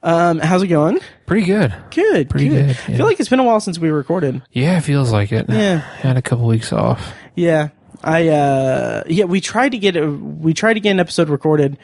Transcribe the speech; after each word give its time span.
Um, 0.03 0.39
how's 0.39 0.63
it 0.63 0.69
going? 0.69 1.01
pretty 1.25 1.47
good. 1.47 1.75
Good. 1.91 2.29
Pretty 2.31 2.49
good. 2.49 2.67
good, 2.67 2.71
I 2.71 2.97
feel 2.97 3.07
like 3.07 3.19
it's 3.19 3.29
been 3.29 3.41
a 3.41 3.45
while 3.45 3.59
since 3.59 3.77
we 3.79 3.89
recorded. 3.91 4.41
Yeah, 4.53 4.77
it 4.79 4.83
feels 4.83 5.11
like 5.11 5.33
it. 5.33 5.47
Yeah. 5.49 5.79
had 5.79 6.17
a 6.17 6.23
couple 6.23 6.47
weeks 6.47 6.73
off. 6.73 7.13
Yeah. 7.35 7.71
I 8.03 8.29
uh 8.29 9.05
yeah, 9.07 9.25
we 9.25 9.41
tried 9.41 9.71
to 9.71 9.79
get 9.79 9.97
a 9.97 10.11
we 10.11 10.55
tried 10.55 10.75
to 10.75 10.81
get 10.81 10.91
an 10.93 11.01
episode 11.01 11.29
recorded 11.29 11.79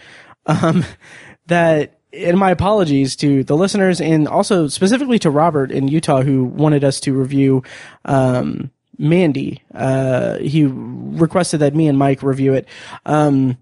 um 0.46 0.84
that 1.46 1.98
and 2.12 2.38
my 2.38 2.50
apologies 2.50 3.16
to 3.16 3.42
the 3.44 3.56
listeners 3.56 4.00
and 4.00 4.28
also 4.28 4.68
specifically 4.68 5.18
to 5.20 5.30
Robert 5.30 5.72
in 5.72 5.88
Utah 5.88 6.22
who 6.22 6.44
wanted 6.44 6.84
us 6.84 7.00
to 7.00 7.12
review 7.12 7.62
um 8.04 8.70
Mandy. 8.98 9.62
Uh 9.74 10.38
he 10.38 10.64
requested 10.66 11.60
that 11.60 11.74
me 11.74 11.88
and 11.88 11.98
Mike 11.98 12.22
review 12.22 12.54
it. 12.54 12.66
Um 13.06 13.56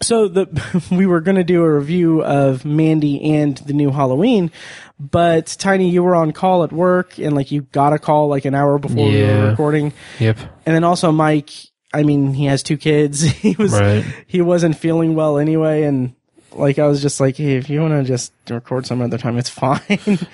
so 0.00 0.28
the 0.28 0.46
we 0.90 1.06
were 1.06 1.20
going 1.20 1.36
to 1.36 1.44
do 1.44 1.62
a 1.62 1.72
review 1.74 2.22
of 2.22 2.64
Mandy 2.64 3.34
and 3.34 3.56
the 3.58 3.72
new 3.72 3.90
Halloween, 3.90 4.50
but 4.98 5.46
Tiny, 5.58 5.90
you 5.90 6.02
were 6.02 6.14
on 6.14 6.32
call 6.32 6.64
at 6.64 6.72
work 6.72 7.18
and 7.18 7.34
like 7.34 7.50
you 7.50 7.62
got 7.72 7.92
a 7.92 7.98
call 7.98 8.28
like 8.28 8.44
an 8.44 8.54
hour 8.54 8.78
before 8.78 9.06
we 9.08 9.22
were 9.22 9.50
recording. 9.50 9.92
Yep. 10.20 10.38
And 10.66 10.74
then 10.74 10.84
also 10.84 11.10
Mike, 11.12 11.50
I 11.92 12.02
mean, 12.02 12.34
he 12.34 12.46
has 12.46 12.62
two 12.62 12.76
kids. 12.76 13.22
He 13.44 13.54
was 13.56 13.72
Right. 13.72 14.04
he 14.26 14.40
wasn't 14.40 14.76
feeling 14.76 15.14
well 15.14 15.38
anyway 15.38 15.82
and 15.84 16.14
like 16.52 16.78
I 16.78 16.86
was 16.86 17.02
just 17.02 17.18
like, 17.20 17.36
hey, 17.36 17.56
if 17.56 17.68
you 17.68 17.80
want 17.80 17.94
to 17.94 18.04
just 18.04 18.32
record 18.48 18.86
some 18.86 19.00
other 19.02 19.18
time, 19.18 19.38
it's 19.38 19.50
fine. 19.64 19.80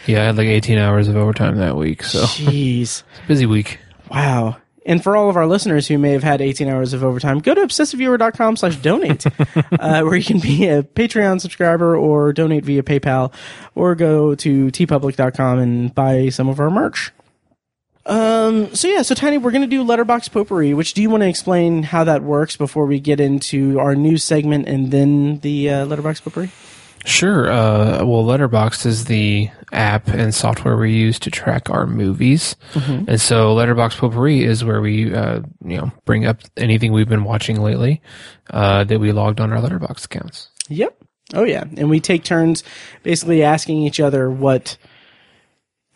Yeah, 0.07 0.23
I 0.23 0.25
had 0.27 0.37
like 0.37 0.49
18 0.49 0.77
hours 0.77 1.09
of 1.09 1.17
overtime 1.17 1.57
that 1.57 1.77
week, 1.77 2.03
so 2.03 2.25
Jeez. 2.25 3.03
busy 3.27 3.47
week. 3.47 3.79
Wow. 4.11 4.59
And 4.91 5.01
for 5.01 5.17
all 5.17 5.31
of 5.31 5.37
our 5.37 5.47
listeners 5.47 5.87
who 5.87 5.99
may 5.99 6.11
have 6.11 6.25
had 6.25 6.41
18 6.41 6.67
hours 6.67 6.93
of 6.95 7.05
overtime, 7.05 7.39
go 7.39 7.55
to 7.55 7.61
obsessiveviewer.com 7.61 8.57
slash 8.57 8.75
donate, 8.75 9.25
uh, 9.79 10.03
where 10.03 10.17
you 10.17 10.25
can 10.25 10.41
be 10.41 10.67
a 10.67 10.83
Patreon 10.83 11.41
subscriber 11.41 11.97
or 11.97 12.33
donate 12.33 12.65
via 12.65 12.83
PayPal, 12.83 13.33
or 13.77 13.95
go 13.95 14.35
to 14.35 14.67
teepublic.com 14.67 15.61
and 15.61 15.95
buy 15.95 16.29
some 16.29 16.49
of 16.49 16.59
our 16.59 16.71
merch. 16.71 17.13
Um, 18.05 18.75
so 18.75 18.89
yeah, 18.89 19.03
so 19.03 19.15
Tiny, 19.15 19.39
we're 19.39 19.53
going 19.53 19.63
to 19.63 19.69
do 19.69 19.85
Letterboxd 19.85 20.33
potpourri, 20.33 20.75
which 20.75 20.93
do 20.95 21.03
you 21.03 21.09
want 21.09 21.23
to 21.23 21.29
explain 21.29 21.85
how 21.85 22.03
that 22.03 22.25
works 22.25 22.57
before 22.57 22.87
we 22.87 22.99
get 22.99 23.21
into 23.21 23.79
our 23.79 23.95
new 23.95 24.19
segment 24.19 24.67
and 24.67 24.91
then 24.91 25.39
the 25.39 25.71
uh, 25.71 25.87
Letterboxd 25.87 26.25
potpourri? 26.25 26.51
Sure. 27.05 27.51
Uh, 27.51 28.05
well, 28.05 28.25
Letterboxd 28.25 28.85
is 28.87 29.07
the 29.07 29.51
app 29.73 30.09
and 30.09 30.35
software 30.35 30.77
we 30.77 30.93
use 30.93 31.19
to 31.21 31.31
track 31.31 31.71
our 31.71 31.87
movies, 31.87 32.57
and 32.75 33.21
so 33.21 33.55
Letterboxd 33.55 33.97
Potpourri 33.99 34.43
is 34.43 34.65
where 34.65 34.81
we, 34.81 35.15
uh, 35.15 35.41
you 35.65 35.79
know, 35.79 35.93
bring 36.05 36.27
up 36.27 36.41
anything 36.57 36.93
we've 36.93 37.09
been 37.09 37.25
watching 37.25 37.61
lately 37.63 38.03
uh, 38.51 38.85
that 38.85 38.99
we 38.99 39.13
logged 39.13 39.41
on 39.41 39.53
our 39.53 39.61
Letterboxd 39.61 40.05
accounts. 40.05 40.51
Yep. 40.69 40.97
Oh 41.33 41.45
yeah, 41.45 41.65
and 41.77 41.89
we 41.89 42.01
take 42.01 42.25
turns 42.25 42.65
basically 43.03 43.43
asking 43.43 43.83
each 43.83 44.01
other 44.01 44.31
what 44.31 44.77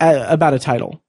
uh, 0.01 0.25
about 0.29 0.55
a 0.55 0.59
title, 0.59 1.03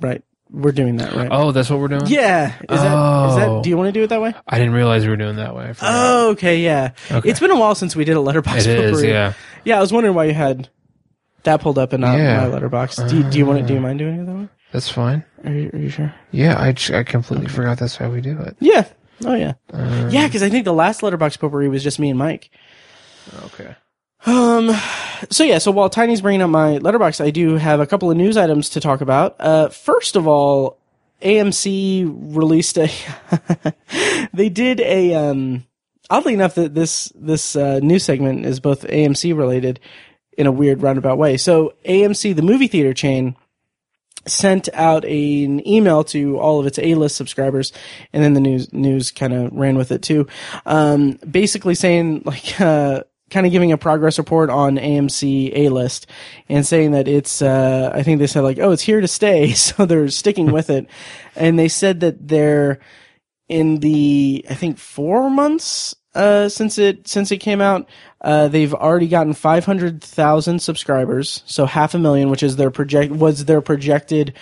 right? 0.00 0.22
We're 0.52 0.72
doing 0.72 0.96
that, 0.96 1.14
right? 1.14 1.28
Oh, 1.30 1.52
that's 1.52 1.70
what 1.70 1.78
we're 1.78 1.88
doing. 1.88 2.06
Yeah. 2.06 2.48
Is 2.48 2.56
that, 2.68 2.74
is 2.76 3.36
that, 3.36 3.48
Oh. 3.48 3.62
do 3.62 3.68
you 3.70 3.76
want 3.76 3.88
to 3.88 3.92
do 3.92 4.02
it 4.02 4.08
that 4.08 4.20
way? 4.20 4.34
I 4.48 4.58
didn't 4.58 4.74
realize 4.74 5.04
we 5.04 5.10
were 5.10 5.16
doing 5.16 5.36
that 5.36 5.54
way. 5.54 5.66
I 5.68 5.72
forgot. 5.74 5.90
Oh, 5.94 6.30
okay. 6.30 6.58
Yeah. 6.58 6.90
Okay. 7.10 7.28
It's 7.30 7.38
been 7.40 7.52
a 7.52 7.58
while 7.58 7.74
since 7.76 7.94
we 7.94 8.04
did 8.04 8.16
a 8.16 8.20
Letterboxd. 8.20 8.58
it 8.58 8.66
is. 8.66 8.90
potpourri. 8.90 9.08
Yeah. 9.10 9.32
Yeah. 9.64 9.78
I 9.78 9.80
was 9.80 9.92
wondering 9.92 10.14
why 10.16 10.24
you 10.24 10.34
had 10.34 10.68
that 11.44 11.60
pulled 11.60 11.78
up 11.78 11.92
and 11.92 12.00
not 12.00 12.18
Yeah. 12.18 12.48
my 12.48 12.58
Letterboxd. 12.58 13.08
Do 13.08 13.18
you, 13.18 13.22
do 13.24 13.38
you 13.38 13.46
want 13.46 13.60
to, 13.60 13.64
do 13.66 13.74
you 13.74 13.80
mind 13.80 13.98
doing 14.00 14.20
it 14.20 14.26
that 14.26 14.34
way? 14.34 14.48
That's 14.72 14.88
fine. 14.88 15.24
Are 15.44 15.52
you, 15.52 15.70
are 15.72 15.78
you 15.78 15.88
sure? 15.88 16.12
Yeah, 16.32 16.56
I 16.58 16.74
I 16.96 17.02
completely 17.04 17.48
forgot 17.48 17.78
that's 17.78 17.96
how 17.96 18.10
we 18.10 18.20
do 18.20 18.38
it. 18.40 18.56
Yeah. 18.60 18.86
Oh 19.24 19.34
yeah. 19.34 19.52
Um, 19.72 20.10
yeah. 20.10 20.28
Cause 20.28 20.42
I 20.42 20.48
think 20.48 20.64
the 20.64 20.72
last 20.72 21.00
Letterboxd 21.00 21.38
potpourri 21.38 21.68
was 21.68 21.82
just 21.84 21.98
me 21.98 22.10
and 22.10 22.18
Mike. 22.18 22.50
Okay. 23.46 23.74
Um, 24.26 24.70
so 25.30 25.44
yeah, 25.44 25.58
so 25.58 25.70
while 25.70 25.88
Tiny's 25.88 26.20
bringing 26.20 26.42
up 26.42 26.50
my 26.50 26.78
Letterboxd, 26.78 27.24
I 27.24 27.30
do 27.30 27.56
have 27.56 27.80
a 27.80 27.86
couple 27.86 28.10
of 28.10 28.16
news 28.16 28.36
items 28.36 28.68
to 28.70 28.80
talk 28.80 29.00
about. 29.00 29.36
Uh, 29.38 29.68
first 29.68 30.16
of 30.16 30.26
all, 30.26 30.78
AMC 31.22 32.34
released 32.34 32.78
a, 32.78 32.90
they 34.32 34.48
did 34.48 34.80
a, 34.80 35.14
um, 35.14 35.64
oddly 36.08 36.34
enough 36.34 36.54
that 36.54 36.74
this, 36.74 37.12
this, 37.14 37.56
uh, 37.56 37.78
news 37.80 38.04
segment 38.04 38.46
is 38.46 38.60
both 38.60 38.82
AMC 38.82 39.36
related 39.36 39.80
in 40.36 40.46
a 40.46 40.52
weird 40.52 40.82
roundabout 40.82 41.18
way. 41.18 41.36
So 41.36 41.74
AMC, 41.84 42.34
the 42.34 42.42
movie 42.42 42.68
theater 42.68 42.94
chain, 42.94 43.36
sent 44.26 44.68
out 44.74 45.04
a, 45.04 45.44
an 45.44 45.66
email 45.66 46.04
to 46.04 46.38
all 46.38 46.60
of 46.60 46.66
its 46.66 46.78
A-list 46.78 47.16
subscribers, 47.16 47.72
and 48.12 48.22
then 48.22 48.34
the 48.34 48.40
news 48.40 48.72
news 48.72 49.10
kind 49.10 49.32
of 49.32 49.52
ran 49.52 49.76
with 49.76 49.90
it 49.92 50.02
too. 50.02 50.26
Um, 50.66 51.12
basically 51.28 51.74
saying 51.74 52.22
like, 52.24 52.60
uh, 52.60 53.04
kind 53.30 53.46
of 53.46 53.52
giving 53.52 53.72
a 53.72 53.78
progress 53.78 54.18
report 54.18 54.50
on 54.50 54.76
AMC 54.76 55.52
A-list 55.54 56.06
and 56.48 56.66
saying 56.66 56.90
that 56.92 57.08
it's, 57.08 57.40
uh, 57.42 57.90
I 57.94 58.02
think 58.02 58.18
they 58.18 58.26
said 58.26 58.42
like, 58.42 58.58
oh, 58.58 58.72
it's 58.72 58.82
here 58.82 59.00
to 59.00 59.08
stay, 59.08 59.52
so 59.54 59.86
they're 59.86 60.08
sticking 60.08 60.52
with 60.52 60.70
it, 60.70 60.86
and 61.36 61.58
they 61.58 61.68
said 61.68 62.00
that 62.00 62.28
they're 62.28 62.80
in 63.50 63.78
the 63.80 64.46
I 64.48 64.54
think 64.54 64.78
four 64.78 65.28
months 65.28 65.94
uh, 66.14 66.48
since 66.48 66.78
it 66.78 67.06
since 67.06 67.30
it 67.30 67.38
came 67.38 67.60
out. 67.60 67.88
Uh, 68.20 68.48
they've 68.48 68.74
already 68.74 69.08
gotten 69.08 69.32
five 69.32 69.64
hundred 69.64 70.02
thousand 70.02 70.60
subscribers, 70.60 71.42
so 71.46 71.66
half 71.66 71.94
a 71.94 71.98
million, 71.98 72.30
which 72.30 72.42
is 72.42 72.56
their 72.56 72.70
project 72.70 73.12
was 73.12 73.44
their 73.44 73.60
projected 73.60 74.34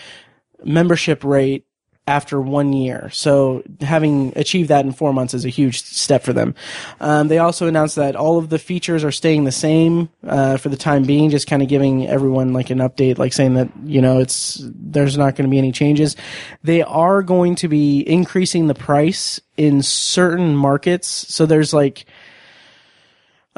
membership 0.65 1.25
rate 1.25 1.65
after 2.09 2.41
one 2.41 2.73
year. 2.73 3.11
So 3.11 3.63
having 3.83 4.33
achieved 4.35 4.71
that 4.71 4.87
in 4.87 4.93
four 4.93 5.13
months 5.13 5.35
is 5.35 5.45
a 5.45 5.51
huge 5.51 5.83
step 5.83 6.23
for 6.23 6.33
them. 6.33 6.55
Um, 7.01 7.29
they 7.29 7.37
also 7.37 7.67
announced 7.67 7.97
that 7.97 8.17
all 8.17 8.39
of 8.39 8.49
the 8.49 8.59
features 8.59 9.05
are 9.05 9.13
staying 9.13 9.45
the 9.45 9.53
same 9.53 10.09
uh, 10.27 10.57
for 10.57 10.71
the 10.71 10.77
time 10.77 11.03
being, 11.03 11.29
just 11.29 11.47
kind 11.47 11.63
of 11.63 11.69
giving 11.69 12.09
everyone 12.09 12.55
like 12.55 12.71
an 12.71 12.79
update, 12.79 13.19
like 13.19 13.35
saying 13.35 13.55
that 13.55 13.69
you 13.85 14.01
know 14.01 14.21
it's 14.21 14.59
there's 14.65 15.19
not 15.19 15.37
going 15.37 15.49
to 15.49 15.51
be 15.51 15.59
any 15.59 15.71
changes. 15.71 16.17
They 16.63 16.83
are 16.83 17.23
going 17.23 17.57
to 17.57 17.69
be 17.69 18.01
increasing 18.01 18.69
the 18.69 18.75
price 18.75 19.39
in 19.59 19.83
certain 19.83 20.57
markets. 20.57 21.09
So 21.09 21.45
there's 21.45 21.75
like 21.75 22.07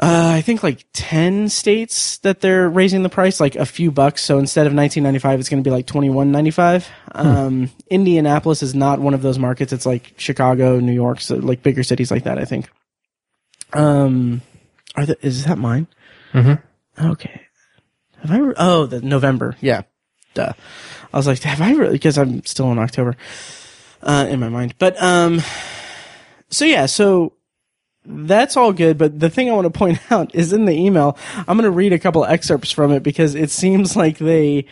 uh, 0.01 0.31
I 0.35 0.41
think 0.41 0.63
like 0.63 0.83
10 0.93 1.49
states 1.49 2.17
that 2.19 2.41
they're 2.41 2.67
raising 2.67 3.03
the 3.03 3.09
price 3.09 3.39
like 3.39 3.55
a 3.55 3.67
few 3.67 3.91
bucks. 3.91 4.23
So 4.23 4.39
instead 4.39 4.65
of 4.65 4.73
19.95, 4.73 5.39
it's 5.39 5.47
going 5.49 5.63
to 5.63 5.67
be 5.67 5.71
like 5.71 5.85
21.95. 5.85 6.87
Um, 7.13 7.69
Indianapolis 7.87 8.63
is 8.63 8.73
not 8.73 8.99
one 8.99 9.13
of 9.13 9.21
those 9.21 9.37
markets. 9.37 9.71
It's 9.71 9.85
like 9.85 10.15
Chicago, 10.17 10.79
New 10.79 10.91
York, 10.91 11.21
so 11.21 11.35
like 11.35 11.61
bigger 11.61 11.83
cities 11.83 12.09
like 12.09 12.23
that, 12.23 12.39
I 12.39 12.45
think. 12.45 12.67
Um, 13.73 14.41
are 14.95 15.05
the, 15.05 15.23
is 15.23 15.45
that 15.45 15.59
mine? 15.59 15.85
Mm-hmm. 16.33 17.05
Okay. 17.11 17.41
Have 18.21 18.31
I? 18.31 18.37
Re- 18.39 18.53
oh, 18.57 18.87
the 18.87 19.01
November. 19.01 19.55
Yeah. 19.61 19.83
Duh. 20.33 20.53
I 21.13 21.17
was 21.17 21.27
like, 21.27 21.43
have 21.43 21.61
I? 21.61 21.73
Really? 21.73 21.93
Because 21.93 22.17
I'm 22.17 22.43
still 22.45 22.71
in 22.71 22.79
October, 22.79 23.15
uh, 24.01 24.25
in 24.27 24.39
my 24.39 24.49
mind. 24.49 24.73
But 24.79 25.01
um, 25.01 25.41
so 26.49 26.65
yeah, 26.65 26.87
so 26.87 27.33
that's 28.05 28.57
all 28.57 28.73
good. 28.73 28.97
But 28.97 29.19
the 29.19 29.29
thing 29.29 29.49
I 29.49 29.53
want 29.53 29.65
to 29.65 29.77
point 29.77 29.99
out 30.11 30.33
is 30.33 30.53
in 30.53 30.65
the 30.65 30.73
email. 30.73 31.17
I'm 31.37 31.57
going 31.57 31.63
to 31.63 31.71
read 31.71 31.93
a 31.93 31.99
couple 31.99 32.25
excerpts 32.25 32.71
from 32.71 32.91
it 32.91 33.03
because 33.03 33.35
it 33.35 33.51
seems 33.51 33.95
like 33.95 34.17
they, 34.17 34.65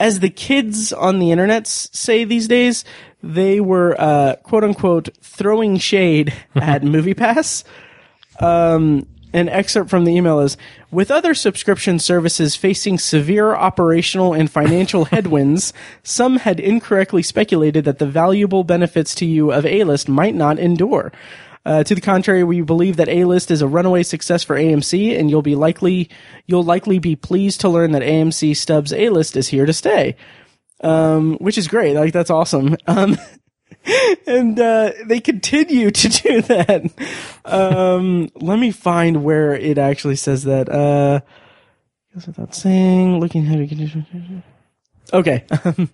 as 0.00 0.20
the 0.20 0.30
kids 0.30 0.92
on 0.92 1.18
the 1.18 1.30
internet 1.30 1.66
say 1.66 2.24
these 2.24 2.48
days, 2.48 2.84
they 3.22 3.60
were 3.60 3.94
uh, 3.98 4.36
quote 4.42 4.64
unquote 4.64 5.08
throwing 5.22 5.78
shade 5.78 6.32
at 6.54 6.82
MoviePass 6.82 7.64
um, 8.40 9.06
an 9.32 9.48
excerpt 9.48 9.90
from 9.90 10.04
the 10.04 10.14
email 10.14 10.40
is 10.40 10.56
with 10.90 11.10
other 11.10 11.34
subscription 11.34 11.98
services 11.98 12.54
facing 12.54 12.98
severe 12.98 13.54
operational 13.54 14.32
and 14.32 14.50
financial 14.50 15.06
headwinds 15.06 15.72
some 16.02 16.36
had 16.36 16.60
incorrectly 16.60 17.22
speculated 17.22 17.84
that 17.84 17.98
the 17.98 18.06
valuable 18.06 18.64
benefits 18.64 19.14
to 19.14 19.26
you 19.26 19.52
of 19.52 19.66
a-list 19.66 20.08
might 20.08 20.34
not 20.34 20.58
endure 20.58 21.12
uh, 21.64 21.82
to 21.84 21.94
the 21.94 22.00
contrary, 22.00 22.44
we 22.44 22.60
believe 22.60 22.96
that 22.96 23.08
A-List 23.08 23.50
is 23.50 23.62
a 23.62 23.68
runaway 23.68 24.02
success 24.02 24.42
for 24.42 24.56
AMC, 24.56 25.18
and 25.18 25.30
you'll 25.30 25.42
be 25.42 25.54
likely 25.54 26.10
you'll 26.46 26.64
likely 26.64 26.98
be 26.98 27.16
pleased 27.16 27.60
to 27.62 27.68
learn 27.68 27.92
that 27.92 28.02
AMC 28.02 28.56
Stubs 28.56 28.92
A-List 28.92 29.36
is 29.36 29.48
here 29.48 29.66
to 29.66 29.72
stay, 29.72 30.16
um, 30.82 31.36
which 31.36 31.56
is 31.58 31.68
great. 31.68 31.94
Like 31.94 32.12
that's 32.12 32.30
awesome. 32.30 32.76
Um, 32.86 33.16
and 34.26 34.58
uh, 34.58 34.92
they 35.06 35.20
continue 35.20 35.90
to 35.90 36.08
do 36.08 36.42
that. 36.42 36.90
Um, 37.44 38.30
let 38.36 38.58
me 38.58 38.70
find 38.70 39.24
where 39.24 39.54
it 39.54 39.78
actually 39.78 40.16
says 40.16 40.44
that. 40.44 40.68
Uh, 40.68 41.20
goes 42.14 42.26
without 42.26 42.54
saying, 42.54 43.18
looking 43.20 43.44
condition- 43.46 44.42
Okay. 45.12 45.44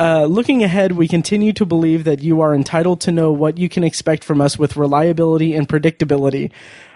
Uh, 0.00 0.24
looking 0.24 0.64
ahead, 0.64 0.92
we 0.92 1.06
continue 1.06 1.52
to 1.52 1.66
believe 1.66 2.04
that 2.04 2.22
you 2.22 2.40
are 2.40 2.54
entitled 2.54 3.02
to 3.02 3.12
know 3.12 3.30
what 3.30 3.58
you 3.58 3.68
can 3.68 3.84
expect 3.84 4.24
from 4.24 4.40
us 4.40 4.58
with 4.58 4.78
reliability 4.78 5.54
and 5.54 5.68
predictability. 5.68 6.50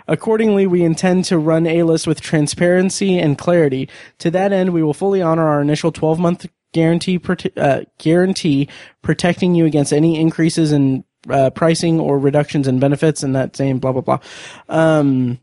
Accordingly, 0.09 0.67
we 0.67 0.83
intend 0.83 1.27
to 1.27 1.37
run 1.37 1.67
A-List 1.67 2.07
with 2.07 2.23
transparency 2.23 3.19
and 3.19 3.37
clarity. 3.37 3.91
To 4.21 4.31
that 4.31 4.55
end, 4.55 4.73
we 4.73 4.83
will 4.83 4.95
fully 4.95 5.21
honor 5.21 5.47
our 5.47 5.61
initial 5.61 5.93
12-month 5.93 6.47
guarantee, 6.73 7.19
prote- 7.19 7.57
uh, 7.59 7.85
guarantee 7.99 8.71
protecting 9.03 9.55
you 9.55 9.67
against 9.67 9.93
any 9.93 10.19
increases 10.19 10.73
in 10.73 11.05
uh, 11.29 11.51
pricing 11.51 12.01
or 12.01 12.19
reductions 12.19 12.67
in 12.67 12.79
benefits 12.79 13.23
and 13.23 13.37
that 13.37 13.55
same 13.55 13.81
blah, 13.81 13.93
blah, 13.93 14.01
blah. 14.01 14.19
Um, 14.71 15.41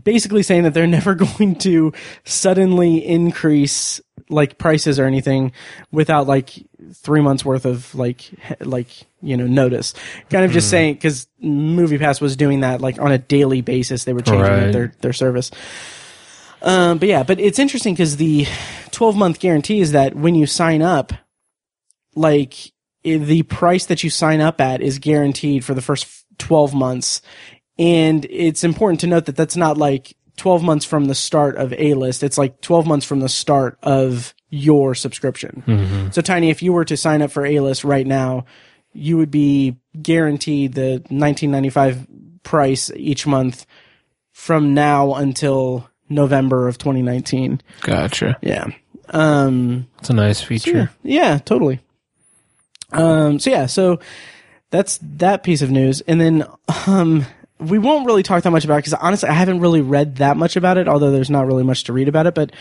basically 0.00 0.42
saying 0.42 0.64
that 0.64 0.74
they're 0.74 0.86
never 0.88 1.14
going 1.14 1.56
to 1.56 1.92
suddenly 2.24 3.06
increase 3.06 4.00
like 4.30 4.56
prices 4.58 4.98
or 4.98 5.04
anything 5.04 5.52
without 5.92 6.26
like 6.26 6.50
three 6.94 7.20
months 7.20 7.44
worth 7.44 7.66
of 7.66 7.94
like 7.94 8.30
like 8.60 8.88
you 9.20 9.36
know 9.36 9.46
notice. 9.46 9.92
Kind 10.30 10.44
of 10.44 10.52
just 10.52 10.70
saying 10.70 10.94
because 10.94 11.26
movie 11.40 11.98
pass 11.98 12.20
was 12.20 12.36
doing 12.36 12.60
that 12.60 12.80
like 12.80 12.98
on 13.00 13.12
a 13.12 13.18
daily 13.18 13.60
basis 13.60 14.04
they 14.04 14.12
were 14.12 14.22
changing 14.22 14.42
Right. 14.42 14.72
their 14.72 14.92
their 15.00 15.12
service. 15.12 15.50
Um 16.62 16.98
but 16.98 17.08
yeah 17.08 17.22
but 17.22 17.40
it's 17.40 17.58
interesting 17.58 17.94
because 17.94 18.16
the 18.16 18.46
12 18.90 19.16
month 19.16 19.40
guarantee 19.40 19.80
is 19.80 19.92
that 19.92 20.14
when 20.14 20.34
you 20.34 20.46
sign 20.46 20.82
up 20.82 21.12
like 22.14 22.54
the 23.02 23.42
price 23.44 23.86
that 23.86 24.04
you 24.04 24.10
sign 24.10 24.40
up 24.40 24.60
at 24.60 24.82
is 24.82 24.98
guaranteed 24.98 25.64
for 25.64 25.74
the 25.74 25.80
first 25.82 26.06
12 26.38 26.74
months. 26.74 27.22
And 27.78 28.26
it's 28.28 28.62
important 28.62 29.00
to 29.00 29.06
note 29.06 29.24
that 29.24 29.36
that's 29.36 29.56
not 29.56 29.78
like 29.78 30.14
12 30.36 30.62
months 30.62 30.84
from 30.84 31.06
the 31.06 31.14
start 31.14 31.56
of 31.56 31.72
A 31.74 31.94
list. 31.94 32.22
It's 32.22 32.38
like 32.38 32.60
12 32.60 32.86
months 32.86 33.06
from 33.06 33.20
the 33.20 33.28
start 33.28 33.78
of 33.82 34.34
your 34.48 34.94
subscription. 34.94 36.10
So 36.12 36.20
Tiny, 36.22 36.50
if 36.50 36.62
you 36.62 36.72
were 36.72 36.84
to 36.86 36.96
sign 36.96 37.22
up 37.22 37.30
for 37.30 37.44
A 37.46 37.60
list 37.60 37.84
right 37.84 38.06
now, 38.06 38.44
you 38.92 39.16
would 39.16 39.30
be 39.30 39.76
guaranteed 40.00 40.74
the 40.74 41.02
1995 41.08 42.06
price 42.42 42.90
each 42.96 43.26
month 43.26 43.66
from 44.32 44.74
now 44.74 45.14
until 45.14 45.88
November 46.08 46.66
of 46.66 46.78
2019. 46.78 47.60
Gotcha. 47.82 48.36
Yeah. 48.42 48.66
Um, 49.10 49.86
It's 49.98 50.10
a 50.10 50.14
nice 50.14 50.40
feature. 50.40 50.90
yeah, 51.02 51.38
totally. 51.38 51.80
Um, 52.92 53.38
so 53.38 53.50
yeah, 53.50 53.66
so 53.66 54.00
that's 54.70 54.98
that 55.02 55.42
piece 55.44 55.62
of 55.62 55.70
news, 55.70 56.00
and 56.02 56.20
then 56.20 56.44
um, 56.86 57.24
we 57.60 57.78
won't 57.78 58.06
really 58.06 58.22
talk 58.22 58.42
that 58.42 58.50
much 58.50 58.64
about 58.64 58.76
it 58.76 58.78
because 58.78 58.94
honestly, 58.94 59.28
I 59.28 59.34
haven't 59.34 59.60
really 59.60 59.82
read 59.82 60.16
that 60.16 60.36
much 60.36 60.56
about 60.56 60.78
it. 60.78 60.88
Although 60.88 61.10
there's 61.10 61.30
not 61.30 61.46
really 61.46 61.62
much 61.62 61.84
to 61.84 61.92
read 61.92 62.08
about 62.08 62.26
it. 62.26 62.34
But 62.34 62.52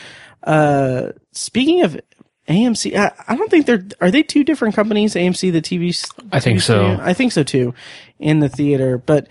uh, 0.44 1.13
speaking 1.31 1.84
of 1.84 2.00
AMC, 2.48 2.96
I, 2.96 3.13
I 3.28 3.36
don't 3.36 3.50
think 3.50 3.66
they're 3.66 3.86
are 4.01 4.12
they 4.12 4.24
two 4.24 4.44
different 4.44 4.75
companies? 4.75 5.16
AMC, 5.16 5.51
the 5.51 5.62
TV. 5.62 6.10
I 6.31 6.40
think 6.40 6.62
so. 6.62 6.98
I 7.01 7.13
think 7.13 7.31
so 7.31 7.44
too, 7.44 7.74
in 8.19 8.40
the 8.40 8.50
theater, 8.50 8.98
but 8.98 9.28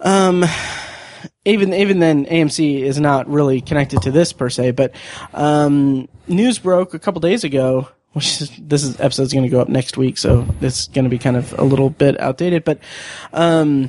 um, 0.00 0.44
even 1.44 1.72
even 1.72 2.00
then, 2.00 2.26
AMC 2.26 2.80
is 2.80 3.00
not 3.00 3.28
really 3.28 3.60
connected 3.60 4.02
to 4.02 4.10
this 4.10 4.32
per 4.32 4.50
se. 4.50 4.72
But 4.72 4.94
um, 5.32 6.08
news 6.28 6.58
broke 6.58 6.94
a 6.94 6.98
couple 6.98 7.20
days 7.20 7.44
ago. 7.44 7.88
Which 8.12 8.42
is, 8.42 8.52
this 8.58 8.84
is 8.84 9.00
episode's 9.00 9.32
going 9.32 9.44
to 9.44 9.48
go 9.48 9.62
up 9.62 9.70
next 9.70 9.96
week, 9.96 10.18
so 10.18 10.46
it's 10.60 10.88
going 10.88 11.04
to 11.04 11.08
be 11.08 11.16
kind 11.16 11.34
of 11.34 11.58
a 11.58 11.64
little 11.64 11.88
bit 11.88 12.20
outdated. 12.20 12.62
But 12.62 12.78
um, 13.32 13.88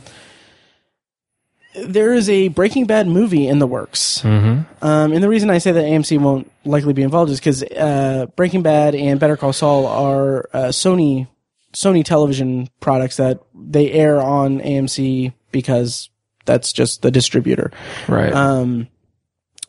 there 1.75 2.13
is 2.13 2.29
a 2.29 2.49
Breaking 2.49 2.85
Bad 2.85 3.07
movie 3.07 3.47
in 3.47 3.59
the 3.59 3.67
works. 3.67 4.21
Mm-hmm. 4.21 4.85
Um, 4.85 5.13
and 5.13 5.23
the 5.23 5.29
reason 5.29 5.49
I 5.49 5.57
say 5.57 5.71
that 5.71 5.83
AMC 5.83 6.19
won't 6.19 6.51
likely 6.65 6.93
be 6.93 7.01
involved 7.01 7.31
is 7.31 7.39
because 7.39 7.63
uh, 7.63 8.27
Breaking 8.35 8.61
Bad 8.61 8.95
and 8.95 9.19
Better 9.19 9.37
Call 9.37 9.53
Saul 9.53 9.87
are 9.87 10.49
uh, 10.53 10.67
Sony 10.67 11.27
Sony 11.73 12.05
television 12.05 12.69
products 12.79 13.17
that 13.17 13.39
they 13.55 13.91
air 13.91 14.21
on 14.21 14.59
AMC 14.59 15.33
because 15.51 16.09
that's 16.45 16.71
just 16.71 17.01
the 17.01 17.11
distributor. 17.11 17.71
Right. 18.07 18.31
Um, 18.31 18.87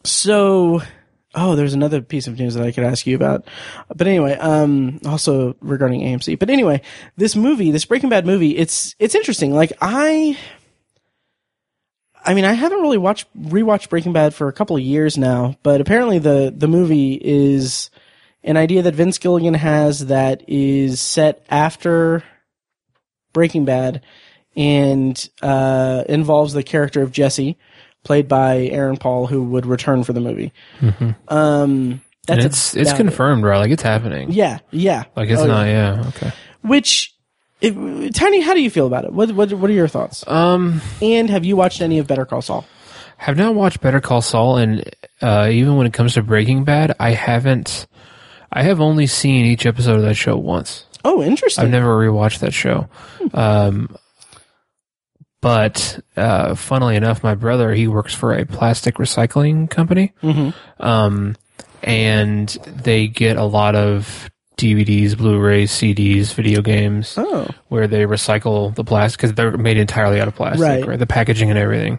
so, 0.05 0.83
oh, 1.35 1.57
there's 1.57 1.75
another 1.75 2.03
piece 2.03 2.27
of 2.27 2.39
news 2.39 2.55
that 2.55 2.67
I 2.67 2.73
could 2.73 2.85
ask 2.85 3.07
you 3.07 3.17
about. 3.17 3.47
But 3.95 4.07
anyway, 4.07 4.35
um, 4.35 5.01
also 5.07 5.57
regarding 5.61 6.03
AMC. 6.03 6.39
But 6.39 6.51
anyway, 6.51 6.83
this 7.17 7.35
movie, 7.35 7.71
this 7.71 7.87
Breaking 7.87 8.11
Bad 8.11 8.27
movie, 8.27 8.57
it's 8.57 8.95
it's 8.99 9.15
interesting. 9.15 9.55
Like 9.55 9.73
I. 9.81 10.39
I 12.25 12.35
mean, 12.35 12.45
I 12.45 12.53
haven't 12.55 12.81
really 12.81 12.99
watched 12.99 13.27
rewatched 13.39 13.89
Breaking 13.91 14.13
Bad 14.13 14.35
for 14.35 14.49
a 14.49 14.53
couple 14.53 14.77
of 14.77 14.83
years 14.83 15.19
now, 15.19 15.57
but 15.63 15.81
apparently 15.81 16.19
the 16.19 16.53
the 16.57 16.69
movie 16.69 17.15
is 17.23 17.91
an 18.43 18.57
idea 18.57 18.83
that 18.83 18.95
Vince 18.95 19.19
Gilligan 19.19 19.55
has 19.55 20.07
that 20.07 20.43
is 20.49 21.01
set 21.01 21.45
after 21.51 22.23
Breaking 23.33 23.65
Bad 23.65 24.03
and 24.57 25.29
uh, 25.43 26.05
involves 26.09 26.53
the 26.53 26.63
character 26.63 27.03
of 27.03 27.11
Jesse, 27.11 27.57
played 28.05 28.29
by 28.29 28.59
Aaron 28.67 28.97
Paul, 28.97 29.27
who 29.27 29.45
would 29.45 29.67
return 29.67 30.05
for 30.05 30.13
the 30.13 30.21
movie. 30.21 30.53
Um, 31.29 32.01
that's 32.27 32.39
and 32.39 32.47
it's 32.47 32.77
it's 32.77 32.93
confirmed, 32.93 33.45
right? 33.45 33.59
Like 33.59 33.71
it's 33.71 33.83
happening. 33.83 34.31
Yeah, 34.33 34.59
yeah. 34.71 35.05
Like 35.17 35.29
it's 35.29 35.43
Oh, 35.43 35.47
not. 35.47 35.67
Yeah. 35.67 36.05
Okay. 36.09 36.33
Which, 36.63 37.14
if, 37.65 38.15
Tiny, 38.15 38.41
how 38.41 38.55
do 38.55 38.61
you 38.63 38.71
feel 38.71 38.87
about 38.87 39.05
it? 39.05 39.13
What 39.13 39.33
what 39.33 39.53
what 39.53 39.71
are 39.71 39.75
your 39.75 39.89
thoughts? 39.89 40.25
Um, 40.27 40.81
And 41.03 41.31
have 41.31 41.45
you 41.45 41.57
watched 41.57 41.81
any 41.81 41.99
of 41.99 42.07
Better 42.07 42.25
Call 42.25 42.43
Saul? 42.43 42.65
have 43.17 43.37
not 43.37 43.55
watched 43.55 43.81
Better 43.81 44.01
Call 44.01 44.21
Saul, 44.21 44.59
and 44.59 44.85
uh, 45.23 45.49
even 45.51 45.77
when 45.77 45.87
it 45.87 45.93
comes 45.93 46.15
to 46.15 46.23
Breaking 46.23 46.65
Bad, 46.65 46.95
I 47.01 47.11
haven't. 47.11 47.87
I 48.53 48.63
have 48.65 48.81
only 48.81 49.07
seen 49.07 49.47
each 49.47 49.67
episode 49.67 49.97
of 49.97 50.03
that 50.03 50.15
show 50.15 50.37
once. 50.37 50.85
Oh, 51.05 51.23
interesting. 51.23 51.65
I've 51.65 51.71
never 51.71 51.97
rewatched 51.97 52.41
that 52.41 52.53
show. 52.55 52.89
Um, 53.33 53.97
but 55.41 56.01
uh, 56.17 56.55
funnily 56.55 56.97
enough, 56.97 57.23
my 57.23 57.35
brother 57.35 57.73
he 57.75 57.87
works 57.89 58.15
for 58.15 58.33
a 58.35 58.47
plastic 58.47 58.97
recycling 58.97 59.69
company, 59.69 60.13
Mhm. 60.23 60.55
um, 60.81 61.37
and 61.83 62.49
they 62.67 63.07
get 63.09 63.37
a 63.37 63.45
lot 63.45 63.75
of 63.75 64.31
DVDs, 64.57 65.17
Blu-rays, 65.17 65.71
CDs, 65.73 66.33
video 66.33 66.63
games, 66.63 67.15
Oh, 67.17 67.49
where 67.69 67.87
they 67.89 68.03
recycle 68.03 68.75
the 68.75 68.85
plastic 68.85 69.19
because 69.21 69.35
they're 69.35 69.57
made 69.57 69.77
entirely 69.79 70.21
out 70.21 70.29
of 70.29 70.35
plastic, 70.37 70.63
Right. 70.63 70.87
right? 70.87 70.99
The 70.99 71.07
packaging 71.07 71.51
and 71.51 71.59
everything. 71.59 71.99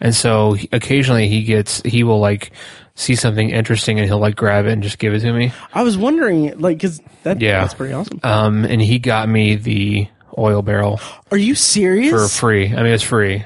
And 0.00 0.14
so 0.14 0.52
he- 0.52 0.68
occasionally 0.72 1.28
he 1.28 1.42
gets 1.42 1.82
he 1.82 2.04
will 2.04 2.20
like 2.20 2.52
see 2.94 3.14
something 3.16 3.50
interesting 3.50 3.98
and 3.98 4.06
he'll 4.08 4.20
like 4.20 4.36
grab 4.36 4.66
it 4.66 4.72
and 4.72 4.82
just 4.82 4.98
give 4.98 5.14
it 5.14 5.20
to 5.20 5.32
me. 5.32 5.52
I 5.74 5.82
was 5.82 5.98
wondering, 5.98 6.58
like, 6.58 6.78
because 6.78 7.00
that 7.24 7.40
Yeah. 7.40 7.60
that's 7.62 7.74
pretty 7.74 7.92
awesome. 7.92 8.20
Um, 8.22 8.64
and 8.64 8.80
he 8.80 8.98
got 8.98 9.28
me 9.28 9.56
the 9.56 10.06
oil 10.38 10.62
barrel 10.62 11.00
Are 11.30 11.36
you 11.36 11.54
serious? 11.54 12.10
for 12.10 12.28
free. 12.28 12.68
I 12.68 12.76
mean, 12.82 12.92
it's 12.92 13.02
free. 13.02 13.44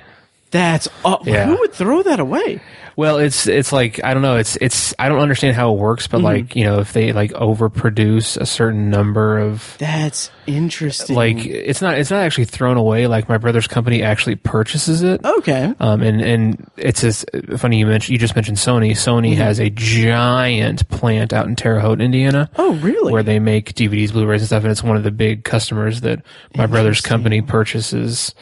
That's 0.50 0.88
Yeah. 1.24 1.46
who 1.46 1.58
would 1.60 1.72
throw 1.72 2.02
that 2.02 2.20
away? 2.20 2.60
Well, 2.96 3.18
it's 3.18 3.46
it's 3.46 3.72
like 3.72 4.02
I 4.04 4.12
don't 4.12 4.22
know. 4.22 4.36
It's 4.36 4.56
it's 4.56 4.92
I 4.98 5.08
don't 5.08 5.20
understand 5.20 5.56
how 5.56 5.72
it 5.72 5.78
works, 5.78 6.06
Mm-hmm. 6.06 6.16
but 6.16 6.22
like 6.22 6.56
you 6.56 6.64
know, 6.64 6.80
if 6.80 6.92
they 6.92 7.12
like 7.12 7.30
overproduce 7.32 8.36
a 8.36 8.44
certain 8.44 8.90
number 8.90 9.38
of 9.38 9.76
That's 9.78 10.30
interesting. 10.46 11.16
like, 11.16 11.38
it's 11.46 11.80
not 11.80 11.96
it's 11.98 12.10
not 12.10 12.20
actually 12.22 12.44
thrown 12.46 12.76
away. 12.76 13.06
Like 13.06 13.28
my 13.28 13.38
brother's 13.38 13.68
company 13.68 14.02
actually 14.02 14.34
purchases 14.34 15.02
it. 15.02 15.24
okay, 15.24 15.72
Um, 15.80 16.02
and, 16.02 16.20
and 16.20 16.70
it's 16.76 17.00
just 17.00 17.24
funny 17.56 17.78
you 17.78 17.86
mentioned, 17.86 18.12
you 18.12 18.18
just 18.18 18.34
mentioned 18.34 18.58
Sony. 18.58 18.90
Sony 18.90 19.30
Mm-hmm. 19.32 19.40
has 19.40 19.60
a 19.60 19.70
giant 19.70 20.86
plant 20.88 21.32
out 21.32 21.46
in 21.46 21.56
Terre 21.56 21.78
Haute, 21.80 22.00
Indiana. 22.00 22.50
Oh, 22.56 22.74
really? 22.76 23.12
Where 23.12 23.22
they 23.22 23.38
make 23.38 23.74
DVDs, 23.74 24.12
Blu-rays 24.12 24.42
and 24.42 24.46
stuff. 24.48 24.64
And 24.64 24.72
it's 24.72 24.82
one 24.82 24.96
of 24.96 25.04
the 25.04 25.10
big 25.12 25.44
customers 25.44 26.00
that 26.02 26.22
my 26.56 26.66
brother's 26.66 27.00
company 27.00 27.40
purchases. 27.40 28.34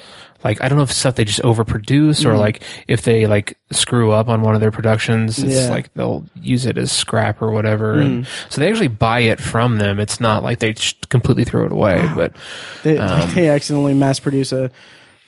Like, 0.45 0.63
I 0.63 0.69
don't 0.69 0.79
know 0.79 0.85
if 0.85 0.93
stuff 0.93 1.17
they 1.17 1.25
just 1.25 1.43
overproduce 1.43 2.25
or 2.25 2.37
like 2.37 2.63
if 2.87 3.03
they 3.03 3.27
like 3.27 3.59
screw 3.73 4.13
up 4.13 4.29
on 4.29 4.43
one 4.43 4.55
of 4.55 4.61
their 4.61 4.71
productions, 4.71 5.39
it's 5.39 5.49
Mm-hmm. 5.49 5.51
Yeah. 5.51 5.67
Mm. 5.67 5.71
like 5.71 5.95
they'll 5.95 6.25
use 6.37 6.65
it 6.65 6.79
as 6.79 6.93
scrap 6.93 7.43
or 7.43 7.51
whatever. 7.51 7.99
And 7.99 8.27
so 8.49 8.61
they 8.61 8.69
actually 8.71 8.89
buy 8.89 9.21
it 9.21 9.41
from 9.41 9.79
them. 9.79 9.99
It's 9.99 10.21
not 10.21 10.43
like 10.45 10.61
they 10.61 10.73
just 10.75 11.09
completely 11.09 11.45
throw 11.45 11.65
it 11.67 11.73
away, 11.73 12.09
but 12.15 12.35
they, 12.85 12.99
um, 12.99 13.35
they 13.35 13.49
accidentally 13.49 13.95
mass 13.95 14.21
produce 14.21 14.53
a 14.53 14.71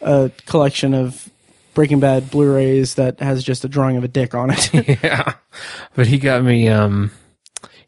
a 0.03 0.31
collection 0.47 0.95
of 0.95 1.29
Breaking 1.75 2.01
Bad 2.01 2.31
Blu-rays 2.31 2.95
that 2.95 3.21
has 3.21 3.45
just 3.45 3.65
a 3.65 3.69
drawing 3.69 3.97
of 3.97 4.05
a 4.05 4.09
dick 4.09 4.35
on 4.35 4.51
it. 4.51 4.73
yeah. 5.05 5.35
But 5.95 6.07
he 6.07 6.19
got 6.19 6.43
me, 6.43 6.69
um, 6.69 7.11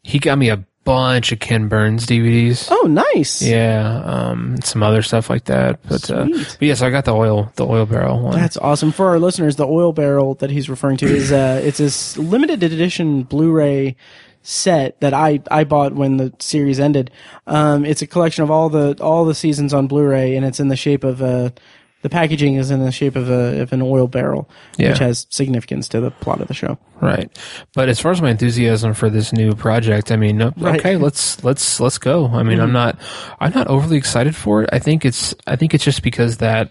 he 0.03 0.19
got 0.19 0.37
me 0.37 0.49
a 0.49 0.63
bunch 0.83 1.31
of 1.31 1.39
Ken 1.39 1.67
Burns 1.67 2.05
DVDs. 2.05 2.67
oh, 2.69 2.87
nice. 2.87 3.41
Yeah, 3.41 4.01
um, 4.03 4.61
some 4.61 4.83
other 4.83 5.01
stuff 5.01 5.29
like 5.29 5.45
that. 5.45 5.79
But, 5.87 6.09
uh, 6.11 6.25
but 6.29 6.61
yes, 6.61 6.81
I 6.81 6.89
got 6.89 7.05
the 7.05 7.13
oil, 7.13 7.51
the 7.55 7.65
oil 7.65 7.85
barrel 7.85 8.21
one. 8.21 8.35
That's 8.37 8.57
awesome. 8.57 8.91
For 8.91 9.07
our 9.07 9.19
listeners, 9.19 9.55
the 9.55 9.67
oil 9.67 9.93
barrel 9.93 10.35
that 10.35 10.49
he's 10.49 10.69
referring 10.69 10.97
to 10.97 11.05
is 11.05 11.31
uh, 11.31 11.61
it's 11.63 11.77
this 11.77 12.17
limited 12.17 12.63
edition 12.63 13.23
Blu-ray 13.23 13.95
set 14.41 14.99
that 14.99 15.13
I, 15.13 15.41
I 15.49 15.63
bought 15.63 15.93
when 15.93 16.17
the 16.17 16.33
series 16.39 16.79
ended. 16.79 17.11
Um, 17.47 17.85
it's 17.85 18.01
a 18.01 18.07
collection 18.07 18.43
of 18.43 18.51
all 18.51 18.69
the 18.69 18.97
all 19.01 19.23
the 19.25 19.35
seasons 19.35 19.73
on 19.73 19.87
Blu-ray, 19.87 20.35
and 20.35 20.45
it's 20.45 20.59
in 20.59 20.67
the 20.67 20.75
shape 20.75 21.03
of 21.03 21.21
a 21.21 21.53
the 22.03 22.09
packaging 22.09 22.55
is 22.55 22.69
in 22.69 22.83
the 22.83 22.91
shape 22.91 23.15
of 23.15 23.29
a 23.29 23.61
of 23.61 23.73
an 23.73 23.81
oil 23.81 24.07
barrel, 24.07 24.47
Yeah. 24.77 24.89
which 24.89 24.99
has 24.99 25.25
significance 25.29 25.87
to 25.89 25.99
the 25.99 26.11
plot 26.11 26.39
of 26.41 26.47
the 26.47 26.53
show. 26.53 26.77
right. 27.01 27.29
But 27.73 27.89
as 27.89 27.99
far 27.99 28.11
as 28.11 28.21
my 28.21 28.29
enthusiasm 28.29 28.93
for 28.93 29.09
this 29.09 29.33
new 29.33 29.55
project, 29.55 30.11
I 30.11 30.15
mean, 30.17 30.37
no- 30.37 30.53
Right. 30.57 30.79
okay, 30.79 30.97
let's 30.97 31.43
let's 31.43 31.79
let's 31.79 31.97
go. 31.97 32.27
I 32.27 32.43
mean, 32.43 32.59
I'm 32.59 32.67
mm-hmm. 32.67 32.73
not 32.73 32.99
I'm 33.39 33.53
not 33.53 33.67
overly 33.67 33.97
excited 33.97 34.35
for 34.35 34.63
it. 34.63 34.69
I 34.71 34.79
think 34.79 35.03
it's 35.03 35.33
I 35.47 35.55
think 35.55 35.73
it's 35.73 35.83
just 35.83 36.03
because 36.03 36.37
that 36.37 36.69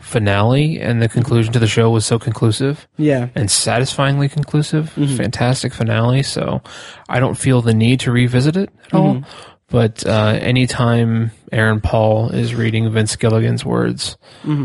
finale 0.00 0.80
and 0.80 1.00
the 1.00 1.08
conclusion 1.08 1.52
to 1.52 1.58
the 1.58 1.66
show 1.66 1.88
was 1.90 2.04
so 2.04 2.18
conclusive. 2.18 2.86
Yeah, 2.96 3.28
and 3.34 3.50
satisfyingly 3.50 4.28
conclusive. 4.28 4.92
Mm-hmm. 4.96 5.16
Fantastic 5.16 5.72
finale. 5.72 6.22
So 6.22 6.62
I 7.08 7.20
don't 7.20 7.36
feel 7.36 7.62
the 7.62 7.74
need 7.74 8.00
to 8.00 8.12
revisit 8.12 8.56
it 8.56 8.70
at 8.86 8.94
all. 8.94 9.14
Mm-hmm. 9.14 9.53
But 9.74 10.06
uh, 10.06 10.38
anytime 10.40 11.32
Aaron 11.50 11.80
Paul 11.80 12.30
is 12.30 12.54
reading 12.54 12.92
Vince 12.92 13.16
Gilligan's 13.16 13.64
words, 13.64 14.16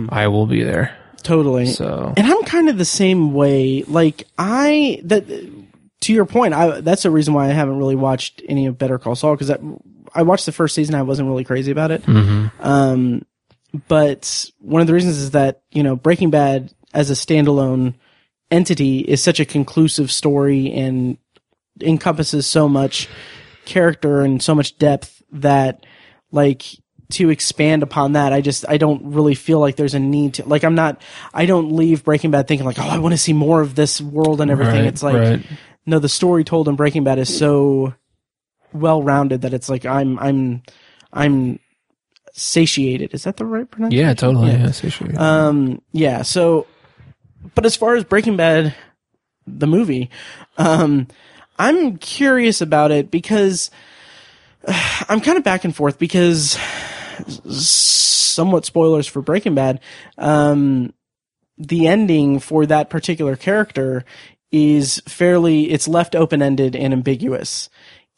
I 0.09 0.27
will 0.27 0.45
be 0.45 0.61
there. 0.61 0.95
totally. 1.23 1.65
So 1.65 2.13
And 2.15 2.27
I'm 2.27 2.43
kind 2.43 2.69
of 2.69 2.77
the 2.77 2.85
same 2.85 3.33
way. 3.33 3.81
Like 3.87 4.25
I 4.37 5.01
that 5.05 5.25
to 6.01 6.13
your 6.13 6.27
point, 6.27 6.53
I 6.53 6.81
that's 6.81 7.01
the 7.01 7.09
reason 7.09 7.33
why 7.33 7.45
I 7.45 7.53
haven't 7.53 7.79
really 7.79 7.95
watched 7.95 8.43
any 8.47 8.67
of 8.67 8.77
Better 8.77 8.99
Call 8.99 9.15
Saul 9.15 9.35
because 9.35 9.49
I 10.13 10.21
watched 10.21 10.45
the 10.45 10.51
first 10.51 10.75
season. 10.75 10.93
I 10.93 11.01
wasn't 11.01 11.27
really 11.27 11.43
crazy 11.43 11.71
about 11.71 11.89
it. 11.89 12.07
Um, 12.07 13.25
but 13.87 14.51
one 14.59 14.81
of 14.81 14.85
the 14.85 14.93
reasons 14.93 15.17
is 15.17 15.31
that 15.31 15.63
you 15.71 15.81
know 15.81 15.95
Breaking 15.95 16.29
Bad 16.29 16.71
as 16.93 17.09
a 17.09 17.15
standalone 17.15 17.95
entity 18.51 18.99
is 18.99 19.23
such 19.23 19.39
a 19.39 19.45
conclusive 19.45 20.11
story 20.11 20.71
and 20.71 21.17
encompasses 21.81 22.45
so 22.45 22.69
much 22.69 23.09
character 23.69 24.21
and 24.21 24.41
so 24.41 24.53
much 24.53 24.77
depth 24.77 25.21
that 25.31 25.85
like 26.31 26.63
to 27.11 27.29
expand 27.29 27.81
upon 27.83 28.11
that 28.13 28.33
i 28.33 28.41
just 28.41 28.65
i 28.69 28.77
don't 28.77 29.01
really 29.05 29.33
feel 29.35 29.59
like 29.59 29.75
there's 29.77 29.93
a 29.95 29.99
need 29.99 30.33
to 30.35 30.45
like 30.47 30.63
i'm 30.63 30.75
not 30.75 31.01
i 31.33 31.45
don't 31.45 31.71
leave 31.71 32.03
breaking 32.03 32.31
bad 32.31 32.47
thinking 32.47 32.65
like 32.65 32.77
oh 32.79 32.83
i 32.87 32.97
want 32.99 33.13
to 33.13 33.17
see 33.17 33.33
more 33.33 33.61
of 33.61 33.73
this 33.75 33.99
world 34.01 34.41
and 34.41 34.51
everything 34.51 34.75
Right, 34.75 34.85
it's 34.85 35.01
like 35.01 35.15
right. 35.15 35.45
no 35.85 35.99
the 35.99 36.09
story 36.09 36.43
told 36.43 36.67
in 36.67 36.75
breaking 36.75 37.03
bad 37.03 37.17
is 37.17 37.35
so 37.35 37.93
well 38.73 39.01
rounded 39.01 39.41
that 39.41 39.53
it's 39.53 39.69
like 39.69 39.85
i'm 39.85 40.19
i'm 40.19 40.61
i'm 41.13 41.59
satiated 42.33 43.13
is 43.13 43.23
that 43.23 43.37
the 43.37 43.45
right 43.45 43.69
pronunciation 43.69 44.07
yeah, 44.07 44.13
totally. 44.13 44.51
Yeah, 44.51 44.71
satiated. 44.71 45.17
um, 45.17 45.81
yeah. 45.91 46.21
So, 46.21 46.67
but 47.55 47.65
as 47.65 47.75
far 47.75 47.95
as 47.95 48.03
Breaking 48.03 48.37
Bad, 48.37 48.75
the 49.47 49.65
movie, 49.67 50.09
um, 50.57 51.07
I'm 51.59 51.97
curious 51.97 52.61
about 52.61 52.91
it 52.91 53.11
because 53.11 53.69
uh, 54.67 55.03
I'm 55.09 55.21
kind 55.21 55.37
of 55.37 55.43
back 55.43 55.65
and 55.65 55.75
forth 55.75 55.99
because 55.99 56.57
somewhat 57.49 58.65
spoilers 58.65 59.05
for 59.05 59.21
Breaking 59.21 59.53
Bad. 59.53 59.81
Um, 60.17 60.93
the 61.57 61.87
ending 61.87 62.39
for 62.39 62.65
that 62.65 62.89
particular 62.89 63.35
character 63.35 64.05
is 64.51 65.01
fairly, 65.07 65.69
it's 65.69 65.87
left 65.87 66.15
open 66.15 66.41
ended 66.41 66.75
and 66.75 66.93
ambiguous. 66.93 67.69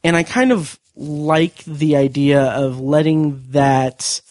And 0.04 0.16
I 0.16 0.24
kind 0.24 0.52
of 0.52 0.80
like 0.96 1.64
the 1.66 1.96
idea 1.96 2.44
of 2.44 2.80
letting 2.80 3.44
that 3.50 4.22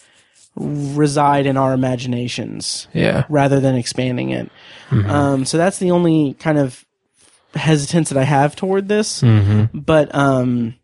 reside 0.55 1.45
in 1.45 1.57
our 1.57 1.73
imaginations 1.73 2.87
yeah. 2.93 3.25
rather 3.29 3.59
than 3.59 3.75
expanding 3.75 4.31
it. 4.31 4.49
Um, 5.09 5.45
so 5.45 5.57
that's 5.57 5.79
the 5.79 5.91
only 5.91 6.33
kind 6.35 6.57
of 6.57 6.85
hesitance 7.53 8.09
that 8.09 8.17
I 8.17 8.23
have 8.23 8.55
toward 8.55 8.87
this. 8.87 9.21
Mm-hmm. 9.21 9.77
But 9.79 10.13
um, 10.15 10.75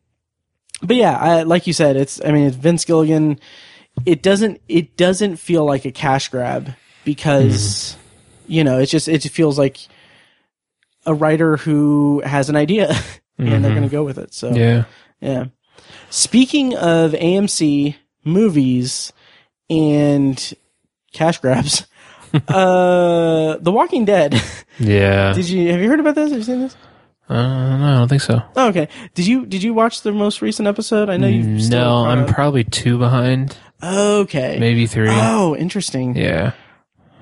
but 0.82 0.96
yeah, 0.96 1.18
I, 1.18 1.44
like 1.44 1.68
you 1.68 1.74
said, 1.74 1.96
it's 1.96 2.24
I 2.24 2.32
mean 2.32 2.48
it's 2.48 2.56
Vince 2.56 2.86
Gilligan. 2.86 3.40
It 4.06 4.22
doesn't 4.22 4.62
it 4.68 4.96
doesn't 4.98 5.38
feel 5.38 5.66
like 5.66 5.86
a 5.86 5.92
cash 5.92 6.30
grab 6.30 6.74
because 7.04 7.96
mm-hmm. 7.96 8.52
you 8.52 8.64
know 8.64 8.80
it's 8.80 8.92
just 8.92 9.08
it 9.08 9.24
feels 9.24 9.58
like 9.58 9.80
a 11.06 11.14
writer 11.14 11.58
who 11.58 12.22
has 12.26 12.50
an 12.50 12.56
idea 12.56 12.90
and 13.38 13.48
they're 13.48 13.60
mm-hmm. 13.60 13.70
going 13.70 13.84
to 13.84 13.90
go 13.90 14.04
with 14.04 14.18
it. 14.18 14.34
So 14.34 14.54
Yeah. 14.54 14.84
yeah. 15.20 15.46
Speaking 16.10 16.76
of 16.76 17.12
AMC 17.12 17.96
movies 18.24 19.14
and 19.70 20.54
cash 21.14 21.40
grabs, 21.40 21.88
uh, 22.34 23.58
The 23.58 23.72
Walking 23.72 24.06
Dead. 24.06 24.42
Yeah. 24.80 25.34
Did 25.34 25.50
you 25.50 25.72
have 25.72 25.82
you 25.82 25.90
heard 25.90 26.00
about 26.00 26.14
this? 26.14 26.30
Have 26.30 26.38
you 26.38 26.44
seen 26.46 26.62
this? 26.62 26.76
uh, 27.30 27.34
no, 27.34 27.84
I 27.84 27.98
don't 27.98 28.08
think 28.08 28.22
so. 28.22 28.44
Oh, 28.56 28.68
okay. 28.68 28.88
Did 29.16 29.26
you 29.26 29.48
did 29.48 29.64
you 29.64 29.74
watch 29.74 30.04
the 30.04 30.12
most 30.12 30.40
recent 30.44 30.68
episode? 30.68 31.10
I 31.10 31.18
know 31.18 31.28
you. 31.28 31.60
still 31.60 31.80
No, 31.80 32.06
I'm 32.06 32.28
probably 32.28 32.64
two 32.64 33.00
behind, 33.00 33.58
okay. 33.82 34.58
maybe 34.60 34.86
three. 34.86 35.08
Oh, 35.10 35.56
interesting. 35.56 36.16
Yeah. 36.16 36.52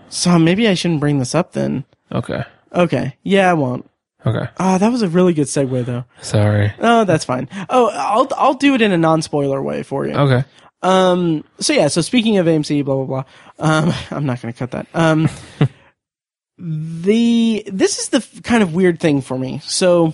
So 0.09 0.37
maybe 0.37 0.67
I 0.67 0.73
shouldn't 0.73 0.99
bring 0.99 1.19
this 1.19 1.33
up 1.33 1.53
then. 1.53 1.85
Okay. 2.11 2.43
Okay. 2.73 3.15
Yeah, 3.23 3.49
I 3.51 3.53
won't. 3.53 3.89
Okay. 4.25 4.49
Oh, 4.59 4.77
that 4.77 4.91
was 4.91 5.01
a 5.01 5.07
really 5.07 5.33
good 5.33 5.47
segue 5.47 5.85
though. 5.85 6.03
Sorry. 6.21 6.73
Oh, 6.79 7.05
that's 7.05 7.23
fine. 7.23 7.47
Oh, 7.69 7.89
I'll 7.93 8.27
I'll 8.35 8.53
do 8.55 8.73
it 8.73 8.81
in 8.81 8.91
a 8.91 8.97
non 8.97 9.21
spoiler 9.21 9.61
way 9.61 9.81
for 9.83 10.05
you. 10.05 10.13
Okay. 10.13 10.43
Um. 10.85 11.43
So 11.59 11.73
yeah. 11.73 11.87
So 11.87 12.01
speaking 12.01 12.37
of 12.37 12.45
AMC, 12.45 12.85
blah 12.85 12.95
blah 12.95 13.05
blah. 13.05 13.23
Um. 13.59 13.93
I'm 14.11 14.25
not 14.25 14.41
going 14.41 14.53
to 14.53 14.57
cut 14.57 14.71
that. 14.71 14.87
Um. 14.93 15.29
the 16.57 17.63
this 17.67 17.99
is 17.99 18.09
the 18.09 18.17
f- 18.17 18.43
kind 18.43 18.63
of 18.63 18.73
weird 18.73 18.99
thing 18.99 19.21
for 19.21 19.37
me. 19.37 19.59
So 19.63 20.13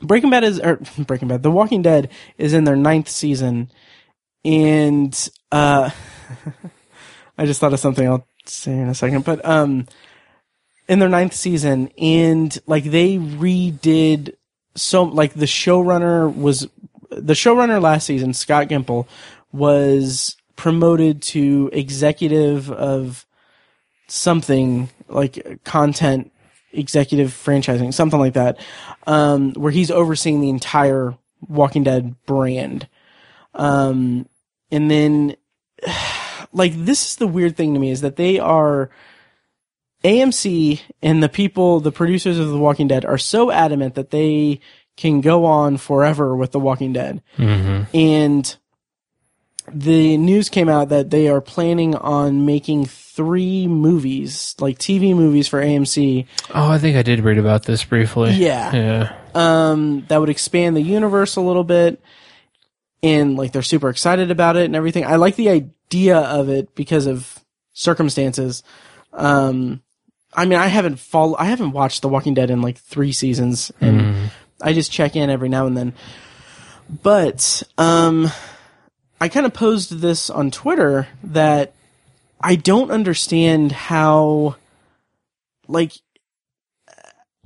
Breaking 0.00 0.30
Bad 0.30 0.44
is 0.44 0.60
or 0.60 0.76
Breaking 0.98 1.28
Bad. 1.28 1.42
The 1.42 1.50
Walking 1.50 1.82
Dead 1.82 2.10
is 2.38 2.54
in 2.54 2.64
their 2.64 2.76
ninth 2.76 3.08
season, 3.08 3.70
and 4.44 5.28
uh, 5.50 5.90
I 7.38 7.46
just 7.46 7.60
thought 7.60 7.72
of 7.72 7.80
something 7.80 8.06
I'll 8.06 8.26
say 8.46 8.72
in 8.72 8.88
a 8.88 8.94
second. 8.94 9.24
But 9.24 9.44
um, 9.44 9.86
in 10.88 10.98
their 10.98 11.08
ninth 11.08 11.34
season, 11.34 11.90
and 11.98 12.56
like 12.66 12.84
they 12.84 13.16
redid 13.16 14.34
so 14.74 15.02
like 15.04 15.34
the 15.34 15.46
showrunner 15.46 16.34
was 16.34 16.68
the 17.10 17.34
showrunner 17.34 17.80
last 17.80 18.06
season, 18.06 18.32
Scott 18.32 18.68
Gimple, 18.68 19.06
was 19.52 20.36
promoted 20.56 21.22
to 21.22 21.70
executive 21.72 22.70
of 22.70 23.26
something 24.08 24.88
like 25.08 25.62
content 25.64 26.32
executive 26.72 27.30
franchising, 27.30 27.92
something 27.92 28.20
like 28.20 28.34
that, 28.34 28.58
um, 29.06 29.52
where 29.54 29.72
he's 29.72 29.90
overseeing 29.90 30.40
the 30.40 30.48
entire 30.48 31.14
Walking 31.48 31.82
Dead 31.82 32.14
brand. 32.24 32.88
Um, 33.54 34.26
and 34.70 34.90
then, 34.90 35.36
like, 36.52 36.72
this 36.74 37.10
is 37.10 37.16
the 37.16 37.26
weird 37.26 37.56
thing 37.56 37.74
to 37.74 37.80
me 37.80 37.90
is 37.90 38.00
that 38.00 38.16
they 38.16 38.38
are. 38.38 38.90
AMC 40.04 40.80
and 41.00 41.22
the 41.22 41.28
people, 41.28 41.78
the 41.78 41.92
producers 41.92 42.36
of 42.36 42.48
The 42.48 42.58
Walking 42.58 42.88
Dead, 42.88 43.04
are 43.04 43.18
so 43.18 43.52
adamant 43.52 43.94
that 43.94 44.10
they 44.10 44.58
can 44.96 45.20
go 45.20 45.44
on 45.44 45.76
forever 45.76 46.34
with 46.34 46.50
The 46.50 46.58
Walking 46.58 46.92
Dead. 46.92 47.22
And 47.94 48.56
the 49.72 50.16
news 50.16 50.48
came 50.48 50.68
out 50.68 50.88
that 50.88 51.10
they 51.10 51.28
are 51.28 51.40
planning 51.40 51.94
on 51.94 52.46
making 52.46 52.86
three 52.86 53.66
movies, 53.66 54.54
like 54.58 54.78
TV 54.78 55.14
movies 55.14 55.46
for 55.48 55.62
AMC, 55.62 56.26
Oh, 56.54 56.70
I 56.70 56.78
think 56.78 56.96
I 56.96 57.02
did 57.02 57.20
read 57.20 57.38
about 57.38 57.64
this 57.64 57.84
briefly. 57.84 58.32
Yeah. 58.32 58.74
Yeah. 58.74 59.16
um, 59.34 60.04
that 60.08 60.18
would 60.18 60.30
expand 60.30 60.76
the 60.76 60.82
universe 60.82 61.36
a 61.36 61.40
little 61.40 61.64
bit. 61.64 62.00
And 63.02 63.36
like 63.36 63.52
they're 63.52 63.62
super 63.62 63.88
excited 63.88 64.30
about 64.30 64.56
it 64.56 64.64
and 64.64 64.76
everything. 64.76 65.04
I 65.04 65.16
like 65.16 65.36
the 65.36 65.48
idea 65.50 66.18
of 66.18 66.48
it 66.48 66.74
because 66.74 67.06
of 67.06 67.38
circumstances. 67.72 68.62
Um, 69.12 69.82
I 70.32 70.46
mean, 70.46 70.58
I 70.58 70.68
haven't 70.68 70.98
follow, 70.98 71.36
I 71.36 71.44
haven't 71.46 71.72
watched 71.72 72.00
The 72.02 72.08
Walking 72.08 72.32
Dead 72.34 72.48
in 72.50 72.62
like 72.62 72.78
three 72.78 73.12
seasons, 73.12 73.70
and 73.80 74.30
I 74.62 74.72
just 74.72 74.90
check 74.92 75.14
in 75.16 75.28
every 75.30 75.48
now 75.50 75.66
and 75.66 75.76
then. 75.76 75.92
But 77.02 77.62
um, 77.76 78.30
I 79.22 79.28
kind 79.28 79.46
of 79.46 79.54
posed 79.54 80.00
this 80.00 80.30
on 80.30 80.50
Twitter 80.50 81.06
that 81.22 81.74
I 82.40 82.56
don't 82.56 82.90
understand 82.90 83.70
how, 83.70 84.56
like, 85.68 85.92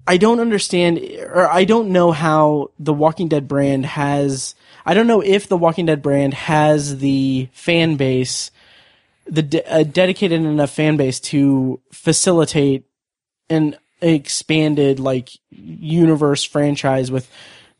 I 0.07 0.17
don't 0.17 0.41
understand, 0.41 1.01
or 1.21 1.47
I 1.47 1.65
don't 1.65 1.91
know 1.91 2.13
how 2.13 2.71
the 2.79 2.95
Walking 2.95 3.29
Dead 3.29 3.47
brand 3.47 3.85
has. 3.85 4.55
I 4.87 4.95
don't 4.95 5.07
know 5.07 5.21
if 5.21 5.49
the 5.49 5.59
Walking 5.59 5.85
Dead 5.85 6.01
brand 6.01 6.33
has 6.33 6.97
the 6.97 7.51
fan 7.53 7.97
base, 7.97 8.51
the 9.27 9.43
de- 9.43 9.77
a 9.77 9.85
dedicated 9.85 10.41
enough 10.41 10.71
fan 10.71 10.97
base 10.97 11.21
to 11.21 11.79
facilitate 11.93 12.87
an 13.51 13.77
expanded 14.01 14.99
like 14.99 15.29
universe 15.51 16.43
franchise 16.43 17.11
with 17.11 17.31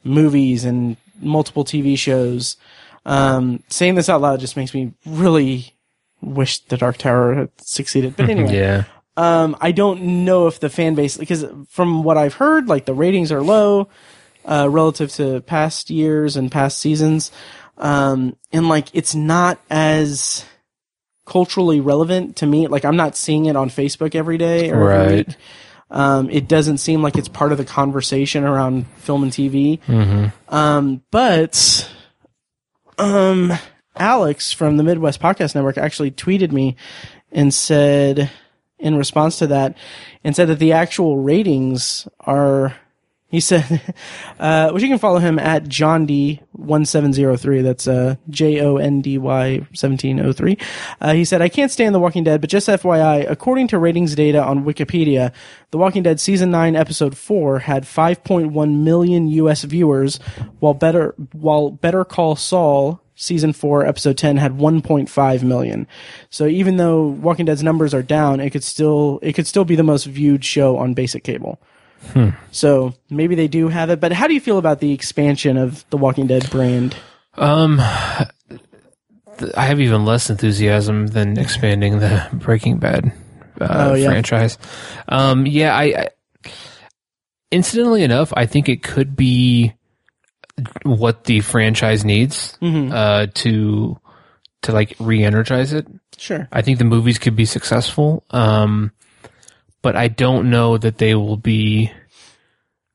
movies 0.05 0.67
and 0.67 0.99
multiple 1.19 1.65
TV 1.65 1.97
shows. 1.97 2.59
Um, 3.07 3.63
saying 3.69 3.95
this 3.95 4.09
out 4.09 4.21
loud 4.21 4.41
just 4.41 4.57
makes 4.57 4.75
me 4.75 4.93
really 5.07 5.75
wish 6.21 6.59
the 6.65 6.77
Dark 6.77 6.99
Tower 6.99 7.35
had 7.35 7.51
succeeded. 7.61 8.17
But 8.17 8.29
anyway, 8.31 8.55
Yeah. 8.57 8.85
um, 9.17 9.57
I 9.61 9.71
don't 9.73 10.25
know 10.25 10.49
if 10.49 10.59
the 10.61 10.69
fan 10.69 10.95
base, 10.97 11.17
because 11.17 11.45
from 11.69 12.03
what 12.03 12.19
I've 12.19 12.35
heard, 12.35 12.69
like 12.69 12.85
the 12.85 12.95
ratings 12.95 13.31
are 13.31 13.43
low 13.43 13.89
uh, 14.45 14.69
relative 14.69 15.11
to 15.13 15.41
past 15.43 15.89
years 15.89 16.37
and 16.37 16.51
past 16.51 16.79
seasons, 16.79 17.31
um, 17.79 18.37
and 18.53 18.69
like 18.69 18.89
it's 18.93 19.15
not 19.15 19.61
as 19.71 20.45
culturally 21.27 21.81
relevant 21.81 22.37
to 22.37 22.47
me. 22.47 22.67
Like 22.67 22.85
I'm 22.85 22.97
not 22.97 23.17
seeing 23.17 23.47
it 23.47 23.57
on 23.57 23.71
Facebook 23.71 24.15
every 24.15 24.39
day 24.39 24.71
or 24.71 24.91
every 24.91 25.15
Right. 25.17 25.27
week. 25.29 25.37
Um, 25.91 26.29
it 26.31 26.49
doesn't 26.49 26.79
seem 26.79 27.03
like 27.03 27.17
it's 27.17 27.29
part 27.29 27.53
of 27.53 27.59
the 27.59 27.65
conversation 27.65 28.43
around 28.43 28.87
film 28.99 29.23
and 29.23 29.31
TV. 29.33 29.79
Um, 30.49 31.03
but 31.13 31.89
um, 32.99 33.53
Alex 33.97 34.53
from 34.53 34.77
the 34.77 34.83
Midwest 34.83 35.21
Podcast 35.21 35.55
Network 35.55 35.79
actually 35.79 36.11
tweeted 36.11 36.53
me 36.53 36.77
and 37.33 37.53
said, 37.53 38.31
in 38.79 38.97
response 38.97 39.39
to 39.39 39.47
that, 39.49 39.77
and 40.23 40.37
said 40.37 40.49
that 40.49 40.59
the 40.59 40.73
actual 40.73 41.19
ratings 41.19 42.09
are. 42.21 42.77
He 43.29 43.41
said, 43.41 43.95
uh, 44.39 44.71
which 44.71 44.83
you 44.83 44.89
can 44.89 44.99
follow 44.99 45.19
him 45.19 45.39
at 45.39 45.67
John 45.69 46.07
D 46.07 46.41
one 46.53 46.85
seven 46.85 47.13
zero 47.13 47.37
three. 47.37 47.61
That's 47.61 47.89
uh, 47.89 48.17
J 48.31 48.61
O 48.61 48.77
N 48.77 49.01
D 49.01 49.19
Y 49.19 49.67
seventeen 49.75 50.21
oh 50.21 50.33
three. 50.33 50.57
Uh, 51.01 51.13
he 51.13 51.25
said, 51.25 51.43
"I 51.43 51.49
can't 51.49 51.73
stand 51.73 51.95
The 51.95 51.99
Walking 51.99 52.23
Dead, 52.23 52.41
but 52.41 52.51
just 52.51 52.69
FYI, 52.69 53.29
according 53.29 53.69
to 53.69 53.79
ratings 53.79 54.15
data 54.15 54.43
on 54.43 54.65
Wikipedia, 54.65 55.33
The 55.73 55.79
Walking 55.79 56.05
Dead 56.05 56.21
season 56.21 56.51
nine 56.53 56.77
episode 56.77 57.17
four 57.17 57.61
had 57.61 57.87
five 57.87 58.23
point 58.23 58.53
one 58.53 58.85
million 58.85 59.27
U.S. 59.29 59.65
viewers, 59.65 60.19
while 60.61 60.75
Better 60.75 61.15
while 61.33 61.71
Better 61.71 62.05
Call 62.05 62.37
Saul." 62.37 63.01
Season 63.19 63.55
4, 63.55 63.87
episode 63.87 64.19
10 64.19 64.37
had 64.37 64.59
1.5 64.59 65.43
million. 65.43 65.87
So 66.29 66.45
even 66.45 66.77
though 66.77 67.07
Walking 67.07 67.47
Dead's 67.47 67.63
numbers 67.63 67.95
are 67.95 68.03
down, 68.03 68.41
it 68.41 68.51
could 68.51 68.63
still, 68.63 69.21
it 69.23 69.33
could 69.33 69.47
still 69.47 69.65
be 69.65 69.75
the 69.75 69.83
most 69.83 70.05
viewed 70.05 70.45
show 70.45 70.77
on 70.77 70.93
basic 70.93 71.25
cable. 71.25 71.59
So 72.51 72.95
maybe 73.11 73.35
they 73.35 73.49
do 73.49 73.69
have 73.69 73.91
it, 73.91 74.01
but 74.01 74.13
how 74.13 74.27
do 74.27 74.35
you 74.35 74.41
feel 74.41 74.59
about 74.59 74.81
the 74.81 74.93
expansion 74.93 75.57
of 75.59 75.85
the 75.91 75.97
Walking 75.99 76.27
Dead 76.27 76.49
brand? 76.51 76.97
Um, 77.35 77.81
th- 79.39 79.53
I 79.57 79.67
have 79.67 79.81
even 79.81 80.05
less 80.07 80.31
enthusiasm 80.31 81.09
than 81.09 81.39
expanding 81.39 81.99
the 81.99 82.27
Breaking 82.33 82.79
Bad 82.79 83.13
uh, 83.61 83.89
Oh, 83.91 83.95
yeah. 83.95 84.09
franchise. 84.09 84.57
Um, 85.09 85.47
yeah, 85.47 85.77
I, 85.77 85.83
I 85.85 86.09
incidentally 87.51 88.03
enough, 88.03 88.33
I 88.37 88.47
think 88.47 88.69
it 88.69 88.83
could 88.83 89.15
be 89.17 89.75
what 90.85 91.25
the 91.25 91.41
franchise 91.41 92.05
needs 92.05 92.57
Mm-hmm. 92.63 92.93
uh, 92.93 93.27
to 93.35 93.99
to 94.63 94.73
like 94.73 94.97
re-energize 94.99 95.73
it. 95.75 95.87
Sure. 96.17 96.49
I 96.51 96.63
think 96.63 96.79
the 96.79 96.85
movies 96.85 97.19
could 97.19 97.37
be 97.37 97.45
successful, 97.45 98.25
um, 98.31 98.91
but 99.87 99.95
I 99.95 100.09
don't 100.09 100.51
know 100.51 100.77
that 100.79 100.99
they 100.99 101.15
will 101.15 101.37
be 101.37 101.93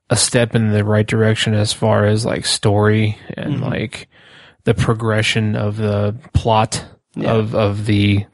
a 0.09 0.17
step 0.17 0.55
in 0.55 0.71
the 0.71 0.83
right 0.83 1.07
direction 1.07 1.53
as 1.53 1.71
far 1.71 2.03
as 2.05 2.25
like 2.25 2.45
story 2.45 3.17
and 3.37 3.61
like 3.61 4.09
the 4.65 4.73
progression 4.73 5.55
of 5.55 5.77
the 5.77 6.13
plot 6.33 6.83
of 7.15 7.55
of 7.55 7.85
the 7.85 8.25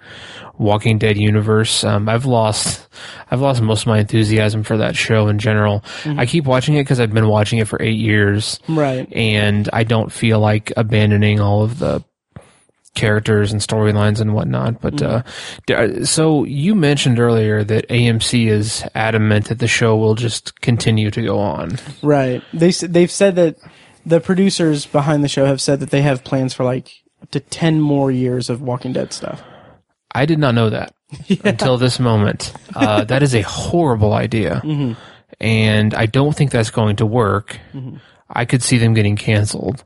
Walking 0.58 0.98
Dead 0.98 1.18
universe. 1.20 1.84
Um, 1.84 2.10
I've 2.10 2.26
lost 2.26 2.88
I've 3.30 3.42
lost 3.42 3.62
most 3.62 3.82
of 3.82 3.88
my 3.90 4.00
enthusiasm 4.00 4.64
for 4.64 4.78
that 4.78 4.96
show 4.96 5.28
in 5.28 5.38
general. 5.38 5.84
I 6.04 6.26
keep 6.26 6.46
watching 6.46 6.74
it 6.78 6.82
because 6.84 7.00
I've 7.00 7.14
been 7.14 7.28
watching 7.28 7.60
it 7.60 7.68
for 7.68 7.80
eight 7.80 8.00
years 8.00 8.60
Right. 8.68 9.08
and 9.14 9.70
I 9.72 9.84
don't 9.84 10.12
feel 10.12 10.40
like 10.40 10.74
abandoning 10.76 11.40
all 11.40 11.62
of 11.64 11.78
the 11.78 12.04
characters 12.98 13.52
and 13.54 13.62
storylines 13.62 14.20
and 14.20 14.34
whatnot. 14.34 14.82
But 14.82 15.02
uh, 15.02 16.04
so 16.04 16.44
you 16.44 16.76
mentioned 16.76 17.20
earlier 17.20 17.64
that 17.64 17.88
AMC 17.88 18.48
is 18.48 18.84
adamant 18.96 19.46
that 19.46 19.60
the 19.60 19.68
show 19.68 19.96
will 19.96 20.16
just 20.16 20.60
continue 20.62 21.12
to 21.12 21.22
go 21.22 21.40
on. 21.40 21.78
Right. 22.02 22.44
They 22.54 22.72
they've 22.72 23.12
said 23.12 23.36
that 23.36 23.58
the 24.06 24.20
producers 24.20 24.86
behind 24.86 25.24
the 25.24 25.30
show 25.30 25.46
have 25.46 25.62
said 25.62 25.80
that 25.80 25.92
they 25.92 26.02
have 26.02 26.24
plans 26.24 26.54
for 26.54 26.64
like 26.64 27.04
up 27.22 27.30
to 27.32 27.40
10 27.40 27.80
more 27.80 28.12
years 28.12 28.50
of 28.50 28.62
Walking 28.62 28.94
Dead 28.94 29.14
stuff. 29.14 29.44
I 30.12 30.26
did 30.26 30.40
not 30.40 30.56
know 30.56 30.70
that 30.72 30.94
until 31.44 31.78
this 31.78 32.00
moment. 32.00 32.54
Uh, 32.76 33.04
that 33.04 33.22
is 33.22 33.36
a 33.36 33.42
horrible 33.42 34.14
idea, 34.14 34.62
and 35.40 35.94
I 35.94 36.06
don't 36.08 36.36
think 36.36 36.52
that's 36.52 36.72
going 36.72 36.96
to 36.98 37.06
work. 37.06 37.60
I 38.30 38.46
could 38.46 38.64
see 38.64 38.78
them 38.78 38.94
getting 38.94 39.16
canceled 39.16 39.86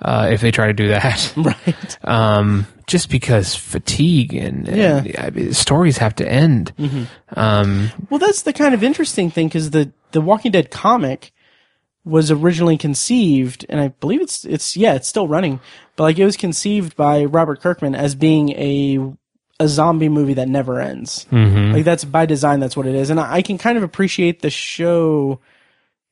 uh, 0.00 0.28
if 0.32 0.40
they 0.40 0.50
try 0.50 0.66
to 0.66 0.72
do 0.72 0.88
that. 0.88 1.32
Right. 1.36 1.98
um, 2.04 2.66
just 2.86 3.08
because 3.10 3.54
fatigue 3.54 4.34
and, 4.34 4.68
and 4.68 5.06
Yeah. 5.06 5.24
I 5.26 5.30
mean, 5.30 5.52
stories 5.54 5.98
have 5.98 6.14
to 6.16 6.28
end. 6.28 6.72
Um, 7.36 7.90
Well, 8.10 8.18
that's 8.18 8.42
the 8.42 8.52
kind 8.52 8.74
of 8.74 8.82
interesting 8.82 9.30
thing 9.30 9.48
because 9.48 9.70
the 9.70 9.92
the 10.12 10.20
Walking 10.20 10.52
Dead 10.52 10.70
comic 10.70 11.32
was 12.04 12.30
originally 12.30 12.76
conceived, 12.76 13.64
and 13.68 13.80
I 13.80 13.88
believe 13.88 14.20
it's 14.20 14.44
it's 14.44 14.76
yeah, 14.76 14.94
it's 14.94 15.08
still 15.08 15.28
running, 15.28 15.60
but 15.96 16.02
like 16.04 16.18
it 16.18 16.24
was 16.24 16.36
conceived 16.36 16.96
by 16.96 17.24
Robert 17.24 17.60
Kirkman 17.60 17.94
as 17.94 18.14
being 18.14 18.50
a 18.50 18.98
a 19.60 19.68
zombie 19.68 20.08
movie 20.08 20.34
that 20.34 20.48
never 20.48 20.80
ends. 20.80 21.26
Like 21.30 21.84
that's 21.84 22.04
by 22.04 22.26
design, 22.26 22.58
that's 22.60 22.76
what 22.76 22.86
it 22.86 22.94
is, 22.96 23.08
and 23.10 23.20
I, 23.20 23.34
I 23.36 23.42
can 23.42 23.56
kind 23.56 23.78
of 23.78 23.84
appreciate 23.84 24.42
the 24.42 24.50
show 24.50 25.38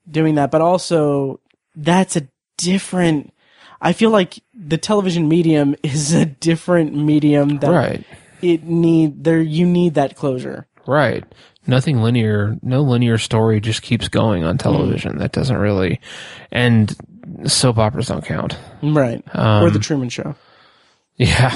doing 0.09 0.37
that, 0.37 0.51
but 0.53 0.61
also 0.61 1.41
that's 1.75 2.17
a 2.17 2.27
different. 2.57 3.33
I 3.81 3.93
feel 3.93 4.11
like 4.11 4.43
the 4.55 4.79
television 4.79 5.29
medium 5.29 5.75
is 5.83 6.13
a 6.13 6.27
different 6.27 6.95
medium 6.95 7.59
that 7.59 7.71
right, 7.71 8.05
it 8.43 8.65
need 8.65 9.25
there. 9.25 9.41
You 9.41 9.67
need 9.67 9.95
that 9.95 10.17
closure. 10.17 10.67
right. 10.87 11.25
Nothing 11.67 12.03
linear, 12.03 12.57
no 12.63 12.81
linear 12.81 13.19
story 13.19 13.61
just 13.61 13.83
keeps 13.83 14.09
going 14.09 14.45
on 14.45 14.57
mm. 14.57 14.61
television. 14.61 15.19
That 15.19 15.33
doesn't 15.33 15.59
really, 15.59 16.01
and 16.51 16.97
soap 17.47 17.79
operas 17.79 18.09
don't 18.09 18.25
count. 18.25 18.57
Right. 18.83 19.23
or 19.35 19.71
the 19.71 19.77
um, 19.77 19.81
Truman 19.81 20.09
Show. 20.09 20.35
Yeah. 21.17 21.51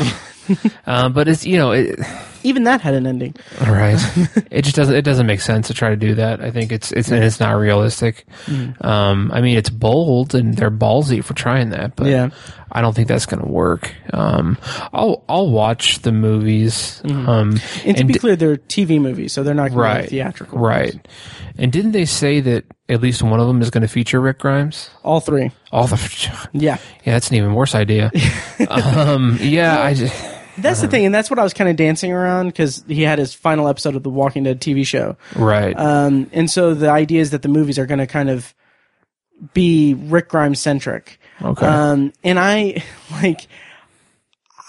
uh, 0.86 1.08
but 1.08 1.28
it's, 1.28 1.44
you 1.46 1.56
know, 1.56 1.72
it, 1.72 1.98
Even 2.42 2.64
that 2.64 2.80
had 2.80 2.94
an 2.94 3.06
ending. 3.06 3.34
Right. 3.60 3.98
it 4.50 4.62
just 4.62 4.76
doesn't. 4.76 4.94
It 4.94 5.02
doesn't 5.02 5.26
make 5.26 5.40
sense 5.40 5.68
to 5.68 5.74
try 5.74 5.90
to 5.90 5.96
do 5.96 6.14
that. 6.16 6.40
I 6.42 6.50
think 6.50 6.72
it's 6.72 6.92
it's 6.92 7.10
and 7.10 7.24
it's 7.24 7.40
not 7.40 7.52
realistic. 7.52 8.26
Mm. 8.46 8.84
Um, 8.84 9.30
I 9.32 9.40
mean, 9.40 9.56
it's 9.56 9.70
bold 9.70 10.34
and 10.34 10.54
they're 10.56 10.70
ballsy 10.70 11.24
for 11.24 11.32
trying 11.34 11.70
that, 11.70 11.96
but 11.96 12.06
Yeah. 12.06 12.30
I 12.76 12.80
don't 12.82 12.92
think 12.94 13.06
that's 13.08 13.24
going 13.26 13.40
to 13.42 13.48
work. 13.48 13.94
Um, 14.12 14.58
I'll 14.92 15.24
I'll 15.28 15.48
watch 15.50 16.00
the 16.00 16.12
movies. 16.12 17.00
Um, 17.04 17.14
Mm-hmm. 17.54 17.88
And 17.88 17.96
to 17.96 18.00
and 18.00 18.08
be 18.08 18.14
di- 18.14 18.18
clear, 18.20 18.36
they're 18.36 18.56
TV 18.56 19.00
movies, 19.00 19.32
so 19.32 19.42
they're 19.42 19.54
not 19.54 19.68
going 19.70 19.78
to 19.78 19.78
right, 19.82 20.02
be 20.02 20.08
theatrical. 20.16 20.58
right. 20.58 20.94
And 21.56 21.70
didn't 21.70 21.92
they 21.92 22.04
say 22.04 22.40
that 22.40 22.64
at 22.88 23.00
least 23.00 23.22
one 23.22 23.38
of 23.38 23.46
them 23.46 23.62
is 23.62 23.70
going 23.70 23.82
to 23.82 23.88
feature 23.88 24.20
Rick 24.20 24.40
Grimes? 24.40 24.90
All 25.04 25.20
three. 25.20 25.52
All 25.70 25.86
the 25.86 25.96
Yeah. 26.52 26.78
yeah, 27.04 27.12
that's 27.12 27.30
an 27.30 27.36
even 27.36 27.54
worse 27.54 27.76
idea. 27.76 28.10
um, 28.68 29.38
yeah, 29.40 29.80
I 29.80 29.94
just, 29.94 30.14
That's 30.58 30.80
the 30.80 30.88
thing, 30.88 31.04
and 31.04 31.14
that's 31.14 31.30
what 31.30 31.38
I 31.38 31.42
was 31.42 31.52
kind 31.54 31.68
of 31.68 31.76
dancing 31.76 32.12
around 32.12 32.48
because 32.48 32.84
he 32.86 33.02
had 33.02 33.18
his 33.18 33.34
final 33.34 33.68
episode 33.68 33.96
of 33.96 34.02
the 34.02 34.10
Walking 34.10 34.44
Dead 34.44 34.60
TV 34.60 34.86
show. 34.86 35.16
right. 35.36 35.76
Um, 35.78 36.30
and 36.32 36.50
so 36.50 36.74
the 36.74 36.90
idea 36.90 37.20
is 37.20 37.30
that 37.30 37.42
the 37.42 37.48
movies 37.48 37.78
are 37.78 37.86
going 37.86 37.98
to 37.98 38.06
kind 38.06 38.30
of 38.30 38.54
be 39.52 39.94
Rick 39.94 40.28
Grimes 40.28 40.60
centric. 40.60 41.18
okay. 41.42 41.66
Um, 41.66 42.12
and 42.22 42.38
I 42.38 42.82
like, 43.10 43.48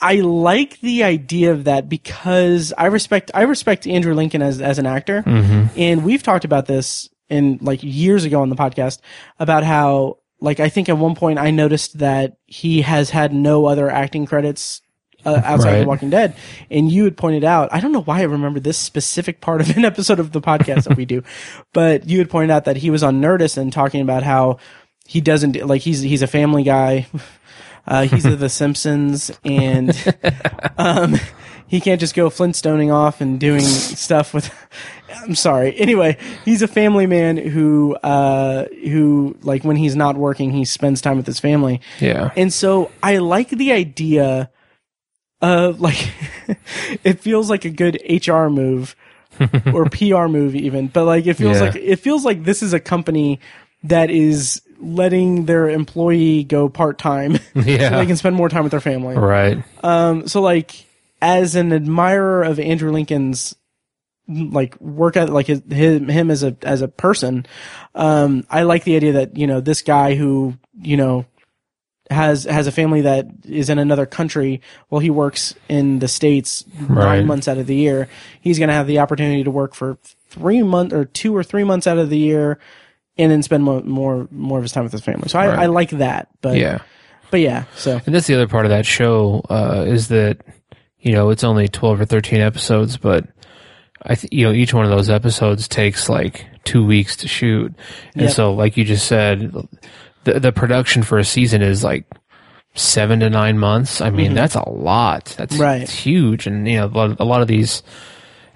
I 0.01 0.15
like 0.15 0.79
the 0.81 1.03
idea 1.03 1.51
of 1.51 1.65
that 1.65 1.87
because 1.87 2.73
I 2.77 2.87
respect 2.87 3.31
I 3.33 3.43
respect 3.43 3.87
Andrew 3.87 4.13
Lincoln 4.13 4.41
as 4.41 4.61
as 4.61 4.79
an 4.79 4.85
actor, 4.85 5.23
and 5.25 6.03
we've 6.03 6.23
talked 6.23 6.45
about 6.45 6.65
this 6.65 7.09
in 7.29 7.57
like 7.61 7.79
years 7.81 8.23
ago 8.23 8.41
on 8.41 8.49
the 8.49 8.55
podcast 8.55 8.99
about 9.39 9.63
how 9.63 10.17
like 10.41 10.59
I 10.59 10.69
think 10.69 10.89
at 10.89 10.97
one 10.97 11.15
point 11.15 11.39
I 11.39 11.51
noticed 11.51 11.99
that 11.99 12.37
he 12.45 12.81
has 12.81 13.09
had 13.09 13.33
no 13.33 13.65
other 13.65 13.89
acting 13.89 14.25
credits 14.25 14.81
uh, 15.25 15.41
outside 15.43 15.75
of 15.75 15.79
The 15.81 15.87
Walking 15.87 16.09
Dead, 16.09 16.35
and 16.69 16.91
you 16.91 17.03
had 17.05 17.17
pointed 17.17 17.43
out 17.43 17.69
I 17.73 17.79
don't 17.79 17.91
know 17.91 18.01
why 18.03 18.19
I 18.19 18.23
remember 18.23 18.59
this 18.59 18.77
specific 18.77 19.41
part 19.41 19.61
of 19.61 19.75
an 19.75 19.83
episode 19.91 20.19
of 20.19 20.31
the 20.31 20.41
podcast 20.41 20.83
that 20.85 20.97
we 20.97 21.05
do, 21.05 21.23
but 21.73 22.07
you 22.07 22.19
had 22.19 22.29
pointed 22.29 22.51
out 22.51 22.65
that 22.65 22.77
he 22.77 22.89
was 22.89 23.03
on 23.03 23.21
Nerdist 23.21 23.57
and 23.57 23.71
talking 23.73 24.01
about 24.01 24.23
how 24.23 24.59
he 25.07 25.21
doesn't 25.21 25.55
like 25.65 25.81
he's 25.81 26.01
he's 26.01 26.21
a 26.21 26.27
family 26.27 26.63
guy. 26.63 27.07
Uh, 27.87 28.07
he's 28.07 28.25
of 28.25 28.39
The 28.39 28.49
Simpsons, 28.49 29.29
and 29.43 29.91
um, 30.79 31.17
he 31.67 31.79
can't 31.79 31.99
just 31.99 32.15
go 32.15 32.31
Flintstoning 32.31 32.91
off 32.91 33.21
and 33.21 33.39
doing 33.39 33.61
stuff 33.61 34.33
with. 34.33 34.51
I'm 35.21 35.35
sorry. 35.35 35.77
Anyway, 35.77 36.17
he's 36.45 36.63
a 36.63 36.67
family 36.67 37.05
man 37.05 37.37
who, 37.37 37.93
uh, 37.97 38.65
who 38.83 39.37
like 39.43 39.63
when 39.63 39.75
he's 39.75 39.95
not 39.95 40.17
working, 40.17 40.49
he 40.51 40.65
spends 40.65 40.99
time 40.99 41.15
with 41.17 41.27
his 41.27 41.39
family, 41.39 41.79
Yeah. 41.99 42.31
and 42.35 42.51
so 42.51 42.89
I 43.03 43.19
like 43.19 43.49
the 43.49 43.71
idea 43.71 44.49
of 45.53 45.81
like 45.81 46.11
it 47.03 47.19
feels 47.19 47.49
like 47.49 47.65
a 47.65 47.69
good 47.69 47.99
HR 48.09 48.47
move 48.47 48.95
or 49.73 49.85
PR 49.89 50.27
move 50.27 50.55
even, 50.55 50.87
but 50.87 51.05
like 51.05 51.25
it 51.27 51.35
feels 51.35 51.57
Yeah. 51.57 51.63
like 51.65 51.75
it 51.75 51.97
feels 51.97 52.23
like 52.25 52.43
this 52.43 52.63
is 52.63 52.73
a 52.73 52.79
company 52.79 53.39
that 53.83 54.09
is 54.09 54.61
letting 54.79 55.45
their 55.45 55.69
employee 55.69 56.43
go 56.43 56.67
part 56.69 56.97
time 56.97 57.37
so 57.53 57.61
they 57.61 58.05
can 58.05 58.17
spend 58.17 58.35
more 58.35 58.49
time 58.49 58.63
with 58.63 58.71
their 58.71 58.81
family. 58.81 59.15
Right. 59.15 59.63
Um, 59.83 60.27
so 60.27 60.41
like 60.41 60.85
as 61.21 61.55
an 61.55 61.71
admirer 61.73 62.43
of 62.43 62.59
Andrew 62.59 62.91
Lincoln's 62.91 63.55
like 64.27 64.79
work 64.81 65.15
at 65.17 65.29
like 65.29 65.47
his, 65.47 65.61
him 65.69 66.07
him 66.09 66.31
as 66.31 66.43
a 66.43 66.57
as 66.63 66.81
a 66.81 66.87
person, 66.87 67.45
um, 67.93 68.45
I 68.49 68.63
like 68.63 68.83
the 68.83 68.95
idea 68.95 69.13
that 69.13 69.37
you 69.37 69.45
know 69.47 69.61
this 69.61 69.81
guy 69.83 70.15
who 70.15 70.55
you 70.81 70.97
know 70.97 71.25
has 72.11 72.43
has 72.43 72.67
a 72.67 72.71
family 72.71 73.01
that 73.01 73.27
is 73.45 73.69
in 73.69 73.79
another 73.79 74.05
country 74.05 74.61
while 74.89 74.99
he 74.99 75.09
works 75.09 75.55
in 75.67 75.99
the 75.99 76.07
states 76.07 76.63
Right. 76.87 77.17
nine 77.17 77.27
months 77.27 77.47
out 77.47 77.57
of 77.57 77.65
the 77.67 77.75
year. 77.75 78.07
He's 78.41 78.59
going 78.59 78.69
to 78.69 78.75
have 78.75 78.87
the 78.87 78.99
opportunity 78.99 79.43
to 79.43 79.51
work 79.51 79.73
for 79.73 79.97
three 80.29 80.61
months 80.63 80.93
or 80.93 81.05
two 81.05 81.35
or 81.35 81.43
three 81.43 81.63
months 81.63 81.87
out 81.87 81.97
of 81.97 82.09
the 82.09 82.17
year, 82.17 82.59
and 83.17 83.31
then 83.31 83.41
spend 83.41 83.63
more 83.63 83.81
more, 83.81 84.27
more 84.31 84.59
of 84.59 84.63
his 84.63 84.71
time 84.71 84.83
with 84.83 84.91
his 84.91 85.01
family. 85.01 85.29
So 85.29 85.39
I, 85.39 85.47
Right. 85.47 85.59
I 85.59 85.65
like 85.67 85.89
that. 85.91 86.27
But 86.41 86.57
Yeah. 86.57 86.79
but 87.31 87.39
yeah. 87.39 87.63
So 87.75 87.99
And 88.05 88.13
that's 88.13 88.27
the 88.27 88.35
other 88.35 88.47
part 88.47 88.65
of 88.65 88.69
that 88.69 88.85
show 88.85 89.41
uh, 89.49 89.85
is 89.87 90.09
that 90.09 90.41
you 90.99 91.11
know 91.13 91.29
it's 91.31 91.43
only 91.43 91.67
twelve 91.67 91.99
or 91.99 92.05
thirteen 92.05 92.39
episodes, 92.41 92.97
but 92.97 93.25
I 94.03 94.13
th- 94.15 94.31
you 94.31 94.45
know 94.45 94.51
each 94.53 94.73
one 94.75 94.85
of 94.85 94.91
those 94.91 95.09
episodes 95.09 95.67
takes 95.67 96.07
like 96.09 96.45
two 96.65 96.85
weeks 96.85 97.15
to 97.17 97.27
shoot, 97.27 97.73
and 98.13 98.23
Yep. 98.23 98.31
so 98.31 98.53
like 98.53 98.77
you 98.77 98.83
just 98.83 99.07
said, 99.07 99.51
the 100.25 100.39
the 100.39 100.51
production 100.51 101.01
for 101.03 101.17
a 101.17 101.23
season 101.23 101.61
is 101.61 101.83
like 101.83 102.05
seven 102.73 103.21
to 103.21 103.29
nine 103.29 103.57
months. 103.57 104.01
I 104.01 104.09
mean 104.09 104.33
that's 104.33 104.55
a 104.55 104.67
lot. 104.69 105.33
That's 105.37 105.53
Mm-hmm. 105.55 105.63
Right. 105.63 105.81
it's 105.83 105.93
huge, 105.93 106.45
and 106.47 106.67
you 106.67 106.77
know 106.77 106.85
a 106.87 106.87
lot 106.87 107.11
of, 107.11 107.19
a 107.21 107.23
lot 107.25 107.41
of 107.41 107.47
these 107.47 107.81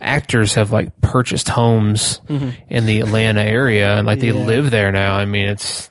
actors 0.02 0.54
have 0.56 0.72
like 0.72 1.00
purchased 1.02 1.50
homes 1.50 2.22
in 2.70 2.86
the 2.86 3.02
Atlanta 3.02 3.42
area 3.42 3.98
and 3.98 4.08
like 4.08 4.20
they 4.20 4.28
Mm-hmm. 4.28 4.40
Yeah. 4.40 4.46
live 4.46 4.72
there 4.72 4.92
now. 4.92 5.16
I 5.16 5.26
mean 5.26 5.48
it's 5.50 5.90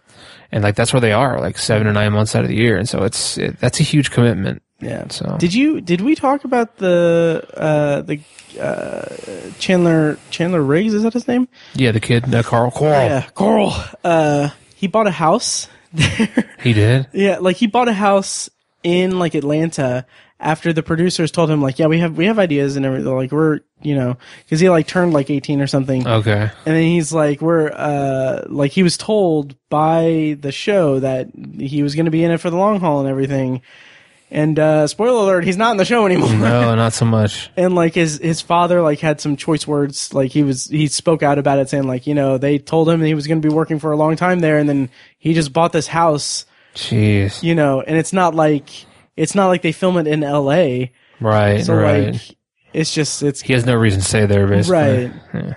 and 0.51 0.62
like 0.64 0.77
that's 0.77 0.93
where 0.95 1.01
they 1.01 1.12
are 1.12 1.41
like 1.41 1.59
seven 1.59 1.87
or 1.87 1.93
nine 1.93 2.12
months 2.12 2.35
out 2.35 2.43
of 2.43 2.49
the 2.49 2.57
year 2.57 2.77
and 2.79 2.88
so 2.88 3.03
it's 3.05 3.37
it, 3.37 3.59
that's 3.61 3.81
a 3.81 3.83
huge 3.83 4.11
commitment 4.11 4.62
Yeah. 4.81 5.09
So- 5.09 5.37
did 5.38 5.53
you 5.53 5.81
did 5.83 6.01
we 6.01 6.14
talk 6.14 6.45
about 6.45 6.77
the 6.79 7.45
uh 7.55 8.01
the 8.03 8.21
uh 8.59 9.05
Chandler 9.59 10.19
Chandler 10.31 10.62
Riggs 10.62 10.95
is 10.95 11.03
that 11.03 11.12
his 11.12 11.29
name? 11.29 11.47
yeah 11.75 11.93
the 11.93 12.01
kid 12.01 12.35
uh, 12.35 12.43
carl 12.43 12.71
Coral. 12.71 12.93
Yeah, 12.95 13.27
Coral. 13.35 13.75
Uh 14.03 14.49
he 14.79 14.87
bought 14.87 15.09
a 15.09 15.11
house 15.12 15.67
there. 15.93 16.55
he 16.62 16.73
did 16.73 17.09
yeah, 17.12 17.38
like 17.38 17.57
he 17.57 17.67
bought 17.67 17.88
a 17.88 17.93
house 17.93 18.49
in 18.85 19.19
like 19.19 19.35
Atlanta 19.35 20.07
after 20.41 20.73
the 20.73 20.85
producers 20.85 21.33
told 21.33 21.51
him 21.51 21.61
like, 21.61 21.81
yeah, 21.81 21.87
we 21.87 21.99
have 21.99 22.17
we 22.17 22.27
have 22.27 22.38
ideas 22.38 22.77
and 22.77 22.87
everything. 22.87 23.12
Like 23.12 23.33
we're 23.33 23.61
you 23.83 23.97
know 23.97 24.17
because 24.45 24.61
he 24.61 24.71
like 24.71 24.87
turned 24.87 25.12
like 25.12 25.31
eighteen 25.31 25.61
or 25.61 25.67
something. 25.67 26.07
okay 26.07 26.51
And 26.64 26.77
then 26.77 26.85
he's 26.85 27.12
like, 27.12 27.41
we're, 27.41 27.71
uh, 27.73 28.45
like 28.49 28.71
he 28.71 28.85
was 28.85 28.97
told 28.97 29.57
by 29.69 30.37
the 30.41 30.53
show 30.53 31.01
that 31.01 31.29
he 31.59 31.83
was 31.83 31.97
going 31.97 32.05
to 32.05 32.12
be 32.12 32.23
in 32.23 32.31
it 32.31 32.38
for 32.38 32.51
the 32.51 32.57
long 32.57 32.79
haul 32.79 33.01
and 33.01 33.09
everything. 33.09 33.62
And, 34.31 34.59
uh, 34.59 34.87
spoiler 34.87 35.23
alert, 35.25 35.45
he's 35.45 35.57
not 35.57 35.71
in 35.71 35.77
the 35.79 35.85
show 35.85 36.05
anymore. 36.05 36.29
no 36.31 36.75
not 36.77 36.93
so 36.93 37.05
much 37.07 37.51
and 37.57 37.75
like 37.75 37.95
his, 37.95 38.19
his 38.19 38.41
father, 38.41 38.83
like 38.83 38.99
had 39.01 39.21
some 39.21 39.37
choice 39.37 39.67
words. 39.67 40.12
Like 40.12 40.31
he 40.33 40.43
was, 40.43 40.67
he 40.67 40.87
spoke 40.87 41.23
out 41.23 41.38
about 41.38 41.59
it 41.59 41.71
saying 41.71 41.85
like, 41.87 42.07
you 42.07 42.14
know, 42.14 42.37
they 42.37 42.59
told 42.59 42.88
him 42.88 43.01
he 43.03 43.14
was 43.14 43.27
going 43.27 43.41
to 43.41 43.49
be 43.49 43.55
working 43.55 43.79
for 43.79 43.91
a 43.93 43.97
long 43.97 44.17
time 44.17 44.41
there. 44.41 44.59
And 44.59 44.69
then 44.69 44.91
he 45.19 45.33
just 45.33 45.53
bought 45.53 45.73
this 45.73 45.87
house, 45.87 46.45
jeez 46.75 47.43
you 47.43 47.55
know, 47.55 47.81
and 47.81 47.97
it's 47.97 48.12
not 48.12 48.35
like, 48.35 48.69
it's 49.17 49.35
not 49.35 49.47
like 49.47 49.62
they 49.62 49.73
film 49.73 49.97
it 49.97 50.07
in 50.07 50.21
LA. 50.21 50.88
right 51.21 51.64
So 51.64 51.75
right 51.75 52.12
like, 52.12 52.37
it's 52.75 52.93
just, 52.93 53.23
it's, 53.23 53.41
he 53.41 53.55
has 53.55 53.64
no 53.64 53.75
reason 53.77 54.01
to 54.01 54.07
stay 54.07 54.27
there 54.27 54.47
basically 54.47 55.07
Right. 55.07 55.12
yeah. 55.35 55.55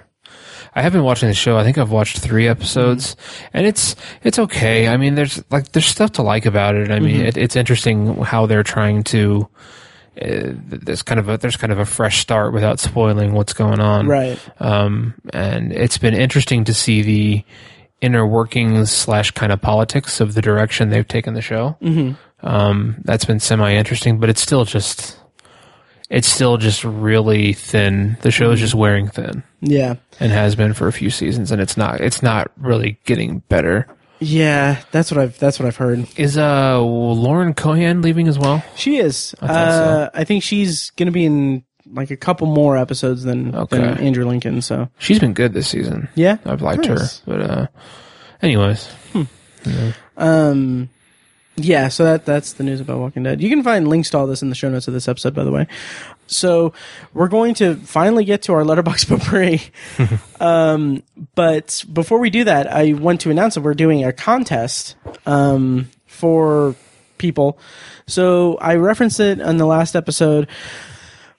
I 0.73 0.81
have 0.81 0.93
been 0.93 1.03
watching 1.03 1.27
the 1.27 1.35
show. 1.35 1.57
I 1.57 1.63
think 1.63 1.77
I've 1.77 1.91
watched 1.91 2.19
three 2.19 2.47
episodes, 2.47 3.15
and 3.53 3.65
it's 3.65 3.95
it's 4.23 4.39
okay. 4.39 4.87
I 4.87 4.97
mean, 4.97 5.15
there's 5.15 5.43
like 5.51 5.71
there's 5.73 5.85
stuff 5.85 6.13
to 6.13 6.21
like 6.21 6.45
about 6.45 6.75
it. 6.75 6.91
I 6.91 6.99
mean, 6.99 7.17
Mm-hmm. 7.17 7.25
it, 7.25 7.37
it's 7.37 7.55
interesting 7.55 8.15
how 8.23 8.45
they're 8.45 8.63
trying 8.63 9.03
to. 9.05 9.49
Uh, 10.21 10.51
there's 10.67 11.03
kind 11.03 11.19
of 11.19 11.29
a 11.29 11.37
there's 11.37 11.55
kind 11.57 11.71
of 11.71 11.79
a 11.79 11.85
fresh 11.85 12.19
start 12.19 12.53
without 12.53 12.79
spoiling 12.79 13.33
what's 13.33 13.53
going 13.53 13.79
on. 13.79 14.07
right. 14.07 14.37
um, 14.59 15.13
and 15.33 15.71
it's 15.71 15.97
been 15.97 16.13
interesting 16.13 16.65
to 16.65 16.73
see 16.73 17.01
the 17.01 17.43
inner 18.01 18.25
workings 18.27 18.91
slash 18.91 19.31
kind 19.31 19.51
of 19.53 19.61
politics 19.61 20.19
of 20.19 20.33
the 20.33 20.41
direction 20.41 20.89
they've 20.89 21.07
taken 21.07 21.33
the 21.33 21.41
show. 21.41 21.77
Mm-hmm. 21.81 22.13
Um, 22.45 22.95
that's 23.05 23.23
been 23.25 23.39
semi 23.39 23.73
interesting, 23.73 24.19
but 24.19 24.29
it's 24.29 24.41
still 24.41 24.65
just 24.65 25.17
it's 26.09 26.27
still 26.27 26.57
just 26.57 26.83
really 26.83 27.53
thin. 27.53 28.17
The 28.21 28.31
show 28.31 28.51
is 28.51 28.59
just 28.59 28.73
wearing 28.75 29.07
thin 29.07 29.43
Yeah. 29.61 29.95
and 30.19 30.31
has 30.31 30.55
been 30.55 30.73
for 30.73 30.87
a 30.87 30.93
few 30.93 31.09
seasons, 31.09 31.51
and 31.51 31.61
it's 31.61 31.77
not 31.77 32.01
it's 32.01 32.21
not 32.23 32.51
really 32.57 32.97
getting 33.05 33.39
better. 33.49 33.87
Yeah. 34.19 34.81
That's 34.91 35.11
what 35.11 35.19
I've, 35.19 35.39
that's 35.39 35.59
what 35.59 35.65
I've 35.67 35.77
heard. 35.77 36.07
Is 36.17 36.37
uh 36.37 36.79
Lauren 36.79 37.53
Cohan 37.53 38.01
leaving 38.01 38.27
as 38.27 38.37
well? 38.37 38.63
She 38.75 38.97
is. 38.97 39.33
I, 39.41 39.47
uh, 39.47 40.09
I 40.13 40.23
think 40.25 40.43
she's 40.43 40.91
going 40.91 41.07
to 41.07 41.11
be 41.11 41.25
in 41.25 41.63
like 41.93 42.11
a 42.11 42.17
couple 42.17 42.45
more 42.47 42.77
episodes 42.77 43.23
than, 43.23 43.53
Okay. 43.55 43.77
than 43.77 43.97
Andrew 43.99 44.25
Lincoln. 44.25 44.61
So 44.61 44.89
She's 44.99 45.19
been 45.19 45.33
good 45.33 45.53
this 45.53 45.67
season. 45.67 46.07
yeah, 46.15 46.37
I've 46.45 46.61
liked 46.61 46.87
Nice. 46.87 47.19
her, 47.19 47.23
but 47.25 47.41
uh, 47.41 47.67
anyways, 48.43 48.87
Um, 50.17 50.89
yeah. 51.55 51.87
So 51.87 52.03
that 52.05 52.25
that's 52.25 52.53
the 52.53 52.63
news 52.63 52.79
about 52.79 52.99
Walking 52.99 53.23
Dead. 53.23 53.41
You 53.41 53.49
can 53.49 53.63
find 53.63 53.87
links 53.87 54.09
to 54.11 54.17
all 54.19 54.27
this 54.27 54.41
in 54.41 54.49
the 54.49 54.55
show 54.55 54.69
notes 54.69 54.87
of 54.87 54.93
this 54.93 55.07
episode, 55.07 55.33
by 55.33 55.43
the 55.43 55.51
way. 55.51 55.67
So 56.31 56.73
we're 57.13 57.27
going 57.27 57.53
to 57.55 57.75
finally 57.75 58.25
get 58.25 58.43
to 58.43 58.53
our 58.53 58.63
Letterboxd 58.63 59.07
potpourri. 59.09 59.61
um, 60.39 61.03
but 61.35 61.83
before 61.91 62.19
we 62.19 62.29
do 62.29 62.43
that, 62.45 62.71
I 62.71 62.93
want 62.93 63.21
to 63.21 63.31
announce 63.31 63.55
that 63.55 63.61
we're 63.61 63.73
doing 63.73 64.03
a 64.03 64.13
contest 64.13 64.95
um, 65.25 65.89
for 66.05 66.75
people. 67.17 67.59
So 68.07 68.57
I 68.57 68.75
referenced 68.75 69.19
it 69.19 69.39
in 69.39 69.57
the 69.57 69.65
last 69.65 69.95
episode. 69.95 70.47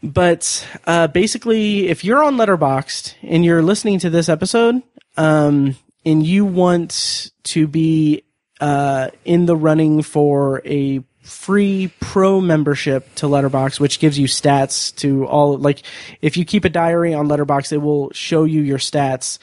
But 0.02 0.66
uh, 0.86 1.06
basically, 1.08 1.88
if 1.88 2.04
you're 2.04 2.24
on 2.24 2.36
Letterboxd 2.36 3.14
and 3.22 3.44
you're 3.44 3.62
listening 3.62 3.98
to 4.00 4.10
this 4.10 4.28
episode, 4.28 4.82
um, 5.16 5.76
and 6.04 6.26
you 6.26 6.44
want 6.44 7.30
to 7.44 7.68
be 7.68 8.24
uh, 8.60 9.10
in 9.24 9.46
the 9.46 9.56
running 9.56 10.02
for 10.02 10.60
a 10.64 11.02
free 11.22 11.92
pro 12.00 12.40
membership 12.40 13.14
to 13.16 13.26
Letterboxd, 13.26 13.80
which 13.80 13.98
gives 13.98 14.18
you 14.18 14.26
stats 14.26 14.94
to 14.96 15.26
all 15.26 15.56
like 15.56 15.82
if 16.20 16.36
you 16.36 16.44
keep 16.44 16.64
a 16.64 16.68
diary 16.68 17.14
on 17.14 17.28
Letterboxd, 17.28 17.72
it 17.72 17.78
will 17.78 18.10
show 18.12 18.44
you 18.44 18.60
your 18.60 18.78
stats 18.78 19.38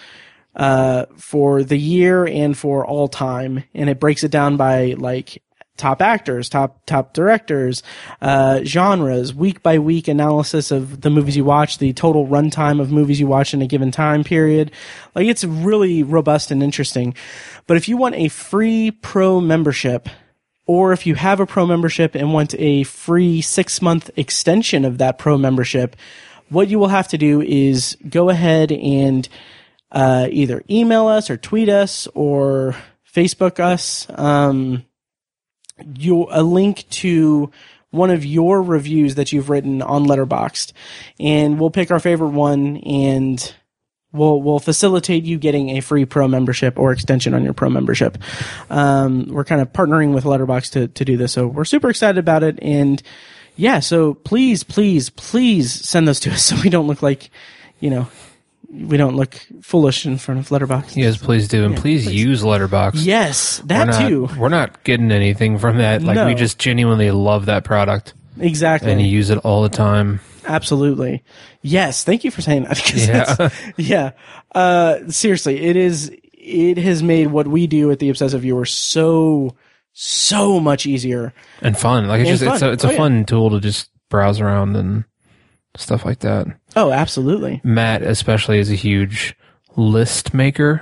uh, 0.55 1.05
for 1.15 1.63
the 1.63 1.77
year 1.77 2.27
and 2.27 2.57
for 2.57 2.85
all 2.85 3.07
time, 3.07 3.63
and 3.73 3.89
it 3.89 3.99
breaks 3.99 4.23
it 4.23 4.31
down 4.31 4.57
by 4.57 4.95
like 4.97 5.41
top 5.77 6.01
actors, 6.01 6.49
top 6.49 6.85
top 6.85 7.13
directors, 7.13 7.81
uh, 8.21 8.61
genres, 8.63 9.33
week 9.33 9.63
by 9.63 9.79
week 9.79 10.07
analysis 10.07 10.71
of 10.71 11.01
the 11.01 11.09
movies 11.09 11.37
you 11.37 11.45
watch, 11.45 11.77
the 11.77 11.93
total 11.93 12.27
runtime 12.27 12.81
of 12.81 12.91
movies 12.91 13.19
you 13.19 13.27
watch 13.27 13.53
in 13.53 13.61
a 13.61 13.67
given 13.67 13.89
time 13.89 14.23
period. 14.23 14.71
Like 15.15 15.27
it's 15.27 15.43
really 15.43 16.03
robust 16.03 16.51
and 16.51 16.61
interesting. 16.61 17.15
But 17.65 17.77
if 17.77 17.87
you 17.87 17.95
want 17.97 18.15
a 18.15 18.27
free 18.27 18.91
pro 18.91 19.39
membership, 19.39 20.09
or 20.69 20.93
if 20.93 21.07
you 21.07 21.15
have 21.15 21.39
a 21.39 21.47
pro 21.47 21.65
membership 21.65 22.13
and 22.13 22.31
want 22.31 22.53
a 22.59 22.83
free 22.83 23.41
six 23.41 23.81
month 23.81 24.11
extension 24.15 24.85
of 24.85 24.99
that 24.99 25.17
pro 25.17 25.35
membership, 25.35 25.95
what 26.49 26.67
you 26.67 26.77
will 26.77 26.89
have 26.89 27.07
to 27.07 27.17
do 27.17 27.41
is 27.41 27.97
go 28.07 28.29
ahead 28.29 28.71
and 28.71 29.27
uh, 29.91 30.27
either 30.29 30.61
email 30.69 31.07
us 31.07 31.31
or 31.31 31.37
tweet 31.37 31.69
us 31.69 32.07
or 32.13 32.75
Facebook 33.11 33.59
us. 33.59 34.05
Um, 34.13 34.85
a 35.79 36.43
link 36.43 36.85
to 36.91 37.49
one 37.89 38.11
of 38.11 38.23
your 38.23 38.61
reviews 38.61 39.15
that 39.15 39.31
you've 39.31 39.49
written 39.49 39.81
on 39.81 40.05
Letterboxd, 40.05 40.73
and 41.19 41.59
we'll 41.59 41.71
pick 41.71 41.89
our 41.89 41.99
favorite 41.99 42.29
one 42.29 42.77
and 42.77 43.55
we'll 44.11 44.41
we'll 44.41 44.59
facilitate 44.59 45.23
you 45.23 45.37
getting 45.37 45.77
a 45.77 45.81
free 45.81 46.05
pro 46.05 46.27
membership 46.27 46.77
or 46.77 46.91
extension 46.91 47.33
on 47.33 47.43
your 47.43 47.53
pro 47.53 47.69
membership. 47.69 48.17
Um, 48.69 49.27
we're 49.29 49.45
kind 49.45 49.61
of 49.61 49.71
partnering 49.73 50.13
with 50.13 50.23
Letterboxd 50.23 50.71
to 50.71 50.87
to 50.87 51.05
do 51.05 51.17
this, 51.17 51.33
so 51.33 51.47
we're 51.47 51.65
super 51.65 51.89
excited 51.89 52.17
about 52.17 52.43
it. 52.43 52.59
And 52.61 53.01
yeah, 53.55 53.79
so 53.79 54.13
please, 54.13 54.63
please, 54.63 55.09
please 55.09 55.71
send 55.71 56.07
those 56.07 56.19
to 56.21 56.31
us 56.31 56.43
so 56.45 56.55
we 56.63 56.69
don't 56.69 56.87
look 56.87 57.01
like, 57.01 57.29
you 57.79 57.89
know, 57.89 58.07
we 58.71 58.97
don't 58.97 59.15
look 59.15 59.35
foolish 59.61 60.05
in 60.05 60.17
front 60.17 60.39
of 60.39 60.49
Letterboxd. 60.49 60.95
Yes, 60.95 61.17
please 61.17 61.47
do, 61.47 61.65
and 61.65 61.75
please, 61.75 62.11
use 62.11 62.43
Letterboxd. 62.43 62.93
Yes, 62.95 63.61
we're 63.61 63.67
that 63.67 63.87
not, 63.87 64.07
too. 64.07 64.29
We're 64.37 64.49
not 64.49 64.83
getting 64.83 65.11
anything 65.11 65.57
from 65.57 65.77
that. 65.77 66.03
Like 66.03 66.25
we 66.27 66.35
just 66.35 66.59
genuinely 66.59 67.11
love 67.11 67.47
that 67.47 67.63
product 67.63 68.13
Exactly. 68.39 68.91
and 68.91 69.01
you 69.01 69.07
use 69.07 69.29
it 69.29 69.39
all 69.39 69.63
the 69.63 69.69
time. 69.69 70.21
Absolutely. 70.49 71.23
Yes. 71.61 72.03
Thank 72.03 72.23
you 72.23 72.31
for 72.31 72.41
saying 72.41 72.63
that. 72.63 72.79
Yeah. 72.95 73.49
yeah. 73.77 74.11
Uh, 74.53 75.09
seriously, 75.09 75.59
it 75.61 75.75
is, 75.75 76.11
it 76.33 76.77
has 76.77 77.01
made 77.03 77.27
what 77.27 77.47
we 77.47 77.67
do 77.67 77.91
at 77.91 77.99
the 77.99 78.09
Obsessive 78.09 78.41
Viewer 78.41 78.65
so, 78.65 79.55
so 79.93 80.59
much 80.59 80.85
easier. 80.85 81.33
and 81.61 81.77
fun. 81.77 82.07
Like 82.07 82.21
it's 82.21 82.29
And 82.29 82.39
just 82.39 82.53
it's 82.55 82.61
a 82.63 82.71
it's 82.71 82.83
a 82.83 82.87
Oh, 82.87 82.91
yeah. 82.91 82.97
fun 82.97 83.25
tool 83.25 83.49
to 83.51 83.59
just 83.59 83.89
browse 84.09 84.41
around 84.41 84.75
and 84.75 85.03
stuff 85.77 86.03
like 86.03 86.19
that. 86.19 86.47
Oh, 86.75 86.91
absolutely. 86.91 87.61
Matt 87.63 88.01
especially 88.01 88.57
is 88.59 88.71
a 88.71 88.75
huge 88.75 89.35
list 89.77 90.33
maker, 90.33 90.81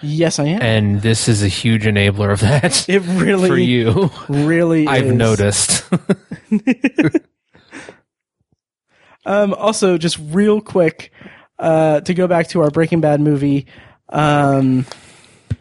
Yes, 0.00 0.38
I 0.38 0.44
am. 0.44 0.62
and 0.62 1.02
this 1.02 1.26
is 1.28 1.42
a 1.42 1.48
huge 1.48 1.82
enabler 1.82 2.32
of 2.32 2.38
that 2.40 2.88
it 2.88 3.00
really, 3.20 3.48
for 3.48 3.56
you. 3.58 4.10
really 4.28 4.86
I've 4.86 5.06
is. 5.06 5.12
noticed. 5.12 5.84
Um, 9.28 9.52
also, 9.52 9.98
just 9.98 10.18
real 10.18 10.62
quick, 10.62 11.12
uh, 11.58 12.00
to 12.00 12.14
go 12.14 12.26
back 12.26 12.48
to 12.48 12.62
our 12.62 12.70
Breaking 12.70 13.02
Bad 13.02 13.20
movie, 13.20 13.66
um, 14.08 14.86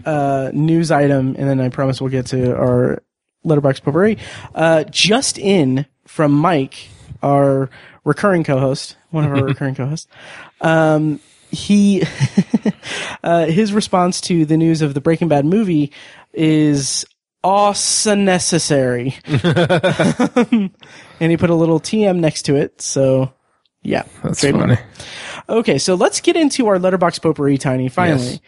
uh, 0.06 0.52
news 0.54 0.90
item, 0.90 1.36
and 1.38 1.50
then 1.50 1.60
I 1.60 1.68
promise 1.68 2.00
we'll 2.00 2.10
get 2.10 2.28
to 2.28 2.56
our 2.56 3.04
Letterboxd 3.46 3.84
potpourri. 3.84 4.18
Uh, 4.56 4.86
just 4.86 5.38
in 5.38 5.86
from 6.06 6.32
Mike, 6.32 6.88
our 7.22 7.70
recurring 8.06 8.46
co-host, 8.46 8.96
one 9.10 9.26
of 9.26 9.32
our 9.32 9.44
recurring 9.44 9.76
co-hosts. 9.76 10.08
Um, 10.62 11.20
he, 11.52 12.04
uh, 13.24 13.48
his 13.48 13.74
response 13.74 14.22
to 14.22 14.46
the 14.46 14.56
news 14.56 14.82
of 14.82 14.94
the 14.94 15.02
Breaking 15.02 15.28
Bad 15.28 15.46
movie 15.46 15.92
is 16.32 17.06
awesome 17.44 18.24
necessary. 18.24 19.18
and 19.26 20.72
he 21.20 21.36
put 21.36 21.50
a 21.50 21.56
little 21.56 21.82
TM 21.82 22.20
next 22.20 22.44
to 22.44 22.56
it. 22.56 22.82
So 22.82 23.34
yeah, 23.88 24.04
That's 24.24 24.42
great 24.42 24.54
funny. 24.56 24.78
Okay, 25.50 25.78
so 25.78 25.96
let's 25.96 26.20
get 26.22 26.36
into 26.36 26.68
our 26.68 26.78
Letterboxd 26.78 27.22
potpourri, 27.22 27.58
Tiny. 27.58 27.88
Finally, 27.88 28.24
Yes. 28.26 28.40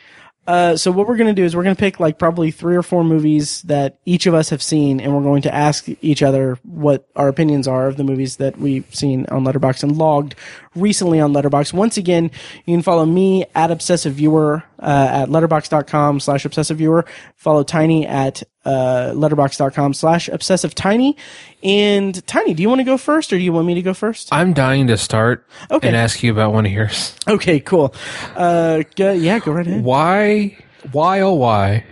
uh, 0.47 0.75
so 0.75 0.91
what 0.91 1.07
we're 1.07 1.15
gonna 1.15 1.33
do 1.33 1.45
is 1.45 1.55
we're 1.55 1.63
gonna 1.63 1.75
pick 1.75 1.99
like 1.99 2.19
probably 2.19 2.51
three 2.51 2.75
or 2.75 2.83
four 2.83 3.03
movies 3.05 3.61
that 3.63 3.99
each 4.05 4.25
of 4.25 4.33
us 4.33 4.49
have 4.49 4.61
seen, 4.61 4.99
and 4.99 5.15
we're 5.15 5.23
going 5.23 5.41
to 5.43 5.53
ask 5.53 5.87
each 6.01 6.21
other 6.21 6.57
what 6.63 7.07
our 7.15 7.29
opinions 7.29 7.67
are 7.67 7.87
of 7.87 7.95
the 7.97 8.03
movies 8.03 8.35
that 8.37 8.57
we've 8.57 8.93
seen 8.93 9.25
on 9.27 9.45
Letterboxd 9.45 9.83
and 9.83 9.97
logged 9.97 10.35
recently 10.75 11.19
on 11.21 11.31
Letterboxd. 11.33 11.71
Once 11.73 11.95
again, 11.97 12.31
you 12.65 12.75
can 12.75 12.81
follow 12.81 13.05
me 13.05 13.45
at 13.55 13.71
Obsessive 13.71 14.13
Viewer 14.15 14.63
uh, 14.79 15.07
at 15.23 15.29
letterboxd.com 15.29 16.19
slash 16.19 16.43
obsessive 16.45 16.77
viewer. 16.77 17.05
Follow 17.35 17.63
Tiny 17.63 18.05
at 18.05 18.43
uh, 18.65 19.11
letterboxd.com 19.13 19.93
slash 19.93 20.27
obsessive 20.29 20.75
tiny. 20.75 21.15
And 21.63 22.25
Tiny, 22.27 22.53
do 22.53 22.61
you 22.61 22.69
want 22.69 22.79
to 22.79 22.85
go 22.85 22.97
first, 22.97 23.31
or 23.33 23.37
do 23.37 23.43
you 23.43 23.51
want 23.53 23.67
me 23.67 23.75
to 23.75 23.81
go 23.81 23.93
first? 23.93 24.29
I'm 24.31 24.53
dying 24.53 24.87
to 24.87 24.97
start 24.97 25.45
Okay. 25.71 25.87
and 25.87 25.95
ask 25.97 26.21
you 26.23 26.31
about 26.31 26.53
one 26.53 26.65
of 26.65 26.71
yours. 26.71 27.15
Okay, 27.27 27.59
cool. 27.59 27.93
Uh, 28.35 28.83
go, 28.95 29.11
yeah, 29.13 29.39
go 29.39 29.51
right 29.51 29.65
ahead. 29.67 29.83
Why, 29.83 30.57
why, 30.91 31.19
oh, 31.21 31.33
why 31.33 31.83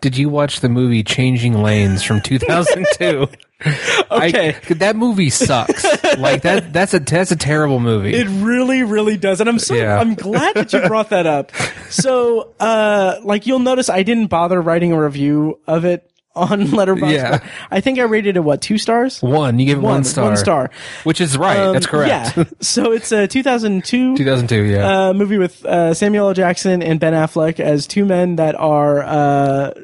did 0.00 0.16
you 0.16 0.28
watch 0.28 0.60
the 0.60 0.68
movie 0.68 1.02
Changing 1.02 1.62
Lanes 1.62 2.02
from 2.02 2.20
2002? 2.24 3.26
Okay. 4.10 4.54
I, 4.70 4.74
that 4.74 4.96
movie 4.96 5.28
sucks. 5.30 5.84
like 6.18 6.42
that, 6.42 6.72
that's 6.72 6.94
a, 6.94 6.98
that's 7.00 7.30
a 7.30 7.36
terrible 7.36 7.78
movie. 7.80 8.14
It 8.14 8.26
really, 8.26 8.82
really 8.84 9.16
does. 9.18 9.40
And 9.40 9.48
I'm 9.48 9.58
so, 9.58 9.74
Yeah. 9.74 9.98
I'm 9.98 10.14
glad 10.14 10.54
that 10.54 10.72
you 10.72 10.80
brought 10.88 11.10
that 11.10 11.26
up. 11.26 11.52
So, 11.90 12.54
uh, 12.58 13.16
like 13.22 13.46
you'll 13.46 13.58
notice 13.58 13.90
I 13.90 14.02
didn't 14.02 14.28
bother 14.28 14.60
writing 14.62 14.92
a 14.92 15.00
review 15.02 15.58
of 15.66 15.84
it 15.84 16.10
on 16.34 16.60
Letterboxd. 16.68 17.12
Yeah. 17.12 17.46
I 17.70 17.80
think 17.80 17.98
I 17.98 18.02
rated 18.04 18.36
it, 18.36 18.40
what, 18.40 18.62
two 18.62 18.78
stars? 18.78 19.20
one, 19.22 19.58
you 19.58 19.66
gave 19.66 19.76
it 19.78 19.80
one, 19.80 19.94
One- 19.96 20.04
star. 20.04 20.24
one 20.24 20.36
star. 20.36 20.70
Which 21.04 21.20
is 21.20 21.36
right. 21.36 21.58
Um, 21.58 21.72
that's 21.74 21.86
correct. 21.86 22.36
Yeah. 22.36 22.44
So 22.60 22.92
it's 22.92 23.12
a 23.12 23.26
2002 23.28 24.16
2002, 24.16 24.62
yeah. 24.64 25.08
uh, 25.08 25.12
movie 25.12 25.36
with 25.38 25.64
uh, 25.66 25.92
Samuel 25.94 26.28
L. 26.28 26.34
Jackson 26.34 26.82
and 26.82 26.98
Ben 26.98 27.12
Affleck 27.12 27.60
as 27.60 27.86
two 27.86 28.04
men 28.06 28.36
that 28.36 28.54
are 28.54 29.02
uh, 29.02 29.74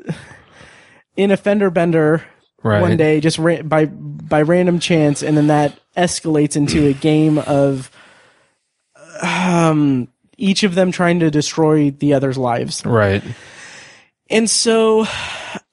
in 1.16 1.30
a 1.30 1.36
fender 1.36 1.70
bender 1.70 2.24
Right. 2.64 2.80
one 2.80 2.96
day, 2.96 3.20
just 3.20 3.38
ra- 3.38 3.62
by 3.62 3.84
by 3.84 4.42
random 4.42 4.80
chance, 4.80 5.22
and 5.22 5.36
then 5.36 5.46
that 5.48 5.78
escalates 5.96 6.56
into 6.56 6.86
a 6.88 6.94
game 6.94 7.38
of 7.38 7.90
um, 9.22 10.08
each 10.36 10.62
of 10.64 10.74
them 10.74 10.90
trying 10.90 11.20
to 11.20 11.30
destroy 11.30 11.90
the 11.90 12.14
other's 12.14 12.38
lives. 12.38 12.84
right. 12.84 13.22
And 14.30 14.48
so, 14.48 15.06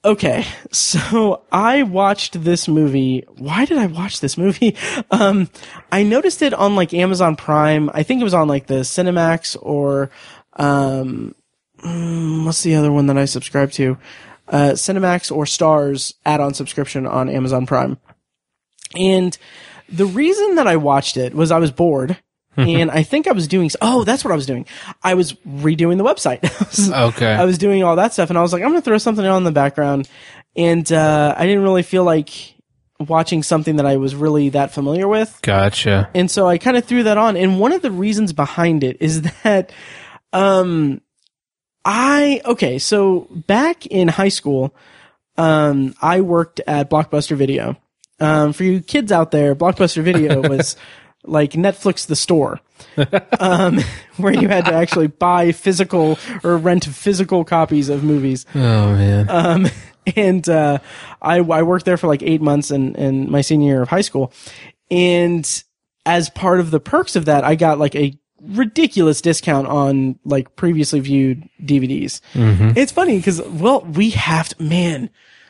okay, 0.04 0.46
so 0.72 1.44
I 1.52 1.84
watched 1.84 2.44
this 2.44 2.68
movie. 2.68 3.24
Why 3.38 3.64
did 3.64 3.78
I 3.78 3.86
watch 3.88 4.20
this 4.20 4.38
movie? 4.38 4.76
Um, 5.10 5.50
I 5.92 6.04
noticed 6.04 6.42
it 6.42 6.54
on 6.54 6.76
like 6.76 6.94
Amazon 6.94 7.36
Prime. 7.36 7.90
I 7.94 8.04
think 8.04 8.22
it 8.22 8.24
was 8.24 8.34
on 8.34 8.48
like 8.48 8.68
the 8.68 8.82
Cinemax 8.82 9.58
or, 9.62 10.10
um, 10.54 11.36
mm, 11.84 12.46
what's 12.46 12.64
the 12.64 12.76
other 12.76 12.92
one 12.92 13.08
that 13.08 13.18
I 13.18 13.26
subscribe 13.26 13.72
to? 13.74 13.98
Uh, 14.52 14.72
Cinemax 14.74 15.36
or 15.36 15.46
Stars 15.46 16.14
add-on 16.26 16.54
subscription 16.54 17.08
on 17.08 17.30
Amazon 17.30 17.66
Prime. 17.66 17.98
And 18.96 19.38
the 19.88 20.06
reason 20.06 20.56
that 20.56 20.68
I 20.68 20.76
watched 20.76 21.18
it 21.18 21.34
was 21.34 21.52
I 21.52 21.60
was 21.60 21.72
bored. 21.72 22.18
and 22.58 22.92
I 22.92 23.04
think 23.04 23.28
I 23.28 23.32
was 23.32 23.48
doing, 23.48 23.72
oh, 23.82 24.04
that's 24.04 24.26
what 24.26 24.32
I 24.32 24.36
was 24.36 24.46
doing. 24.46 24.66
I 25.02 25.14
was 25.14 25.34
redoing 25.48 25.98
the 25.98 26.04
website. 26.04 26.42
Okay. 26.92 27.32
I 27.32 27.46
was 27.46 27.58
doing 27.58 27.84
all 27.84 27.96
that 27.96 28.12
stuff, 28.12 28.30
and 28.30 28.38
I 28.38 28.42
was 28.42 28.52
like, 28.52 28.62
I'm 28.62 28.70
gonna 28.70 28.82
throw 28.82 28.98
something 28.98 29.26
on 29.26 29.38
in 29.38 29.44
the 29.44 29.52
background, 29.52 30.10
and 30.56 30.90
uh, 30.92 31.34
I 31.38 31.46
didn't 31.46 31.64
really 31.64 31.84
feel 31.84 32.04
like 32.04 32.56
watching 33.00 33.44
something 33.44 33.78
that 33.78 33.86
I 33.86 33.98
was 33.98 34.16
really 34.16 34.50
that 34.50 34.72
familiar 34.74 35.08
with, 35.08 35.38
gotcha. 35.42 36.10
and 36.14 36.30
so 36.30 36.48
I 36.48 36.58
kind 36.58 36.76
of 36.76 36.86
threw 36.86 37.04
that 37.04 37.18
on. 37.18 37.38
And 37.38 37.60
one 37.60 37.72
of 37.72 37.82
the 37.82 37.92
reasons 37.92 38.34
behind 38.34 38.84
it 38.84 38.98
is 39.00 39.22
that, 39.44 39.72
um, 40.34 41.02
I 41.84 42.41
okay, 42.46 42.80
so 42.80 43.28
back 43.32 43.86
in 43.86 44.08
high 44.08 44.30
school, 44.30 44.76
um, 45.38 45.96
I 46.02 46.22
worked 46.22 46.62
at 46.67 46.89
Blockbuster 46.89 47.36
Video. 47.36 47.78
Um, 48.20 48.54
for 48.54 48.63
you 48.63 48.82
kids 48.82 49.12
out 49.12 49.32
there, 49.32 49.56
Blockbuster 49.56 50.04
Video 50.04 50.41
was 50.50 50.76
like 51.24 51.52
Netflix 51.54 52.06
the 52.06 52.15
store, 52.15 52.60
um, 53.39 53.80
where 54.17 54.34
you 54.34 54.48
had 54.48 54.65
to 54.65 54.74
actually 54.74 55.08
buy 55.08 55.52
physical 55.52 56.20
or 56.44 56.58
rent 56.58 56.86
physical 56.86 57.44
copies 57.44 57.89
of 57.89 58.04
movies. 58.04 58.46
Oh 58.54 58.94
man. 58.94 59.30
Um, 59.30 59.67
and 60.15 60.48
uh, 60.50 60.80
I, 61.22 61.38
I 61.38 61.63
worked 61.63 61.86
there 61.86 61.98
for 61.98 62.08
like 62.08 62.24
eight 62.24 62.41
months 62.41 62.72
in, 62.72 62.96
in 62.96 63.30
my 63.30 63.41
senior 63.41 63.74
year 63.74 63.82
of 63.84 63.89
high 63.89 64.02
school. 64.02 64.34
And 64.89 65.63
as 66.06 66.30
part 66.30 66.60
of 66.60 66.72
the 66.72 66.80
perks 66.80 67.15
of 67.15 67.26
that, 67.26 67.44
I 67.44 67.56
got 67.56 67.80
like 67.80 67.96
a 67.96 68.17
ridiculous 68.42 69.22
discount 69.22 69.68
on 69.68 70.20
like 70.26 70.56
previously 70.56 71.00
viewed 71.00 71.48
DVDs. 71.64 72.22
It's 72.78 72.92
funny 72.92 73.18
because, 73.18 73.42
well, 73.42 73.82
we 73.82 74.12
have 74.12 74.50
to, 74.50 74.64
man, 74.64 75.10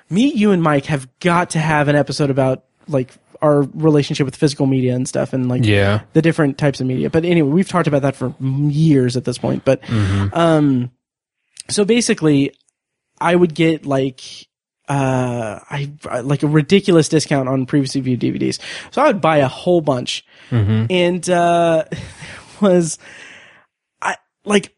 me, 0.09 0.33
you, 0.33 0.51
and 0.51 0.61
Mike 0.61 0.85
have 0.85 1.07
got 1.19 1.51
to 1.51 1.59
have 1.59 1.87
an 1.87 1.95
episode 1.95 2.29
about 2.29 2.65
like 2.87 3.13
our 3.41 3.61
relationship 3.61 4.25
with 4.25 4.35
physical 4.35 4.65
media 4.67 4.93
and 4.93 5.07
stuff 5.07 5.33
and 5.33 5.49
like 5.49 5.65
yeah. 5.65 6.01
the 6.13 6.21
different 6.21 6.57
types 6.57 6.79
of 6.79 6.87
media. 6.87 7.09
But 7.09 7.25
anyway, 7.25 7.49
we've 7.49 7.67
talked 7.67 7.87
about 7.87 8.03
that 8.03 8.15
for 8.15 8.35
years 8.39 9.17
at 9.17 9.25
this 9.25 9.37
point. 9.37 9.65
But 9.65 9.81
um, 10.33 10.91
so 11.69 11.85
basically, 11.85 12.53
I 13.19 13.35
would 13.35 13.55
get 13.55 13.85
like 13.85 14.21
uh, 14.87 15.59
I 15.69 15.91
like 16.21 16.43
a 16.43 16.47
ridiculous 16.47 17.07
discount 17.07 17.47
on 17.47 17.65
previously 17.65 18.01
viewed 18.01 18.19
DVDs. 18.19 18.59
So 18.91 19.01
I 19.01 19.07
would 19.07 19.21
buy 19.21 19.37
a 19.37 19.47
whole 19.47 19.81
bunch, 19.81 20.25
and 20.89 21.29
uh, 21.29 21.85
was 22.61 22.97
I 24.01 24.17
like. 24.45 24.75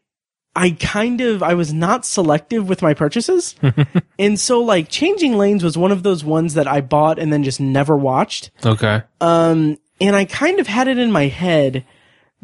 I 0.56 0.70
kind 0.70 1.20
of 1.20 1.42
I 1.42 1.54
was 1.54 1.72
not 1.72 2.06
selective 2.06 2.68
with 2.68 2.80
my 2.80 2.94
purchases. 2.94 3.56
and 4.20 4.38
so 4.38 4.60
like 4.60 4.88
Changing 4.88 5.36
Lanes 5.36 5.64
was 5.64 5.76
one 5.76 5.90
of 5.90 6.04
those 6.04 6.22
ones 6.22 6.54
that 6.54 6.68
I 6.68 6.80
bought 6.80 7.18
and 7.18 7.32
then 7.32 7.42
just 7.42 7.60
never 7.60 7.96
watched. 7.96 8.52
Okay. 8.64 9.02
Um, 9.20 9.78
and 10.00 10.14
I 10.14 10.26
kind 10.26 10.60
of 10.60 10.68
had 10.68 10.86
it 10.86 10.96
in 10.96 11.10
my 11.10 11.26
head 11.26 11.84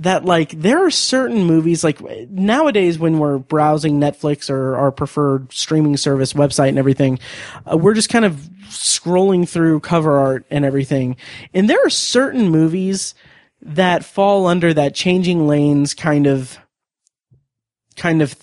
that 0.01 0.25
like 0.25 0.51
there 0.53 0.85
are 0.85 0.91
certain 0.91 1.45
movies 1.45 1.85
like 1.85 2.01
nowadays 2.31 2.99
when 2.99 3.19
we're 3.19 3.39
browsing 3.39 4.01
Netflix 4.01 4.49
or 4.49 4.75
our 4.75 4.91
preferred 4.91 5.53
streaming 5.53 5.97
service 5.97 6.33
website 6.33 6.71
and 6.71 6.79
everything, 6.79 7.19
uh, 7.71 7.77
we're 7.77 7.95
just 7.95 8.09
kind 8.09 8.25
of 8.25 8.35
scrolling 8.71 9.47
through 9.47 9.81
cover 9.81 10.19
art 10.19 10.47
and 10.51 10.65
everything. 10.65 11.17
And 11.53 11.69
there 11.69 11.79
are 11.85 11.91
certain 11.91 12.49
movies 12.49 13.15
that 13.63 14.05
fall 14.05 14.47
under 14.47 14.73
that 14.75 14.95
changing 14.95 15.47
lanes 15.47 15.95
kind 15.95 16.27
of 16.27 16.59
kind 17.97 18.23
of 18.23 18.35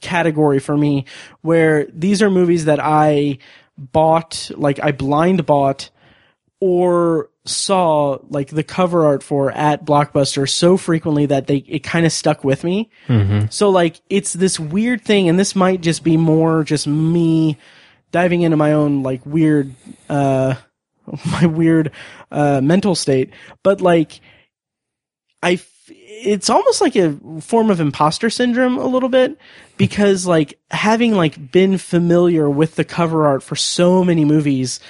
category 0.00 0.58
for 0.58 0.76
me 0.76 1.04
where 1.42 1.86
these 1.86 2.22
are 2.22 2.30
movies 2.30 2.66
that 2.66 2.78
I 2.80 3.38
bought 3.76 4.50
like 4.54 4.78
I 4.82 4.92
blind 4.92 5.44
bought 5.46 5.90
or 6.60 7.28
saw 7.44 8.18
like 8.30 8.48
the 8.48 8.62
cover 8.62 9.04
art 9.06 9.22
for 9.22 9.50
at 9.52 9.84
Blockbuster 9.84 10.48
so 10.48 10.76
frequently 10.76 11.26
that 11.26 11.46
they 11.46 11.58
it 11.58 11.82
kind 11.82 12.06
of 12.06 12.12
stuck 12.12 12.44
with 12.44 12.64
me. 12.64 12.90
So 13.50 13.70
like 13.70 14.00
it's 14.08 14.32
this 14.32 14.58
weird 14.58 15.02
thing, 15.02 15.28
and 15.28 15.38
this 15.38 15.54
might 15.54 15.80
just 15.80 16.02
be 16.02 16.16
more 16.16 16.64
just 16.64 16.86
me 16.86 17.58
diving 18.12 18.42
into 18.42 18.56
my 18.56 18.72
own 18.72 19.02
like 19.02 19.24
weird 19.26 19.74
uh 20.08 20.54
my 21.32 21.46
weird 21.46 21.92
uh 22.30 22.60
mental 22.62 22.94
state, 22.94 23.30
but 23.62 23.80
like 23.80 24.20
I 25.42 25.60
it's 25.88 26.50
almost 26.50 26.80
like 26.80 26.96
a 26.96 27.16
form 27.40 27.70
of 27.70 27.80
imposter 27.80 28.28
syndrome 28.30 28.76
a 28.78 28.86
little 28.86 29.08
bit 29.08 29.38
because 29.76 30.26
like 30.26 30.58
having 30.70 31.14
like 31.14 31.52
been 31.52 31.78
familiar 31.78 32.50
with 32.50 32.74
the 32.74 32.84
cover 32.84 33.26
art 33.26 33.42
for 33.42 33.54
so 33.54 34.02
many 34.02 34.24
movies 34.24 34.80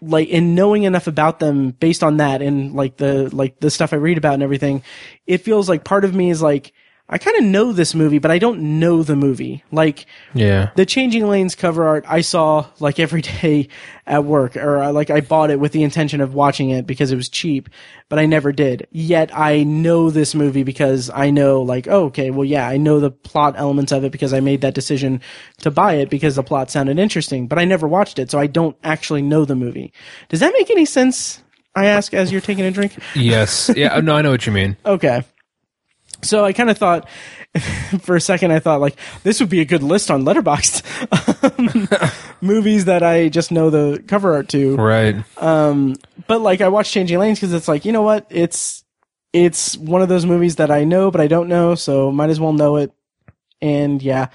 like 0.00 0.28
and 0.32 0.54
knowing 0.54 0.84
enough 0.84 1.06
about 1.06 1.38
them 1.38 1.70
based 1.70 2.02
on 2.02 2.18
that 2.18 2.42
and 2.42 2.74
like 2.74 2.96
the 2.96 3.34
like 3.34 3.60
the 3.60 3.70
stuff 3.70 3.92
I 3.92 3.96
read 3.96 4.18
about 4.18 4.34
and 4.34 4.42
everything, 4.42 4.82
it 5.26 5.38
feels 5.38 5.68
like 5.68 5.84
part 5.84 6.04
of 6.04 6.14
me 6.14 6.30
is 6.30 6.42
like 6.42 6.72
I 7.10 7.16
kind 7.16 7.38
of 7.38 7.44
know 7.44 7.72
this 7.72 7.94
movie, 7.94 8.18
but 8.18 8.30
I 8.30 8.38
don't 8.38 8.78
know 8.78 9.02
the 9.02 9.16
movie. 9.16 9.64
Like 9.72 10.04
Yeah. 10.34 10.70
the 10.76 10.84
Changing 10.84 11.26
Lanes 11.26 11.54
cover 11.54 11.86
art 11.88 12.04
I 12.06 12.20
saw 12.20 12.66
like 12.80 12.98
every 12.98 13.22
day 13.42 13.68
at 14.06 14.24
work, 14.24 14.56
or 14.56 14.82
uh, 14.82 14.92
like 14.92 15.08
I 15.08 15.20
bought 15.22 15.50
it 15.50 15.58
with 15.58 15.72
the 15.72 15.82
intention 15.82 16.20
of 16.20 16.34
watching 16.34 16.68
it 16.70 16.86
because 16.86 17.10
it 17.10 17.16
was 17.16 17.28
cheap, 17.30 17.70
but 18.10 18.18
I 18.18 18.26
never 18.26 18.52
did. 18.52 18.86
Yet 18.90 19.30
I 19.36 19.62
know 19.64 20.10
this 20.10 20.34
movie 20.34 20.64
because 20.64 21.10
I 21.14 21.30
know 21.30 21.62
like, 21.62 21.88
oh, 21.88 22.04
okay, 22.06 22.30
well, 22.30 22.44
yeah, 22.44 22.68
I 22.68 22.76
know 22.76 23.00
the 23.00 23.10
plot 23.10 23.54
elements 23.56 23.90
of 23.92 24.04
it 24.04 24.12
because 24.12 24.34
I 24.34 24.40
made 24.40 24.60
that 24.60 24.74
decision 24.74 25.20
to 25.58 25.70
buy 25.70 25.94
it 25.94 26.10
because 26.10 26.36
the 26.36 26.42
plot 26.42 26.70
sounded 26.70 26.98
interesting, 26.98 27.46
but 27.46 27.58
I 27.58 27.64
never 27.64 27.88
watched 27.88 28.18
it, 28.18 28.30
so 28.30 28.38
I 28.38 28.46
don't 28.48 28.76
actually 28.84 29.22
know 29.22 29.44
the 29.46 29.56
movie. 29.56 29.92
Does 30.28 30.40
that 30.40 30.52
make 30.52 30.70
any 30.70 30.84
sense? 30.84 31.42
I 31.74 31.86
ask 31.86 32.12
as 32.12 32.32
you're 32.32 32.40
taking 32.40 32.64
a 32.64 32.70
drink. 32.70 32.92
Yes. 33.14 33.70
Yeah. 33.76 33.98
No, 34.00 34.14
I 34.16 34.22
know 34.22 34.30
what 34.30 34.46
you 34.46 34.52
mean. 34.52 34.76
Okay. 34.84 35.22
So 36.22 36.44
I 36.44 36.52
kind 36.52 36.68
of 36.68 36.76
thought, 36.78 37.08
for 38.00 38.16
a 38.16 38.20
second, 38.20 38.50
I 38.52 38.58
thought 38.58 38.80
like 38.80 38.96
this 39.22 39.40
would 39.40 39.48
be 39.48 39.60
a 39.60 39.64
good 39.64 39.82
list 39.82 40.10
on 40.10 40.24
Letterboxd 40.24 40.82
um, 41.58 41.88
movies 42.40 42.86
that 42.86 43.02
I 43.02 43.28
just 43.28 43.52
know 43.52 43.70
the 43.70 44.02
cover 44.06 44.34
art 44.34 44.48
to. 44.50 44.76
Right. 44.76 45.16
But 45.36 46.40
like 46.40 46.60
I 46.60 46.68
watched 46.68 46.92
Changing 46.92 47.18
Lanes 47.18 47.38
because 47.38 47.52
it's 47.54 47.68
like 47.68 47.84
you 47.84 47.92
know 47.92 48.02
what, 48.02 48.26
it's 48.30 48.84
it's 49.32 49.76
one 49.76 50.02
of 50.02 50.08
those 50.08 50.26
movies 50.26 50.56
that 50.56 50.70
I 50.70 50.84
know 50.84 51.10
but 51.10 51.20
I 51.20 51.26
don't 51.28 51.48
know, 51.48 51.74
so 51.74 52.10
might 52.10 52.30
as 52.30 52.40
well 52.40 52.52
know 52.52 52.76
it. 52.76 52.92
And 53.60 54.02
yeah, 54.02 54.28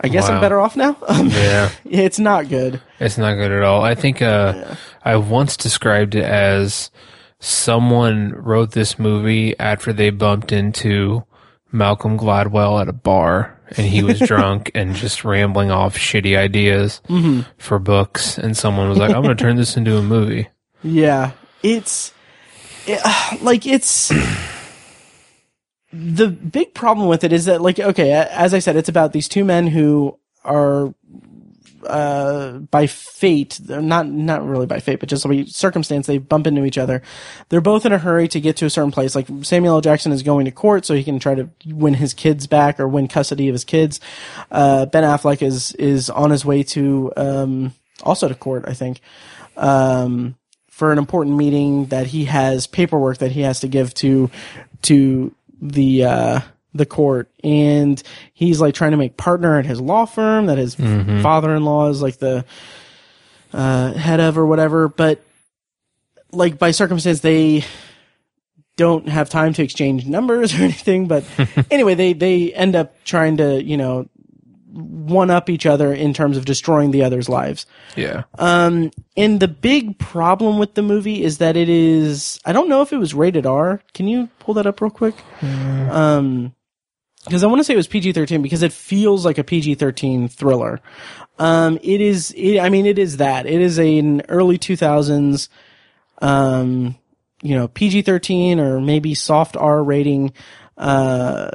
I 0.00 0.08
guess 0.08 0.28
I'm 0.28 0.40
better 0.40 0.60
off 0.60 0.76
now. 0.76 0.96
Um, 1.06 1.28
Yeah. 1.30 1.70
it's 1.84 2.18
not 2.18 2.48
good. 2.48 2.80
It's 3.00 3.18
not 3.18 3.34
good 3.34 3.52
at 3.52 3.62
all. 3.62 3.82
I 3.82 3.94
think 3.94 4.20
uh, 4.22 4.74
I 5.04 5.16
once 5.16 5.56
described 5.56 6.14
it 6.14 6.24
as 6.24 6.90
someone 7.42 8.32
wrote 8.36 8.70
this 8.70 9.00
movie 9.00 9.58
after 9.58 9.92
they 9.92 10.10
bumped 10.10 10.52
into 10.52 11.24
Malcolm 11.72 12.16
Gladwell 12.16 12.80
at 12.80 12.88
a 12.88 12.92
bar 12.92 13.58
and 13.76 13.84
he 13.84 14.04
was 14.04 14.20
drunk 14.26 14.70
and 14.76 14.94
just 14.94 15.24
rambling 15.24 15.72
off 15.72 15.96
shitty 15.96 16.38
ideas 16.38 17.02
mm-hmm. 17.08 17.40
for 17.58 17.80
books. 17.80 18.38
And 18.38 18.56
someone 18.56 18.88
was 18.88 18.98
like, 18.98 19.10
I'm 19.10 19.22
going 19.22 19.36
to 19.36 19.42
turn 19.42 19.56
this 19.56 19.76
into 19.76 19.96
a 19.96 20.02
movie. 20.02 20.48
Yeah, 20.84 21.30
it's 21.62 22.12
it, 22.88 23.00
uh, 23.04 23.36
like 23.40 23.68
it's 23.68 24.08
the 25.92 26.26
big 26.26 26.74
problem 26.74 27.06
with 27.06 27.22
it 27.22 27.32
is 27.32 27.44
that 27.44 27.62
like 27.62 27.78
okay, 27.78 28.10
as 28.10 28.52
I 28.52 28.58
said, 28.58 28.74
it's 28.74 28.88
about 28.88 29.12
these 29.12 29.28
two 29.28 29.44
men 29.44 29.68
who 29.68 30.18
are 30.42 30.92
uh 31.86 32.58
by 32.58 32.86
fate 32.86 33.60
not 33.68 34.06
not 34.08 34.46
really 34.46 34.66
by 34.66 34.78
fate 34.80 35.00
but 35.00 35.08
just 35.08 35.26
by 35.26 35.44
circumstance 35.44 36.06
they 36.06 36.18
bump 36.18 36.46
into 36.46 36.64
each 36.64 36.78
other. 36.78 37.02
They're 37.48 37.60
both 37.60 37.86
in 37.86 37.92
a 37.92 37.98
hurry 37.98 38.28
to 38.28 38.40
get 38.40 38.56
to 38.58 38.66
a 38.66 38.70
certain 38.70 38.92
place. 38.92 39.14
Like 39.14 39.28
samuel 39.42 39.76
L. 39.76 39.80
jackson 39.80 40.12
is 40.12 40.22
going 40.22 40.44
to 40.44 40.50
court 40.50 40.84
so 40.84 40.94
he 40.94 41.04
can 41.04 41.18
try 41.18 41.34
to 41.34 41.50
win 41.66 41.94
his 41.94 42.14
kids 42.14 42.46
back 42.46 42.78
or 42.78 42.88
win 42.88 43.08
custody 43.08 43.48
of 43.48 43.54
his 43.54 43.64
kids. 43.64 44.00
Uh 44.50 44.86
ben 44.86 45.04
affleck 45.04 45.42
is 45.42 45.72
is 45.72 46.10
on 46.10 46.30
his 46.30 46.44
way 46.44 46.62
to 46.62 47.12
um 47.16 47.74
also 48.02 48.28
to 48.28 48.34
court 48.34 48.64
i 48.66 48.74
think 48.74 49.00
um 49.56 50.36
for 50.68 50.90
an 50.90 50.98
important 50.98 51.36
meeting 51.36 51.86
that 51.86 52.08
he 52.08 52.24
has 52.24 52.66
paperwork 52.66 53.18
that 53.18 53.32
he 53.32 53.42
has 53.42 53.60
to 53.60 53.68
give 53.68 53.94
to 53.94 54.30
to 54.82 55.34
the 55.60 56.04
uh 56.04 56.40
the 56.74 56.86
court 56.86 57.30
and 57.44 58.02
he's 58.32 58.60
like 58.60 58.74
trying 58.74 58.92
to 58.92 58.96
make 58.96 59.16
partner 59.16 59.58
at 59.58 59.66
his 59.66 59.80
law 59.80 60.06
firm 60.06 60.46
that 60.46 60.56
his 60.58 60.74
father-in-law 60.74 61.88
is 61.90 62.00
like 62.00 62.16
the 62.18 62.44
uh 63.52 63.92
head 63.92 64.20
of 64.20 64.38
or 64.38 64.46
whatever 64.46 64.88
but 64.88 65.22
like 66.32 66.58
by 66.58 66.70
circumstance 66.70 67.20
they 67.20 67.62
don't 68.76 69.06
have 69.08 69.28
time 69.28 69.52
to 69.52 69.62
exchange 69.62 70.06
numbers 70.06 70.54
or 70.58 70.62
anything 70.62 71.06
but 71.06 71.24
anyway 71.70 71.94
they 71.94 72.14
they 72.14 72.52
end 72.54 72.74
up 72.74 72.94
trying 73.04 73.36
to 73.36 73.62
you 73.62 73.76
know 73.76 74.08
one 74.74 75.30
up 75.30 75.50
each 75.50 75.66
other 75.66 75.92
in 75.92 76.14
terms 76.14 76.38
of 76.38 76.46
destroying 76.46 76.92
the 76.92 77.02
other's 77.04 77.28
lives 77.28 77.66
Yeah. 77.94 78.22
Um, 78.38 78.90
and 79.18 79.38
the 79.38 79.48
big 79.48 79.98
problem 79.98 80.58
with 80.58 80.72
the 80.72 80.80
movie 80.80 81.22
is 81.22 81.36
that 81.38 81.58
it 81.58 81.68
is 81.68 82.40
I 82.46 82.52
don't 82.54 82.70
know 82.70 82.80
if 82.80 82.90
it 82.90 82.96
was 82.96 83.12
rated 83.12 83.44
R. 83.44 83.82
Can 83.92 84.08
you 84.08 84.30
pull 84.38 84.54
that 84.54 84.66
up 84.66 84.80
real 84.80 84.90
quick? 84.90 85.14
Um 85.42 86.54
because 87.24 87.44
I 87.44 87.46
want 87.46 87.60
to 87.60 87.64
say 87.64 87.74
it 87.74 87.76
was 87.76 87.86
PG-13 87.86 88.42
because 88.42 88.62
it 88.62 88.72
feels 88.72 89.24
like 89.24 89.38
a 89.38 89.44
PG-13 89.44 90.30
thriller. 90.30 90.80
Um 91.38 91.78
it 91.82 92.00
is 92.00 92.32
it, 92.36 92.58
I 92.58 92.68
mean 92.68 92.86
it 92.86 92.98
is 92.98 93.18
that. 93.18 93.46
It 93.46 93.60
is 93.60 93.78
an 93.78 94.22
early 94.28 94.58
2000s 94.58 95.48
um 96.20 96.96
you 97.42 97.54
know 97.54 97.68
PG-13 97.68 98.58
or 98.58 98.80
maybe 98.80 99.14
soft 99.14 99.56
R 99.56 99.82
rating 99.82 100.32
uh 100.76 101.50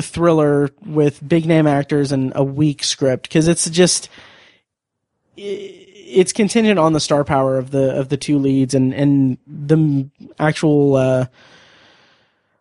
thriller 0.00 0.70
with 0.84 1.26
big 1.26 1.46
name 1.46 1.66
actors 1.66 2.12
and 2.12 2.32
a 2.34 2.42
weak 2.42 2.82
script 2.82 3.24
because 3.24 3.48
it's 3.48 3.68
just 3.70 4.08
it's 5.36 6.32
contingent 6.32 6.78
on 6.78 6.92
the 6.92 7.00
star 7.00 7.24
power 7.24 7.58
of 7.58 7.70
the 7.70 7.98
of 7.98 8.08
the 8.08 8.16
two 8.16 8.38
leads 8.38 8.74
and 8.74 8.94
and 8.94 9.38
the 9.46 10.08
actual 10.38 10.96
uh 10.96 11.26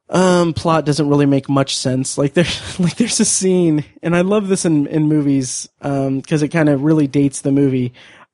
um 0.09 0.53
plot 0.53 0.85
doesn't 0.85 1.09
really 1.09 1.25
make 1.25 1.49
much 1.49 1.75
sense. 1.75 2.17
Like 2.17 2.33
there's 2.33 2.79
like 2.79 2.95
there's 2.95 3.19
a 3.19 3.25
scene 3.25 3.83
and 4.03 4.15
i 4.15 4.21
love 4.21 4.47
this 4.47 4.65
in 4.65 4.87
in 4.87 5.07
movies 5.07 5.67
um 5.81 6.19
because 6.19 6.43
it 6.43 6.49
kind 6.49 6.69
of 6.69 6.83
really 6.83 7.07
dates 7.07 7.41
the 7.41 7.51
movie. 7.51 7.93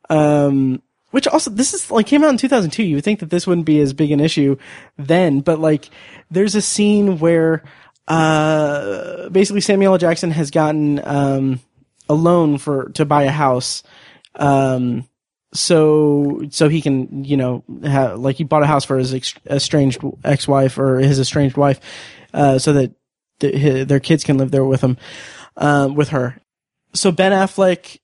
Um 0.10 0.82
which 1.12 1.28
also 1.28 1.50
this 1.50 1.74
is 1.74 1.92
like 1.92 2.08
came 2.08 2.24
out 2.24 2.30
in 2.30 2.38
2002 2.38 2.84
you 2.84 2.96
would 2.96 3.04
think 3.04 3.20
that 3.20 3.30
this 3.30 3.46
wouldn't 3.46 3.66
be 3.66 3.82
as 3.82 3.92
big 3.94 4.12
an 4.12 4.22
issue 4.22 4.56
then 4.98 5.42
but 5.42 5.60
like 5.60 5.90
there's 6.30 6.56
a 6.56 6.62
scene 6.62 7.20
where 7.20 7.64
uh 8.08 9.28
basically 9.30 9.60
samuel 9.60 9.94
L. 9.94 9.98
jackson 9.98 10.32
has 10.32 10.52
gotten 10.52 11.02
um 11.04 11.60
a 12.12 12.14
loan 12.14 12.58
for 12.58 12.90
to 12.90 13.06
buy 13.06 13.24
a 13.24 13.32
house. 13.32 13.84
Um 14.36 15.08
so 15.54 16.44
so 16.50 16.70
he 16.70 16.82
can 16.82 17.26
you 17.26 17.36
know 17.36 17.64
ha 17.86 18.14
like 18.14 18.38
he 18.38 18.44
bought 18.44 18.64
a 18.64 18.68
house 18.68 18.86
for 18.86 18.98
his 18.98 19.14
ex- 19.14 19.34
estranged 19.50 20.00
ex-wife 20.24 20.78
or 20.78 21.00
his 21.00 21.20
estranged 21.20 21.58
wife 21.58 21.80
uh 22.34 22.58
so 22.58 22.74
that 22.74 22.92
th- 23.40 23.62
hi 23.62 23.84
their 23.84 24.00
kids 24.00 24.24
can 24.24 24.38
live 24.38 24.52
there 24.52 24.64
with 24.64 24.82
him 24.82 24.98
um 25.58 25.96
with 25.96 26.10
her 26.10 26.40
so 26.94 27.12
ben 27.12 27.34
affleck 27.34 28.00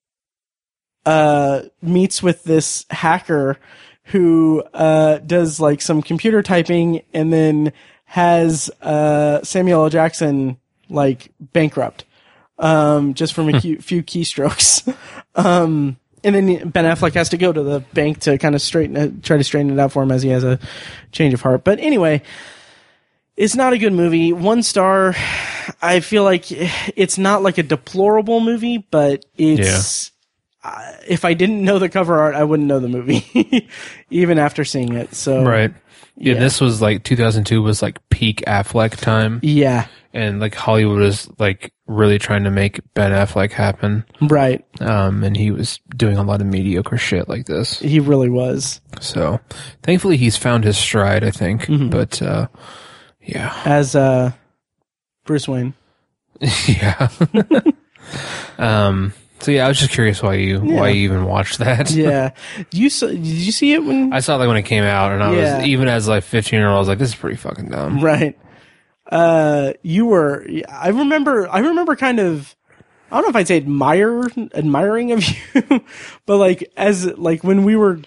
uh 1.06 1.62
meets 1.82 2.22
with 2.22 2.44
this 2.44 2.86
hacker 2.90 3.58
who 4.06 4.62
uh 4.74 5.20
does 5.20 5.60
like 5.60 5.82
some 5.82 6.02
computer 6.02 6.44
typing 6.44 7.02
and 7.14 7.32
then 7.32 7.72
has 8.04 8.70
uh 8.82 9.42
Samuel 9.44 9.84
L. 9.84 9.90
Jackson 9.90 10.58
like 10.90 11.32
bankrupt 11.40 12.04
um 12.60 13.14
just 13.14 13.34
from 13.34 13.54
a 13.54 13.62
few, 13.62 13.78
few 13.78 14.04
keystrokes 14.04 14.94
um 15.36 15.98
and 16.28 16.36
then 16.36 16.70
Ben 16.70 16.86
Affleck 16.86 17.14
has 17.14 17.30
to 17.30 17.38
go 17.38 17.52
to 17.54 17.64
the 17.64 17.80
bank 17.94 18.20
to 18.22 18.38
kind 18.38 18.54
of 18.56 18.62
straighten 18.62 18.96
it, 18.98 19.24
try 19.24 19.38
to 19.38 19.44
straighten 19.44 19.72
it 19.72 19.80
out 19.80 19.92
for 19.92 20.04
him 20.04 20.12
as 20.12 20.22
he 20.24 20.30
has 20.30 20.44
a 20.44 20.60
change 21.12 21.34
of 21.34 21.42
heart. 21.42 21.64
But 21.64 21.80
anyway, 21.80 22.22
it's 23.36 23.56
not 23.56 23.74
a 23.74 23.78
good 23.78 23.94
movie. 23.94 24.34
One 24.34 24.64
star. 24.64 25.16
I 25.82 26.00
feel 26.00 26.24
like 26.24 26.46
it's 26.50 27.18
not 27.18 27.44
like 27.44 27.58
a 27.58 27.64
deplorable 27.64 28.40
movie, 28.40 28.80
but 28.90 29.26
it's. 29.38 30.12
uh, 30.64 30.94
if 31.08 31.24
I 31.26 31.34
didn't 31.34 31.64
know 31.64 31.78
the 31.80 31.90
cover 31.90 32.18
art, 32.20 32.36
I 32.36 32.44
wouldn't 32.44 32.68
know 32.68 32.80
the 32.80 32.88
movie, 32.90 33.70
even 34.10 34.38
after 34.40 34.66
seeing 34.66 34.94
it. 34.94 35.14
So 35.16 35.44
Right. 35.44 35.74
Yeah, 36.16 36.34
Yeah. 36.34 36.40
this 36.40 36.60
was 36.60 36.82
like 36.82 37.04
2002 37.04 37.62
was 37.62 37.82
like 37.82 38.00
peak 38.10 38.44
Affleck 38.48 38.96
time, 38.98 39.40
yeah, 39.44 39.86
and 40.18 40.40
like 40.40 40.56
Hollywood 40.56 41.00
was 41.00 41.30
like 41.40 41.72
really 41.88 42.18
trying 42.20 42.44
to 42.44 42.52
make 42.52 42.82
Ben 42.94 43.12
Affleck 43.12 43.52
happen. 43.52 44.04
right. 44.22 44.66
Um, 44.82 45.24
and 45.24 45.38
he 45.38 45.52
was 45.52 45.80
doing 45.96 46.18
a 46.18 46.24
lot 46.24 46.42
of 46.42 46.48
mediocre 46.48 46.98
shit 46.98 47.30
like 47.30 47.46
this. 47.46 47.80
He 47.80 48.00
really 48.00 48.30
was 48.30 48.82
So, 49.00 49.40
thankfully, 49.84 50.18
he's 50.18 50.36
found 50.38 50.64
his 50.64 50.78
stride. 50.78 51.24
I 51.24 51.32
think, 51.32 51.64
Mm-hmm. 51.68 51.90
but 51.90 52.22
uh, 52.22 52.48
yeah, 53.22 53.54
as 53.66 53.96
uh, 53.96 54.32
Bruce 55.26 55.48
Wayne. 55.48 55.74
yeah. 56.68 57.10
um. 58.58 59.14
So 59.40 59.52
yeah, 59.52 59.66
I 59.66 59.68
was 59.68 59.78
just 59.78 59.92
curious 59.92 60.24
why 60.24 60.34
you 60.36 60.60
why 60.60 60.90
you 60.90 61.04
even 61.04 61.26
watched 61.26 61.60
that. 61.60 61.92
Yeah, 61.98 62.32
you 62.72 62.90
saw, 62.90 63.06
did 63.08 63.20
you 63.24 63.52
see 63.52 63.74
it 63.74 63.84
when? 63.84 64.12
I 64.12 64.20
saw 64.20 64.40
that 64.40 64.48
when 64.48 64.58
it 64.58 64.64
came 64.64 64.84
out, 64.84 65.12
and 65.12 65.22
I 65.24 65.36
Yeah. 65.36 65.58
was 65.60 65.68
even 65.68 65.88
as 65.88 66.08
like 66.08 66.24
15 66.24 66.58
year 66.60 66.68
old, 66.68 66.76
I 66.76 66.80
was 66.80 66.88
like, 66.88 66.98
this 66.98 67.10
is 67.10 67.16
pretty 67.16 67.38
fucking 67.38 67.70
dumb. 67.70 68.04
Right. 68.04 68.36
Uh, 69.10 69.74
you 69.82 70.06
were. 70.06 70.48
I 70.70 70.90
remember. 70.90 71.50
I 71.50 71.60
remember 71.60 71.96
kind 71.96 72.20
of. 72.20 72.56
I 73.10 73.16
don't 73.16 73.24
know 73.24 73.30
if 73.30 73.36
I'd 73.38 73.48
say 73.48 73.58
admire, 73.58 74.24
admiring 74.54 75.14
of 75.14 75.24
you, 75.54 75.82
but 76.26 76.38
like 76.38 76.72
as 76.76 77.06
like 77.18 77.44
when 77.44 77.64
we 77.64 77.76
were 77.78 78.02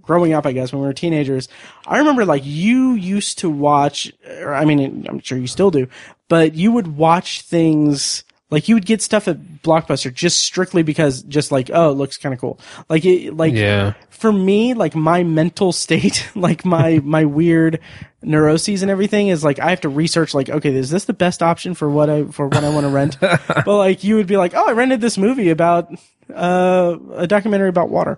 growing 0.00 0.32
up, 0.32 0.46
I 0.46 0.52
guess 0.52 0.72
when 0.72 0.80
we 0.80 0.86
were 0.86 0.94
teenagers, 0.94 1.48
I 1.86 1.98
remember 1.98 2.24
like 2.24 2.42
you 2.44 2.92
used 2.92 3.40
to 3.40 3.50
watch. 3.50 4.12
Or 4.40 4.54
I 4.54 4.64
mean, 4.64 5.06
I'm 5.08 5.20
sure 5.20 5.36
you 5.36 5.46
still 5.46 5.70
do, 5.70 5.88
but 6.28 6.54
you 6.54 6.72
would 6.72 6.96
watch 6.96 7.42
things. 7.42 8.24
Like 8.50 8.68
you 8.68 8.76
would 8.76 8.86
get 8.86 9.02
stuff 9.02 9.26
at 9.26 9.38
Blockbuster 9.62 10.12
just 10.14 10.38
strictly 10.40 10.82
because, 10.84 11.22
just 11.22 11.50
like, 11.50 11.68
oh, 11.72 11.90
it 11.90 11.94
looks 11.94 12.16
kind 12.16 12.32
of 12.32 12.40
cool. 12.40 12.60
Like 12.88 13.04
it, 13.04 13.36
like 13.36 13.54
Yeah. 13.54 13.94
for 14.10 14.32
me, 14.32 14.72
like 14.74 14.94
my 14.94 15.24
mental 15.24 15.72
state, 15.72 16.28
like 16.36 16.64
my 16.64 17.00
my 17.04 17.24
weird 17.24 17.80
neuroses 18.22 18.82
and 18.82 18.90
everything 18.90 19.28
is 19.28 19.42
like 19.44 19.58
I 19.58 19.70
have 19.70 19.80
to 19.80 19.88
research 19.88 20.32
like, 20.32 20.48
okay, 20.48 20.72
is 20.74 20.90
this 20.90 21.06
the 21.06 21.12
best 21.12 21.42
option 21.42 21.74
for 21.74 21.90
what 21.90 22.08
I 22.08 22.24
for 22.26 22.46
what 22.46 22.62
I 22.62 22.68
want 22.70 22.84
to 22.84 22.90
rent? 22.90 23.18
but 23.20 23.66
like 23.66 24.04
you 24.04 24.14
would 24.16 24.26
be 24.28 24.36
like, 24.36 24.54
oh, 24.54 24.68
I 24.68 24.72
rented 24.72 25.00
this 25.00 25.18
movie 25.18 25.50
about 25.50 25.92
uh, 26.32 26.96
a 27.14 27.26
documentary 27.26 27.68
about 27.68 27.88
water. 27.88 28.16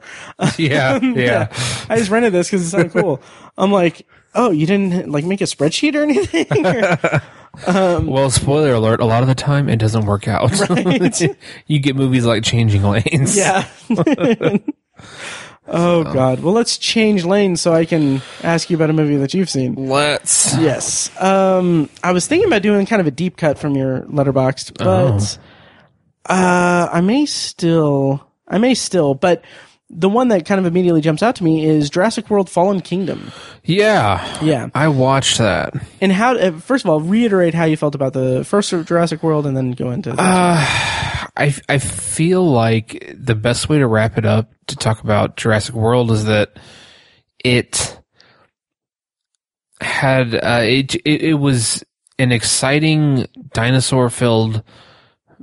Yeah. 0.58 0.98
Yeah. 1.00 1.48
I 1.88 1.96
just 1.98 2.10
rented 2.10 2.32
this 2.34 2.48
because 2.48 2.66
it 2.66 2.70
sounded 2.70 2.92
cool. 2.92 3.22
I'm 3.56 3.72
like, 3.72 4.06
oh, 4.34 4.50
you 4.50 4.66
didn't 4.66 5.10
like 5.10 5.24
make 5.24 5.40
a 5.40 5.44
spreadsheet 5.44 5.94
or 5.94 6.02
anything? 6.02 6.66
Or- 6.66 7.22
Well, 7.66 8.30
spoiler 8.30 8.74
alert, 8.74 9.00
a 9.00 9.04
lot 9.04 9.22
of 9.22 9.28
the 9.28 9.34
time 9.34 9.68
it 9.68 9.78
doesn't 9.78 10.06
work 10.06 10.28
out. 10.28 10.52
you 11.66 11.80
get 11.80 11.96
movies 11.96 12.24
like 12.24 12.44
Changing 12.44 12.82
Lanes. 12.82 13.36
yeah. 13.36 13.66
oh 15.66 16.04
God. 16.04 16.40
Well, 16.40 16.54
let's 16.54 16.78
change 16.78 17.24
lanes 17.24 17.60
so 17.60 17.72
I 17.72 17.84
can 17.84 18.22
ask 18.44 18.70
you 18.70 18.76
about 18.76 18.90
a 18.90 18.92
movie 18.92 19.16
that 19.16 19.34
you've 19.34 19.50
seen. 19.50 19.74
Let's. 19.74 20.56
Yes. 20.56 21.10
Um, 21.20 21.88
I 22.02 22.12
was 22.12 22.26
thinking 22.26 22.46
about 22.46 22.62
doing 22.62 22.86
kind 22.86 23.00
of 23.00 23.06
a 23.06 23.12
deep 23.12 23.36
cut 23.36 23.58
from 23.58 23.74
your 23.74 24.02
letterboxd, 24.02 24.78
but 24.78 25.38
uh, 26.26 26.88
I 26.92 27.00
may 27.00 27.26
still, 27.26 28.24
I 28.46 28.58
may 28.58 28.74
still, 28.74 29.14
but 29.14 29.42
the 29.90 30.08
one 30.08 30.28
that 30.28 30.44
kind 30.44 30.58
of 30.58 30.66
immediately 30.66 31.00
jumps 31.00 31.22
out 31.22 31.36
to 31.36 31.44
me 31.44 31.64
is 31.64 31.88
Jurassic 31.90 32.28
World: 32.28 32.50
Fallen 32.50 32.80
Kingdom. 32.80 33.32
Yeah. 33.64 34.42
Yeah. 34.42 34.68
I 34.74 34.88
watched 34.88 35.38
that. 35.38 35.74
And 36.00 36.12
how? 36.12 36.36
Uh, 36.36 36.52
first 36.58 36.84
of 36.84 36.90
all, 36.90 37.00
reiterate 37.00 37.54
how 37.54 37.64
you 37.64 37.76
felt 37.76 37.94
about 37.94 38.12
the 38.12 38.44
first 38.44 38.70
Jurassic 38.70 39.22
World, 39.22 39.46
and 39.46 39.56
then 39.56 39.72
go 39.72 39.90
into. 39.90 40.10
The, 40.10 40.16
I, 40.20 41.54
I 41.68 41.78
feel 41.78 42.44
like 42.44 43.12
the 43.16 43.34
best 43.34 43.68
way 43.68 43.78
to 43.78 43.86
wrap 43.86 44.18
it 44.18 44.26
up 44.26 44.52
to 44.66 44.76
talk 44.76 45.02
about 45.02 45.36
Jurassic 45.36 45.74
World 45.74 46.10
is 46.10 46.24
that 46.26 46.58
it 47.44 47.98
had 49.80 50.34
uh, 50.34 50.60
it, 50.62 50.96
it 50.96 51.22
it 51.22 51.34
was 51.34 51.84
an 52.18 52.32
exciting 52.32 53.26
dinosaur 53.54 54.10
filled 54.10 54.62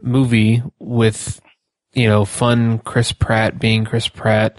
movie 0.02 0.62
with 0.80 1.42
you 1.96 2.08
know 2.08 2.26
fun 2.26 2.80
Chris 2.80 3.12
Pratt 3.12 3.60
being 3.60 3.86
Chris 3.86 4.08
Pratt, 4.08 4.58